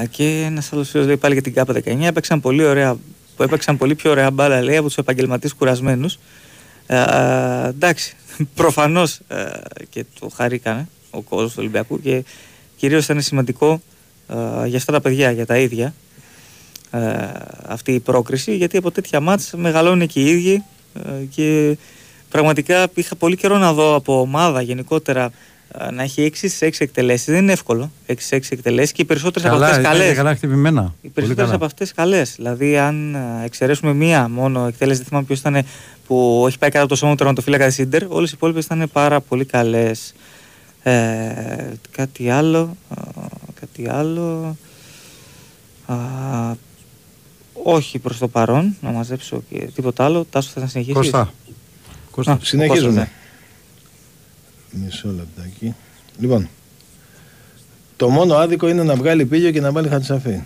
Ε, 0.00 0.06
και 0.06 0.42
ένας 0.46 0.72
άλλος 0.72 0.88
φίλος 0.90 1.06
λέει 1.06 1.16
πάλι 1.16 1.32
για 1.32 1.42
την 1.42 1.54
ΚΑΠΑ 1.54 1.72
19. 1.72 2.06
Έπαιξαν 2.06 2.40
πολύ, 2.40 2.64
ωραία, 2.64 2.96
που 3.36 3.42
έπαιξαν 3.42 3.76
πολύ 3.76 3.94
πιο 3.94 4.10
ωραία 4.10 4.30
μπάλα 4.30 4.62
λέει, 4.62 4.76
από 4.76 4.86
τους 4.86 4.96
επαγγελματίες 4.98 5.52
κουρασμένους. 5.52 6.18
Ε, 6.86 6.96
ε, 6.96 7.68
εντάξει, 7.68 8.14
προφανώς 8.54 9.20
και 9.90 10.04
το 10.20 10.30
χαρήκανε 10.36 10.88
ο 11.10 11.20
κόσμος 11.20 11.50
του 11.50 11.56
Ολυμπιακού 11.58 12.00
και 12.00 12.24
κυρίως 12.82 13.04
ήταν 13.04 13.20
σημαντικό 13.20 13.82
ε, 14.28 14.66
για 14.66 14.76
αυτά 14.76 14.92
τα 14.92 15.00
παιδιά, 15.00 15.30
για 15.30 15.46
τα 15.46 15.58
ίδια 15.58 15.94
ε, 16.90 17.00
αυτή 17.66 17.92
η 17.92 18.00
πρόκριση 18.00 18.56
γιατί 18.56 18.76
από 18.76 18.90
τέτοια 18.90 19.20
μάτς 19.20 19.52
μεγαλώνουν 19.56 20.06
και 20.06 20.20
οι 20.20 20.26
ίδιοι 20.30 20.62
ε, 20.94 21.24
και 21.30 21.76
πραγματικά 22.30 22.86
είχα 22.94 23.14
πολύ 23.16 23.36
καιρό 23.36 23.58
να 23.58 23.72
δω 23.72 23.94
από 23.94 24.20
ομάδα 24.20 24.62
γενικότερα 24.62 25.30
ε, 25.78 25.90
να 25.90 26.02
έχει 26.02 26.32
6 26.34 26.36
σε 26.48 26.66
6 26.66 26.70
εκτελέσεις 26.78 27.26
δεν 27.26 27.42
είναι 27.42 27.52
εύκολο 27.52 27.90
6 28.06 28.14
σε 28.18 28.36
6 28.36 28.40
εκτελέσεις 28.48 28.92
και 28.92 29.02
οι 29.02 29.04
περισσότερες 29.04 29.48
από 29.48 29.58
Καλά, 29.58 29.66
αυτές 29.66 29.80
ήταν 29.80 29.92
καλές 29.92 30.08
και 30.08 30.14
καλά 30.14 30.34
χτυπημένα. 30.34 30.82
οι 30.82 30.84
Πολύ 31.00 31.12
περισσότερες 31.12 31.44
καλά. 31.44 31.54
από 31.54 31.64
αυτές 31.64 31.92
καλές. 31.92 32.34
Δηλαδή, 32.36 32.78
αν 32.78 33.14
ε, 33.14 33.44
εξαιρέσουμε 33.44 33.92
μία 33.92 34.28
μόνο 34.28 34.66
εκτέλεση, 34.66 34.98
δεν 34.98 35.06
θυμάμαι 35.08 35.26
ποιος 35.26 35.38
ήταν 35.38 35.64
που 36.06 36.44
έχει 36.46 36.58
πάει 36.58 36.70
κάτω 36.70 36.84
από 36.84 36.92
το 36.92 36.98
σώμα 36.98 37.10
του 37.10 37.18
τερματοφύλακα 37.18 37.66
της 37.66 37.78
Ιντερ, 37.78 38.02
όλες 38.08 38.30
οι 38.30 38.32
υπόλοιπες 38.36 38.64
ήταν 38.64 38.88
πάρα 38.92 39.20
πολύ 39.20 39.44
καλές. 39.44 40.14
Ε, 40.82 41.72
κάτι 41.90 42.30
άλλο. 42.30 42.76
α, 42.88 43.02
κάτι 43.60 43.88
άλλο. 43.88 44.56
Α, 45.86 45.96
όχι 47.52 47.98
προς 47.98 48.18
το 48.18 48.28
παρόν, 48.28 48.76
να 48.80 48.90
μαζέψω 48.90 49.42
και 49.50 49.70
τίποτα 49.74 50.04
άλλο. 50.04 50.26
Τάσο 50.30 50.50
θα 50.54 50.60
να 50.60 50.66
συνεχίσεις; 50.66 50.96
Κώστα. 50.96 51.32
Κώστα. 52.10 52.32
Α, 52.32 52.38
Συνεχίζουμε. 52.42 52.86
Κώστας, 52.88 53.08
ναι. 54.72 54.84
Μισό 54.84 55.08
λεπτάκι. 55.08 55.74
Λοιπόν, 56.18 56.48
το 57.96 58.08
μόνο 58.08 58.34
άδικο 58.34 58.68
είναι 58.68 58.82
να 58.82 58.94
βγάλει 58.94 59.24
πύλιο 59.24 59.50
και 59.50 59.60
να 59.60 59.72
βάλει 59.72 59.88
χατσαφή. 59.88 60.40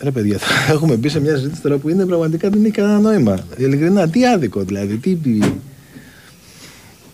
Ρε 0.00 0.10
παιδιά, 0.10 0.38
θα 0.38 0.72
έχουμε 0.72 0.96
μπει 0.96 1.08
σε 1.08 1.20
μια 1.20 1.36
συζήτηση 1.36 1.62
τώρα 1.62 1.76
που 1.76 1.88
είναι 1.88 2.06
πραγματικά 2.06 2.50
δεν 2.50 2.64
έχει 2.64 2.72
κανένα 2.72 2.98
νόημα. 2.98 3.38
Ειλικρινά, 3.56 4.08
τι 4.08 4.26
άδικο 4.26 4.62
δηλαδή, 4.62 4.96
τι... 4.96 5.38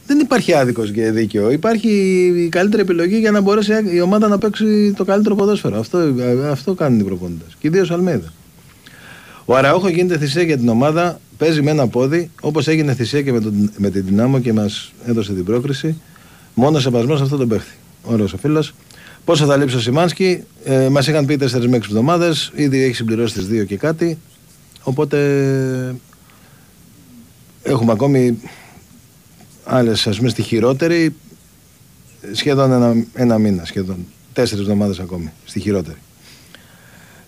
Δεν 0.07 0.19
υπάρχει 0.19 0.53
άδικος 0.55 0.91
και 0.91 1.11
δίκαιο. 1.11 1.51
Υπάρχει 1.51 1.89
η 2.37 2.49
καλύτερη 2.49 2.83
επιλογή 2.83 3.19
για 3.19 3.31
να 3.31 3.41
μπορέσει 3.41 3.73
η 3.93 4.01
ομάδα 4.01 4.29
να 4.29 4.39
παίξει 4.39 4.93
το 4.97 5.05
καλύτερο 5.05 5.35
ποδόσφαιρο. 5.35 5.79
Αυτό, 5.79 6.15
αυτό 6.51 6.75
κάνουν 6.75 7.01
οι 7.01 7.05
προπονητές. 7.05 7.57
Και 7.59 7.67
ιδίως 7.67 7.91
ο 7.91 7.95
Αλμέδα. 7.95 8.33
Ο 9.45 9.57
Αραούχο 9.57 9.89
γίνεται 9.89 10.19
θυσία 10.19 10.43
για 10.43 10.57
την 10.57 10.69
ομάδα, 10.69 11.21
παίζει 11.39 11.63
με 11.63 11.71
ένα 11.71 11.89
πόδι, 11.89 12.31
όπως 12.41 12.69
έγινε 12.69 12.95
θυσία 12.95 13.23
και 13.23 13.33
με, 13.33 13.41
τον, 13.41 13.71
με 13.77 13.91
την 13.91 14.05
Δυνάμο 14.05 14.39
και 14.41 14.53
μας 14.53 14.93
έδωσε 15.07 15.33
την 15.33 15.45
πρόκριση. 15.45 16.01
Μόνος 16.55 16.83
σεβασμός 16.83 17.19
σε 17.19 17.25
αυτό 17.25 17.37
τον 17.37 17.49
παίχτη. 17.49 17.73
Ωραίο 18.03 18.27
ο 18.35 18.37
φίλος. 18.37 18.75
Πόσο 19.25 19.45
θα 19.45 19.57
λείψει 19.57 19.77
ο 19.77 19.81
Σιμάνσκι, 19.81 20.43
ε, 20.65 20.89
μας 20.89 21.07
είχαν 21.07 21.27
πει 21.27 21.37
4 21.37 21.67
με 21.69 21.77
6 21.77 21.89
εβδομάδες, 21.89 22.53
ήδη 22.55 22.83
έχει 22.83 22.95
συμπληρώσει 22.95 23.35
τις 23.35 23.47
2 23.47 23.65
και 23.65 23.77
κάτι. 23.77 24.19
Οπότε 24.83 25.19
έχουμε 27.63 27.93
ακόμη 27.93 28.39
άλλες, 29.65 30.07
ας 30.07 30.17
πούμε, 30.17 30.29
στη 30.29 30.43
χειρότερη 30.43 31.15
σχεδόν 32.33 32.73
ένα, 32.73 32.95
ένα 33.15 33.39
μήνα, 33.39 33.65
σχεδόν. 33.65 34.07
Τέσσερις 34.33 34.63
εβδομάδες 34.63 34.99
ακόμη, 34.99 35.33
στη 35.45 35.61
χειρότερη. 35.61 35.97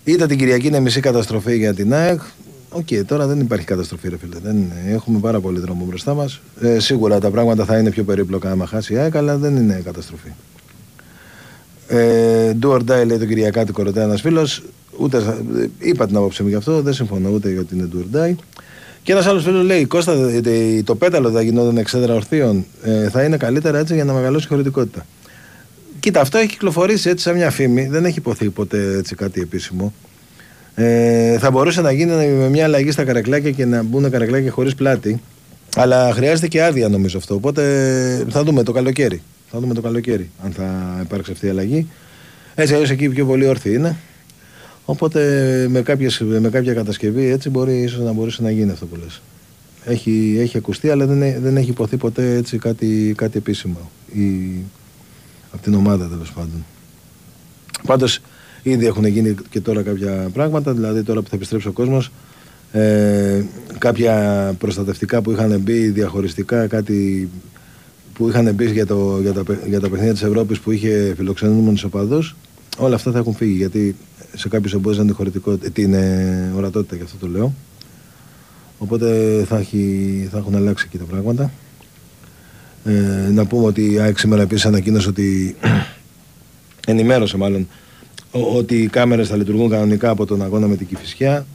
Ήττα 0.03 0.27
την 0.27 0.37
Κυριακή 0.37 0.67
είναι 0.67 0.79
μισή 0.79 0.99
καταστροφή 0.99 1.57
για 1.57 1.73
την 1.73 1.93
ΑΕΚ. 1.93 2.21
Οκ, 2.69 2.87
τώρα 3.05 3.27
δεν 3.27 3.39
υπάρχει 3.39 3.65
καταστροφή, 3.65 4.09
ρε 4.09 4.17
φίλε. 4.17 4.35
Δεν 4.43 4.55
είναι. 4.57 4.83
Έχουμε 4.93 5.19
πάρα 5.19 5.39
πολύ 5.39 5.59
δρόμο 5.59 5.85
μπροστά 5.85 6.13
μας. 6.13 6.39
Ε, 6.61 6.79
σίγουρα 6.79 7.19
τα 7.19 7.29
πράγματα 7.29 7.65
θα 7.65 7.77
είναι 7.77 7.89
πιο 7.89 8.03
περίπλοκα 8.03 8.51
άμα 8.51 8.65
χάσει 8.65 8.93
η 8.93 8.97
ΑΕΚ, 8.97 9.15
αλλά 9.15 9.37
δεν 9.37 9.55
είναι 9.55 9.81
καταστροφή. 9.85 10.29
Ε, 11.87 12.53
do 12.61 12.67
or 12.71 12.79
die, 12.79 13.05
λέει 13.05 13.17
το 13.17 13.25
Κυριακάτικο, 13.25 13.83
ρωτάει 13.83 14.03
ένας 14.03 14.21
φίλος. 14.21 14.63
Ούτε, 14.99 15.19
θα- 15.19 15.43
ε, 15.57 15.69
είπα 15.79 16.07
την 16.07 16.15
άποψή 16.15 16.43
μου 16.43 16.49
γι' 16.49 16.55
αυτό, 16.55 16.81
δεν 16.81 16.93
συμφωνώ 16.93 17.29
ούτε 17.29 17.51
για 17.51 17.59
ότι 17.61 17.75
είναι 17.75 17.89
do 17.93 17.97
or 17.97 18.17
die. 18.29 18.35
Και 19.07 19.13
ένας 19.13 19.25
άλλος 19.25 19.43
φίλος 19.43 19.65
λέει: 19.65 19.85
Κώστα, 19.85 20.13
ε, 20.45 20.81
το 20.83 20.95
πέταλο 20.95 21.31
θα 21.31 21.41
γινόταν 21.41 21.77
εξέδρα 21.77 22.13
ορθίων. 22.13 22.65
Ε, 22.83 23.09
θα 23.09 23.23
είναι 23.23 23.37
καλύτερα 23.37 23.77
έτσι 23.77 23.93
για 23.93 24.03
να 24.03 24.13
μεγαλώσει 24.13 24.45
η 24.45 24.47
χωρητικότητα. 24.47 25.05
Κοίτα, 25.99 26.21
αυτό 26.21 26.37
έχει 26.37 26.47
κυκλοφορήσει 26.47 27.09
έτσι 27.09 27.23
σαν 27.23 27.35
μια 27.35 27.49
φήμη. 27.49 27.87
Δεν 27.87 28.05
έχει 28.05 28.17
υποθεί 28.17 28.49
ποτέ 28.49 28.97
έτσι 28.97 29.15
κάτι 29.15 29.41
επίσημο. 29.41 29.93
Ε, 30.75 31.37
θα 31.37 31.51
μπορούσε 31.51 31.81
να 31.81 31.91
γίνει 31.91 32.11
με 32.27 32.49
μια 32.49 32.63
αλλαγή 32.63 32.91
στα 32.91 33.03
καρακλάκια 33.03 33.51
και 33.51 33.65
να 33.65 33.83
μπουν 33.83 34.11
καρακλάκια 34.11 34.51
χωρίς 34.51 34.75
πλάτη. 34.75 35.21
Αλλά 35.75 36.13
χρειάζεται 36.13 36.47
και 36.47 36.63
άδεια 36.63 36.89
νομίζω 36.89 37.17
αυτό. 37.17 37.35
Οπότε 37.35 37.63
θα 38.29 38.43
δούμε 38.43 38.63
το 38.63 38.71
καλοκαίρι. 38.71 39.21
Θα 39.51 39.59
δούμε 39.59 39.73
το 39.73 39.81
καλοκαίρι 39.81 40.29
αν 40.43 40.51
θα 40.51 40.99
υπάρξει 41.03 41.31
αυτή 41.31 41.45
η 41.45 41.49
αλλαγή. 41.49 41.87
Έτσι 42.55 42.73
αλλιώς 42.73 42.89
εκεί 42.89 43.09
πιο 43.09 43.25
πολύ 43.25 43.47
όρθιοι 43.47 43.73
είναι. 43.75 43.97
Οπότε 44.89 45.21
με, 45.69 45.81
κάποιες, 45.81 46.19
με 46.19 46.49
κάποια 46.49 46.73
κατασκευή 46.73 47.25
έτσι 47.25 47.49
μπορεί 47.49 47.77
ίσως 47.81 47.99
να 47.99 48.11
μπορούσε 48.11 48.41
να 48.41 48.51
γίνει 48.51 48.71
αυτό 48.71 48.85
που 48.85 48.95
λες. 48.95 49.21
Έχει, 49.85 50.37
έχει 50.39 50.57
ακουστεί 50.57 50.89
αλλά 50.89 51.05
δεν, 51.05 51.21
έ- 51.21 51.39
δεν 51.39 51.57
έχει 51.57 51.69
υποθεί 51.69 51.97
ποτέ 51.97 52.35
έτσι 52.35 52.57
κάτι, 52.57 53.13
κάτι 53.17 53.37
επίσημο. 53.37 53.91
Η, 54.13 54.49
από 55.51 55.61
την 55.63 55.73
ομάδα 55.73 56.07
τέλος 56.07 56.31
πάντων. 56.31 56.65
Πάντως 57.85 58.19
ήδη 58.63 58.85
έχουν 58.85 59.05
γίνει 59.05 59.35
και 59.49 59.59
τώρα 59.61 59.81
κάποια 59.81 60.29
πράγματα, 60.33 60.73
δηλαδή 60.73 61.03
τώρα 61.03 61.21
που 61.21 61.29
θα 61.29 61.35
επιστρέψει 61.35 61.67
ο 61.67 61.71
κόσμος 61.71 62.11
ε, 62.71 63.43
κάποια 63.77 64.15
προστατευτικά 64.59 65.21
που 65.21 65.31
είχαν 65.31 65.59
μπει 65.59 65.87
διαχωριστικά, 65.89 66.67
κάτι 66.67 67.29
που 68.13 68.27
είχαν 68.29 68.53
μπει 68.53 68.71
για, 68.71 68.85
το, 68.85 69.19
για, 69.21 69.33
τα, 69.33 69.43
παι- 69.43 69.67
για 69.67 69.79
τα 69.79 69.89
παιχνίδια 69.89 70.13
της 70.13 70.23
Ευρώπης 70.23 70.59
που 70.59 70.71
είχε 70.71 71.13
φιλοξενούμενους 71.17 71.83
οπαδούς 71.83 72.35
όλα 72.77 72.95
αυτά 72.95 73.11
θα 73.11 73.17
έχουν 73.17 73.33
φύγει 73.33 73.53
γιατί 73.53 73.95
σε 74.35 74.49
κάποιους 74.49 74.73
εμπόδιζαν 74.73 75.05
την, 75.05 75.15
χωρητικότητα- 75.15 75.69
την 75.71 75.93
ε, 75.93 76.51
ορατότητα 76.55 76.95
και 76.95 77.03
αυτό 77.03 77.17
το 77.17 77.27
λέω. 77.27 77.53
Οπότε 78.77 79.43
θα, 79.47 79.57
έχει, 79.57 80.27
θα 80.31 80.37
έχουν 80.37 80.55
αλλάξει 80.55 80.85
εκεί 80.87 80.97
τα 80.97 81.03
πράγματα. 81.03 81.51
Ε, 82.85 83.29
να 83.31 83.45
πούμε 83.45 83.65
ότι 83.65 83.91
η 83.91 83.99
ΑΕΚ 83.99 84.17
σήμερα 84.17 84.41
επίσης 84.41 84.65
ανακοίνωσε 84.65 85.09
ότι 85.09 85.55
ενημέρωσε 86.87 87.37
μάλλον 87.37 87.67
ο- 88.31 88.57
ότι 88.57 88.75
οι 88.81 88.87
κάμερες 88.87 89.27
θα 89.27 89.35
λειτουργούν 89.35 89.69
κανονικά 89.69 90.09
από 90.09 90.25
τον 90.25 90.41
αγώνα 90.41 90.67
με 90.67 90.75
την 90.75 90.87
Κηφισιά 90.87 91.45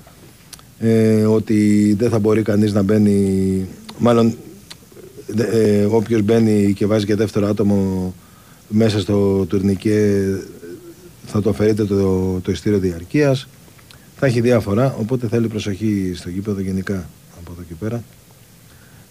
ε, 0.79 1.25
ότι 1.25 1.93
δεν 1.99 2.11
θα 2.11 2.19
μπορεί 2.19 2.43
κανείς 2.43 2.73
να 2.73 2.83
μπαίνει, 2.83 3.67
μάλλον 3.99 4.37
ε, 5.53 5.85
όποιος 5.85 6.23
μπαίνει 6.23 6.73
και 6.73 6.87
βάζει 6.87 7.07
και 7.07 7.15
δεύτερο 7.15 7.47
άτομο 7.49 8.15
μέσα 8.69 9.01
στο 9.01 9.45
τουρνικέ 9.49 10.25
θα 11.27 11.43
το 11.43 11.51
αφαιρείται 11.51 11.85
το, 11.85 12.41
το 12.41 12.51
ειστήριο 12.51 12.79
διαρκείας. 12.79 13.49
Θα 14.17 14.27
έχει 14.27 14.41
διάφορα, 14.41 14.95
οπότε 14.99 15.29
θέλει 15.29 15.49
προσοχή 15.49 16.13
στο 16.15 16.29
γήπεδο 16.29 16.61
γενικά 16.61 17.09
από 17.41 17.53
εδώ 17.53 17.63
και 17.69 17.75
πέρα 17.75 18.03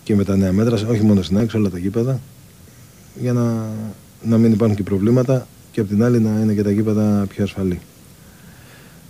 και 0.04 0.16
με 0.16 0.24
τα 0.24 0.36
νέα 0.36 0.52
μέτρα, 0.52 0.88
όχι 0.88 1.02
μόνο 1.02 1.22
στην 1.22 1.38
άξο, 1.38 1.58
όλα 1.58 1.70
τα 1.70 1.78
γήπεδα 1.78 2.20
για 3.22 3.34
να, 3.34 3.70
να 4.24 4.38
μην 4.38 4.52
υπάρχουν 4.52 4.78
και 4.78 4.84
προβλήματα 4.84 5.48
και 5.72 5.82
απ' 5.82 5.88
την 5.88 6.04
άλλη 6.04 6.20
να 6.20 6.40
είναι 6.42 6.54
και 6.54 6.64
τα 6.64 6.72
γήπεδα 6.72 7.26
πιο 7.30 7.44
ασφαλή. 7.44 7.80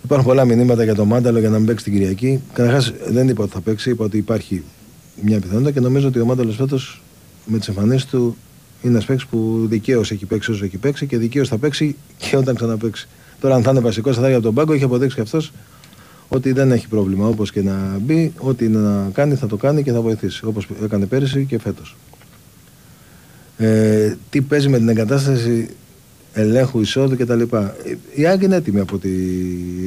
Υπάρχουν 0.04 0.28
πολλά 0.28 0.44
μηνύματα 0.44 0.84
για 0.84 0.94
το 0.94 1.04
Μάνταλο 1.04 1.38
για 1.38 1.48
να 1.48 1.56
μην 1.56 1.66
παίξει 1.66 1.84
την 1.84 1.92
Κυριακή. 1.92 2.40
Καταρχάς 2.52 2.92
δεν 3.08 3.28
είπα 3.28 3.42
ότι 3.42 3.52
θα 3.52 3.60
παίξει, 3.60 3.90
είπα 3.90 4.04
ότι 4.04 4.16
υπάρχει 4.16 4.62
μια 5.22 5.40
πιθανότητα 5.40 5.70
και 5.70 5.80
νομίζω 5.80 6.08
ότι 6.08 6.20
ο 6.20 6.24
Μάνταλος 6.24 6.56
φέτος 6.56 7.02
με 7.46 7.58
τις 7.58 7.68
εμφανίσεις 7.68 8.06
του 8.06 8.36
είναι 8.82 8.92
ένας 8.92 9.04
παίκτης 9.04 9.26
που 9.26 9.66
δικαίως 9.68 10.10
έχει 10.10 10.26
παίξει 10.26 10.50
όσο 10.50 10.64
έχει 10.64 10.76
παίξει 10.76 11.06
και 11.06 11.18
δικαίως 11.18 11.48
θα 11.48 11.58
παίξει 11.58 11.96
και 12.18 12.36
όταν 12.36 12.54
ξαναπαίξει. 12.54 13.08
Τώρα, 13.40 13.54
αν 13.54 13.62
θα 13.62 13.70
είναι 13.70 13.80
βασικός, 13.80 14.16
θα 14.16 14.26
είναι 14.26 14.34
από 14.34 14.42
τον 14.42 14.54
πάγκο, 14.54 14.72
έχει 14.72 14.84
αποδείξει 14.84 15.14
και 15.16 15.20
αυτός 15.22 15.52
ότι 16.28 16.52
δεν 16.52 16.72
έχει 16.72 16.88
πρόβλημα. 16.88 17.26
Όπως 17.26 17.52
και 17.52 17.62
να 17.62 17.98
μπει, 18.00 18.32
ό,τι 18.38 18.68
να 18.68 19.10
κάνει 19.12 19.34
θα 19.34 19.46
το 19.46 19.56
κάνει 19.56 19.82
και 19.82 19.92
θα 19.92 20.00
βοηθήσει. 20.00 20.44
Όπως 20.44 20.68
έκανε 20.82 21.06
πέρυσι 21.06 21.44
και 21.44 21.58
φέτος. 21.58 21.96
Ε, 23.56 24.14
τι 24.30 24.40
παίζει 24.40 24.68
με 24.68 24.78
την 24.78 24.88
εγκατάσταση 24.88 25.68
ελέγχου 26.32 26.80
εισόδου 26.80 27.16
κτλ. 27.16 27.40
Η 28.14 28.26
Άγκη 28.26 28.44
είναι 28.44 28.56
έτοιμη 28.56 28.80
από 28.80 28.94
ό,τι 28.94 29.08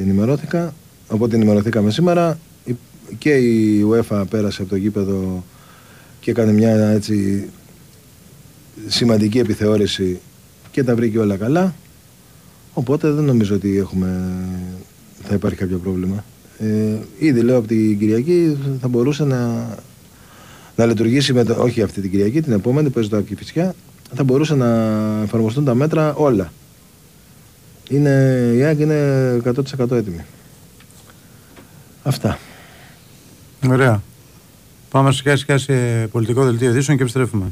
ενημερώθηκα, 0.00 0.74
από 1.08 1.24
ό,τι 1.24 1.34
ενημερωθήκαμε 1.34 1.90
σήμερα. 1.90 2.38
Η- 2.64 2.74
Και 3.18 3.30
η 3.30 3.86
UEFA 3.90 4.22
πέρασε 4.30 4.60
από 4.62 4.70
το 4.70 4.76
γήπεδο 4.76 5.44
και 6.20 6.30
έκανε 6.30 6.52
μια 6.52 6.76
έτσι 6.90 7.44
σημαντική 8.86 9.38
επιθεώρηση 9.38 10.20
και 10.70 10.84
τα 10.84 10.94
βρήκε 10.94 11.18
όλα 11.18 11.36
καλά. 11.36 11.74
Οπότε 12.74 13.10
δεν 13.10 13.24
νομίζω 13.24 13.54
ότι 13.54 13.78
έχουμε, 13.78 14.34
θα 15.22 15.34
υπάρχει 15.34 15.58
κάποιο 15.58 15.78
πρόβλημα. 15.78 16.24
Ε, 16.58 16.98
ήδη 17.18 17.40
λέω 17.40 17.56
από 17.56 17.66
την 17.66 17.98
Κυριακή 17.98 18.56
θα 18.80 18.88
μπορούσε 18.88 19.24
να, 19.24 19.68
να 20.76 20.86
λειτουργήσει, 20.86 21.32
με 21.32 21.44
το, 21.44 21.62
όχι 21.62 21.82
αυτή 21.82 22.00
την 22.00 22.10
Κυριακή, 22.10 22.42
την 22.42 22.52
επόμενη 22.52 22.90
παίζει 22.90 23.08
το 23.08 23.16
Ακυφισιά, 23.16 23.74
θα 24.14 24.24
μπορούσε 24.24 24.54
να 24.54 24.66
εφαρμοστούν 25.22 25.64
τα 25.64 25.74
μέτρα 25.74 26.14
όλα. 26.14 26.52
Είναι, 27.88 28.10
η 28.54 28.62
ΑΕΚ 28.62 28.78
είναι 28.78 29.40
100% 29.44 29.90
έτοιμη. 29.90 30.24
Αυτά. 32.02 32.38
Ωραία. 33.68 34.02
Πάμε 34.90 35.12
σιγά 35.12 35.36
σιγά 35.36 35.58
σε 35.58 36.06
πολιτικό 36.06 36.44
δελτίο 36.44 36.70
ειδήσεων 36.70 36.96
και 36.96 37.02
επιστρέφουμε. 37.02 37.46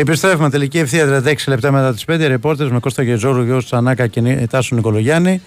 Επιστρέφουμε 0.00 0.50
τελική 0.50 0.78
ευθεία 0.78 1.22
36 1.24 1.34
λεπτά 1.46 1.72
μετά 1.72 1.92
τις 1.92 2.04
5 2.04 2.26
ρεπόρτερς 2.26 2.70
με 2.70 2.78
Κώστα 2.78 3.02
Γεζόρου, 3.02 3.42
Γιώργος 3.42 3.64
Τσανάκα 3.64 4.06
και 4.06 4.20
Νί- 4.20 4.50
Τάσο 4.50 4.74
Νικολογιάννη. 4.74 5.40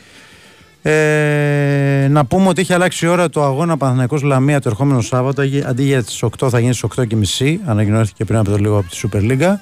Ε, 0.81 2.07
να 2.09 2.25
πούμε 2.25 2.47
ότι 2.47 2.61
έχει 2.61 2.73
αλλάξει 2.73 3.05
η 3.05 3.07
ώρα 3.09 3.29
το 3.29 3.43
αγώνα 3.43 3.77
Παναθηναϊκός 3.77 4.21
Λαμία 4.21 4.59
το 4.61 4.69
ερχόμενο 4.69 5.01
Σάββατο. 5.01 5.41
Αγι- 5.41 5.65
Αντί 5.65 5.83
για 5.83 6.03
τις 6.03 6.23
8 6.23 6.49
θα 6.49 6.59
γίνει 6.59 6.73
στις 6.73 6.83
8.30. 6.83 7.59
Ανακοινώθηκε 7.65 8.25
πριν 8.25 8.39
από 8.39 8.49
το 8.49 8.57
λίγο 8.57 8.77
από 8.77 8.89
τη 8.89 8.99
Super 9.03 9.31
League. 9.31 9.53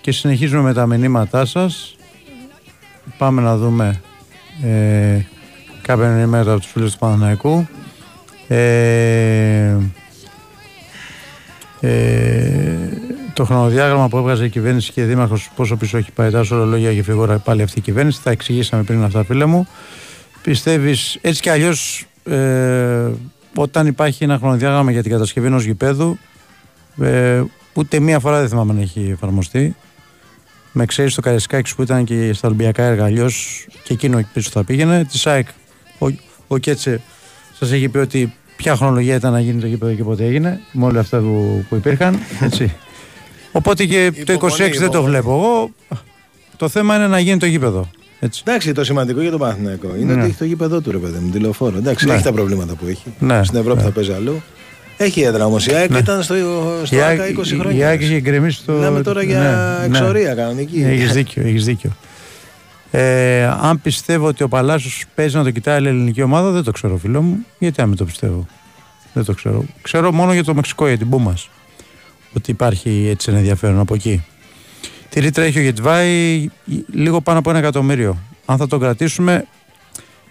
Και 0.00 0.12
συνεχίζουμε 0.12 0.62
με 0.62 0.72
τα 0.72 0.86
μηνύματά 0.86 1.44
σας. 1.44 1.96
Πάμε 3.18 3.42
να 3.42 3.56
δούμε 3.56 4.00
ε, 4.64 5.20
κάποια 5.82 6.08
μηνύματα 6.08 6.50
από 6.52 6.60
τους 6.60 6.70
φίλους 6.70 6.92
του 6.92 6.98
Παναθηναϊκού. 6.98 7.66
Ε, 8.48 9.76
ε, 11.80 11.88
το 13.34 13.44
χρονοδιάγραμμα 13.44 14.08
που 14.08 14.16
έβγαζε 14.16 14.44
η 14.44 14.48
κυβέρνηση 14.48 14.92
και 14.92 15.04
δήμαρχος, 15.04 15.50
πόσο 15.56 15.76
πίσω 15.76 15.96
έχει 15.96 16.12
πάει 16.12 16.30
τα 16.30 16.44
ορολόγια 16.50 16.94
και 16.94 17.02
φιγούρα 17.02 17.38
πάλι 17.38 17.62
αυτή 17.62 17.78
η 17.78 17.82
κυβέρνηση. 17.82 18.22
Τα 18.22 18.30
εξηγήσαμε 18.30 18.82
πριν 18.82 19.02
αυτά, 19.02 19.24
φίλε 19.24 19.44
μου. 19.44 19.66
Πιστεύεις 20.42 21.18
έτσι 21.20 21.40
κι 21.40 21.48
αλλιώς, 21.48 22.06
ε, 22.24 23.10
όταν 23.54 23.86
υπάρχει 23.86 24.24
ένα 24.24 24.38
χρονοδιάγραμμα 24.38 24.90
για 24.90 25.02
την 25.02 25.10
κατασκευή 25.10 25.46
ενός 25.46 25.64
γηπέδου, 25.64 26.18
ε, 27.00 27.42
ούτε 27.72 28.00
μία 28.00 28.18
φορά 28.18 28.38
δεν 28.38 28.48
θυμάμαι 28.48 28.72
να 28.72 28.80
έχει 28.80 29.08
εφαρμοστεί. 29.12 29.76
Με 30.72 30.86
ξέρεις 30.86 31.14
το 31.14 31.20
Καρεσκάκη 31.20 31.74
που 31.74 31.82
ήταν 31.82 32.04
και 32.04 32.32
στα 32.32 32.48
Ολυμπιακά 32.48 32.82
έργα 32.82 33.04
αλλιώς 33.04 33.66
και 33.82 33.92
εκείνο 33.92 34.18
εκεί 34.18 34.28
πίσω 34.32 34.50
θα 34.52 34.64
πήγαινε. 34.64 35.04
Της 35.04 35.26
ΑΕΚ, 35.26 35.48
ο, 35.98 36.06
ο 36.46 36.58
Κέτσε 36.58 37.00
σας 37.58 37.72
έχει 37.72 37.88
πει 37.88 37.98
ότι 37.98 38.34
ποια 38.56 38.76
χρονολογία 38.76 39.14
ήταν 39.14 39.32
να 39.32 39.40
γίνει 39.40 39.60
το 39.60 39.66
γήπεδο 39.66 39.92
και 39.92 40.04
πότε 40.04 40.24
έγινε, 40.24 40.60
με 40.72 40.84
όλα 40.84 41.00
αυτά 41.00 41.18
που, 41.18 41.64
που 41.68 41.76
υπήρχαν. 41.76 42.18
Έτσι. 42.40 42.74
Οπότε 43.52 43.84
και 43.84 44.12
το 44.26 44.32
26 44.32 44.34
Υπομονή, 44.34 44.68
δεν 44.68 44.78
το 44.78 44.84
υπομονή. 44.84 45.06
βλέπω 45.10 45.30
εγώ. 45.34 45.70
Το 46.56 46.68
θέμα 46.68 46.96
είναι 46.96 47.06
να 47.06 47.18
γίνει 47.18 47.38
το 47.38 47.46
γήπεδο. 47.46 47.90
Έτσι. 48.20 48.42
Εντάξει, 48.46 48.72
το 48.72 48.84
σημαντικό 48.84 49.20
για 49.20 49.30
τον 49.30 49.38
Παναθηναϊκό 49.38 49.88
είναι 49.98 50.14
Ναι. 50.14 50.20
ότι 50.20 50.28
έχει 50.28 50.38
το 50.38 50.44
γήπεδο 50.44 50.80
του 50.80 50.90
ρε 50.90 50.96
παιδί 50.98 51.18
μου, 51.18 51.30
τη 51.30 51.38
λεωφόρο. 51.38 51.76
Εντάξει, 51.76 52.06
Ναι. 52.06 52.14
έχει 52.14 52.22
τα 52.22 52.32
προβλήματα 52.32 52.74
που 52.74 52.86
έχει. 52.88 53.02
Ναι. 53.18 53.44
Στην 53.44 53.58
Ευρώπη 53.58 53.78
Ναι. 53.78 53.84
θα 53.84 53.90
παίζει 53.90 54.12
αλλού. 54.12 54.42
Έχει 54.96 55.20
έδρα 55.22 55.46
όμως. 55.46 55.66
Η 55.66 55.72
ΑΕΚ 55.74 55.90
Ναι. 55.90 55.98
ήταν 55.98 56.22
στο, 56.22 56.34
στο 56.84 56.96
Η 56.96 57.00
ΆΚΑ 57.02 57.22
ΑΕΚ 57.22 57.38
20 57.38 57.52
η 57.54 57.58
χρόνια. 57.58 57.88
ΑΕΚ 57.88 58.00
είχε 58.00 58.20
γκρεμίσει 58.20 58.62
το. 58.64 58.72
Μιλάμε 58.72 59.02
τώρα 59.02 59.22
για 59.22 59.78
εξορία 59.84 60.34
κανονική. 60.34 60.82
Έχεις 60.82 61.12
δίκιο, 61.12 61.42
έχεις 61.46 61.64
δίκιο. 61.64 61.90
Ε, 62.90 63.44
αν 63.44 63.80
πιστεύω 63.80 64.26
ότι 64.26 64.42
ο 64.42 64.48
Παλάσιος 64.48 65.04
παίζει 65.14 65.36
να 65.36 65.42
το 65.42 65.50
κοιτάει 65.50 65.82
η 65.82 65.86
ελληνική 65.86 66.22
ομάδα, 66.22 66.50
δεν 66.50 66.62
το 66.62 66.70
ξέρω, 66.70 66.96
φίλο 66.96 67.22
μου. 67.22 67.36
Γιατί 67.58 67.80
να 67.80 67.86
μην 67.86 67.96
το 67.96 68.04
πιστεύω; 68.04 68.46
Δεν 69.12 69.24
το 69.24 69.32
ξέρω. 69.34 69.64
Ξέρω 69.82 70.12
μόνο 70.12 70.32
για 70.32 70.44
το 70.44 70.54
Μεξικό, 70.54 70.88
για 70.88 70.98
την 70.98 71.08
Πούμας. 71.08 71.48
Ότι 72.36 72.50
υπάρχει 72.50 73.06
έτσι 73.10 73.30
ένα 73.30 73.38
ενδιαφέρον 73.38 73.78
από 73.78 73.94
εκεί. 73.94 74.24
Τη 75.08 75.20
ρήτρα 75.20 75.44
έχει 75.44 75.58
ο 75.58 75.62
Γετβάη 75.62 76.46
λίγο 76.92 77.20
πάνω 77.20 77.38
από 77.38 77.50
ένα 77.50 77.58
εκατομμύριο. 77.58 78.18
Αν 78.44 78.56
θα 78.56 78.66
τον 78.66 78.80
κρατήσουμε, 78.80 79.46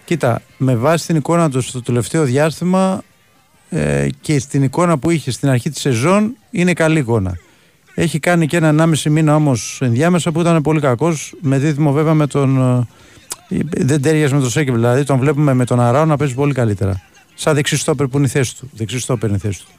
κοίτα, 0.04 0.42
με 0.56 0.76
βάση 0.76 1.06
την 1.06 1.16
εικόνα 1.16 1.50
του 1.50 1.60
στο 1.60 1.82
τελευταίο 1.82 2.24
διάστημα 2.24 3.02
ε, 3.70 4.08
και 4.20 4.38
στην 4.38 4.62
εικόνα 4.62 4.98
που 4.98 5.10
είχε 5.10 5.30
στην 5.30 5.48
αρχή 5.48 5.70
της 5.70 5.80
σεζόν, 5.80 6.36
είναι 6.50 6.72
καλή 6.72 6.98
εικόνα. 6.98 7.36
Έχει 7.94 8.18
κάνει 8.18 8.46
και 8.46 8.56
ένα 8.56 8.88
1,5 9.02 9.10
μήνα 9.10 9.34
όμως 9.34 9.78
ενδιάμεσα 9.82 10.32
που 10.32 10.40
ήταν 10.40 10.62
πολύ 10.62 10.80
κακός. 10.80 11.34
Με 11.40 11.58
δίδυμο 11.58 11.92
βέβαια 11.92 12.14
με 12.14 12.26
τον. 12.26 12.58
ε, 13.48 13.58
Δεν 13.84 14.02
τέριαζε 14.02 14.34
με 14.34 14.40
τον 14.40 14.50
Σέκεβ. 14.50 14.74
Δηλαδή 14.74 15.04
τον 15.04 15.18
βλέπουμε 15.18 15.54
με 15.54 15.64
τον 15.64 15.80
Αράο 15.80 16.04
να 16.04 16.16
παίζει 16.16 16.34
πολύ 16.34 16.52
καλύτερα. 16.54 17.02
Σαν 17.34 17.54
δεξί 17.54 17.76
στόπερ 17.76 18.06
που 18.06 18.16
είναι 18.16 18.26
η 18.26 18.30
θέση 18.30 18.56
του. 18.56 18.70
Δεξί 18.74 18.98
στόπερ 18.98 19.28
είναι 19.28 19.38
η 19.38 19.40
θέση 19.40 19.58
του. 19.60 19.70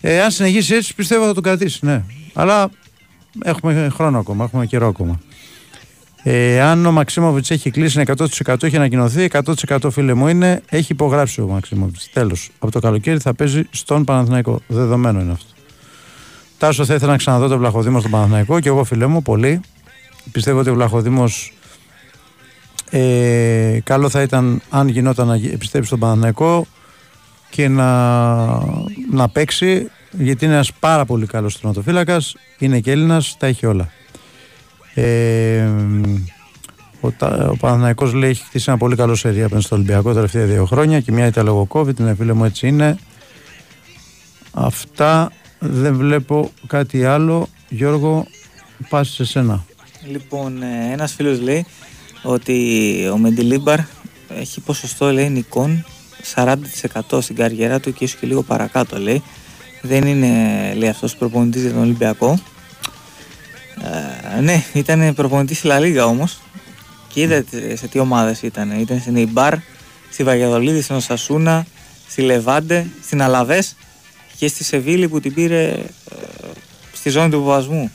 Ε, 0.00 0.22
αν 0.22 0.30
συνεχίσει 0.30 0.74
έτσι 0.74 0.94
πιστεύω 0.94 1.26
θα 1.26 1.34
τον 1.34 1.42
κρατήσει, 1.42 1.78
ναι. 1.86 2.02
Αλλά 2.34 2.70
έχουμε 3.44 3.88
χρόνο 3.94 4.18
ακόμα, 4.18 4.44
έχουμε 4.44 4.66
καιρό 4.66 4.86
ακόμα. 4.86 5.20
Ε, 6.22 6.60
αν 6.60 6.86
ο 6.86 6.92
Μαξίμοβιτς 6.92 7.50
έχει 7.50 7.70
κλείσει 7.70 8.00
είναι 8.00 8.14
100% 8.44 8.62
έχει 8.62 8.76
ανακοινωθεί, 8.76 9.28
100% 9.68 9.78
φίλε 9.90 10.14
μου 10.14 10.28
είναι, 10.28 10.62
έχει 10.68 10.92
υπογράψει 10.92 11.40
ο 11.40 11.46
Μαξίμοβιτς. 11.46 12.10
Τέλος. 12.12 12.50
Από 12.58 12.72
το 12.72 12.78
καλοκαίρι 12.80 13.18
θα 13.18 13.34
παίζει 13.34 13.62
στον 13.70 14.04
Παναθηναϊκό. 14.04 14.60
Δεδομένο 14.66 15.20
είναι 15.20 15.32
αυτό. 15.32 15.46
Τάσο 16.58 16.84
θα 16.84 16.94
ήθελα 16.94 17.10
να 17.10 17.16
ξαναδώ 17.16 17.48
τον 17.48 17.58
Βλαχοδήμο 17.58 17.98
στον 17.98 18.10
Παναθηναϊκό 18.10 18.60
και 18.60 18.68
εγώ 18.68 18.84
φίλε 18.84 19.06
μου 19.06 19.22
πολύ. 19.22 19.60
Πιστεύω 20.32 20.58
ότι 20.58 20.70
ο 20.70 20.74
Βλαχοδήμος 20.74 21.52
ε, 22.90 23.78
καλό 23.84 24.08
θα 24.08 24.22
ήταν 24.22 24.62
αν 24.70 24.88
γινόταν 24.88 25.26
να 25.26 25.36
γι- 25.36 25.50
επιστρέψει 25.52 25.88
στον 25.88 25.98
Παναθηναϊκό 26.00 26.66
και 27.50 27.68
να, 27.68 27.86
να 29.10 29.28
παίξει 29.32 29.90
γιατί 30.10 30.44
είναι 30.44 30.54
ένας 30.54 30.72
πάρα 30.80 31.04
πολύ 31.04 31.26
καλός 31.26 31.54
τερματοφύλακας 31.60 32.34
είναι 32.58 32.80
και 32.80 32.90
Έλληνας, 32.90 33.36
τα 33.38 33.46
έχει 33.46 33.66
όλα. 33.66 33.88
Ε, 34.94 35.68
ο, 37.00 37.10
Τα- 37.10 37.48
ο 37.52 37.56
Παναθηναϊκός 37.56 38.12
λέει 38.12 38.30
έχει 38.30 38.42
χτίσει 38.44 38.64
ένα 38.68 38.78
πολύ 38.78 38.96
καλό 38.96 39.14
σερί 39.14 39.42
απέναντι 39.42 39.64
στο 39.64 39.74
Ολυμπιακό 39.74 40.08
τα 40.08 40.14
τελευταία 40.14 40.44
δύο 40.46 40.64
χρόνια 40.64 41.00
και 41.00 41.12
μια 41.12 41.26
ήταν 41.26 41.44
λόγω 41.44 41.66
COVID, 41.70 41.94
ναι 41.94 42.14
φίλε 42.14 42.32
μου 42.32 42.44
έτσι 42.44 42.68
είναι. 42.68 42.98
Αυτά 44.52 45.32
δεν 45.58 45.96
βλέπω 45.96 46.50
κάτι 46.66 47.04
άλλο. 47.04 47.48
Γιώργο 47.68 48.26
πας 48.88 49.08
σε 49.08 49.24
σένα. 49.24 49.64
Λοιπόν, 50.10 50.62
ε, 50.62 50.92
ένας 50.92 51.12
φίλος 51.14 51.40
λέει 51.40 51.66
ότι 52.22 52.74
ο 53.12 53.16
Μεντιλίμπαρ 53.18 53.78
έχει 54.38 54.60
ποσοστό 54.60 55.12
λέει 55.12 55.28
νικών 55.30 55.84
40% 56.34 56.54
στην 57.20 57.36
καριέρα 57.36 57.80
του 57.80 57.92
και 57.92 58.04
ίσως 58.04 58.20
και 58.20 58.26
λίγο 58.26 58.42
παρακάτω 58.42 58.98
λέει. 58.98 59.22
Δεν 59.82 60.06
είναι 60.06 60.74
λέει 60.76 60.88
αυτός 60.88 61.16
προπονητής 61.16 61.62
για 61.62 61.70
τον 61.70 61.80
Ολυμπιακό. 61.80 62.38
Ε, 64.36 64.40
ναι, 64.40 64.64
ήταν 64.72 65.14
προπονητής 65.14 65.58
στη 65.58 65.66
Λα 65.66 65.78
Λίγα 65.78 66.04
όμως 66.04 66.38
και 67.12 67.20
είδατε 67.20 67.76
σε 67.76 67.86
τι 67.86 67.98
ομάδες 67.98 68.42
ήταν. 68.42 68.80
Ήταν 68.80 69.00
στην 69.00 69.16
Ιμπάρ, 69.16 69.54
στη 70.10 70.22
Βαγιαδολίδη, 70.22 70.80
στην 70.80 70.96
Οσασούνα, 70.96 71.66
στη 72.08 72.22
Λεβάντε, 72.22 72.86
στην 73.02 73.22
Αλαβές 73.22 73.76
και 74.36 74.48
στη 74.48 74.64
Σεβίλη 74.64 75.08
που 75.08 75.20
την 75.20 75.34
πήρε 75.34 75.62
ε, 75.64 75.84
στη 76.92 77.10
ζώνη 77.10 77.30
του 77.30 77.36
υποβασμού. 77.36 77.90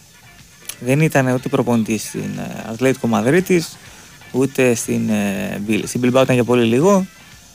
Δεν 0.80 1.00
ήταν 1.02 1.28
ούτε 1.28 1.50
προπονητής 1.50 2.04
στην 2.04 2.38
ε, 2.38 2.66
Ατλέτικο 2.70 3.08
Μαδρίτης, 3.08 3.78
ούτε 4.32 4.76
στην, 4.76 5.10
ε, 5.10 5.62
Μπιλ- 5.66 5.88
στην 5.88 6.02
Bilbao 6.04 6.22
ήταν 6.24 6.34
για 6.36 6.44
πολύ 6.44 6.66
λίγο, 6.66 7.06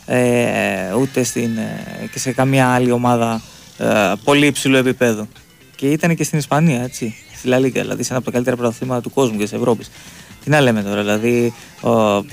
ε, 0.09 0.95
ούτε 1.01 1.23
στην, 1.23 1.59
ε, 1.59 2.07
και 2.13 2.19
σε 2.19 2.33
καμία 2.33 2.69
άλλη 2.69 2.91
ομάδα 2.91 3.43
ε, 3.79 4.13
πολύ 4.25 4.47
υψηλού 4.47 4.77
επίπεδου. 4.77 5.29
Και 5.77 5.91
ήταν 5.91 6.15
και 6.15 6.25
στην 6.25 6.39
Ισπανία, 6.39 6.83
έτσι, 6.83 7.15
στη 7.37 7.49
Λα 7.49 7.59
Λίγκα, 7.59 7.83
δηλαδή 7.83 8.03
σε 8.03 8.09
ένα 8.09 8.17
από 8.17 8.27
τα 8.27 8.33
καλύτερα 8.33 8.57
πρωταθλήματα 8.57 9.01
του 9.01 9.11
κόσμου 9.11 9.37
και 9.37 9.43
της 9.43 9.53
Ευρώπης. 9.53 9.91
Τι 10.45 10.51
να 10.51 10.61
λέμε 10.61 10.83
τώρα, 10.83 11.01
δηλαδή 11.01 11.53
ο, 11.81 12.25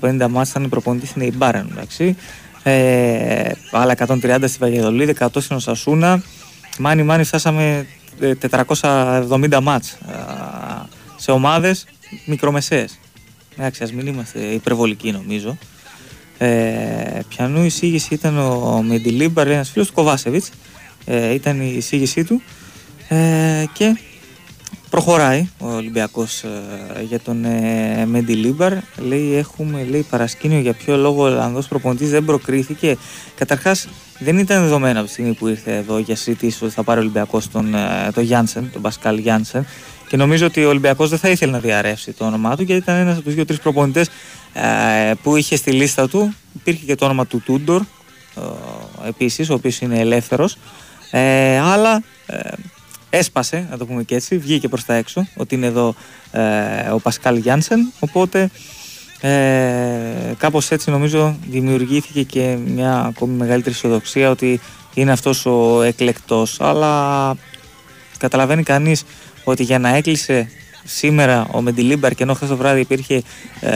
250 0.00 0.26
μάτς 0.30 0.50
ήταν 0.50 0.68
προπονητής 0.68 1.08
στην 1.08 1.22
Ιμπάρεν, 1.22 1.68
εντάξει. 1.72 2.16
Ε, 2.62 3.50
άλλα 3.70 3.94
130 4.06 4.38
στη 4.44 4.58
Βαγεδολίδη, 4.58 5.14
100 5.18 5.26
στην 5.38 5.56
Οσασούνα. 5.56 6.22
Μάνι 6.78 7.02
μάνι 7.02 7.24
φτάσαμε 7.24 7.86
ε, 8.20 8.32
470 8.50 9.58
μάτς 9.62 9.92
α, 9.92 10.86
σε 11.16 11.30
ομάδες 11.30 11.86
μικρομεσαίες. 12.26 12.98
Εντάξει, 13.56 13.82
ας 13.82 13.92
μην 13.92 14.06
είμαστε 14.06 14.38
υπερβολικοί 14.38 15.12
νομίζω. 15.12 15.58
Ε, 16.38 17.20
πιανού 17.28 17.62
η 17.62 17.66
εισήγηση 17.66 18.14
ήταν 18.14 18.38
ο 18.38 18.82
Μεντιλίμπαρ, 18.82 19.48
ένας 19.48 19.70
φίλος 19.70 19.88
του 19.88 19.94
Κοβάσεβιτς. 19.94 20.50
Ε, 21.04 21.34
ήταν 21.34 21.60
η 21.60 21.74
εισήγησή 21.76 22.24
του. 22.24 22.42
Ε, 23.08 23.64
και 23.72 23.96
προχωράει 24.90 25.48
ο 25.58 25.72
Ολυμπιακός 25.72 26.42
ε, 26.42 26.48
για 27.02 27.20
τον 27.20 27.44
ε, 27.44 28.06
Μεντιλίμπαρ. 28.06 28.72
Λέει 28.98 29.34
έχουμε 29.34 29.84
λέει, 29.84 30.06
παρασκήνιο 30.10 30.58
για 30.58 30.72
ποιο 30.72 30.96
λόγο 30.96 31.22
ο 31.22 31.26
Ολλανδός 31.26 31.68
προπονητής 31.68 32.10
δεν 32.10 32.24
προκρίθηκε. 32.24 32.96
Καταρχάς 33.34 33.88
δεν 34.18 34.38
ήταν 34.38 34.62
δεδομένο 34.62 34.98
από 34.98 35.06
τη 35.06 35.12
στιγμή 35.12 35.32
που 35.32 35.48
ήρθε 35.48 35.76
εδώ 35.76 35.98
για 35.98 36.16
συζητήσεις 36.16 36.62
ότι 36.62 36.72
θα 36.72 36.82
πάρει 36.82 36.98
ο 36.98 37.02
Ολυμπιακός 37.02 37.50
τον, 37.50 37.74
ε, 37.74 38.10
τον 38.14 38.24
Γιάνσεν, 38.24 38.70
τον 38.72 38.82
Πασκάλ 38.82 39.18
Γιάνσεν. 39.18 39.66
Και 40.08 40.16
νομίζω 40.16 40.46
ότι 40.46 40.64
ο 40.64 40.68
Ολυμπιακός 40.68 41.10
δεν 41.10 41.18
θα 41.18 41.28
ήθελε 41.28 41.52
να 41.52 41.58
διαρρεύσει 41.58 42.12
το 42.12 42.24
όνομά 42.24 42.56
του 42.56 42.62
γιατί 42.62 42.82
ήταν 42.82 42.96
ένας 42.96 43.14
από 43.14 43.24
τους 43.24 43.34
δύο-τρεις 43.34 43.58
προπονητές 43.58 44.06
ε, 44.06 44.10
που 45.22 45.36
είχε 45.36 45.56
στη 45.56 45.70
λίστα 45.70 46.08
του. 46.08 46.34
Υπήρχε 46.54 46.84
και 46.84 46.94
το 46.94 47.04
όνομα 47.04 47.26
του 47.26 47.42
Τούντορ 47.44 47.82
ε, 48.36 49.08
επίσης, 49.08 49.50
ο 49.50 49.54
οποίος 49.54 49.80
είναι 49.80 49.98
ελεύθερος. 49.98 50.56
Ε, 51.10 51.58
αλλά 51.58 52.02
ε, 52.26 52.50
έσπασε, 53.10 53.66
να 53.70 53.78
το 53.78 53.86
πούμε 53.86 54.02
και 54.02 54.14
έτσι, 54.14 54.38
βγήκε 54.38 54.68
προς 54.68 54.84
τα 54.84 54.94
έξω 54.94 55.26
ότι 55.36 55.54
είναι 55.54 55.66
εδώ 55.66 55.94
ε, 56.32 56.90
ο 56.90 56.98
Πασκάλ 56.98 57.36
Γιάνσεν, 57.36 57.92
οπότε 58.00 58.50
ε, 59.20 59.30
κάπως 60.38 60.70
έτσι 60.70 60.90
νομίζω 60.90 61.36
δημιουργήθηκε 61.48 62.22
και 62.22 62.56
μια 62.66 62.98
ακόμη 62.98 63.36
μεγαλύτερη 63.36 63.74
αισιοδοξία 63.74 64.30
ότι 64.30 64.60
είναι 64.94 65.12
αυτός 65.12 65.46
ο 65.46 65.82
εκλεκτός, 65.82 66.60
αλλά 66.60 67.34
καταλαβαίνει 68.18 68.62
κανείς 68.62 69.04
ότι 69.44 69.62
για 69.62 69.78
να 69.78 69.88
έκλεισε 69.88 70.50
σήμερα 70.86 71.46
ο 71.50 71.60
Μεντιλίμπαρ 71.60 72.14
και 72.14 72.22
ενώ 72.22 72.34
χθες 72.34 72.48
το 72.48 72.56
βράδυ 72.56 72.80
υπήρχε 72.80 73.22
ε, 73.60 73.70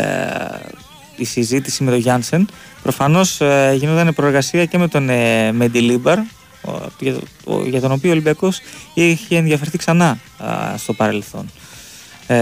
η 1.16 1.24
συζήτηση 1.24 1.84
με 1.84 1.90
τον 1.90 2.00
Γιάνσεν, 2.00 2.48
προφανώς 2.82 3.40
ε, 3.40 3.74
γινόταν 3.78 4.14
προεργασία 4.14 4.64
και 4.64 4.78
με 4.78 4.88
τον 4.88 5.08
ε, 5.10 5.52
Μεντιλίμπαρ, 5.52 6.18
ο- 6.18 6.90
για, 6.98 7.14
ο- 7.44 7.62
για 7.66 7.80
τον 7.80 7.92
οποίο 7.92 8.08
ο 8.10 8.12
Ολυμπιακός 8.12 8.60
είχε 8.94 9.36
ενδιαφερθεί 9.36 9.78
ξανά 9.78 10.18
α, 10.38 10.76
στο 10.76 10.92
παρελθόν. 10.92 11.50
Ε, 12.26 12.36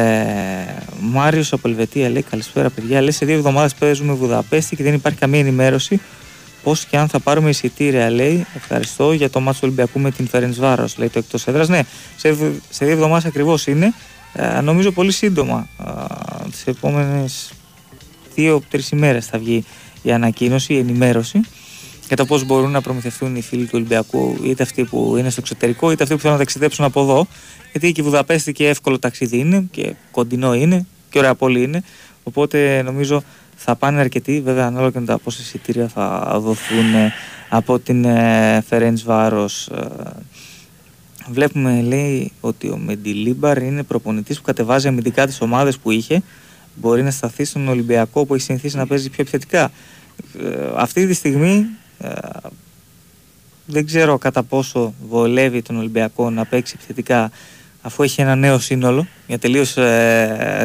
Μάριος 1.01 1.53
από 1.53 1.69
Ελβετία 1.69 2.09
λέει: 2.09 2.23
Καλησπέρα, 2.23 2.71
παιδιά. 2.71 3.01
Λέει: 3.01 3.11
Σε 3.11 3.25
δύο 3.25 3.35
εβδομάδες 3.35 3.75
παίζουμε 3.75 4.13
Βουδαπέστη 4.13 4.77
και 4.77 4.83
δεν 4.83 4.95
υπάρχει 4.95 5.19
καμία 5.19 5.41
ενημέρωση 5.41 6.01
πώς 6.63 6.85
και 6.85 6.97
αν 6.97 7.09
θα 7.09 7.21
πάρουμε 7.21 7.49
εισιτήρια. 7.51 8.11
Λέει: 8.11 8.47
Ευχαριστώ 8.57 9.13
για 9.13 9.31
το 9.31 9.41
μάτσο 9.41 9.61
του 9.61 9.67
Ολυμπιακού 9.67 9.99
με 10.01 10.11
την 10.11 10.29
Φέρεντ 10.29 10.55
Βάρος. 10.55 10.99
Λέει 10.99 11.09
το 11.09 11.19
εκτός 11.19 11.47
έδρας. 11.47 11.69
Ναι, 11.69 11.81
σε, 12.17 12.29
ευ- 12.29 12.43
σε 12.71 12.85
δύο 12.85 12.95
εβδομάδες 12.95 13.25
ακριβώς 13.25 13.67
είναι. 13.67 13.95
Ε, 14.33 14.61
νομίζω 14.61 14.93
πολύ 14.93 15.13
σύντομα. 15.13 15.69
Τις 16.51 16.67
επόμενες 16.67 17.53
δύο-τρει 18.35 18.83
ημέρες 18.93 19.27
θα 19.27 19.39
βγει 19.39 19.65
η 20.03 20.13
ανακοίνωση, 20.13 20.75
η 20.75 20.79
ενημέρωση 20.79 21.41
για 22.09 22.17
το 22.17 22.25
πώς 22.25 22.45
μπορούν 22.45 22.71
να 22.71 22.81
προμηθευτούν 22.81 23.37
οι 23.37 23.43
φίλοι 23.43 23.65
του 23.65 23.71
Ολυμπιακού, 23.75 24.39
είτε 24.45 24.63
αυτοί 24.63 24.85
που 24.85 25.15
είναι 25.19 25.31
στο 25.31 25.41
εξωτερικό, 25.41 25.91
είτε 25.91 26.03
αυτοί 26.03 26.15
που 26.15 26.21
θέλουν 26.21 26.37
να 26.37 26.43
ταξιδέψουν 26.43 26.85
από 26.85 27.01
εδώ. 27.01 27.27
Γιατί 27.71 27.93
και 27.93 28.01
η 28.01 28.05
Βουδαπέστη 28.05 28.53
και 28.53 28.69
εύκολο 28.69 28.99
ταξίδι 28.99 29.39
είναι 29.39 29.69
και 29.71 29.95
κοντινό 30.11 30.55
είναι 30.55 30.87
και 31.11 31.19
ωραία 31.19 31.35
πόλη 31.35 31.63
είναι. 31.63 31.83
Οπότε 32.23 32.83
νομίζω 32.83 33.23
θα 33.57 33.77
πάνε 33.77 34.01
αρκετοί. 34.01 34.41
Βέβαια, 34.41 34.67
ανάλογα 34.67 34.91
και 34.91 34.99
με 34.99 35.07
τα 35.07 35.19
πόσα 35.19 35.39
εισιτήρια 35.41 35.89
θα 35.89 36.39
δοθούν 36.41 36.95
ε, 36.95 37.13
από 37.49 37.79
την 37.79 38.07
Φερέντ 38.69 38.99
Βάρο 39.05 39.49
βλέπουμε 41.31 41.81
λέει 41.83 42.33
ότι 42.41 42.69
ο 42.69 42.77
Μεντιλίμπαρ 42.77 43.63
είναι 43.63 43.83
προπονητής 43.83 44.37
που 44.37 44.43
κατεβάζει 44.43 44.89
αμυντικά 44.89 45.27
τις 45.27 45.41
ομάδες 45.41 45.79
που 45.79 45.91
είχε 45.91 46.23
μπορεί 46.75 47.03
να 47.03 47.11
σταθεί 47.11 47.45
στον 47.45 47.69
Ολυμπιακό 47.69 48.27
που 48.27 48.35
έχει 48.35 48.43
συνηθίσει 48.43 48.77
να 48.77 48.87
παίζει 48.87 49.11
πιο 49.11 49.23
επιθετικά 49.23 49.71
Ε, 50.43 50.71
αυτή 50.77 51.07
τη 51.07 51.15
στιγμή 51.15 51.67
ε, 51.99 52.09
δεν 53.67 53.87
ξέρω 53.87 54.19
κατά 54.19 54.43
πόσο 54.43 54.95
βολεύει 55.09 55.63
τον 55.63 55.77
Ολυμπιακό 55.77 56.31
να 56.31 56.45
παίξει 56.45 56.75
επιθετικά 56.77 57.31
αφού 57.83 58.03
έχει 58.03 58.21
ένα 58.21 58.35
νέο 58.35 58.59
σύνολο, 58.59 59.07
μια 59.27 59.39
τελείως 59.39 59.77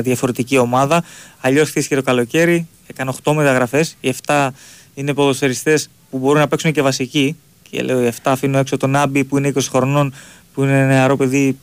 διαφορετική 0.01 0.57
ομάδα. 0.57 1.03
Αλλιώς 1.41 1.69
χτίστηκε 1.69 1.95
το 1.95 2.01
καλοκαίρι, 2.01 2.67
έκανε 2.87 3.13
8 3.23 3.33
μεταγραφές. 3.33 3.97
Οι 4.01 4.13
7 4.25 4.49
είναι 4.93 5.13
ποδοσφαιριστές 5.13 5.89
που 6.09 6.17
μπορούν 6.17 6.39
να 6.39 6.47
παίξουν 6.47 6.71
και 6.71 6.81
βασικοί. 6.81 7.35
Και 7.69 7.81
λέω 7.81 8.05
οι 8.05 8.11
7 8.11 8.15
αφήνω 8.23 8.57
έξω 8.57 8.77
τον 8.77 8.95
Άμπι 8.95 9.23
που 9.23 9.37
είναι 9.37 9.51
20 9.55 9.59
χρονών, 9.69 10.13
που 10.53 10.63
είναι 10.63 10.85
νεαρό 10.85 11.17
παιδί, 11.17 11.57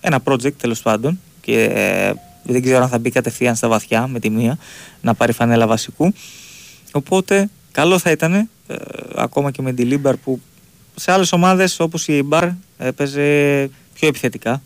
ένα 0.00 0.20
project 0.24 0.52
τέλος 0.52 0.82
πάντων. 0.82 1.20
Και 1.40 1.64
ε, 1.64 2.12
δεν 2.42 2.62
ξέρω 2.62 2.82
αν 2.82 2.88
θα 2.88 2.98
μπει 2.98 3.10
κατευθείαν 3.10 3.54
στα 3.54 3.68
βαθιά 3.68 4.06
με 4.06 4.20
τη 4.20 4.30
μία 4.30 4.58
να 5.00 5.14
πάρει 5.14 5.32
φανέλα 5.32 5.66
βασικού. 5.66 6.12
Οπότε 6.92 7.48
καλό 7.72 7.98
θα 7.98 8.10
ήταν 8.10 8.34
ε, 8.34 8.46
ακόμα 9.14 9.50
και 9.50 9.62
με 9.62 9.72
Μεντιλίμπαρ 9.72 10.16
που 10.16 10.40
σε 10.94 11.12
άλλες 11.12 11.32
ομάδες 11.32 11.80
όπως 11.80 12.08
η 12.08 12.22
Εϊμπάρ 12.22 12.48
έπαιζε 12.78 13.20
πιο 13.94 14.08
επιθετικά 14.08 14.62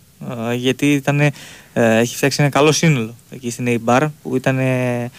ε, 0.51 0.55
γιατί 0.55 0.93
ήταν, 0.93 1.21
ε, 1.21 1.33
έχει 1.73 2.17
φτιάξει 2.17 2.41
ένα 2.43 2.51
καλό 2.51 2.73
σύνολο 2.73 3.15
εκεί 3.31 3.51
στην 3.51 3.67
Eibar 3.69 4.07
που 4.23 4.37
ήταν 4.37 4.59
ε, 4.59 5.11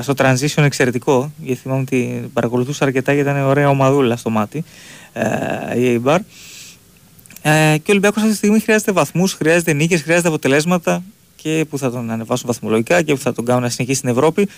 στο 0.00 0.14
transition 0.16 0.62
εξαιρετικό 0.62 1.32
γιατί 1.42 1.60
θυμάμαι 1.60 1.80
ότι 1.80 2.30
παρακολουθούσα 2.32 2.84
αρκετά 2.84 3.12
γιατί 3.12 3.30
ήταν 3.30 3.42
ωραία 3.42 3.68
ομαδούλα 3.68 4.16
στο 4.16 4.30
μάτι 4.30 4.64
ε, 5.12 5.80
η 5.80 6.00
Eibar 6.04 6.18
ε, 7.48 7.76
και 7.76 7.90
ο 7.90 7.90
Ολυμπιακός 7.90 8.18
αυτή 8.18 8.30
τη 8.30 8.36
στιγμή 8.36 8.60
χρειάζεται 8.60 8.92
βαθμούς, 8.92 9.32
χρειάζεται 9.32 9.72
νίκες, 9.72 10.02
χρειάζεται 10.02 10.28
αποτελέσματα 10.28 11.02
και 11.36 11.66
που 11.70 11.78
θα 11.78 11.90
τον 11.90 12.10
ανεβάσουν 12.10 12.46
βαθμολογικά 12.46 13.02
και 13.02 13.14
που 13.14 13.20
θα 13.20 13.32
τον 13.32 13.44
κάνουν 13.44 13.62
να 13.62 13.68
συνεχίσει 13.68 13.98
στην 13.98 14.10
Ευρώπη 14.10 14.48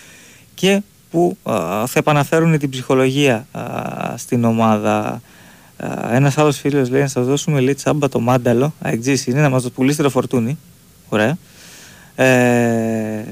και 0.53 0.81
που 1.11 1.37
α, 1.43 1.53
θα 1.87 1.99
επαναφέρουν 1.99 2.57
την 2.57 2.69
ψυχολογία 2.69 3.47
α, 3.51 3.63
στην 4.17 4.43
ομάδα. 4.43 5.21
Ένας 6.11 6.37
άλλος 6.37 6.57
φίλος 6.57 6.89
λέει 6.89 7.01
να 7.01 7.07
σας 7.07 7.25
δώσουμε 7.25 7.59
λέει 7.59 7.73
τσάμπα 7.73 8.09
το 8.09 8.19
μάνταλο. 8.19 8.73
Αεξή 8.81 9.23
είναι 9.25 9.41
να 9.41 9.49
μας 9.49 9.63
το 9.63 9.69
πουλήσει 9.69 10.01
το 10.01 10.09
φορτούνι. 10.09 10.57
Ωραία. 11.09 11.37
Ε, 12.15 13.23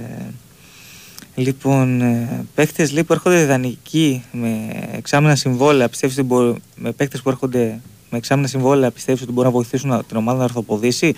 λοιπόν, 1.36 2.02
ε, 2.02 2.46
παίχτε 2.56 2.88
λέει 2.88 3.04
που 3.04 3.14
έρχονται 3.14 3.46
δανεικοί 3.46 4.24
με 4.32 4.68
εξάμενα 4.92 5.36
συμβόλαια, 5.36 5.90
πιστεύεις 5.90 6.18
ότι 6.18 6.28
μπορεί, 6.28 6.56
με 6.76 6.92
παίχτε 6.92 7.18
που 7.24 7.30
έρχονται 7.30 7.80
με 8.10 8.18
εξάμενα 8.18 8.48
συμβόλαια, 8.48 8.92
πιστεύεις 8.92 9.22
ότι 9.22 9.32
μπορούν 9.32 9.52
να 9.52 9.56
βοηθήσουν 9.56 10.06
την 10.08 10.18
ομάδα 10.18 10.38
να 10.38 10.44
ορθοποδήσει; 10.44 11.16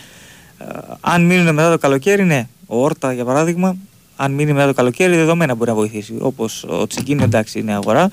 Ε, 0.58 0.66
αν 1.02 1.26
μείνουν 1.26 1.54
μετά 1.54 1.72
το 1.72 1.78
καλοκαίρι, 1.78 2.24
ναι. 2.24 2.48
Ο 2.66 2.84
Όρτα, 2.84 3.14
για 3.14 3.26
παράδειγμα, 3.26 3.76
αν 4.16 4.32
μείνει 4.32 4.54
μετά 4.54 4.68
το 4.68 4.74
καλοκαίρι, 4.74 5.16
δεδομένα 5.16 5.56
μπορεί 5.56 5.70
να 5.70 5.76
βοηθήσει. 5.76 6.16
Όπως 6.20 6.64
ο 6.64 6.88
Τσιγκίνη, 6.88 7.24
εντάξει, 7.24 7.60
είναι 7.60 7.74
αγορά. 7.74 8.10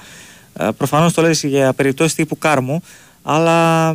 Ε, 0.59 0.69
Προφανώς 0.77 1.13
το 1.13 1.23
λέει 1.23 1.35
για 1.43 1.73
περιπτώσεις 1.73 2.15
τύπου 2.15 2.39
Κάρμου, 2.39 2.83
αλλά 3.23 3.89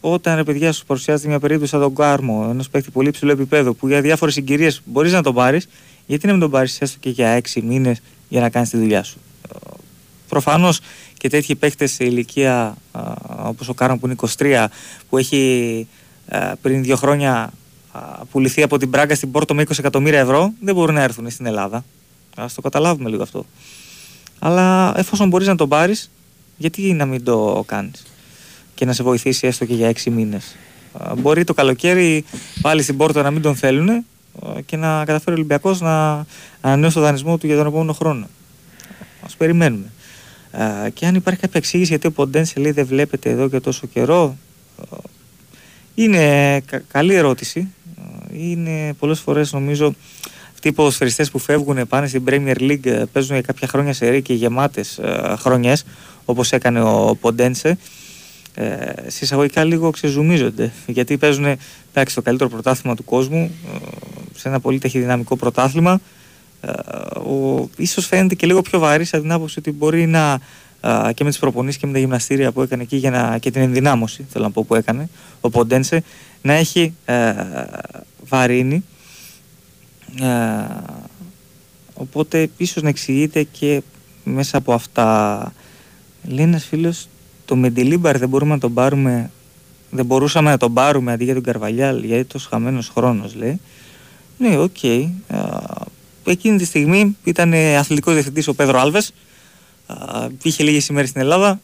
όταν 0.00 0.36
ρε 0.36 0.44
παιδιά 0.44 0.72
σου 0.72 0.86
παρουσιάζεται 0.86 1.28
μια 1.28 1.38
περίπτωση 1.38 1.70
σαν 1.70 1.80
τον 1.80 1.94
Κάρμο, 1.94 2.46
ενό 2.50 2.64
παίκτη 2.70 2.90
πολύ 2.90 3.08
υψηλού 3.08 3.30
επίπεδου, 3.30 3.76
που 3.76 3.88
για 3.88 4.00
διάφορες 4.00 4.34
συγκυρίες 4.34 4.82
μπορείς 4.84 5.12
να 5.12 5.22
τον 5.22 5.34
πάρεις, 5.34 5.68
γιατί 6.06 6.26
να 6.26 6.32
μην 6.32 6.40
τον 6.40 6.50
πάρεις 6.50 6.80
έστω 6.80 6.98
και 7.00 7.10
για 7.10 7.28
έξι 7.28 7.62
μήνες 7.62 8.00
για 8.28 8.40
να 8.40 8.48
κάνεις 8.50 8.68
τη 8.68 8.76
δουλειά 8.76 9.02
σου; 9.02 9.18
Προφανώς 10.28 10.80
και 11.22 11.28
τέτοιοι 11.28 11.54
παίκτες 11.54 11.92
σε 11.92 12.04
ηλικία 12.04 12.74
όπως 13.42 13.68
ο 13.68 13.74
Κάρμο 13.74 13.98
που 13.98 14.06
είναι 14.06 14.16
23, 14.38 14.66
που 15.08 15.18
έχει 15.18 15.86
ε, 16.26 16.52
πριν 16.62 16.82
δύο 16.82 16.96
χρόνια 16.96 17.52
α, 17.92 18.00
πουληθεί 18.30 18.62
από 18.62 18.78
την 18.78 18.90
Πράγκα 18.90 19.14
στην 19.14 19.30
Πόρτο 19.30 19.54
με 19.54 19.62
20 19.62 19.78
εκατομμύρια 19.78 20.20
ευρώ, 20.20 20.52
δεν 20.60 20.74
μπορούν 20.74 20.94
να 20.94 21.02
έρθουν 21.02 21.30
στην 21.30 21.46
Ελλάδα. 21.46 21.84
Α 22.34 22.46
το 22.54 22.60
καταλάβουμε 22.60 23.10
λίγο 23.10 23.22
αυτό. 23.22 23.46
Αλλά 24.38 24.94
εφόσον 24.96 25.28
μπορείς 25.28 25.46
να 25.46 25.56
τον 25.56 25.68
πάρεις, 25.68 26.10
γιατί 26.56 26.92
να 26.92 27.06
μην 27.06 27.24
το 27.24 27.64
κάνεις 27.66 28.06
και 28.74 28.84
να 28.84 28.92
σε 28.92 29.02
βοηθήσει 29.02 29.46
έστω 29.46 29.64
και 29.64 29.74
για 29.74 29.88
έξι 29.88 30.10
μήνες; 30.10 30.56
Μπορεί 31.16 31.44
το 31.44 31.54
καλοκαίρι 31.54 32.24
πάλι 32.60 32.82
στην 32.82 32.96
Πόρτο 32.96 33.22
να 33.22 33.30
μην 33.30 33.42
τον 33.42 33.56
θέλουν 33.56 34.04
και 34.66 34.76
να 34.76 35.04
καταφέρει 35.04 35.30
ο 35.30 35.34
Ολυμπιακός 35.34 35.80
να 35.80 36.26
ανανεώσει 36.60 36.94
το 36.94 37.00
δανεισμό 37.00 37.38
του 37.38 37.46
για 37.46 37.56
τον 37.56 37.66
επόμενο 37.66 37.92
χρόνο. 37.92 38.28
Α 39.22 39.36
περιμένουμε. 39.36 39.86
Α, 40.52 40.88
Και 40.88 41.06
αν 41.06 41.14
υπάρχει 41.14 41.40
κάποια 41.40 41.58
εξήγηση 41.60 41.88
γιατί 41.90 42.06
ο 42.06 42.12
Ποντένσε 42.12 42.60
λέει 42.60 42.72
δεν 42.72 42.86
βλέπετε 42.86 43.30
εδώ 43.30 43.48
και 43.48 43.60
τόσο 43.60 43.86
καιρό, 43.86 44.36
α, 44.92 44.96
είναι 45.94 46.60
κα- 46.60 46.82
καλή 46.92 47.14
ερώτηση. 47.14 47.60
Α, 47.98 48.02
Είναι 48.32 48.92
πολλές 48.98 49.20
φορές 49.20 49.52
νομίζω 49.52 49.94
αυτοί 50.52 50.68
οι 50.68 50.72
ποδοσφαιριστές 50.72 51.30
που 51.30 51.38
φεύγουν 51.38 51.86
πάνε 51.88 52.06
στην 52.06 52.22
Premier 52.26 52.56
League 52.58 52.86
ε, 52.86 53.04
παίζουν 53.12 53.32
για 53.34 53.40
κάποια 53.42 53.68
χρόνια 53.68 53.92
σε 53.92 54.08
ρί 54.08 54.22
και 54.22 54.34
γεμάτες 54.34 54.98
ε, 54.98 55.34
χρονιές 55.38 55.84
όπως 56.24 56.52
έκανε 56.52 56.82
ο 56.82 57.16
Ποντένσε 57.20 57.78
ε, 58.54 58.92
συσσαγωγικά 59.06 59.64
λίγο 59.64 59.90
ξεζουμίζονται 59.90 60.72
γιατί 60.86 61.16
παίζουν 61.18 61.44
εντάξει, 61.92 62.14
το 62.14 62.22
καλύτερο 62.22 62.50
πρωτάθλημα 62.50 62.96
του 62.96 63.04
κόσμου 63.04 63.50
ε, 63.74 63.76
σε 64.38 64.48
ένα 64.48 64.60
πολύ 64.60 64.78
ταχυδυναμικό 64.78 65.36
πρωτάθλημα 65.36 65.92
ε, 65.92 65.98
ο, 67.16 67.68
ίσως 67.76 68.06
φαίνεται 68.06 68.34
και 68.34 68.46
λίγο 68.46 68.62
πιο 68.62 68.78
βαρύς 68.78 69.14
από 69.14 69.22
την 69.22 69.32
άποψη 69.32 69.58
ότι 69.58 69.72
μπορεί 69.72 70.06
να 70.06 70.40
α, 70.80 71.12
και 71.14 71.24
με 71.24 71.30
τις 71.30 71.38
προπονήσεις 71.38 71.80
και 71.80 71.86
με 71.86 71.92
τα 71.92 71.98
γυμναστήρια 71.98 72.52
που 72.52 72.62
έκανε 72.62 72.82
εκεί 72.82 72.96
για 72.96 73.10
να, 73.10 73.38
και 73.38 73.50
την 73.50 73.62
ενδυνάμωση 73.62 74.26
θέλω 74.30 74.44
να 74.44 74.50
πω 74.50 74.64
που 74.64 74.74
έκανε 74.74 75.08
ο 75.40 75.50
Ποντένσε 75.50 76.02
να 76.42 76.52
έχει 76.52 76.94
ε, 77.04 77.32
βαρύνει. 78.28 78.84
Ε, 80.20 80.26
οπότε 81.94 82.50
ίσως 82.56 82.82
να 82.82 82.88
εξηγείται 82.88 83.42
και 83.42 83.82
μέσα 84.24 84.56
από 84.56 84.72
αυτά. 84.72 85.52
Λέει 86.28 86.44
ένας 86.44 86.64
φίλος 86.64 87.08
το 87.44 87.56
Μεντιλίμπαρ 87.56 88.18
δεν 88.18 88.28
μπορούμε 88.28 88.54
να 88.54 88.60
τον 88.60 88.74
πάρουμε 88.74 89.30
δεν 89.90 90.04
μπορούσαμε 90.04 90.50
να 90.50 90.56
τον 90.56 90.72
πάρουμε 90.72 91.12
αντί 91.12 91.24
για 91.24 91.34
τον 91.34 91.42
Καρβαλιάλ 91.42 92.04
γιατί 92.04 92.24
τόσο 92.24 92.48
χαμένος 92.50 92.88
χρόνος 92.88 93.34
λέει. 93.34 93.60
Ναι 94.38 94.58
οκ 94.58 94.78
Α, 96.28 96.32
εκείνη 96.32 96.58
τη 96.58 96.64
στιγμή 96.64 97.16
ήταν 97.24 97.52
ε, 97.52 97.76
αθλητικός 97.76 98.12
διευθυντής 98.12 98.48
ο 98.48 98.54
Πέδρο 98.54 98.80
Άλβες. 98.80 99.12
Α, 99.86 100.26
είχε 100.42 100.62
λίγες 100.62 100.86
ημέρες 100.86 101.08
στην 101.08 101.20
Ελλάδα. 101.20 101.60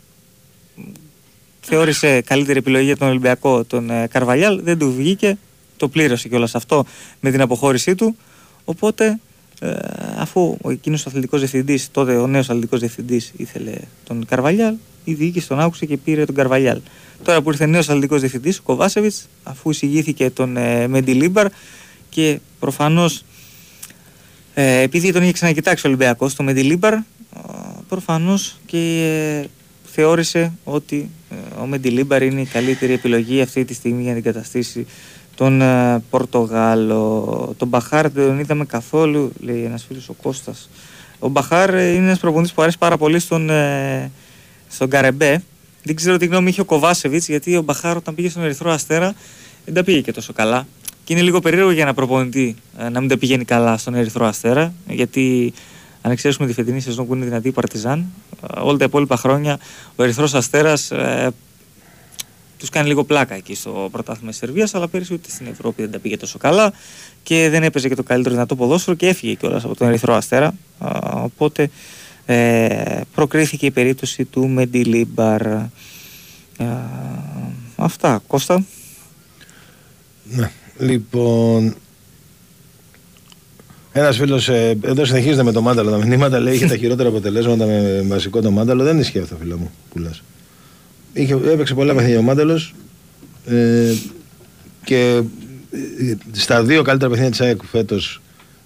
Θεώρησε 1.61 2.21
καλύτερη 2.21 2.59
επιλογή 2.59 2.85
για 2.85 2.97
τον 2.97 3.09
Ολυμπιακό 3.09 3.65
τον 3.65 3.91
ε, 3.91 4.07
Καρβαλιάλ. 4.07 4.61
Δεν 4.63 4.79
του 4.79 4.95
βγήκε. 4.95 5.39
Το 5.77 5.89
πλήρωσε 5.89 6.29
κιόλας 6.29 6.55
αυτό 6.55 6.85
με 7.21 7.31
την 7.31 7.41
αποχώρησή 7.41 7.95
του. 7.95 8.17
Οπότε 8.65 9.21
ε, 9.61 9.77
αφού 10.17 10.57
ο 10.63 10.71
εκείνος 10.71 11.07
ο 11.07 11.09
αθλητικός 11.09 11.41
διευθυντής 11.41 11.91
τότε 11.91 12.17
ο 12.17 12.27
νέος 12.27 12.51
αθλητικός 12.51 12.81
διευθυντής 12.81 13.33
ήθελε 13.37 13.73
τον 14.05 14.27
Καρβαλιάλ 14.27 14.75
η 15.09 15.15
διοίκηση 15.15 15.49
τον 15.49 15.61
άκουσε 15.61 15.87
και 15.87 15.97
πήρε 15.97 16.25
τον 16.25 16.35
Καρβαλιάλ. 16.35 16.81
Τώρα 17.23 17.43
που 17.43 17.51
ήρθε 17.51 17.67
νέος 17.67 17.89
αθλητικός 17.89 18.21
διευθυντής 18.21 18.59
ο 18.59 18.63
Κοβάσεβιτς 18.63 19.29
αφού 19.43 19.71
εισηγήθηκε 19.71 20.31
τον 20.31 20.57
ε, 20.57 20.89
Μεντιλίμπαρ 20.89 21.47
και 22.09 22.39
προφανώς 22.59 23.25
ε, 24.61 24.81
επειδή 24.81 25.13
τον 25.13 25.23
είχε 25.23 25.33
ξανακοιτάξει 25.33 25.87
ο 25.87 25.89
Ολυμπιακός 25.89 26.35
το 26.35 26.43
Μεντιλίμπαρ 26.43 26.95
προφανώς 27.89 28.57
και 28.67 28.79
ε, 29.43 29.49
θεώρησε 29.93 30.53
ότι 30.65 31.11
ε, 31.31 31.61
ο 31.61 31.67
Μεντιλίμπαρ 31.67 32.23
είναι 32.23 32.41
η 32.41 32.45
καλύτερη 32.45 32.93
επιλογή 32.93 33.41
αυτή 33.41 33.65
τη 33.65 33.75
στιγμή 33.75 34.03
για 34.03 34.11
να 34.11 34.19
αντικαταστήσει 34.19 34.87
τον 35.35 35.61
ε, 35.61 36.03
Πορτογάλο. 36.11 37.55
Τον 37.57 37.69
Μπαχάρ 37.69 38.11
δεν 38.11 38.27
τον 38.27 38.39
είδαμε 38.39 38.65
καθόλου, 38.65 39.33
λέει 39.41 39.65
ένας 39.65 39.85
φίλος 39.89 40.09
ο 40.09 40.13
Κώστας. 40.13 40.69
Ο 41.19 41.29
Μπαχάρ 41.29 41.75
ε, 41.75 41.93
είναι 41.93 42.07
ένας 42.07 42.19
προπονητής 42.19 42.53
που 42.53 42.63
αρέσει 42.63 42.79
πάρα 42.79 42.97
πολύ 42.97 43.19
στον, 43.19 43.51
ε, 43.51 44.11
στον 44.69 44.89
Καρεμπέ. 44.91 45.43
Δεν 45.83 45.95
ξέρω 45.95 46.17
τι 46.17 46.27
γνώμη 46.27 46.49
είχε 46.49 46.61
ο 46.61 46.65
Κοβάσεβιτς, 46.65 47.29
γιατί 47.29 47.57
ο 47.57 47.63
Μπαχάρ 47.63 47.97
όταν 47.97 48.15
πήγε 48.15 48.29
στον 48.29 48.43
Ερυθρό 48.43 48.71
Αστέρα 48.71 49.15
δεν 49.65 49.75
τα 49.75 49.85
πήγε 49.85 50.01
και 50.01 50.13
τόσο 50.13 50.33
καλά. 50.33 50.67
Και 51.09 51.15
είναι 51.15 51.23
λίγο 51.23 51.41
περίεργο 51.41 51.71
για 51.71 51.83
ένα 51.83 51.95
προπονητή 51.95 52.57
ε, 52.79 52.89
να 52.89 53.01
μην 53.01 53.09
τα 53.09 53.19
πηγαίνει 53.19 53.45
καλά 53.45 53.77
στον 53.77 53.95
Ερυθρό 53.95 54.27
Αστέρα, 54.27 54.73
γιατί 54.89 55.53
αν 56.01 56.13
εξαιρέσουμε 56.13 56.47
τη 56.47 56.53
φετινή 56.53 56.81
σεζόν 56.81 57.07
που 57.07 57.15
είναι 57.15 57.25
δυνατή 57.25 57.49
η 57.49 57.51
Παρτιζάν, 57.51 58.07
ε, 58.57 58.61
όλα 58.61 58.79
τα 58.79 58.85
υπόλοιπα 58.85 59.17
χρόνια 59.17 59.59
ο 59.97 60.03
Ερυθρός 60.03 60.35
Αστέρας 60.35 60.91
ε, 60.91 61.31
τους 62.59 62.69
κάνει 62.69 62.89
λίγο 62.89 63.05
πλάκα 63.05 63.35
εκεί 63.35 63.55
στο 63.55 63.89
πρωτάθλημα 63.93 64.31
της 64.31 64.39
Σερβίας, 64.39 64.75
αλλά 64.75 64.89
πέρυσι 64.89 65.15
ούτε 65.15 65.31
στην 65.31 65.47
Ευρώπη 65.47 65.83
δεν 65.83 65.91
τα 65.91 65.99
πήγε 65.99 66.17
τόσο 66.17 66.39
καλά 66.39 66.73
και 67.23 67.49
δεν 67.51 67.63
έπαιζε 67.63 67.89
και 67.89 67.95
το 67.95 68.03
καλύτερο 68.03 68.35
δυνατό 68.35 68.57
ποδόσφαιρο 68.57 68.97
και 68.97 69.09
έφυγε 69.09 69.35
κιόλας 69.35 69.65
από 69.65 69.75
τον 69.75 69.89
Ερυθρό 69.89 70.15
Αστέρα. 70.15 70.55
Α, 70.79 71.23
οπότε 71.23 71.71
ε, 72.27 73.01
προκρίθηκε 73.15 73.67
η 73.67 73.71
περίπτωση 73.71 74.25
του 74.25 74.49
Μεντιλίμπαρ. 74.49 75.47
Α, 75.47 75.69
αυτά, 77.77 78.23
Κώστα. 78.27 78.65
Ναι. 80.25 80.51
Λοιπόν, 80.79 81.75
ένας 83.93 84.17
φίλος 84.17 84.49
ε, 84.49 84.79
εδώ 84.81 85.05
συνεχίζεται 85.05 85.43
με 85.43 85.53
το 85.53 85.61
μάνταλο. 85.61 85.91
Τα 85.91 86.07
μηνύματα 86.07 86.39
λέει 86.39 86.55
είχε 86.55 86.67
τα 86.67 86.77
χειρότερα 86.77 87.09
αποτελέσματα 87.09 87.67
με 87.67 88.05
βασικό 88.07 88.41
το 88.41 88.51
μάνταλο. 88.51 88.85
Δεν 88.85 88.99
ισχύει 88.99 89.19
αυτό, 89.19 89.37
φίλο 89.41 89.57
μου, 89.57 89.71
που 89.93 89.99
λες. 89.99 90.23
Είχε, 91.13 91.35
έπαιξε 91.35 91.75
πολλά 91.75 91.95
παιχνίδια 91.95 92.19
ο 92.19 92.23
μάνταλος. 92.23 92.75
Ε, 93.47 93.95
Και 94.85 95.23
ε, 95.71 96.15
στα 96.33 96.63
δύο 96.63 96.83
καλύτερα 96.83 97.11
παιχνίδια 97.11 97.37
της 97.37 97.41
ΑΕΚ 97.47 97.65
φέτος, 97.65 98.21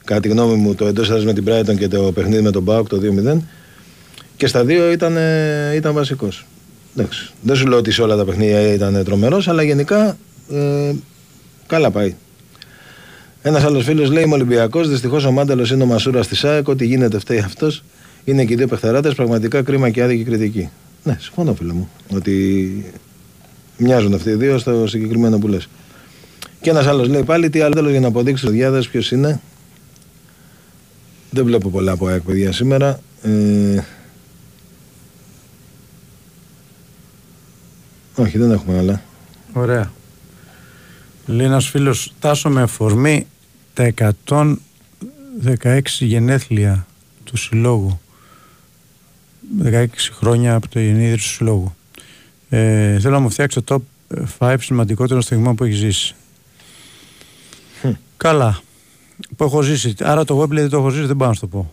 κατά 0.05 0.21
τη 0.21 0.29
γνώμη 0.29 0.55
μου, 0.55 0.75
το 0.75 0.87
εντός 0.87 1.09
έδρας 1.09 1.25
με 1.25 1.33
την 1.33 1.45
Brighton 1.49 1.77
και 1.79 1.89
το 1.89 2.13
παιχνίδι 2.13 2.43
με 2.43 2.51
τον 2.51 2.63
Μπάουκ 2.63 2.89
το 2.89 3.01
2-0. 3.35 3.37
Και 4.37 4.47
στα 4.47 4.65
δύο 4.65 4.91
ήταν, 4.91 5.17
ε, 5.17 5.73
ήταν 5.75 5.95
βασικός. 5.95 6.47
Δεν 7.43 7.57
σου 7.57 7.67
λέω 7.67 7.79
ότι 7.79 7.91
σε 7.91 8.03
όλα 8.03 8.17
τα 8.17 8.25
παιχνίδια 8.25 8.73
ήταν 8.73 9.05
τρομερός, 9.05 9.49
αλλά 9.49 9.63
γενικά 9.63 10.17
ε, 10.53 10.93
καλά 11.73 11.91
πάει. 11.91 12.15
Ένας 13.43 13.65
άλλος 13.65 13.85
φίλος 13.85 14.11
λέει: 14.11 14.23
Είμαι 14.23 14.35
Ολυμπιακός. 14.35 14.89
Δυστυχώς 14.89 15.25
ο 15.25 15.31
Μάνταλος 15.31 15.71
είναι 15.71 15.83
ο 15.83 15.87
Μασούρας 15.87 16.29
της 16.29 16.45
ΑΕΚ. 16.45 16.69
Ό,τι 16.69 16.87
γίνεται 16.87 17.19
φταίει 17.19 17.39
αυτός. 17.39 17.85
Είναι 18.25 18.45
και 18.45 18.53
οι 18.53 18.57
δύο 18.57 18.67
παιχταράτες. 18.67 19.15
Πραγματικά 19.15 19.63
κρίμα 19.63 19.91
και 19.91 20.03
άδικη 20.03 20.25
κριτική. 20.25 20.69
Ναι, 21.03 21.17
συμφωνώ, 21.21 21.55
φίλε 21.55 21.73
μου. 21.73 21.91
Ότι 22.15 22.85
μοιάζουν 23.77 24.15
αυτοί 24.15 24.31
οι 24.31 24.35
δύο 24.35 24.59
στο 24.59 24.87
συγκεκριμένο 24.87 25.39
που 25.39 25.49
λες. 25.49 25.69
Και 26.61 26.71
ένας 26.71 26.87
άλλος 26.87 27.09
λέει 27.09 27.23
πάλι: 27.23 27.51
Τι 27.51 27.61
άλλο 27.61 27.75
θέλω 27.75 27.91
για 27.91 28.01
να 28.01 28.09
αποδείξει 28.09 28.47
ο 28.47 28.51
Διάδες 28.51 28.89
ποιος 28.89 29.11
είναι. 29.11 29.41
Δεν 31.31 31.45
βλέπω 31.45 31.69
πολλά 31.69 31.93
από 31.93 32.07
ΑΕΚ 32.07 32.23
παιδιά 32.23 32.53
σήμερα. 32.53 33.01
Ε, 33.23 33.83
όχι, 38.17 38.39
δεν 38.39 38.51
έχουμε 38.51 38.79
άλλα. 38.79 39.03
Ωραία. 39.53 39.91
Λέει 41.27 41.47
ένας 41.47 41.69
φίλος, 41.69 42.13
τάσο 42.21 42.49
με 42.49 42.63
αφορμή 42.63 43.27
τα 43.75 43.93
116 45.55 45.81
γενέθλια 45.99 46.87
του 47.25 47.37
συλλόγου. 47.37 48.01
16 49.65 49.87
χρόνια 50.13 50.55
από 50.55 50.69
το 50.69 50.81
γεννήδη 50.81 51.15
του 51.15 51.23
συλλόγου. 51.23 51.75
Ε, 52.49 52.99
θέλω 52.99 53.15
να 53.15 53.21
μου 53.21 53.31
φτιάξει 53.31 53.61
το 53.61 53.83
top 54.09 54.17
5 54.39 54.57
σημαντικότερων 54.61 55.23
στιγμών 55.23 55.55
που 55.55 55.65
έχεις 55.65 55.77
ζήσει. 55.77 56.15
Καλά. 58.17 58.61
Που 59.37 59.45
έχω 59.45 59.63
ζήσει. 59.63 59.95
Άρα 60.01 60.25
το 60.25 60.43
Wembley 60.43 60.49
δεν 60.49 60.69
το 60.69 60.77
έχω 60.77 60.89
ζήσει, 60.89 61.07
δεν 61.07 61.17
πάω 61.17 61.29
να 61.29 61.35
σου 61.35 61.41
το 61.41 61.47
πω. 61.47 61.73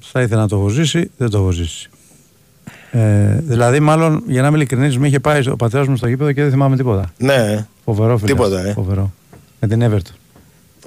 Θα 0.00 0.22
ήθελα 0.22 0.40
να 0.40 0.48
το 0.48 0.56
έχω 0.56 0.68
ζήσει, 0.68 1.10
δεν 1.16 1.30
το 1.30 1.38
έχω 1.38 1.50
ζήσει. 1.50 1.90
Ε, 2.90 3.40
δηλαδή, 3.40 3.80
μάλλον 3.80 4.22
για 4.26 4.42
να 4.42 4.48
είμαι 4.48 4.56
ειλικρινής, 4.56 4.98
με 4.98 5.06
είχε 5.06 5.20
πάει 5.20 5.48
ο 5.48 5.56
πατέρας 5.56 5.86
μου 5.86 5.96
στο 5.96 6.08
γήπεδο 6.08 6.32
και 6.32 6.42
δεν 6.42 6.50
θυμάμαι 6.50 6.76
τίποτα. 6.76 7.12
Ναι, 7.18 7.66
Φοβερό 7.86 8.16
φίλε. 8.18 8.30
Τίποτα, 8.32 8.66
ε. 8.66 8.72
Φοβερό. 8.72 9.12
Με 9.60 9.68
την 9.68 9.82
Everton. 9.84 10.14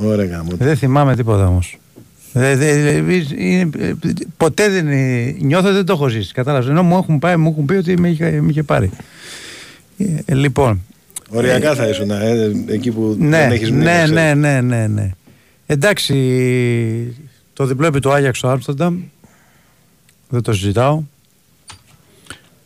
ωραία 0.05 0.25
γάμο. 0.25 0.49
Δεν 0.57 0.77
θυμάμαι 0.77 1.15
τίποτα 1.15 1.47
όμως. 1.47 1.77
ποτέ 4.37 4.69
δεν. 4.69 4.87
είναι- 4.87 5.35
Νιώθω 5.41 5.65
ότι 5.67 5.75
δεν 5.75 5.85
το 5.85 5.93
έχω 5.93 6.07
ζήσει. 6.07 6.33
Κατάλαβες. 6.33 6.69
Ενώ 6.69 6.83
μου 6.83 6.97
έχουν, 6.97 7.19
πάει, 7.19 7.35
μου 7.35 7.49
έχουν 7.49 7.65
πει 7.65 7.73
ότι 7.73 7.99
με 7.99 8.09
είχε, 8.09 8.41
με 8.41 8.49
είχε 8.51 8.63
πάρει. 8.63 8.91
Ε, 10.25 10.33
λοιπόν. 10.35 10.81
Οριακά 11.29 11.75
θα 11.75 11.87
ήσουν, 11.87 12.09
ε, 12.11 12.51
εκεί 12.67 12.91
που 12.91 13.15
Ναι, 13.19 13.37
δεν 13.37 13.51
έχεις 13.51 13.69
μνήμη. 13.71 13.83
ναι, 13.85 13.91
ξέρεις. 13.93 14.11
ναι, 14.11 14.33
ναι, 14.33 14.61
ναι, 14.61 14.87
ναι. 14.87 15.11
Εντάξει, 15.65 16.13
το 17.53 17.65
διπλό 17.65 17.85
επί 17.87 17.99
του 17.99 18.11
Άγιαξ 18.11 18.37
στο 18.37 18.47
Άμστερνταμ 18.47 18.99
δεν 20.29 20.41
το 20.41 20.53
συζητάω 20.53 21.01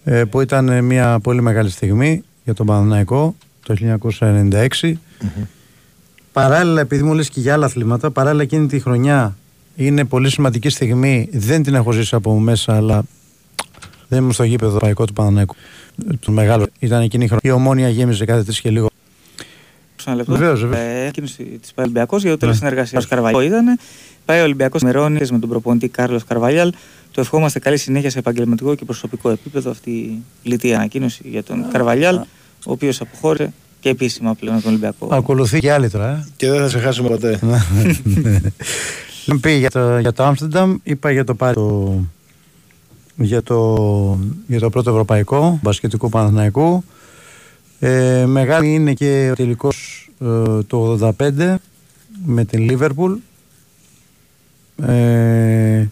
ε, 0.04 0.24
που 0.24 0.42
ήταν 0.42 0.70
ε, 0.70 0.82
μια 0.82 1.20
πολύ 1.20 1.42
μεγάλη 1.42 1.70
στιγμή 1.70 2.24
για 2.44 2.54
τον 2.54 2.66
Παναναϊκό 2.66 3.36
το 3.64 3.76
1996 4.20 4.94
Παράλληλα, 6.32 6.82
επειδή 6.82 7.04
μου 7.04 7.14
λες 7.14 7.30
και 7.30 7.40
για 7.40 7.54
άλλα 7.54 7.66
αθλήματα, 7.66 8.12
παράλληλα 8.12 8.44
εκείνη 8.44 8.68
τη 8.68 8.80
χρονιά 8.80 9.38
είναι 9.76 10.06
πολύ 10.06 10.30
σημαντική 10.30 10.70
στιγμή. 10.70 11.30
Δεν 11.32 11.64
την 11.64 11.76
έχω 11.76 11.92
ζήσει 11.92 12.16
από 12.16 12.40
μέσα, 12.40 12.76
αλλά 12.76 13.04
δεν 14.08 14.20
ήμουν 14.20 14.32
στο 14.32 14.44
γήπεδο 14.44 14.78
παϊκό 14.78 15.06
του 15.06 15.14
Παναναϊκού. 15.14 15.56
Του 16.20 16.32
μεγάλου. 16.32 16.66
Ήταν 16.80 17.02
εκείνη 17.02 17.24
η 17.24 17.28
χρονιά. 17.28 17.50
Η 17.52 17.56
ομόνια 17.56 17.90
γέμιζε 17.90 18.26
κάθε 18.26 18.44
τρει 18.44 18.62
και 18.62 18.70
λίγο. 18.70 18.88
Ένα 20.06 20.16
λεπτό. 20.16 20.32
Βεβαίως, 20.32 20.62
βεβαίως. 20.62 20.82
Ε, 20.82 21.02
Ανακοίνωση 21.02 21.44
της 21.44 21.74
ΠΑΕ 21.74 21.86
Ολυμπιακός 21.86 22.22
για 22.22 22.32
το 22.32 22.38
τέλος 22.38 22.54
Ναι. 22.54 22.60
συνεργασίας. 22.68 23.06
Ο 23.06 23.08
Καρβαλιάλ 23.08 23.46
ήταν. 23.46 23.80
Πάει 24.26 24.40
ο 24.40 24.44
Ολυμπιακός 24.44 24.82
μερώνεις 24.82 25.32
με 25.32 25.40
τον 25.40 25.50
προπονητή 25.50 25.88
Κάρλος 25.88 26.24
Καρβαλιάλ. 26.24 26.72
Του 27.12 27.20
ευχόμαστε 27.20 27.60
καλή 27.60 27.78
συνέχεια 27.78 28.10
σε 28.10 28.20
επαγγελματικό 28.20 28.76
και 28.76 28.86
προσωπικό 28.86 29.30
επίπεδο. 29.30 29.70
Αυτή 29.70 29.90
η 29.92 30.24
λιτή 30.44 30.74
ανακοίνωση 30.74 31.22
για 31.30 31.44
τον 31.44 31.66
Καρβαλιάλ, 31.72 32.20
ο 32.66 32.72
οποίος 32.72 33.02
αποχώρησε 33.02 33.54
και 33.80 33.90
επίσημα 33.90 34.34
πλέον 34.34 34.56
από 34.56 34.64
τον 34.64 34.72
Ολυμπιακό. 34.72 35.08
Ακολουθεί 35.12 35.60
και 35.60 35.72
άλλη 35.72 35.90
τώρα. 35.90 36.10
Ε. 36.10 36.28
Και 36.36 36.50
δεν 36.50 36.60
θα 36.60 36.70
σε 36.70 36.80
χάσουμε 36.80 37.10
ποτέ. 37.10 37.40
Λοιπόν, 39.26 39.40
πήγε 39.40 39.58
για 39.58 39.70
το, 39.70 39.98
για 39.98 40.14
το 40.14 40.24
Άμστερνταμ, 40.24 40.76
είπα 40.84 41.12
για 41.12 41.24
το, 41.24 41.36
πάλι 41.36 41.54
το, 41.54 42.00
για 43.16 43.44
το, 43.44 44.20
για 44.48 44.60
το 44.60 44.70
πρώτο 44.70 44.90
ευρωπαϊκό 44.90 45.60
μπασκετικού 45.62 46.10
Παναθηναϊκού. 46.10 46.84
Ε, 47.80 48.26
μεγάλη 48.26 48.74
είναι 48.74 48.94
και 48.94 49.30
ο 49.32 49.36
τελικός 49.36 50.10
ε, 50.22 50.64
το 50.68 51.14
85 51.20 51.56
με 52.26 52.46
την 52.46 52.64
Λίβερπουλ. 52.64 53.14
Ε, 54.86 55.88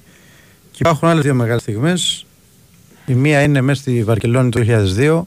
και 0.71 0.77
υπάρχουν 0.79 1.07
άλλες 1.07 1.23
δύο 1.23 1.33
μεγάλες 1.33 1.61
στιγμές. 1.61 2.25
Η 3.05 3.13
μία 3.13 3.41
είναι 3.41 3.61
μέσα 3.61 3.81
στη 3.81 4.03
Βαρκελόνη 4.03 4.49
το 4.49 4.61
2002 4.97 5.21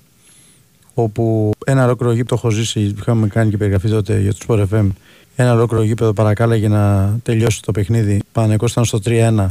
όπου 0.95 1.51
ένα 1.67 1.85
ολόκληρο 1.85 2.13
γήπεδο 2.13 2.35
έχω 2.35 2.51
ζήσει, 2.51 2.81
είχαμε 2.81 3.27
κάνει 3.27 3.51
και 3.51 3.57
περιγραφή 3.57 3.89
τότε 3.89 4.21
για 4.21 4.35
το 4.35 4.39
Sport 4.47 4.67
FM. 4.73 4.89
Ένα 5.37 5.53
ολόκληρο 5.53 5.83
γήπεδο 5.83 6.13
παρακάλαγε 6.13 6.69
να 6.69 7.15
τελειώσει 7.23 7.63
το 7.63 7.73
παιχνίδι. 7.73 8.21
Πανεκός 8.33 8.71
ήταν 8.73 8.85
στο 8.85 9.01
3-1, 9.05 9.47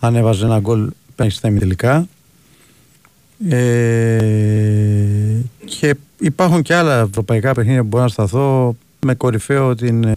αν 0.00 0.16
έβαζε 0.16 0.44
ένα 0.44 0.58
γκολ 0.58 0.90
πέντε 1.14 1.30
στα 1.30 1.48
ημιτελικά. 1.48 2.08
Ε, 3.48 4.18
και 5.64 5.94
υπάρχουν 6.18 6.62
και 6.62 6.74
άλλα 6.74 6.98
ευρωπαϊκά 6.98 7.54
παιχνίδια 7.54 7.82
που 7.82 7.88
μπορώ 7.88 8.02
να 8.02 8.08
σταθώ 8.08 8.76
με 9.00 9.14
κορυφαίο 9.14 9.74
την, 9.74 10.16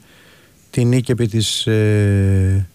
την 0.70 0.88
νίκη 0.88 1.12
επί 1.12 1.28
της, 1.28 1.68
ε, 1.68 2.68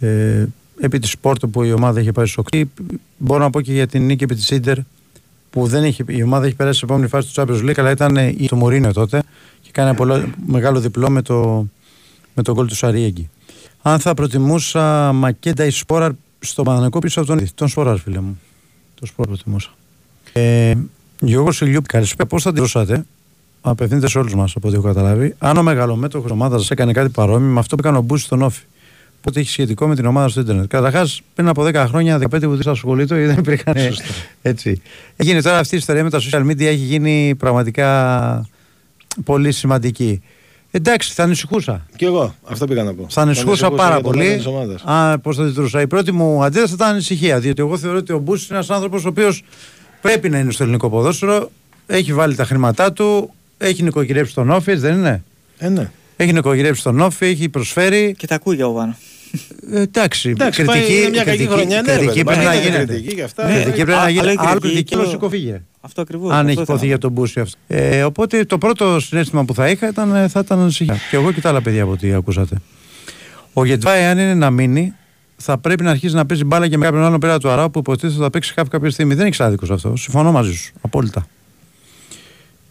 ε, 0.00 0.44
επί 0.80 0.98
της 0.98 1.18
Πόρτο 1.18 1.48
που 1.48 1.62
η 1.62 1.72
ομάδα 1.72 2.00
είχε 2.00 2.12
πάει 2.12 2.26
στο 2.26 2.42
8. 2.52 2.62
Μπορώ 3.16 3.42
να 3.42 3.50
πω 3.50 3.60
και 3.60 3.72
για 3.72 3.86
την 3.86 4.06
νίκη 4.06 4.24
επί 4.24 4.34
της 4.34 4.50
Ίντερ 4.50 4.78
που 5.52 5.66
δεν 5.66 5.84
έχει, 5.84 6.04
η 6.06 6.22
ομάδα 6.22 6.46
έχει 6.46 6.54
περάσει 6.54 6.78
σε 6.78 6.84
επόμενη 6.84 7.08
φάση 7.08 7.34
του 7.34 7.40
Champions 7.42 7.68
League, 7.70 7.78
αλλά 7.78 7.90
ήταν 7.90 8.16
ε, 8.16 8.34
η- 8.36 8.46
το 8.48 8.56
Μωρίνο 8.56 8.92
τότε 8.92 9.22
και 9.60 9.70
κάνει 9.72 9.88
ένα 9.88 9.96
πολύ 9.98 10.32
μεγάλο 10.46 10.80
διπλό 10.80 11.10
με 11.10 11.22
το, 11.22 11.66
με 12.34 12.42
το 12.42 12.52
γκολ 12.52 12.66
του 12.66 12.74
Σαριέγκη. 12.76 13.30
Αν 13.82 13.98
θα 13.98 14.14
προτιμούσα 14.14 15.12
Μακέντα 15.12 15.64
ή 15.64 15.70
Σπόραρ 15.70 16.10
στο 16.38 16.62
Παναγενικό 16.62 16.98
πίσω 16.98 17.20
από 17.20 17.28
τον, 17.36 17.46
τον 17.54 17.68
Σπόραρ, 17.68 17.98
φίλε 17.98 18.20
μου. 18.20 18.38
Το 19.00 19.06
Σπόραρ 19.06 19.34
προτιμούσα. 19.34 19.70
Ε, 20.32 20.72
Γιώργος 21.20 21.60
Ηλιούπ, 21.60 21.86
καλησπέρα. 21.86 22.28
Πώς 22.28 22.42
θα 22.42 22.52
τη 22.52 22.60
δώσατε, 22.60 23.04
απευθύνεται 23.60 24.08
σε 24.08 24.18
όλους 24.18 24.34
μας 24.34 24.52
από 24.56 24.68
ό,τι 24.68 24.76
έχω 24.76 24.86
καταλάβει, 24.86 25.34
αν 25.38 25.56
ο 25.56 25.62
μεγαλομέτωχος 25.62 26.30
ομάδας 26.30 26.64
σα 26.66 26.74
έκανε 26.74 26.92
κάτι 26.92 27.08
παρόμοιο 27.08 27.52
με 27.52 27.58
αυτό 27.58 27.76
που 27.76 27.82
έκανε 27.84 27.98
ο 27.98 28.02
Μπούση 28.02 28.24
στον 28.24 28.42
Όφη. 28.42 28.62
Πότε 29.22 29.40
έχει 29.40 29.50
σχετικό 29.50 29.86
με 29.86 29.94
την 29.94 30.06
ομάδα 30.06 30.28
στο 30.28 30.40
Ιντερνετ. 30.40 30.66
Καταρχάς, 30.66 31.22
πριν 31.34 31.48
από 31.48 31.62
10 31.62 31.74
χρόνια, 31.88 32.18
15 32.18 32.40
που 32.40 32.56
δεν 32.56 32.68
ασχολείται, 32.68 33.26
δεν 33.26 33.38
υπήρχαν. 33.38 33.74
Έτσι. 34.42 34.82
Έγινε 35.16 35.42
τώρα 35.42 35.58
αυτή 35.58 35.74
η 35.74 35.78
ιστορία 35.78 36.04
με 36.04 36.10
τα 36.10 36.20
social 36.20 36.46
media, 36.46 36.64
έχει 36.64 36.74
γίνει 36.74 37.34
πραγματικά 37.38 38.48
πολύ 39.24 39.52
σημαντική. 39.52 40.22
Εντάξει, 40.70 41.12
θα 41.12 41.22
ανησυχούσα. 41.22 41.86
Κι 41.96 42.04
εγώ, 42.04 42.34
αυτό 42.44 42.66
πήγα 42.66 42.82
να 42.82 42.94
πω. 42.94 43.06
Θα 43.10 43.22
ανησυχούσα 43.22 43.70
πάρα 43.70 43.94
για 43.94 44.02
το 44.02 44.08
μέλλον 44.08 44.24
πολύ. 44.24 44.36
της 44.36 44.46
ομάδας. 44.46 44.82
Α, 44.84 45.18
πώς 45.18 45.36
θα 45.36 45.44
τη 45.44 45.50
δρούσα. 45.50 45.80
Η 45.80 45.86
πρώτη 45.86 46.12
μου 46.12 46.44
αντίδραση 46.44 46.68
θα 46.68 46.74
ήταν 46.74 46.88
ανησυχία. 46.88 47.40
Διότι 47.40 47.60
εγώ 47.60 47.78
θεωρώ 47.78 47.98
ότι 47.98 48.12
ο 48.12 48.18
Μπούση 48.18 48.46
είναι 48.48 48.58
ένας 48.58 48.70
άνθρωπος 48.70 49.04
ο 49.04 49.08
οποίος 49.08 49.44
πρέπει 50.00 50.28
να 50.28 50.38
είναι 50.38 50.52
στο 50.52 50.62
ελληνικό 50.62 50.90
ποδόσφαιρο. 50.90 51.50
Έχει 51.86 52.12
βάλει 52.12 52.34
τα 52.34 52.44
χρήματά 52.44 52.92
του. 52.92 53.30
Έχει 53.58 53.82
νοικοκυρέψει 53.82 54.34
τον 54.34 54.50
Όφη, 54.50 54.74
δεν 54.74 54.94
είναι; 54.94 55.22
Ε, 55.58 55.68
ναι. 55.68 55.90
Έχει 56.16 56.32
νοικοκυρέψει 56.32 56.82
τον 56.82 57.00
Όφη, 57.00 57.26
έχει 57.26 57.48
προσφέρει. 57.48 58.14
Και 58.18 58.26
τα 58.26 58.34
ακούει 58.34 58.56
για 58.56 58.66
Οβάνο. 58.66 58.90
Ε, 58.90 59.11
εντάξει, 59.72 60.30
Εντάξει, 60.30 60.62
κριτική, 60.62 60.86
πάει, 60.86 60.98
είναι 61.00 61.08
μια 61.08 61.24
κακή 61.24 61.36
κριτική, 61.36 61.54
χρονιά, 61.58 61.82
ναι, 61.82 61.92
ρε, 61.92 61.98
κριτική 61.98 62.24
παιδί, 62.24 62.24
πρέπει 62.24 62.44
να 62.44 62.54
είναι 62.54 62.62
γίνεται. 62.64 62.84
κριτική 62.84 63.14
και 63.14 63.22
αυτά. 63.22 63.46
Ναι, 63.46 63.52
κριτική 63.54 63.74
πρέπει 63.84 63.90
να 63.90 63.96
Α, 64.02 64.08
γίνεται. 64.08 64.28
άλλο 64.28 64.32
η 64.32 64.36
Άλλο 64.46 64.48
κριτική 64.60 64.68
κριτική, 64.72 64.88
και 64.88 64.94
άλλο 64.98 65.06
ο- 65.06 65.10
σηκωφίγε. 65.10 65.62
Αυτό 65.80 66.00
ακριβώς. 66.00 66.32
Αν 66.32 66.48
έχει 66.48 66.60
υποθεί 66.60 66.86
για 66.86 66.98
τον 66.98 67.12
Μπούση 67.12 67.40
αυτό. 67.40 67.58
Ε, 67.66 68.02
οπότε 68.02 68.44
το 68.44 68.58
πρώτο 68.58 69.00
συνέστημα 69.00 69.44
που 69.44 69.54
θα 69.54 69.68
είχα 69.68 69.88
ήταν, 69.88 70.14
ε, 70.14 70.28
θα 70.28 70.40
ήταν 70.44 70.60
ανησυχία. 70.60 70.96
Και 71.10 71.16
εγώ 71.16 71.32
και 71.32 71.40
τα 71.40 71.48
άλλα 71.48 71.62
παιδιά 71.62 71.82
από 71.82 71.92
ό,τι 71.92 72.12
ακούσατε. 72.12 72.56
Ο 73.52 73.64
Γετβάη, 73.64 74.04
αν 74.04 74.18
είναι 74.18 74.34
να 74.34 74.50
μείνει, 74.50 74.94
θα 75.36 75.58
πρέπει 75.58 75.82
να 75.82 75.90
αρχίσει 75.90 76.14
να 76.14 76.26
παίζει 76.26 76.44
μπάλα 76.44 76.68
και 76.68 76.76
με 76.78 76.84
κάποιον 76.84 77.04
άλλον 77.04 77.20
πέρα 77.20 77.38
του 77.38 77.48
Αράου 77.48 77.70
που 77.70 77.78
υποτίθεται 77.78 78.12
ότι 78.12 78.22
θα 78.22 78.30
παίξει 78.30 78.52
χάφ 78.52 78.68
κάποια 78.68 78.90
στιγμή. 78.90 79.14
Δεν 79.14 79.26
έχει 79.26 79.42
άδικος 79.42 79.70
αυτό. 79.70 79.96
Συμφωνώ 79.96 80.32
μαζί 80.32 80.52
σου. 80.54 80.72
Απόλυτα. 80.80 81.26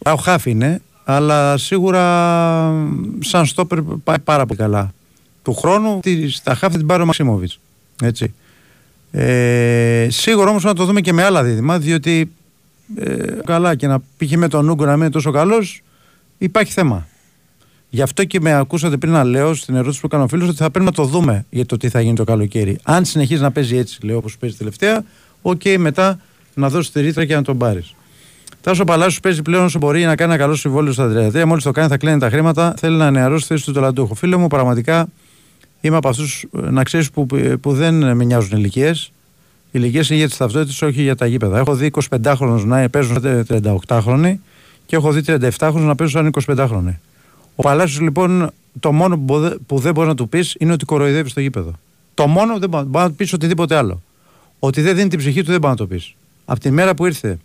Ο 0.06 0.16
χάφ 0.16 0.46
είναι, 0.46 0.82
αλλά 1.04 1.58
σίγουρα 1.58 2.04
σαν 3.20 3.46
στόπερ 3.46 3.80
πάει 3.82 4.20
πάρα 4.20 4.46
πολύ 4.46 4.60
καλά. 4.60 4.94
Του 5.44 5.54
χρόνου 5.54 6.00
τη- 6.02 6.30
στα 6.30 6.56
χάφ 6.56 6.72
θα 6.72 6.78
την 6.78 6.88
πάρει 6.88 7.02
ο 7.02 7.06
Μαξίμοβιτ. 7.06 7.52
Έτσι. 8.04 8.34
Ε, 9.12 10.08
σίγουρα 10.10 10.50
όμως 10.50 10.64
να 10.64 10.74
το 10.74 10.86
δούμε 10.86 11.02
και 11.02 11.14
με 11.14 11.24
άλλα 11.24 11.44
δίδυμα, 11.44 11.80
διότι 11.80 12.32
ε, 12.96 13.26
καλά 13.46 13.76
και 13.76 13.88
να 13.88 14.00
πήγε 14.18 14.38
με 14.38 14.48
τον 14.48 14.70
Ούγκο 14.70 14.86
να 14.86 14.92
μην 14.92 15.02
είναι 15.02 15.10
τόσο 15.10 15.32
καλός, 15.32 15.82
υπάρχει 16.38 16.72
θέμα. 16.72 17.08
Γι' 17.90 18.02
αυτό 18.02 18.24
και 18.24 18.40
με 18.40 18.54
ακούσατε 18.54 18.98
πριν 18.98 19.12
να 19.12 19.24
λέω 19.24 19.54
στην 19.54 19.76
ερώτηση 19.76 20.00
που 20.00 20.06
έκανε 20.06 20.24
ο 20.24 20.28
φίλο 20.28 20.46
ότι 20.48 20.56
θα 20.56 20.70
πρέπει 20.70 20.86
να 20.86 20.92
το 20.92 21.04
δούμε 21.04 21.46
για 21.50 21.66
το 21.66 21.78
τι 21.78 21.90
θα 21.90 22.02
γίνει 22.02 22.16
το 22.16 22.24
καλοκαίρι. 22.24 22.78
Αν 22.84 23.06
συνεχίζει 23.06 23.42
να 23.42 23.52
παίζει 23.52 23.78
έτσι, 23.78 24.06
λέω 24.06 24.18
όπως 24.18 24.38
παίζει 24.38 24.56
τελευταία, 24.56 25.04
οκ, 25.42 25.62
μετά 25.78 26.20
να 26.54 26.70
δώσει 26.70 26.92
τη 26.92 27.02
ρήτρα 27.02 27.26
και 27.26 27.36
να 27.36 27.42
τον 27.42 27.58
πάρεις. 27.58 27.96
Τάσο 28.62 28.84
Παλάσιος 28.84 29.20
παίζει 29.20 29.42
πλέον 29.42 29.64
όσο 29.64 29.80
μπορεί 29.80 30.04
να 30.06 30.16
κάνει 30.16 30.34
ένα 30.34 30.42
καλό 30.42 30.56
συμβόλαιο 30.56 30.94
στα 30.94 31.30
33. 31.34 31.46
Μόλις 31.46 31.64
το 31.64 31.72
κάνει, 31.72 31.88
θα 31.90 31.98
κλαίμε 31.98 32.20
τα 32.20 32.30
χρήματα. 32.30 32.74
Θέλει 32.78 32.96
ένα 32.98 33.12
νεαρό 33.12 33.33
στη 33.33 33.46
θέση 33.46 33.66
του 33.66 33.72
ταλαντούχο. 33.72 34.16
Φίλε 34.16 34.36
μου, 34.36 34.48
πραγματικά 34.48 35.08
είμαι 35.82 35.96
από 35.96 36.10
αυτούς 36.10 36.46
να 36.52 36.84
ξέρεις 36.84 37.12
που, 37.12 37.26
που 37.62 37.74
δεν 37.74 38.16
με 38.16 38.24
νοιάζουν 38.24 38.58
ηλικίες. 38.58 39.12
Οι 39.66 39.80
ηλικίες 39.80 40.10
είναι 40.10 40.18
για 40.18 40.28
τις 40.28 40.38
ταυτότητες, 40.38 40.82
όχι 40.82 41.02
για 41.02 41.16
τα 41.16 41.26
γήπεδα. 41.26 41.60
Έχω 41.60 41.76
δει 41.76 41.92
25χρονους 42.10 42.64
να 42.66 42.90
παίζουν 42.90 43.22
σαν 43.22 43.46
38χρονοι 43.50 44.36
και 44.86 44.96
έχω 44.96 45.12
δει 45.12 45.22
37χρονους 45.26 45.74
να 45.80 45.96
παίζουν 45.96 46.32
σαν 46.34 46.58
25χρονοι. 46.58 46.96
Ο 47.56 47.62
Παλάσιος 47.62 48.02
λοιπόν, 48.02 48.52
το 48.80 48.92
μόνο 48.92 49.16
που, 49.16 49.22
μπο- 49.24 49.56
που 49.68 49.80
δεν 49.80 49.94
μπορείς 49.94 50.10
να 50.10 50.16
του 50.16 50.30
πεις 50.30 50.56
είναι 50.60 50.72
ότι 50.72 50.86
κοροϊδεύει 50.86 51.32
στο 51.32 51.40
γήπεδο. 51.40 51.72
Το 52.14 52.28
μόνο 52.28 52.60
δεν 52.60 52.70
μπορείς 52.70 52.88
μπορείς 52.88 53.04
να 53.06 53.10
του 53.10 53.16
πεις 53.16 53.34
οτιδήποτε 53.34 53.76
άλλο. 53.76 54.02
Ότι 54.60 54.82
δεν 54.82 54.96
δίνει 54.96 55.10
την 55.10 55.20
ψυχή 55.20 55.44
του 55.44 55.52
δεν 55.52 55.60
μπορείς 55.60 55.80
να 55.80 55.86
το 55.88 55.94
πεις. 55.94 56.16
Από 56.46 56.60
τη 56.60 56.72
μέρα 56.72 56.94
που 56.94 57.06
ήρθε 57.06 57.38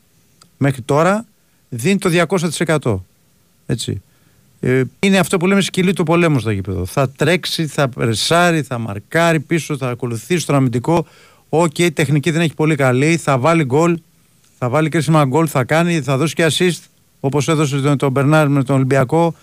μέχρι 0.56 0.82
τώρα 0.82 1.24
δίνει 1.68 1.98
το 1.98 2.10
200%. 2.10 2.96
Έτσι. 3.66 4.02
Ε, 4.60 4.82
είναι 4.98 5.18
αυτό 5.18 5.36
που 5.36 5.46
λέμε 5.46 5.60
σκυλί 5.60 5.92
του 5.92 6.02
πολέμου 6.02 6.38
στο 6.38 6.50
γήπεδο. 6.50 6.84
Θα 6.84 7.10
τρέξει, 7.10 7.66
θα 7.66 7.88
πρεσάρει, 7.88 8.62
θα 8.62 8.78
μαρκάρει 8.78 9.40
πίσω, 9.40 9.76
θα 9.76 9.88
ακολουθήσει 9.88 10.40
στον 10.40 10.54
αμυντικό. 10.54 11.06
Οκ, 11.48 11.78
η 11.78 11.92
τεχνική 11.92 12.30
δεν 12.30 12.40
έχει 12.40 12.54
πολύ 12.54 12.74
καλή. 12.74 13.16
Θα 13.16 13.38
βάλει 13.38 13.64
γκολ, 13.64 13.98
θα 14.58 14.68
βάλει 14.68 14.88
κρίσιμα 14.88 15.24
γκολ, 15.24 15.46
θα 15.50 15.64
κάνει, 15.64 16.00
θα 16.00 16.16
δώσει 16.16 16.34
και 16.34 16.46
assist 16.50 16.80
όπως 17.20 17.48
έδωσε 17.48 17.80
τον, 17.80 17.98
τον 17.98 18.10
Μπερνάρ 18.10 18.48
με 18.48 18.62
τον 18.64 18.76
Ολυμπιακό. 18.76 19.34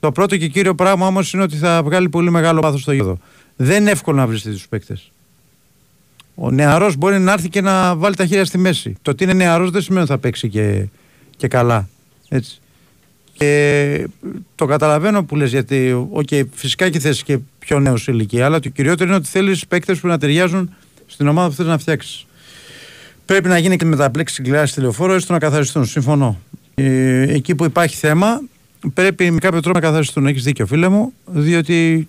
Το 0.00 0.12
πρώτο 0.12 0.36
και 0.36 0.48
κύριο 0.48 0.74
πράγμα 0.74 1.06
όμως 1.06 1.32
είναι 1.32 1.42
ότι 1.42 1.56
θα 1.56 1.82
βγάλει 1.82 2.08
πολύ 2.08 2.30
μεγάλο 2.30 2.60
πάθος 2.60 2.80
στο 2.80 2.92
γήπεδο. 2.92 3.18
Δεν 3.56 3.80
είναι 3.80 3.90
εύκολο 3.90 4.16
να 4.16 4.26
βρει 4.26 4.40
τους 4.40 4.68
παίκτες. 4.68 5.12
Ο 6.34 6.50
νεαρός 6.50 6.96
μπορεί 6.96 7.18
να 7.18 7.32
έρθει 7.32 7.48
και 7.48 7.60
να 7.60 7.96
βάλει 7.96 8.14
τα 8.14 8.26
χέρια 8.26 8.44
στη 8.44 8.58
μέση. 8.58 8.96
Το 9.02 9.10
ότι 9.10 9.24
είναι 9.24 9.32
νεαρός 9.32 9.70
δεν 9.70 9.82
σημαίνει 9.82 10.02
ότι 10.02 10.12
θα 10.12 10.18
παίξει 10.18 10.48
και, 10.48 10.86
και 11.36 11.48
καλά. 11.48 11.88
Έτσι. 12.28 12.60
Και 13.40 14.06
το 14.54 14.66
καταλαβαίνω 14.66 15.24
που 15.24 15.36
λες 15.36 15.50
γιατί 15.50 16.08
okay, 16.14 16.42
φυσικά 16.54 16.88
και 16.88 16.98
θες 16.98 17.22
και 17.22 17.38
πιο 17.58 17.80
νέους 17.80 18.02
σε 18.02 18.10
ηλικία 18.10 18.44
αλλά 18.44 18.60
το 18.60 18.68
κυριότερο 18.68 19.08
είναι 19.08 19.18
ότι 19.18 19.28
θέλεις 19.28 19.66
παίκτες 19.66 19.98
που 19.98 20.06
να 20.06 20.18
ταιριάζουν 20.18 20.74
στην 21.06 21.28
ομάδα 21.28 21.48
που 21.48 21.54
θέλεις 21.54 21.70
να 21.70 21.78
φτιάξεις. 21.78 22.26
Πρέπει 23.24 23.48
να 23.48 23.58
γίνει 23.58 23.76
και 23.76 23.84
με 23.84 23.96
τα 23.96 24.10
plexiglass 24.14 24.62
στη 24.66 24.80
λεωφόρο 24.80 25.12
έστω 25.12 25.32
να 25.32 25.38
καθαριστούν. 25.38 25.84
Συμφωνώ. 25.84 26.40
Ε, 26.74 27.22
εκεί 27.34 27.54
που 27.54 27.64
υπάρχει 27.64 27.96
θέμα 27.96 28.40
πρέπει 28.94 29.30
με 29.30 29.38
κάποιο 29.38 29.60
τρόπο 29.60 29.78
να 29.78 29.84
καθαριστούν. 29.84 30.26
Έχεις 30.26 30.42
δίκιο 30.42 30.66
φίλε 30.66 30.88
μου 30.88 31.12
διότι 31.26 32.08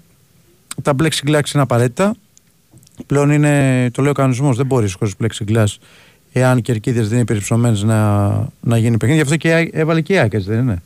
τα 0.82 0.96
plexiglass 1.00 1.54
είναι 1.54 1.64
απαραίτητα. 1.64 2.16
Πλέον 3.06 3.32
είναι, 3.32 3.90
το 3.92 4.02
λέει 4.02 4.12
ο 4.12 4.14
κανονισμός, 4.14 4.58
δεν 4.58 4.66
μπορείς 4.66 4.94
χωρίς 4.94 5.14
plexiglass 5.24 5.76
εάν 6.32 6.58
οι 6.58 6.62
κερκίδες 6.62 7.08
δεν 7.08 7.18
είναι 7.18 7.26
περιψωμένες 7.26 7.84
να, 7.84 8.30
να 8.62 8.78
γίνει 8.78 8.98
παιχνίδι. 8.98 9.16
Γι' 9.16 9.22
αυτό 9.22 9.38
και 9.38 9.70
έβαλε 9.72 10.02
και 10.02 10.14
η 10.14 10.18
ΑΕΚ, 10.18 10.34
έτσι 10.34 10.50
δεν 10.50 10.60
είναι. 10.60 10.82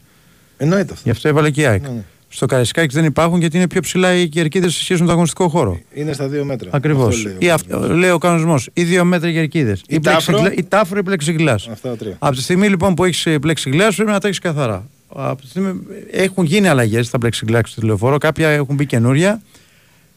Εννοείται 0.57 0.91
αυτό. 0.91 1.01
Γι' 1.03 1.09
αυτό 1.09 1.27
έβαλε 1.27 1.49
και 1.49 1.61
η 1.61 1.65
ΑΕΚ. 1.65 1.81
Ναι, 1.81 1.87
ναι. 1.89 2.03
Στο 2.27 2.45
Καραϊσκάκη 2.45 2.95
δεν 2.95 3.05
υπάρχουν 3.05 3.39
γιατί 3.39 3.57
είναι 3.57 3.67
πιο 3.67 3.81
ψηλά 3.81 4.13
οι 4.13 4.27
κερκίδες 4.29 4.73
σε 4.73 4.79
σχέση 4.83 4.93
με 4.99 5.05
τον 5.05 5.09
αγωνιστικό 5.13 5.49
χώρο. 5.49 5.79
Είναι 5.93 6.13
στα 6.13 6.27
δύο 6.27 6.45
μέτρα. 6.45 6.69
Ακριβώς. 6.73 7.15
Αυτό 7.15 7.27
λέει 7.29 7.33
ο 7.35 7.37
Ή 7.45 7.49
αυτό, 7.49 7.95
λέει 7.95 8.09
ο 8.09 8.17
κανονισμός. 8.17 8.69
Ή 8.73 8.83
δύο 8.83 9.05
μέτρα 9.05 9.31
κερκίδες. 9.31 9.83
Ή 9.87 9.99
τάφρο; 9.99 10.45
Ή 10.57 10.63
τάφρο 10.63 10.97
ή 10.99 11.03
πλεξιγκλά. 11.03 11.53
Αυτά 11.53 11.89
τα 11.89 11.95
τρία. 11.95 12.15
Από 12.19 12.35
τη 12.35 12.41
στιγμή 12.41 12.67
λοιπόν 12.69 12.93
που 12.93 13.03
έχεις 13.03 13.27
πλεξιγκλά 13.41 13.87
πρέπει 13.95 14.11
να 14.11 14.19
τα 14.19 14.27
έχεις 14.27 14.39
καθαρά. 14.39 14.87
Από 15.07 15.41
τη 15.41 15.47
στιγμή, 15.47 15.79
έχουν 16.11 16.45
γίνει 16.45 16.67
αλλαγές 16.67 17.07
στα 17.07 17.17
πλεξιγκλά 17.17 17.61
στο 17.65 17.81
τηλεφόρο. 17.81 18.17
Κάποια 18.17 18.49
έχουν 18.49 18.75
μπει 18.75 18.85
καινούρια. 18.85 19.41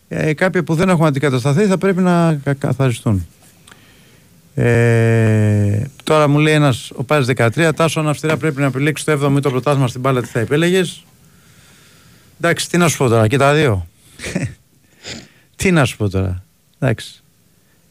Ε, 0.09 0.33
κάποια 0.35 0.63
που 0.65 0.75
δεν 0.75 0.89
έχουν 0.89 1.07
αντικατασταθεί 1.07 1.65
θα 1.67 1.79
πρέπει 1.79 2.01
να 2.01 2.41
κα- 2.45 2.55
καθαριστούν. 2.55 3.27
Ε, 4.61 5.91
τώρα 6.05 6.29
μου 6.29 6.39
λέει 6.39 6.55
ένας 6.55 6.91
ο 6.95 7.05
Πάρη 7.05 7.25
13, 7.37 7.71
Τάσο 7.77 8.01
αν 8.01 8.09
αυστηρά 8.09 8.37
πρέπει 8.37 8.61
να 8.61 8.67
επιλέξεις 8.67 9.07
το 9.07 9.13
7ο 9.13 9.37
ή 9.37 9.41
το 9.41 9.51
πρωτάθλημα 9.51 9.89
στην 9.89 10.01
μπάλα, 10.01 10.21
τι 10.21 10.29
θα 10.29 10.41
επέλεγες; 10.41 11.05
Εντάξει, 12.41 12.69
τι 12.69 12.79
να 12.79 12.89
σου 12.89 12.97
πω 12.97 13.09
τώρα, 13.09 13.29
και 13.29 13.37
τα 13.37 13.55
δύο. 13.55 13.87
τι 15.57 15.71
να 15.71 15.85
σου 15.85 15.97
πω 15.97 16.09
τώρα. 16.09 16.43
Εντάξει. 16.79 17.23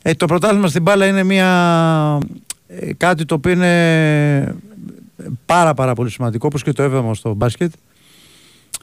Ε, 0.02 0.14
το 0.14 0.26
πρωτάθλημα 0.26 0.68
στην 0.68 0.82
μπάλα 0.82 1.06
είναι 1.06 1.24
μια, 1.24 2.20
ε, 2.68 2.94
κάτι 2.94 3.26
το 3.26 3.36
οποίο 3.36 3.52
είναι 3.52 4.56
πάρα 5.46 5.74
πάρα 5.74 5.94
πολύ 5.94 6.10
σημαντικό, 6.10 6.48
όπως 6.48 6.64
και 6.64 6.72
το 6.72 6.84
7ο 6.84 7.16
στο 7.16 7.34
μπάσκετ. 7.34 7.72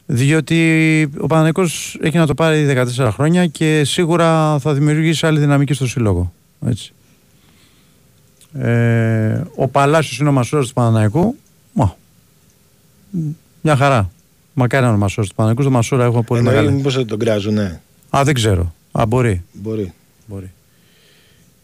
Διότι 0.05 1.09
ο 1.17 1.27
Παναγικός 1.27 1.97
έχει 2.01 2.17
να 2.17 2.25
το 2.25 2.33
πάρει 2.33 2.85
14 2.97 3.09
χρόνια 3.11 3.47
και 3.47 3.83
σίγουρα 3.83 4.59
θα 4.59 4.73
δημιουργήσει 4.73 5.25
άλλη 5.25 5.39
δυναμική 5.39 5.73
στο 5.73 5.87
σύλλογο. 5.87 6.33
Έτσι. 6.65 6.94
Ε, 8.59 9.41
ο 9.55 9.67
Παλάσιος 9.67 10.19
είναι 10.19 10.29
ο 10.29 10.31
μασούρας 10.31 10.67
του 10.67 10.73
Παναναϊκού. 10.73 11.35
Μα, 11.73 11.95
μια 13.61 13.75
χαρά. 13.75 14.09
Μακάρι 14.53 14.81
να 14.83 14.87
είναι 14.89 14.97
ο 14.97 14.99
μασούρας 14.99 15.29
του 15.29 15.35
Παναναϊκού. 15.35 15.61
Στο 15.61 15.71
μασούρα 15.71 16.03
έχουμε 16.05 16.21
πολύ 16.21 16.39
Εννοεί 16.39 16.55
μεγάλη. 16.55 16.75
μήπως 16.75 16.95
δεν 16.95 17.07
τον 17.07 17.19
κράζουν, 17.19 17.53
ναι. 17.53 17.79
Α, 18.09 18.21
δεν 18.23 18.33
ξέρω. 18.33 18.73
Α, 18.91 19.05
μπορεί. 19.07 19.43
Μπορεί. 19.53 19.93
Μπορεί. 20.25 20.51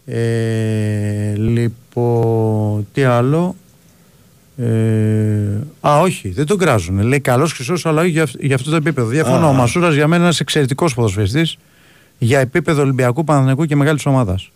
Ε, 0.05 1.33
λοιπόν, 1.35 2.87
τι 2.93 3.03
άλλο; 3.03 3.55
Ε, 4.57 4.67
α, 5.81 5.99
όχι, 5.99 6.29
δεν 6.29 6.45
τον 6.45 6.57
κράζουν. 6.57 6.99
Λέει 7.01 7.19
καλός 7.19 7.53
χρυσός, 7.53 7.85
αλλά 7.85 8.01
όχι 8.01 8.09
για, 8.09 8.23
αυ- 8.23 8.43
για 8.43 8.55
αυτό 8.55 8.69
το 8.69 8.75
επίπεδο. 8.75 9.07
Διαφωνώ. 9.07 9.45
Α, 9.45 9.49
Ο 9.49 9.51
α. 9.51 9.53
Μασούρας 9.53 9.93
για 9.93 10.03
μένα 10.03 10.15
είναι 10.15 10.23
ένας 10.23 10.39
εξαιρετικός 10.39 10.93
ποδοσφαιριστής 10.93 11.57
για 12.19 12.39
επίπεδο 12.39 12.81
Ολυμπιακού, 12.81 13.23
Παναθηναϊκού 13.23 13.65
και 13.65 13.75
μεγάλης 13.75 14.05
ομάδας. 14.05 14.51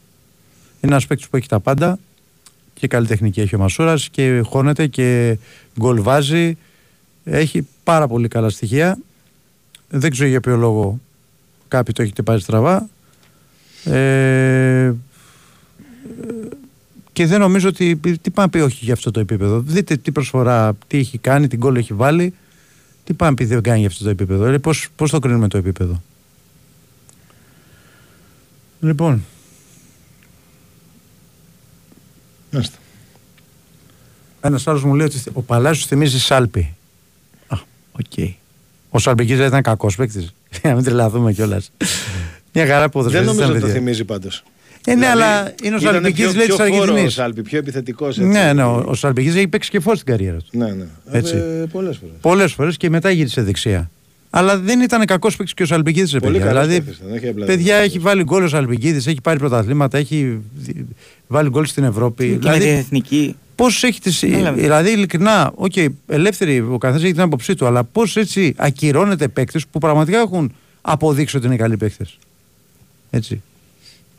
Είναι 0.81 0.91
ένας 0.91 1.07
παίκτης 1.07 1.27
που 1.29 1.37
έχει 1.37 1.47
τα 1.47 1.59
πάντα 1.59 1.99
και 2.79 2.87
καλλιτεχνική 2.87 3.41
έχει 3.41 3.55
ο 3.55 3.59
Μασούρας 3.59 4.09
και 4.09 4.41
χώνεται 4.45 4.87
και 4.87 5.37
γκολ 5.79 6.01
βάζει. 6.01 6.57
Έχει 7.23 7.67
πάρα 7.83 8.07
πολύ 8.07 8.27
καλά 8.27 8.49
στοιχεία. 8.49 8.97
Δεν 9.89 10.11
ξέρω 10.11 10.29
για 10.29 10.41
ποιο 10.41 10.55
λόγο 10.55 10.99
κάποιοι 11.67 11.93
το 11.93 12.01
έχετε 12.01 12.21
πάρει 12.21 12.41
στραβά. 12.41 12.89
Ε, 13.83 14.93
και 17.13 17.25
δεν 17.25 17.39
νομίζω 17.39 17.67
ότι. 17.67 17.95
Τι 17.95 18.29
πάει 18.29 18.45
να 18.45 18.49
πει 18.49 18.59
όχι 18.59 18.85
για 18.85 18.93
αυτό 18.93 19.11
το 19.11 19.19
επίπεδο. 19.19 19.59
Δείτε 19.59 19.97
τι 19.97 20.11
προσφορά, 20.11 20.77
τι 20.87 20.97
έχει 20.97 21.17
κάνει, 21.17 21.47
τι 21.47 21.57
γκολ 21.57 21.75
έχει 21.75 21.93
βάλει. 21.93 22.33
Τι 23.03 23.13
πάει 23.13 23.29
να 23.29 23.35
πει 23.35 23.45
δεν 23.45 23.61
κάνει 23.61 23.79
για 23.79 23.87
αυτό 23.87 24.03
το 24.03 24.09
επίπεδο. 24.09 24.45
Ε, 24.45 24.57
πώς, 24.57 24.87
πώς 24.95 25.11
το 25.11 25.19
κρίνουμε 25.19 25.47
το 25.47 25.57
επίπεδο. 25.57 26.01
Λοιπόν, 28.79 29.23
Μάλιστα. 32.55 32.77
ένας 34.41 34.67
άλλος 34.67 34.83
μου 34.83 34.95
λέει 34.95 35.05
ότι 35.05 35.21
ο 35.33 35.41
Παλάσιος 35.41 35.85
θυμίζει 35.87 36.19
Σάλπι. 36.19 36.73
Α, 37.47 37.57
οκ. 37.91 38.29
Ο 38.89 38.99
Σαλπιγγίδης 38.99 39.35
δεν 39.35 39.47
ήταν 39.47 39.61
κακός 39.61 39.95
παίκτης. 39.95 40.33
Για 40.61 40.69
να 40.69 40.75
μην 40.75 40.83
τρελαθούμε 40.83 41.33
κιόλας. 41.33 41.71
Μια 42.53 42.65
χαρά 42.65 42.89
που 42.89 43.01
Δεν 43.09 43.23
νομίζω 43.25 43.49
ότι 43.49 43.59
το 43.59 43.67
θυμίζει 43.67 44.03
πάντως. 44.03 44.43
Ε, 44.87 44.95
ναι, 44.95 45.07
αλλά 45.07 45.53
είναι 45.63 45.75
ο 45.75 45.79
Σαλπική 45.79 46.21
λέει 46.21 46.45
της 46.47 46.59
Ο 46.59 46.63
Αργεντινής. 46.63 47.13
Σάλπι, 47.13 47.41
πιο 47.41 47.57
επιθετικός. 47.57 48.17
Ναι, 48.17 48.53
ναι, 48.53 48.63
ο, 48.63 48.83
ο 48.87 48.93
Σαλπιγγίδης 48.93 49.27
έχει 49.27 49.47
παίξει 49.47 49.69
και 49.69 49.79
φορ 49.79 49.99
στην 49.99 50.11
καριέρα 50.11 50.37
του. 50.37 50.57
ναι, 50.57 50.71
ναι. 50.71 50.85
Έτσι. 51.11 51.35
Ε, 51.35 51.65
Πολλές 51.71 51.97
φορές. 51.97 52.15
Πολλές 52.21 52.53
φορές 52.53 52.77
και 52.77 52.89
μετά 52.89 53.09
γύρισε 53.11 53.41
δεξιά. 53.41 53.89
Αλλά 54.29 54.57
δεν 54.59 54.81
ήταν 54.81 55.05
κακός 55.05 55.35
παίκτης 55.35 55.53
και 55.55 55.63
ο 55.63 55.65
Σαλπιγγίδης. 55.65 56.19
Πολύ 56.19 56.37
παιδιά. 56.37 56.45
καλός 56.45 56.65
Δηλαδή, 56.67 56.81
παίκτης 56.85 56.97
ήταν, 57.05 57.11
όχι 57.17 57.27
απλά 57.27 57.45
παιδιά 57.45 57.75
δεν 57.75 57.83
έχει 57.83 57.99
βάλει 57.99 58.23
γκολ 58.23 58.43
ο 58.43 58.47
Σαλπιγγίδης, 58.47 58.97
έχει 58.97 59.21
πάρει 59.21 59.39
πρωταθλήματα, 59.39 59.97
έχει 59.97 60.39
δι- 60.55 60.85
βάλει 61.27 61.49
γκολ 61.49 61.65
στην 61.65 61.83
Ευρώπη. 61.83 62.25
Και 62.25 62.31
με 62.31 62.39
την 62.39 62.51
δηλαδή, 62.51 62.69
εθνική. 62.69 63.35
πώς 63.55 63.83
έχει 63.83 64.01
τις, 64.01 64.23
Έλα, 64.23 64.51
με. 64.51 64.61
Δηλαδή, 64.61 64.91
ειλικρινά, 64.91 65.51
οκ, 65.55 65.73
ελεύθερη 66.07 66.59
ο 66.59 66.77
καθένας 66.77 67.03
έχει 67.03 67.11
την 67.13 67.21
άποψή 67.21 67.55
του, 67.55 67.65
αλλά 67.65 67.83
πώς 67.83 68.15
έτσι 68.17 68.53
ακυρώνεται 68.57 69.27
παίκτες 69.27 69.67
που 69.67 69.79
πραγματικά 69.79 70.19
έχουν 70.19 70.51
αποδείξει 70.81 71.37
ότι 71.37 71.45
είναι 71.45 71.55
καλοί 71.55 71.77
παίκτες. 71.77 72.17
Έτσι. 73.09 73.41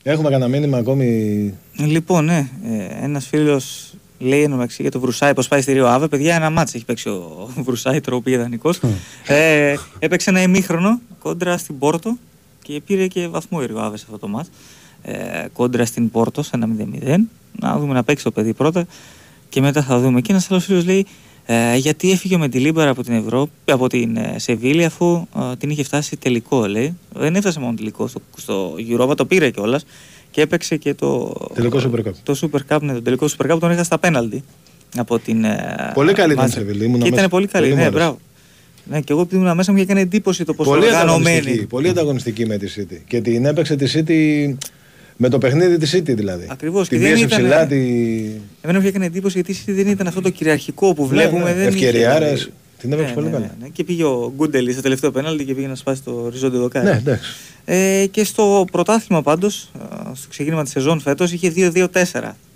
Έχουμε 0.03 0.31
κανένα 0.31 0.51
μήνυμα 0.51 0.79
ακόμη; 0.79 1.55
Λοιπόν, 1.77 2.25
ναι, 2.25 2.49
ε, 2.65 3.05
ένας 3.05 3.27
φίλος 3.27 3.95
λέει 4.19 4.43
ενώ 4.43 4.57
μεταξύ 4.57 4.83
για 4.83 4.91
το 4.91 5.01
Βρουσάη 5.01 5.35
πώ 5.35 5.43
πάει 5.49 5.61
στη 5.61 5.73
Ρίο 5.73 5.87
Αβε. 5.87 6.09
Παιδιά, 6.09 6.35
ένα 6.35 6.51
μάτς 6.51 6.75
έχει 6.75 6.85
παίξει 6.85 7.09
ο 7.09 7.49
Βρουσάη, 7.65 8.01
τροπή 8.01 8.31
ιδανικός. 8.31 8.81
ε, 9.27 9.75
έπαιξε 9.99 10.31
ένα 10.31 10.43
ημίχρονο 10.43 11.01
κόντρα 11.19 11.59
στην 11.59 11.79
Πόρτο 11.79 12.17
και 12.63 12.81
πήρε 12.87 13.07
και 13.07 13.29
βαθμό 13.29 13.59
η 13.63 13.67
Ρίο 13.67 13.79
Αβε 13.81 13.97
σε 13.97 14.05
αυτό 14.07 14.19
το 14.19 14.29
μάτς. 14.29 14.49
Ε, 15.03 15.47
κόντρα 15.53 15.85
στην 15.85 16.11
Πόρτο 16.11 16.43
σε 16.43 16.51
ένα 16.55 16.69
0-0. 17.03 17.17
Να 17.61 17.79
δούμε 17.79 17.93
να 17.93 18.05
παίξει 18.05 18.25
το 18.25 18.31
παιδί 18.31 18.53
πρώτα 18.53 18.87
και 19.49 19.61
μετά 19.61 19.83
θα 19.83 19.99
δούμε. 19.99 20.21
Και 20.21 20.33
ένας 20.33 20.51
άλλος 20.51 20.65
φίλος 20.65 20.85
λέει 20.85 21.07
ε, 21.49 21.77
γιατί 21.77 22.11
έφυγε 22.11 22.37
με 22.37 22.49
τη 22.49 22.59
Λίμπαρα 22.59 22.91
από 22.91 23.03
την 23.03 23.13
Ευρώπη, 23.15 23.51
από 23.65 23.89
την 23.89 24.17
ε, 24.17 24.35
Σεβίλη, 24.39 24.85
αφού 24.85 25.27
ε, 25.37 25.57
την 25.57 25.71
είχε 25.71 25.83
φτάσει 25.83 26.17
τελικό, 26.17 26.67
λέει. 26.67 26.97
Δεν 27.13 27.35
έφτασε 27.35 27.61
μόνο 27.61 27.75
τελικό 27.77 28.07
στο, 28.07 28.21
στο 28.37 28.75
Europa, 28.91 29.17
το 29.17 29.27
πήρε 29.27 29.51
κιόλας 29.51 29.85
και 30.37 30.43
έπαιξε 30.43 30.77
και 30.77 30.95
το. 30.95 31.35
Τελικό 31.55 31.79
Super 31.85 31.99
Cup. 32.09 32.13
Το 32.23 32.39
Super 32.41 32.75
Cup, 32.77 32.81
ναι, 32.83 32.93
το 32.93 33.03
τελικό 33.03 33.27
Super 33.39 33.53
Cup 33.55 33.59
τον 33.61 33.71
είχα 33.71 33.85
στα 33.85 33.99
πέναλτι. 33.99 34.45
Από 34.97 35.19
την. 35.19 35.45
ε, 35.45 35.91
Πολύ 35.95 36.13
καλή 36.13 36.33
ήταν 36.33 36.45
η 36.45 36.49
Μάζε. 36.49 36.59
Σεβίλη, 36.59 36.85
ήμουνα 36.85 36.99
Και 36.99 37.07
ήταν 37.09 37.15
μέσα. 37.15 37.29
πολύ 37.29 37.47
καλή, 37.47 37.65
Πολύ 37.69 37.77
μου 37.77 37.81
ναι, 37.83 37.87
άρεσε. 37.87 37.99
μπράβο. 37.99 38.19
Ναι, 38.91 39.01
και 39.01 39.13
εγώ 39.13 39.21
επειδή 39.21 39.43
ήμουν 39.43 39.57
μέσα 39.57 39.73
μου 39.73 39.79
έκανε 39.79 40.01
εντύπωση 40.01 40.45
το 40.45 40.55
πόσο 40.55 40.71
Πολύ 40.71 40.85
οργανωμένη. 40.87 41.29
ανταγωνιστική, 41.37 41.67
πολύ 41.67 41.89
ανταγωνιστική 41.89 42.47
με 42.47 42.57
τη 42.57 42.73
City. 42.77 42.97
Και 43.07 43.21
την 43.21 43.45
έπαιξε 43.47 43.77
τη 43.77 43.93
City 43.95 44.55
Με 45.17 45.29
το 45.29 45.39
παιχνίδι 45.39 45.79
της 45.79 45.95
City 45.97 46.15
δηλαδή. 46.17 46.47
Ακριβώς, 46.49 46.89
Την 46.89 46.99
και 46.99 47.05
δεν 47.05 47.13
πίεση 47.15 47.25
ήταν- 47.27 47.41
ψηλά, 47.41 47.67
τη... 47.67 47.77
Εμένα 48.61 48.81
μου 48.81 48.87
έκανε 48.87 49.07
εντύπωση 49.07 49.41
γιατί 49.43 49.53
η 49.53 49.65
City 49.67 49.73
δεν 49.75 49.89
ήταν 49.89 50.07
αυτό 50.07 50.21
το 50.21 50.31
κυριαρχικό 50.31 50.95
που 50.95 51.07
βλέπουμε. 51.07 51.43
ναι, 51.45 51.55
δεν 51.55 51.69
είχε, 51.69 51.87
ευκαιριάρες. 51.87 52.29
δηλαδή. 52.29 52.53
Την 52.87 52.93
έπαιξε 52.95 53.15
Ναι, 53.15 53.15
πολύ 53.15 53.27
ναι, 53.27 53.33
καλά. 53.33 53.47
ναι, 53.47 53.65
ναι. 53.65 53.69
Και 53.69 53.85
πήγε 53.85 54.05
ο 54.05 54.33
Γκούντελ 54.37 54.73
στο 54.73 54.83
τελευταίο 54.83 55.11
πέναλτι 55.11 55.45
και 55.45 55.55
πήγε 55.55 55.67
να 55.67 55.75
σπάσει 55.75 56.03
το 56.03 56.11
οριζόντιο 56.11 56.61
δοκάρι. 56.61 56.87
Ναι, 56.87 56.97
εντάξει. 56.97 57.31
Ε, 57.65 58.07
και 58.11 58.25
στο 58.25 58.65
πρωτάθλημα 58.73 59.23
πάντως, 59.23 59.71
στο 60.15 60.29
ξεκίνημα 60.29 60.63
της 60.63 60.73
σεζόν 60.73 61.01
φέτος, 61.01 61.33
είχε 61.33 61.53
2-2-4 61.57 61.87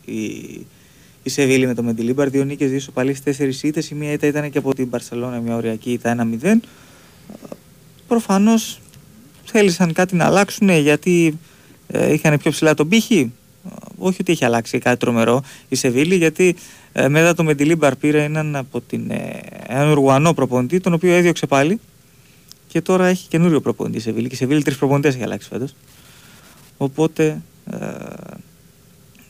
η, 0.04 0.16
η 1.22 1.30
Σεβίλη 1.30 1.66
με 1.66 1.74
το 1.74 1.82
Μεντιλίμπαρ. 1.82 2.30
Δύο 2.30 2.44
νίκες, 2.44 2.68
δύο 2.68 2.76
ισοπαλίε, 2.76 3.14
τέσσερις 3.24 3.62
ήττες. 3.62 3.90
Η 3.90 3.94
μία 3.94 4.12
ήττα 4.12 4.26
ήταν 4.26 4.50
και 4.50 4.58
από 4.58 4.74
την 4.74 4.90
Παρσελόνα, 4.90 5.40
μια 5.40 5.56
οριακή 5.56 5.92
ήττα 5.92 6.28
1-0. 6.42 6.56
Προφανώς 8.08 8.80
θέλησαν 9.44 9.92
κάτι 9.92 10.16
να 10.16 10.24
αλλάξουν 10.24 10.68
γιατί 10.68 11.38
ε, 11.86 12.12
είχαν 12.12 12.38
πιο 12.38 12.50
ψηλά 12.50 12.74
τον 12.74 12.88
πύχη. 12.88 13.32
Ε, 13.66 13.70
Όχι 13.98 14.16
ότι 14.20 14.32
έχει 14.32 14.44
αλλάξει 14.44 14.78
κάτι 14.78 14.96
τρομερό 14.96 15.42
η 15.68 15.76
Σεβίλη, 15.76 16.16
γιατί 16.16 16.56
ε, 16.92 17.08
μετά 17.08 17.34
το 17.34 17.44
Μεντιλίμπαρ 17.44 17.96
πήρε 17.96 18.24
έναν 18.24 18.56
από 18.56 18.80
την, 18.80 19.10
ε, 19.10 19.40
έναν 19.66 19.90
Ουρουγουανό 19.90 20.34
προπονητή, 20.34 20.80
τον 20.80 20.92
οποίο 20.92 21.12
έδιωξε 21.12 21.46
πάλι 21.46 21.80
και 22.66 22.80
τώρα 22.80 23.06
έχει 23.06 23.28
καινούριο 23.28 23.60
προπονητή 23.60 23.96
η 23.96 24.00
Σεβίλη. 24.00 24.28
Και 24.28 24.34
η 24.34 24.36
Σεβίλη 24.36 24.62
τρεις 24.62 24.76
προπονητές 24.76 25.14
έχει 25.14 25.22
αλλάξει 25.22 25.48
φέτος. 25.48 25.74
Οπότε 26.76 27.42
ε, 27.70 27.76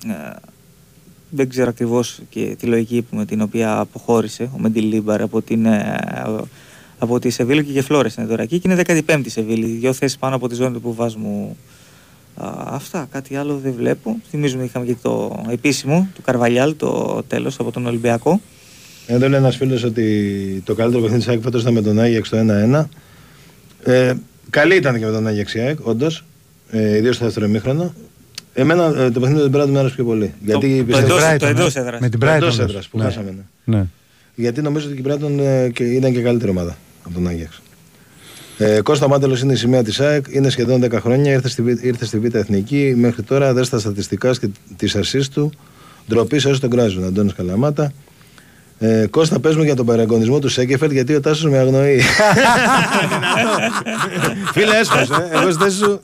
ε, 0.07 0.37
δεν 1.31 1.49
ξέρω 1.49 1.69
ακριβώς 1.69 2.21
και 2.31 2.57
τη 2.59 2.67
λογική 2.67 3.03
που, 3.03 3.17
με 3.17 3.25
την 3.25 3.41
οποία 3.41 3.79
αποχώρησε 3.79 4.51
ο 4.55 4.59
Μεντιλίμπαρ 4.59 5.23
από, 5.23 5.43
την, 5.43 5.67
ε, 5.67 5.99
από 6.99 7.19
τη 7.19 7.31
Σεβίλη 7.31 7.65
και 7.65 7.73
και 7.73 7.83
Φλόρες 7.83 8.15
είναι 8.15 8.27
τώρα 8.27 8.43
εκεί 8.43 8.59
και 8.59 8.71
είναι 8.71 8.83
15η 9.07 9.25
Σεβίλη. 9.27 9.67
Δύο 9.67 9.93
θέσεις 9.93 10.19
πάνω 10.19 10.37
από 10.37 10.49
τη 10.49 10.55
ζώνη 10.55 10.73
του 10.73 10.81
Πουβάσμου. 10.81 11.45
Α, 11.47 11.55
αυτά, 12.67 13.09
κάτι 13.13 13.37
άλλο 13.37 13.61
δεν 13.63 13.73
βλέπω. 13.77 14.17
Θυμίζουμε 14.31 14.65
είχαμε 14.65 14.87
και 14.87 14.97
το 15.03 15.43
επίσημο 15.51 16.09
του 16.15 16.23
Καρβαλιάλ 16.23 16.77
το 16.77 17.23
τέλος 17.29 17.59
από 17.59 17.71
τον 17.71 17.87
Ολυμπιακό. 17.87 18.41
Εδώ 19.07 19.29
λέει 19.29 19.39
ένας 19.39 19.57
φίλος 19.57 19.83
ότι 19.85 20.63
το 20.65 20.75
καλύτερο 20.75 21.03
παιχνίδι 21.03 21.23
της 21.25 21.33
ΑΕΚ 21.33 21.43
φέτος 21.43 21.61
ήταν 21.63 21.73
με 21.75 21.83
τον 21.83 21.99
Άγιαξ 22.01 22.29
το 22.29 22.37
1-1. 22.37 22.85
Ε, 23.85 24.15
καλή 24.51 24.77
ήταν 24.77 24.99
και 24.99 25.05
με 25.05 25.13
τον 25.13 25.27
Άγιαξ 25.27 25.55
η 25.55 25.59
ΑΕΚ, 25.61 25.87
όντως. 25.87 26.25
Ε, 26.71 26.97
Ιδίως 26.97 27.15
στο 27.17 27.25
δεύτερο 27.25 27.47
ημίχρονο. 27.47 27.95
Εμένα 28.55 28.85
ε, 28.97 29.11
το 29.11 29.21
παιχνίδι 29.21 29.43
του 29.43 29.49
Μπράντον 29.49 29.71
μου 29.71 29.79
άρεσε 29.79 29.95
πιο 29.95 30.05
πολύ. 30.05 30.35
Γιατί 30.45 30.79
το 30.79 30.85
πιστεύω- 30.85 31.07
εντός- 31.17 31.23
Brighton, 31.25 31.37
το 31.39 31.47
ε. 31.47 31.51
εντός 31.51 31.77
έδρας. 31.77 32.01
Με 32.01 32.09
την 32.09 32.21
Το 32.21 32.27
Brighton. 32.27 32.35
εντός 32.37 32.59
λες. 32.59 32.69
έδρας 32.69 32.89
που 32.89 32.99
Ναι. 32.99 33.05
χάσαμε, 33.05 33.35
ναι. 33.65 33.77
Ναι. 33.77 33.85
Γιατί 34.35 34.63
νομίζω 34.63 34.89
ότι 34.89 34.97
η 34.99 35.01
Μπράντον 35.05 35.41
ε, 35.41 35.69
και 35.69 35.85
ήταν 35.85 36.13
και 36.13 36.21
καλύτερη 36.21 36.51
ομάδα 36.51 36.77
από 37.05 37.15
τον 37.15 37.27
Άγιαξ. 37.29 37.61
Ε, 38.63 38.81
Κώστα 38.81 39.09
Μάντελος 39.09 39.41
είναι 39.41 39.53
η 39.53 39.57
σημαία 39.57 39.83
της 39.83 40.01
ΑΕΚ, 40.01 40.25
είναι 40.31 40.49
σχεδόν 40.51 40.85
10 40.85 40.93
χρόνια, 41.01 41.33
ήρθε 41.33 41.49
στη, 41.49 41.63
Β- 41.63 41.85
ήρθε 41.85 42.05
στη 42.05 42.19
Β' 42.19 42.35
Εθνική. 42.35 42.95
Μέχρι 42.97 43.23
τώρα 43.23 43.53
δες 43.53 43.67
στα 43.67 43.79
στατιστικά 43.79 44.31
και 44.31 44.49
τι 44.77 44.93
ασίστ 44.99 45.33
του. 45.35 45.53
Ντροπής 46.09 46.43
σε 46.43 46.49
όσοι 46.49 46.61
τον 46.61 46.71
κράζουν. 46.71 47.05
Αντώνης 47.05 47.33
Καλαμάτα. 47.35 47.93
Ε, 48.79 49.07
Κώστα, 49.11 49.39
πες 49.41 49.57
μου 49.57 49.63
για 49.63 49.75
τον 49.77 49.87
παραγωνισμό 49.87 50.39
του 50.39 50.49
Σέκεφελ 50.49 50.91
γιατί 50.91 51.15
ο 51.15 51.21
Τάσος 51.21 51.51
με 51.51 51.59
αγνοεί. 51.59 52.01
Φίλε, 54.53 54.77
έσχος, 54.77 55.11
ε. 55.11 55.29
Εγώ 55.33 55.51
στη 55.51 55.63
θέση 55.63 55.77
σου 55.77 56.03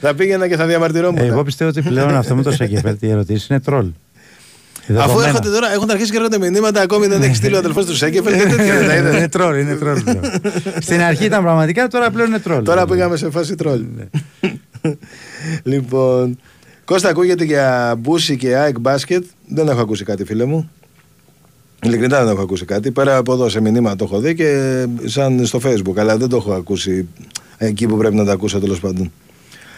θα 0.00 0.14
πήγαινα 0.14 0.48
και 0.48 0.56
θα 0.56 0.66
διαμαρτυρόμουν. 0.66 1.22
Ε, 1.22 1.26
εγώ 1.26 1.42
πιστεύω 1.44 1.70
ότι 1.70 1.82
πλέον 1.82 2.16
αυτό 2.16 2.34
με 2.34 2.42
το 2.42 2.50
Σέκεφελτ 2.50 3.02
οι 3.02 3.10
ερωτήσεις 3.10 3.48
είναι 3.48 3.60
τρόλ. 3.60 3.86
Αφού 4.88 4.98
Δεδομένα. 4.98 5.28
έρχονται 5.28 5.50
τώρα, 5.50 5.72
έχουν 5.72 5.90
αρχίσει 5.90 6.10
και 6.10 6.16
έρχονται 6.16 6.38
μηνύματα, 6.38 6.80
ακόμη 6.80 7.06
δεν 7.06 7.22
έχει 7.22 7.34
στείλει 7.34 7.54
ο 7.54 7.58
αδελφός 7.58 7.86
τους 7.86 7.98
Σέκεφελ 7.98 8.38
και 8.38 8.46
τέτοια 8.56 8.78
δεν 8.78 8.86
τα 8.88 8.96
είδες. 8.96 9.16
Είναι 9.16 9.28
τρόλ, 9.28 9.58
είναι 9.58 9.74
τρόλ. 9.74 10.00
πλέον. 10.02 10.20
Στην 10.80 11.00
αρχή 11.00 11.24
ήταν 11.24 11.42
πραγματικά, 11.42 11.88
τώρα 11.88 12.10
πλέον 12.10 12.28
είναι 12.28 12.38
τρόλ. 12.38 12.62
Τώρα 12.64 12.86
πήγαμε 12.86 13.16
σε 13.16 13.30
φάση 13.30 13.54
τρόλ. 13.54 13.84
λοιπόν, 15.62 16.38
Κώστα 16.84 17.08
ακούγεται 17.08 17.44
για 17.44 17.94
Μπούση 17.98 18.36
και 18.36 18.56
ΑΕΚ 18.56 18.78
μπάσκετ. 18.80 19.24
Δεν 19.48 19.68
έχω 19.68 19.80
ακούσει 19.80 20.04
κάτι, 20.04 20.24
φίλε 20.24 20.44
μου. 20.44 20.70
Ειλικρινά 21.82 22.18
δεν 22.24 22.28
έχω 22.28 22.42
ακούσει 22.42 22.64
κάτι. 22.64 22.90
Πέρα 22.90 23.16
από 23.16 23.32
εδώ 23.32 23.48
σε 23.48 23.60
μηνύματα 23.60 23.96
το 23.96 24.04
έχω 24.04 24.18
δει 24.20 24.34
και 24.34 24.86
σαν 25.04 25.46
στο 25.46 25.60
facebook. 25.64 25.96
Αλλά 25.96 26.16
δεν 26.16 26.28
το 26.28 26.36
έχω 26.36 26.52
ακούσει 26.52 27.08
εκεί 27.58 27.86
που 27.86 27.96
πρέπει 27.96 28.14
να 28.14 28.24
το 28.24 28.30
ακούσω 28.30 28.58
τέλος 28.60 28.80
πάντων. 28.80 29.12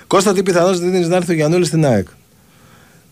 Κώστα, 0.06 0.32
τι 0.32 0.42
πιθανότητε 0.42 0.84
δίνεις 0.84 1.08
να 1.08 1.16
έρθει 1.16 1.32
ο 1.32 1.34
Γιαννούλη 1.34 1.64
στην 1.64 1.86
ΑΕΚ; 1.86 2.08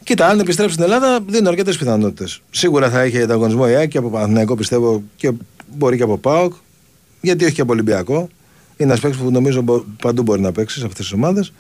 Κοίτα, 0.09 0.27
αν 0.27 0.39
επιστρέψει 0.41 0.73
στην 0.75 0.85
Ελλάδα, 0.85 1.21
δίνω 1.29 1.49
αρκετές 1.49 1.77
πιθανότητες. 1.79 2.41
Σίγουρα 2.51 2.91
θα 2.91 3.01
έχει 3.01 3.23
ανταγωνισμό 3.23 3.65
η 3.69 3.75
ΑΕΚ 3.75 3.89
και 3.89 3.99
από 3.99 4.09
Παναθηναϊκό 4.11 4.55
πιστεύω 4.57 5.03
και 5.17 5.33
μπορεί 5.77 5.97
και 5.97 6.03
από 6.03 6.19
ΠΑΟΚ. 6.19 6.53
Γιατί 7.21 7.45
όχι 7.45 7.55
και 7.55 7.61
από 7.61 7.73
Ολυμπιακό. 7.73 8.17
Είναι 8.77 8.89
ένας 8.91 9.01
παίκτης 9.01 9.21
που 9.21 9.31
νομίζω 9.31 9.61
μπο- 9.63 9.85
παντού 10.03 10.23
μπορεί 10.23 10.41
να 10.41 10.53
παίξει 10.53 10.79
σε 10.79 10.87
αυτές 10.87 11.05
τις 11.05 11.13
ομάδες. 11.15 11.53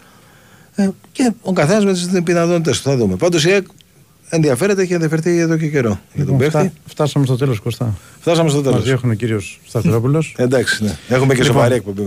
Ε, 0.74 0.88
και 1.12 1.32
ο 1.42 1.52
καθένας 1.52 1.84
με 1.84 1.92
τις 1.92 2.08
πιθανότητες 2.24 2.76
του. 2.82 2.88
Θα 2.88 2.96
δούμε. 2.96 3.16
Πάντως 3.16 3.44
η 3.44 3.50
ΑΕΚ 3.50 3.66
ενδιαφέρεται 4.28 4.86
και 4.86 4.94
ενδιαφερθεί 4.94 5.38
εδώ 5.38 5.56
και 5.56 5.66
καιρό 5.68 6.00
για 6.14 6.24
τον 6.24 6.34
Λοιπόν, 6.34 6.38
παίκτη. 6.38 6.50
φτά- 6.58 6.72
φτάσαμε 6.86 7.24
στο 7.24 7.36
τέλος, 7.36 7.60
Κωστά. 7.60 7.94
Φτάσαμε 8.20 8.48
στο 8.48 8.58
Μας 8.60 8.68
τέλος. 8.70 8.84
διώχνει 8.84 9.10
ο 9.10 9.14
κύριο 9.14 9.40
Σταθερόπουλος. 9.66 10.34
Εντάξει, 10.38 10.84
ναι. 10.84 10.96
Έχουμε 11.08 11.34
και 11.34 11.40
Λοιπόν. 11.42 11.56
σοβαρή 11.56 11.74
εκπομπή 11.74 11.98
μετά. 12.00 12.06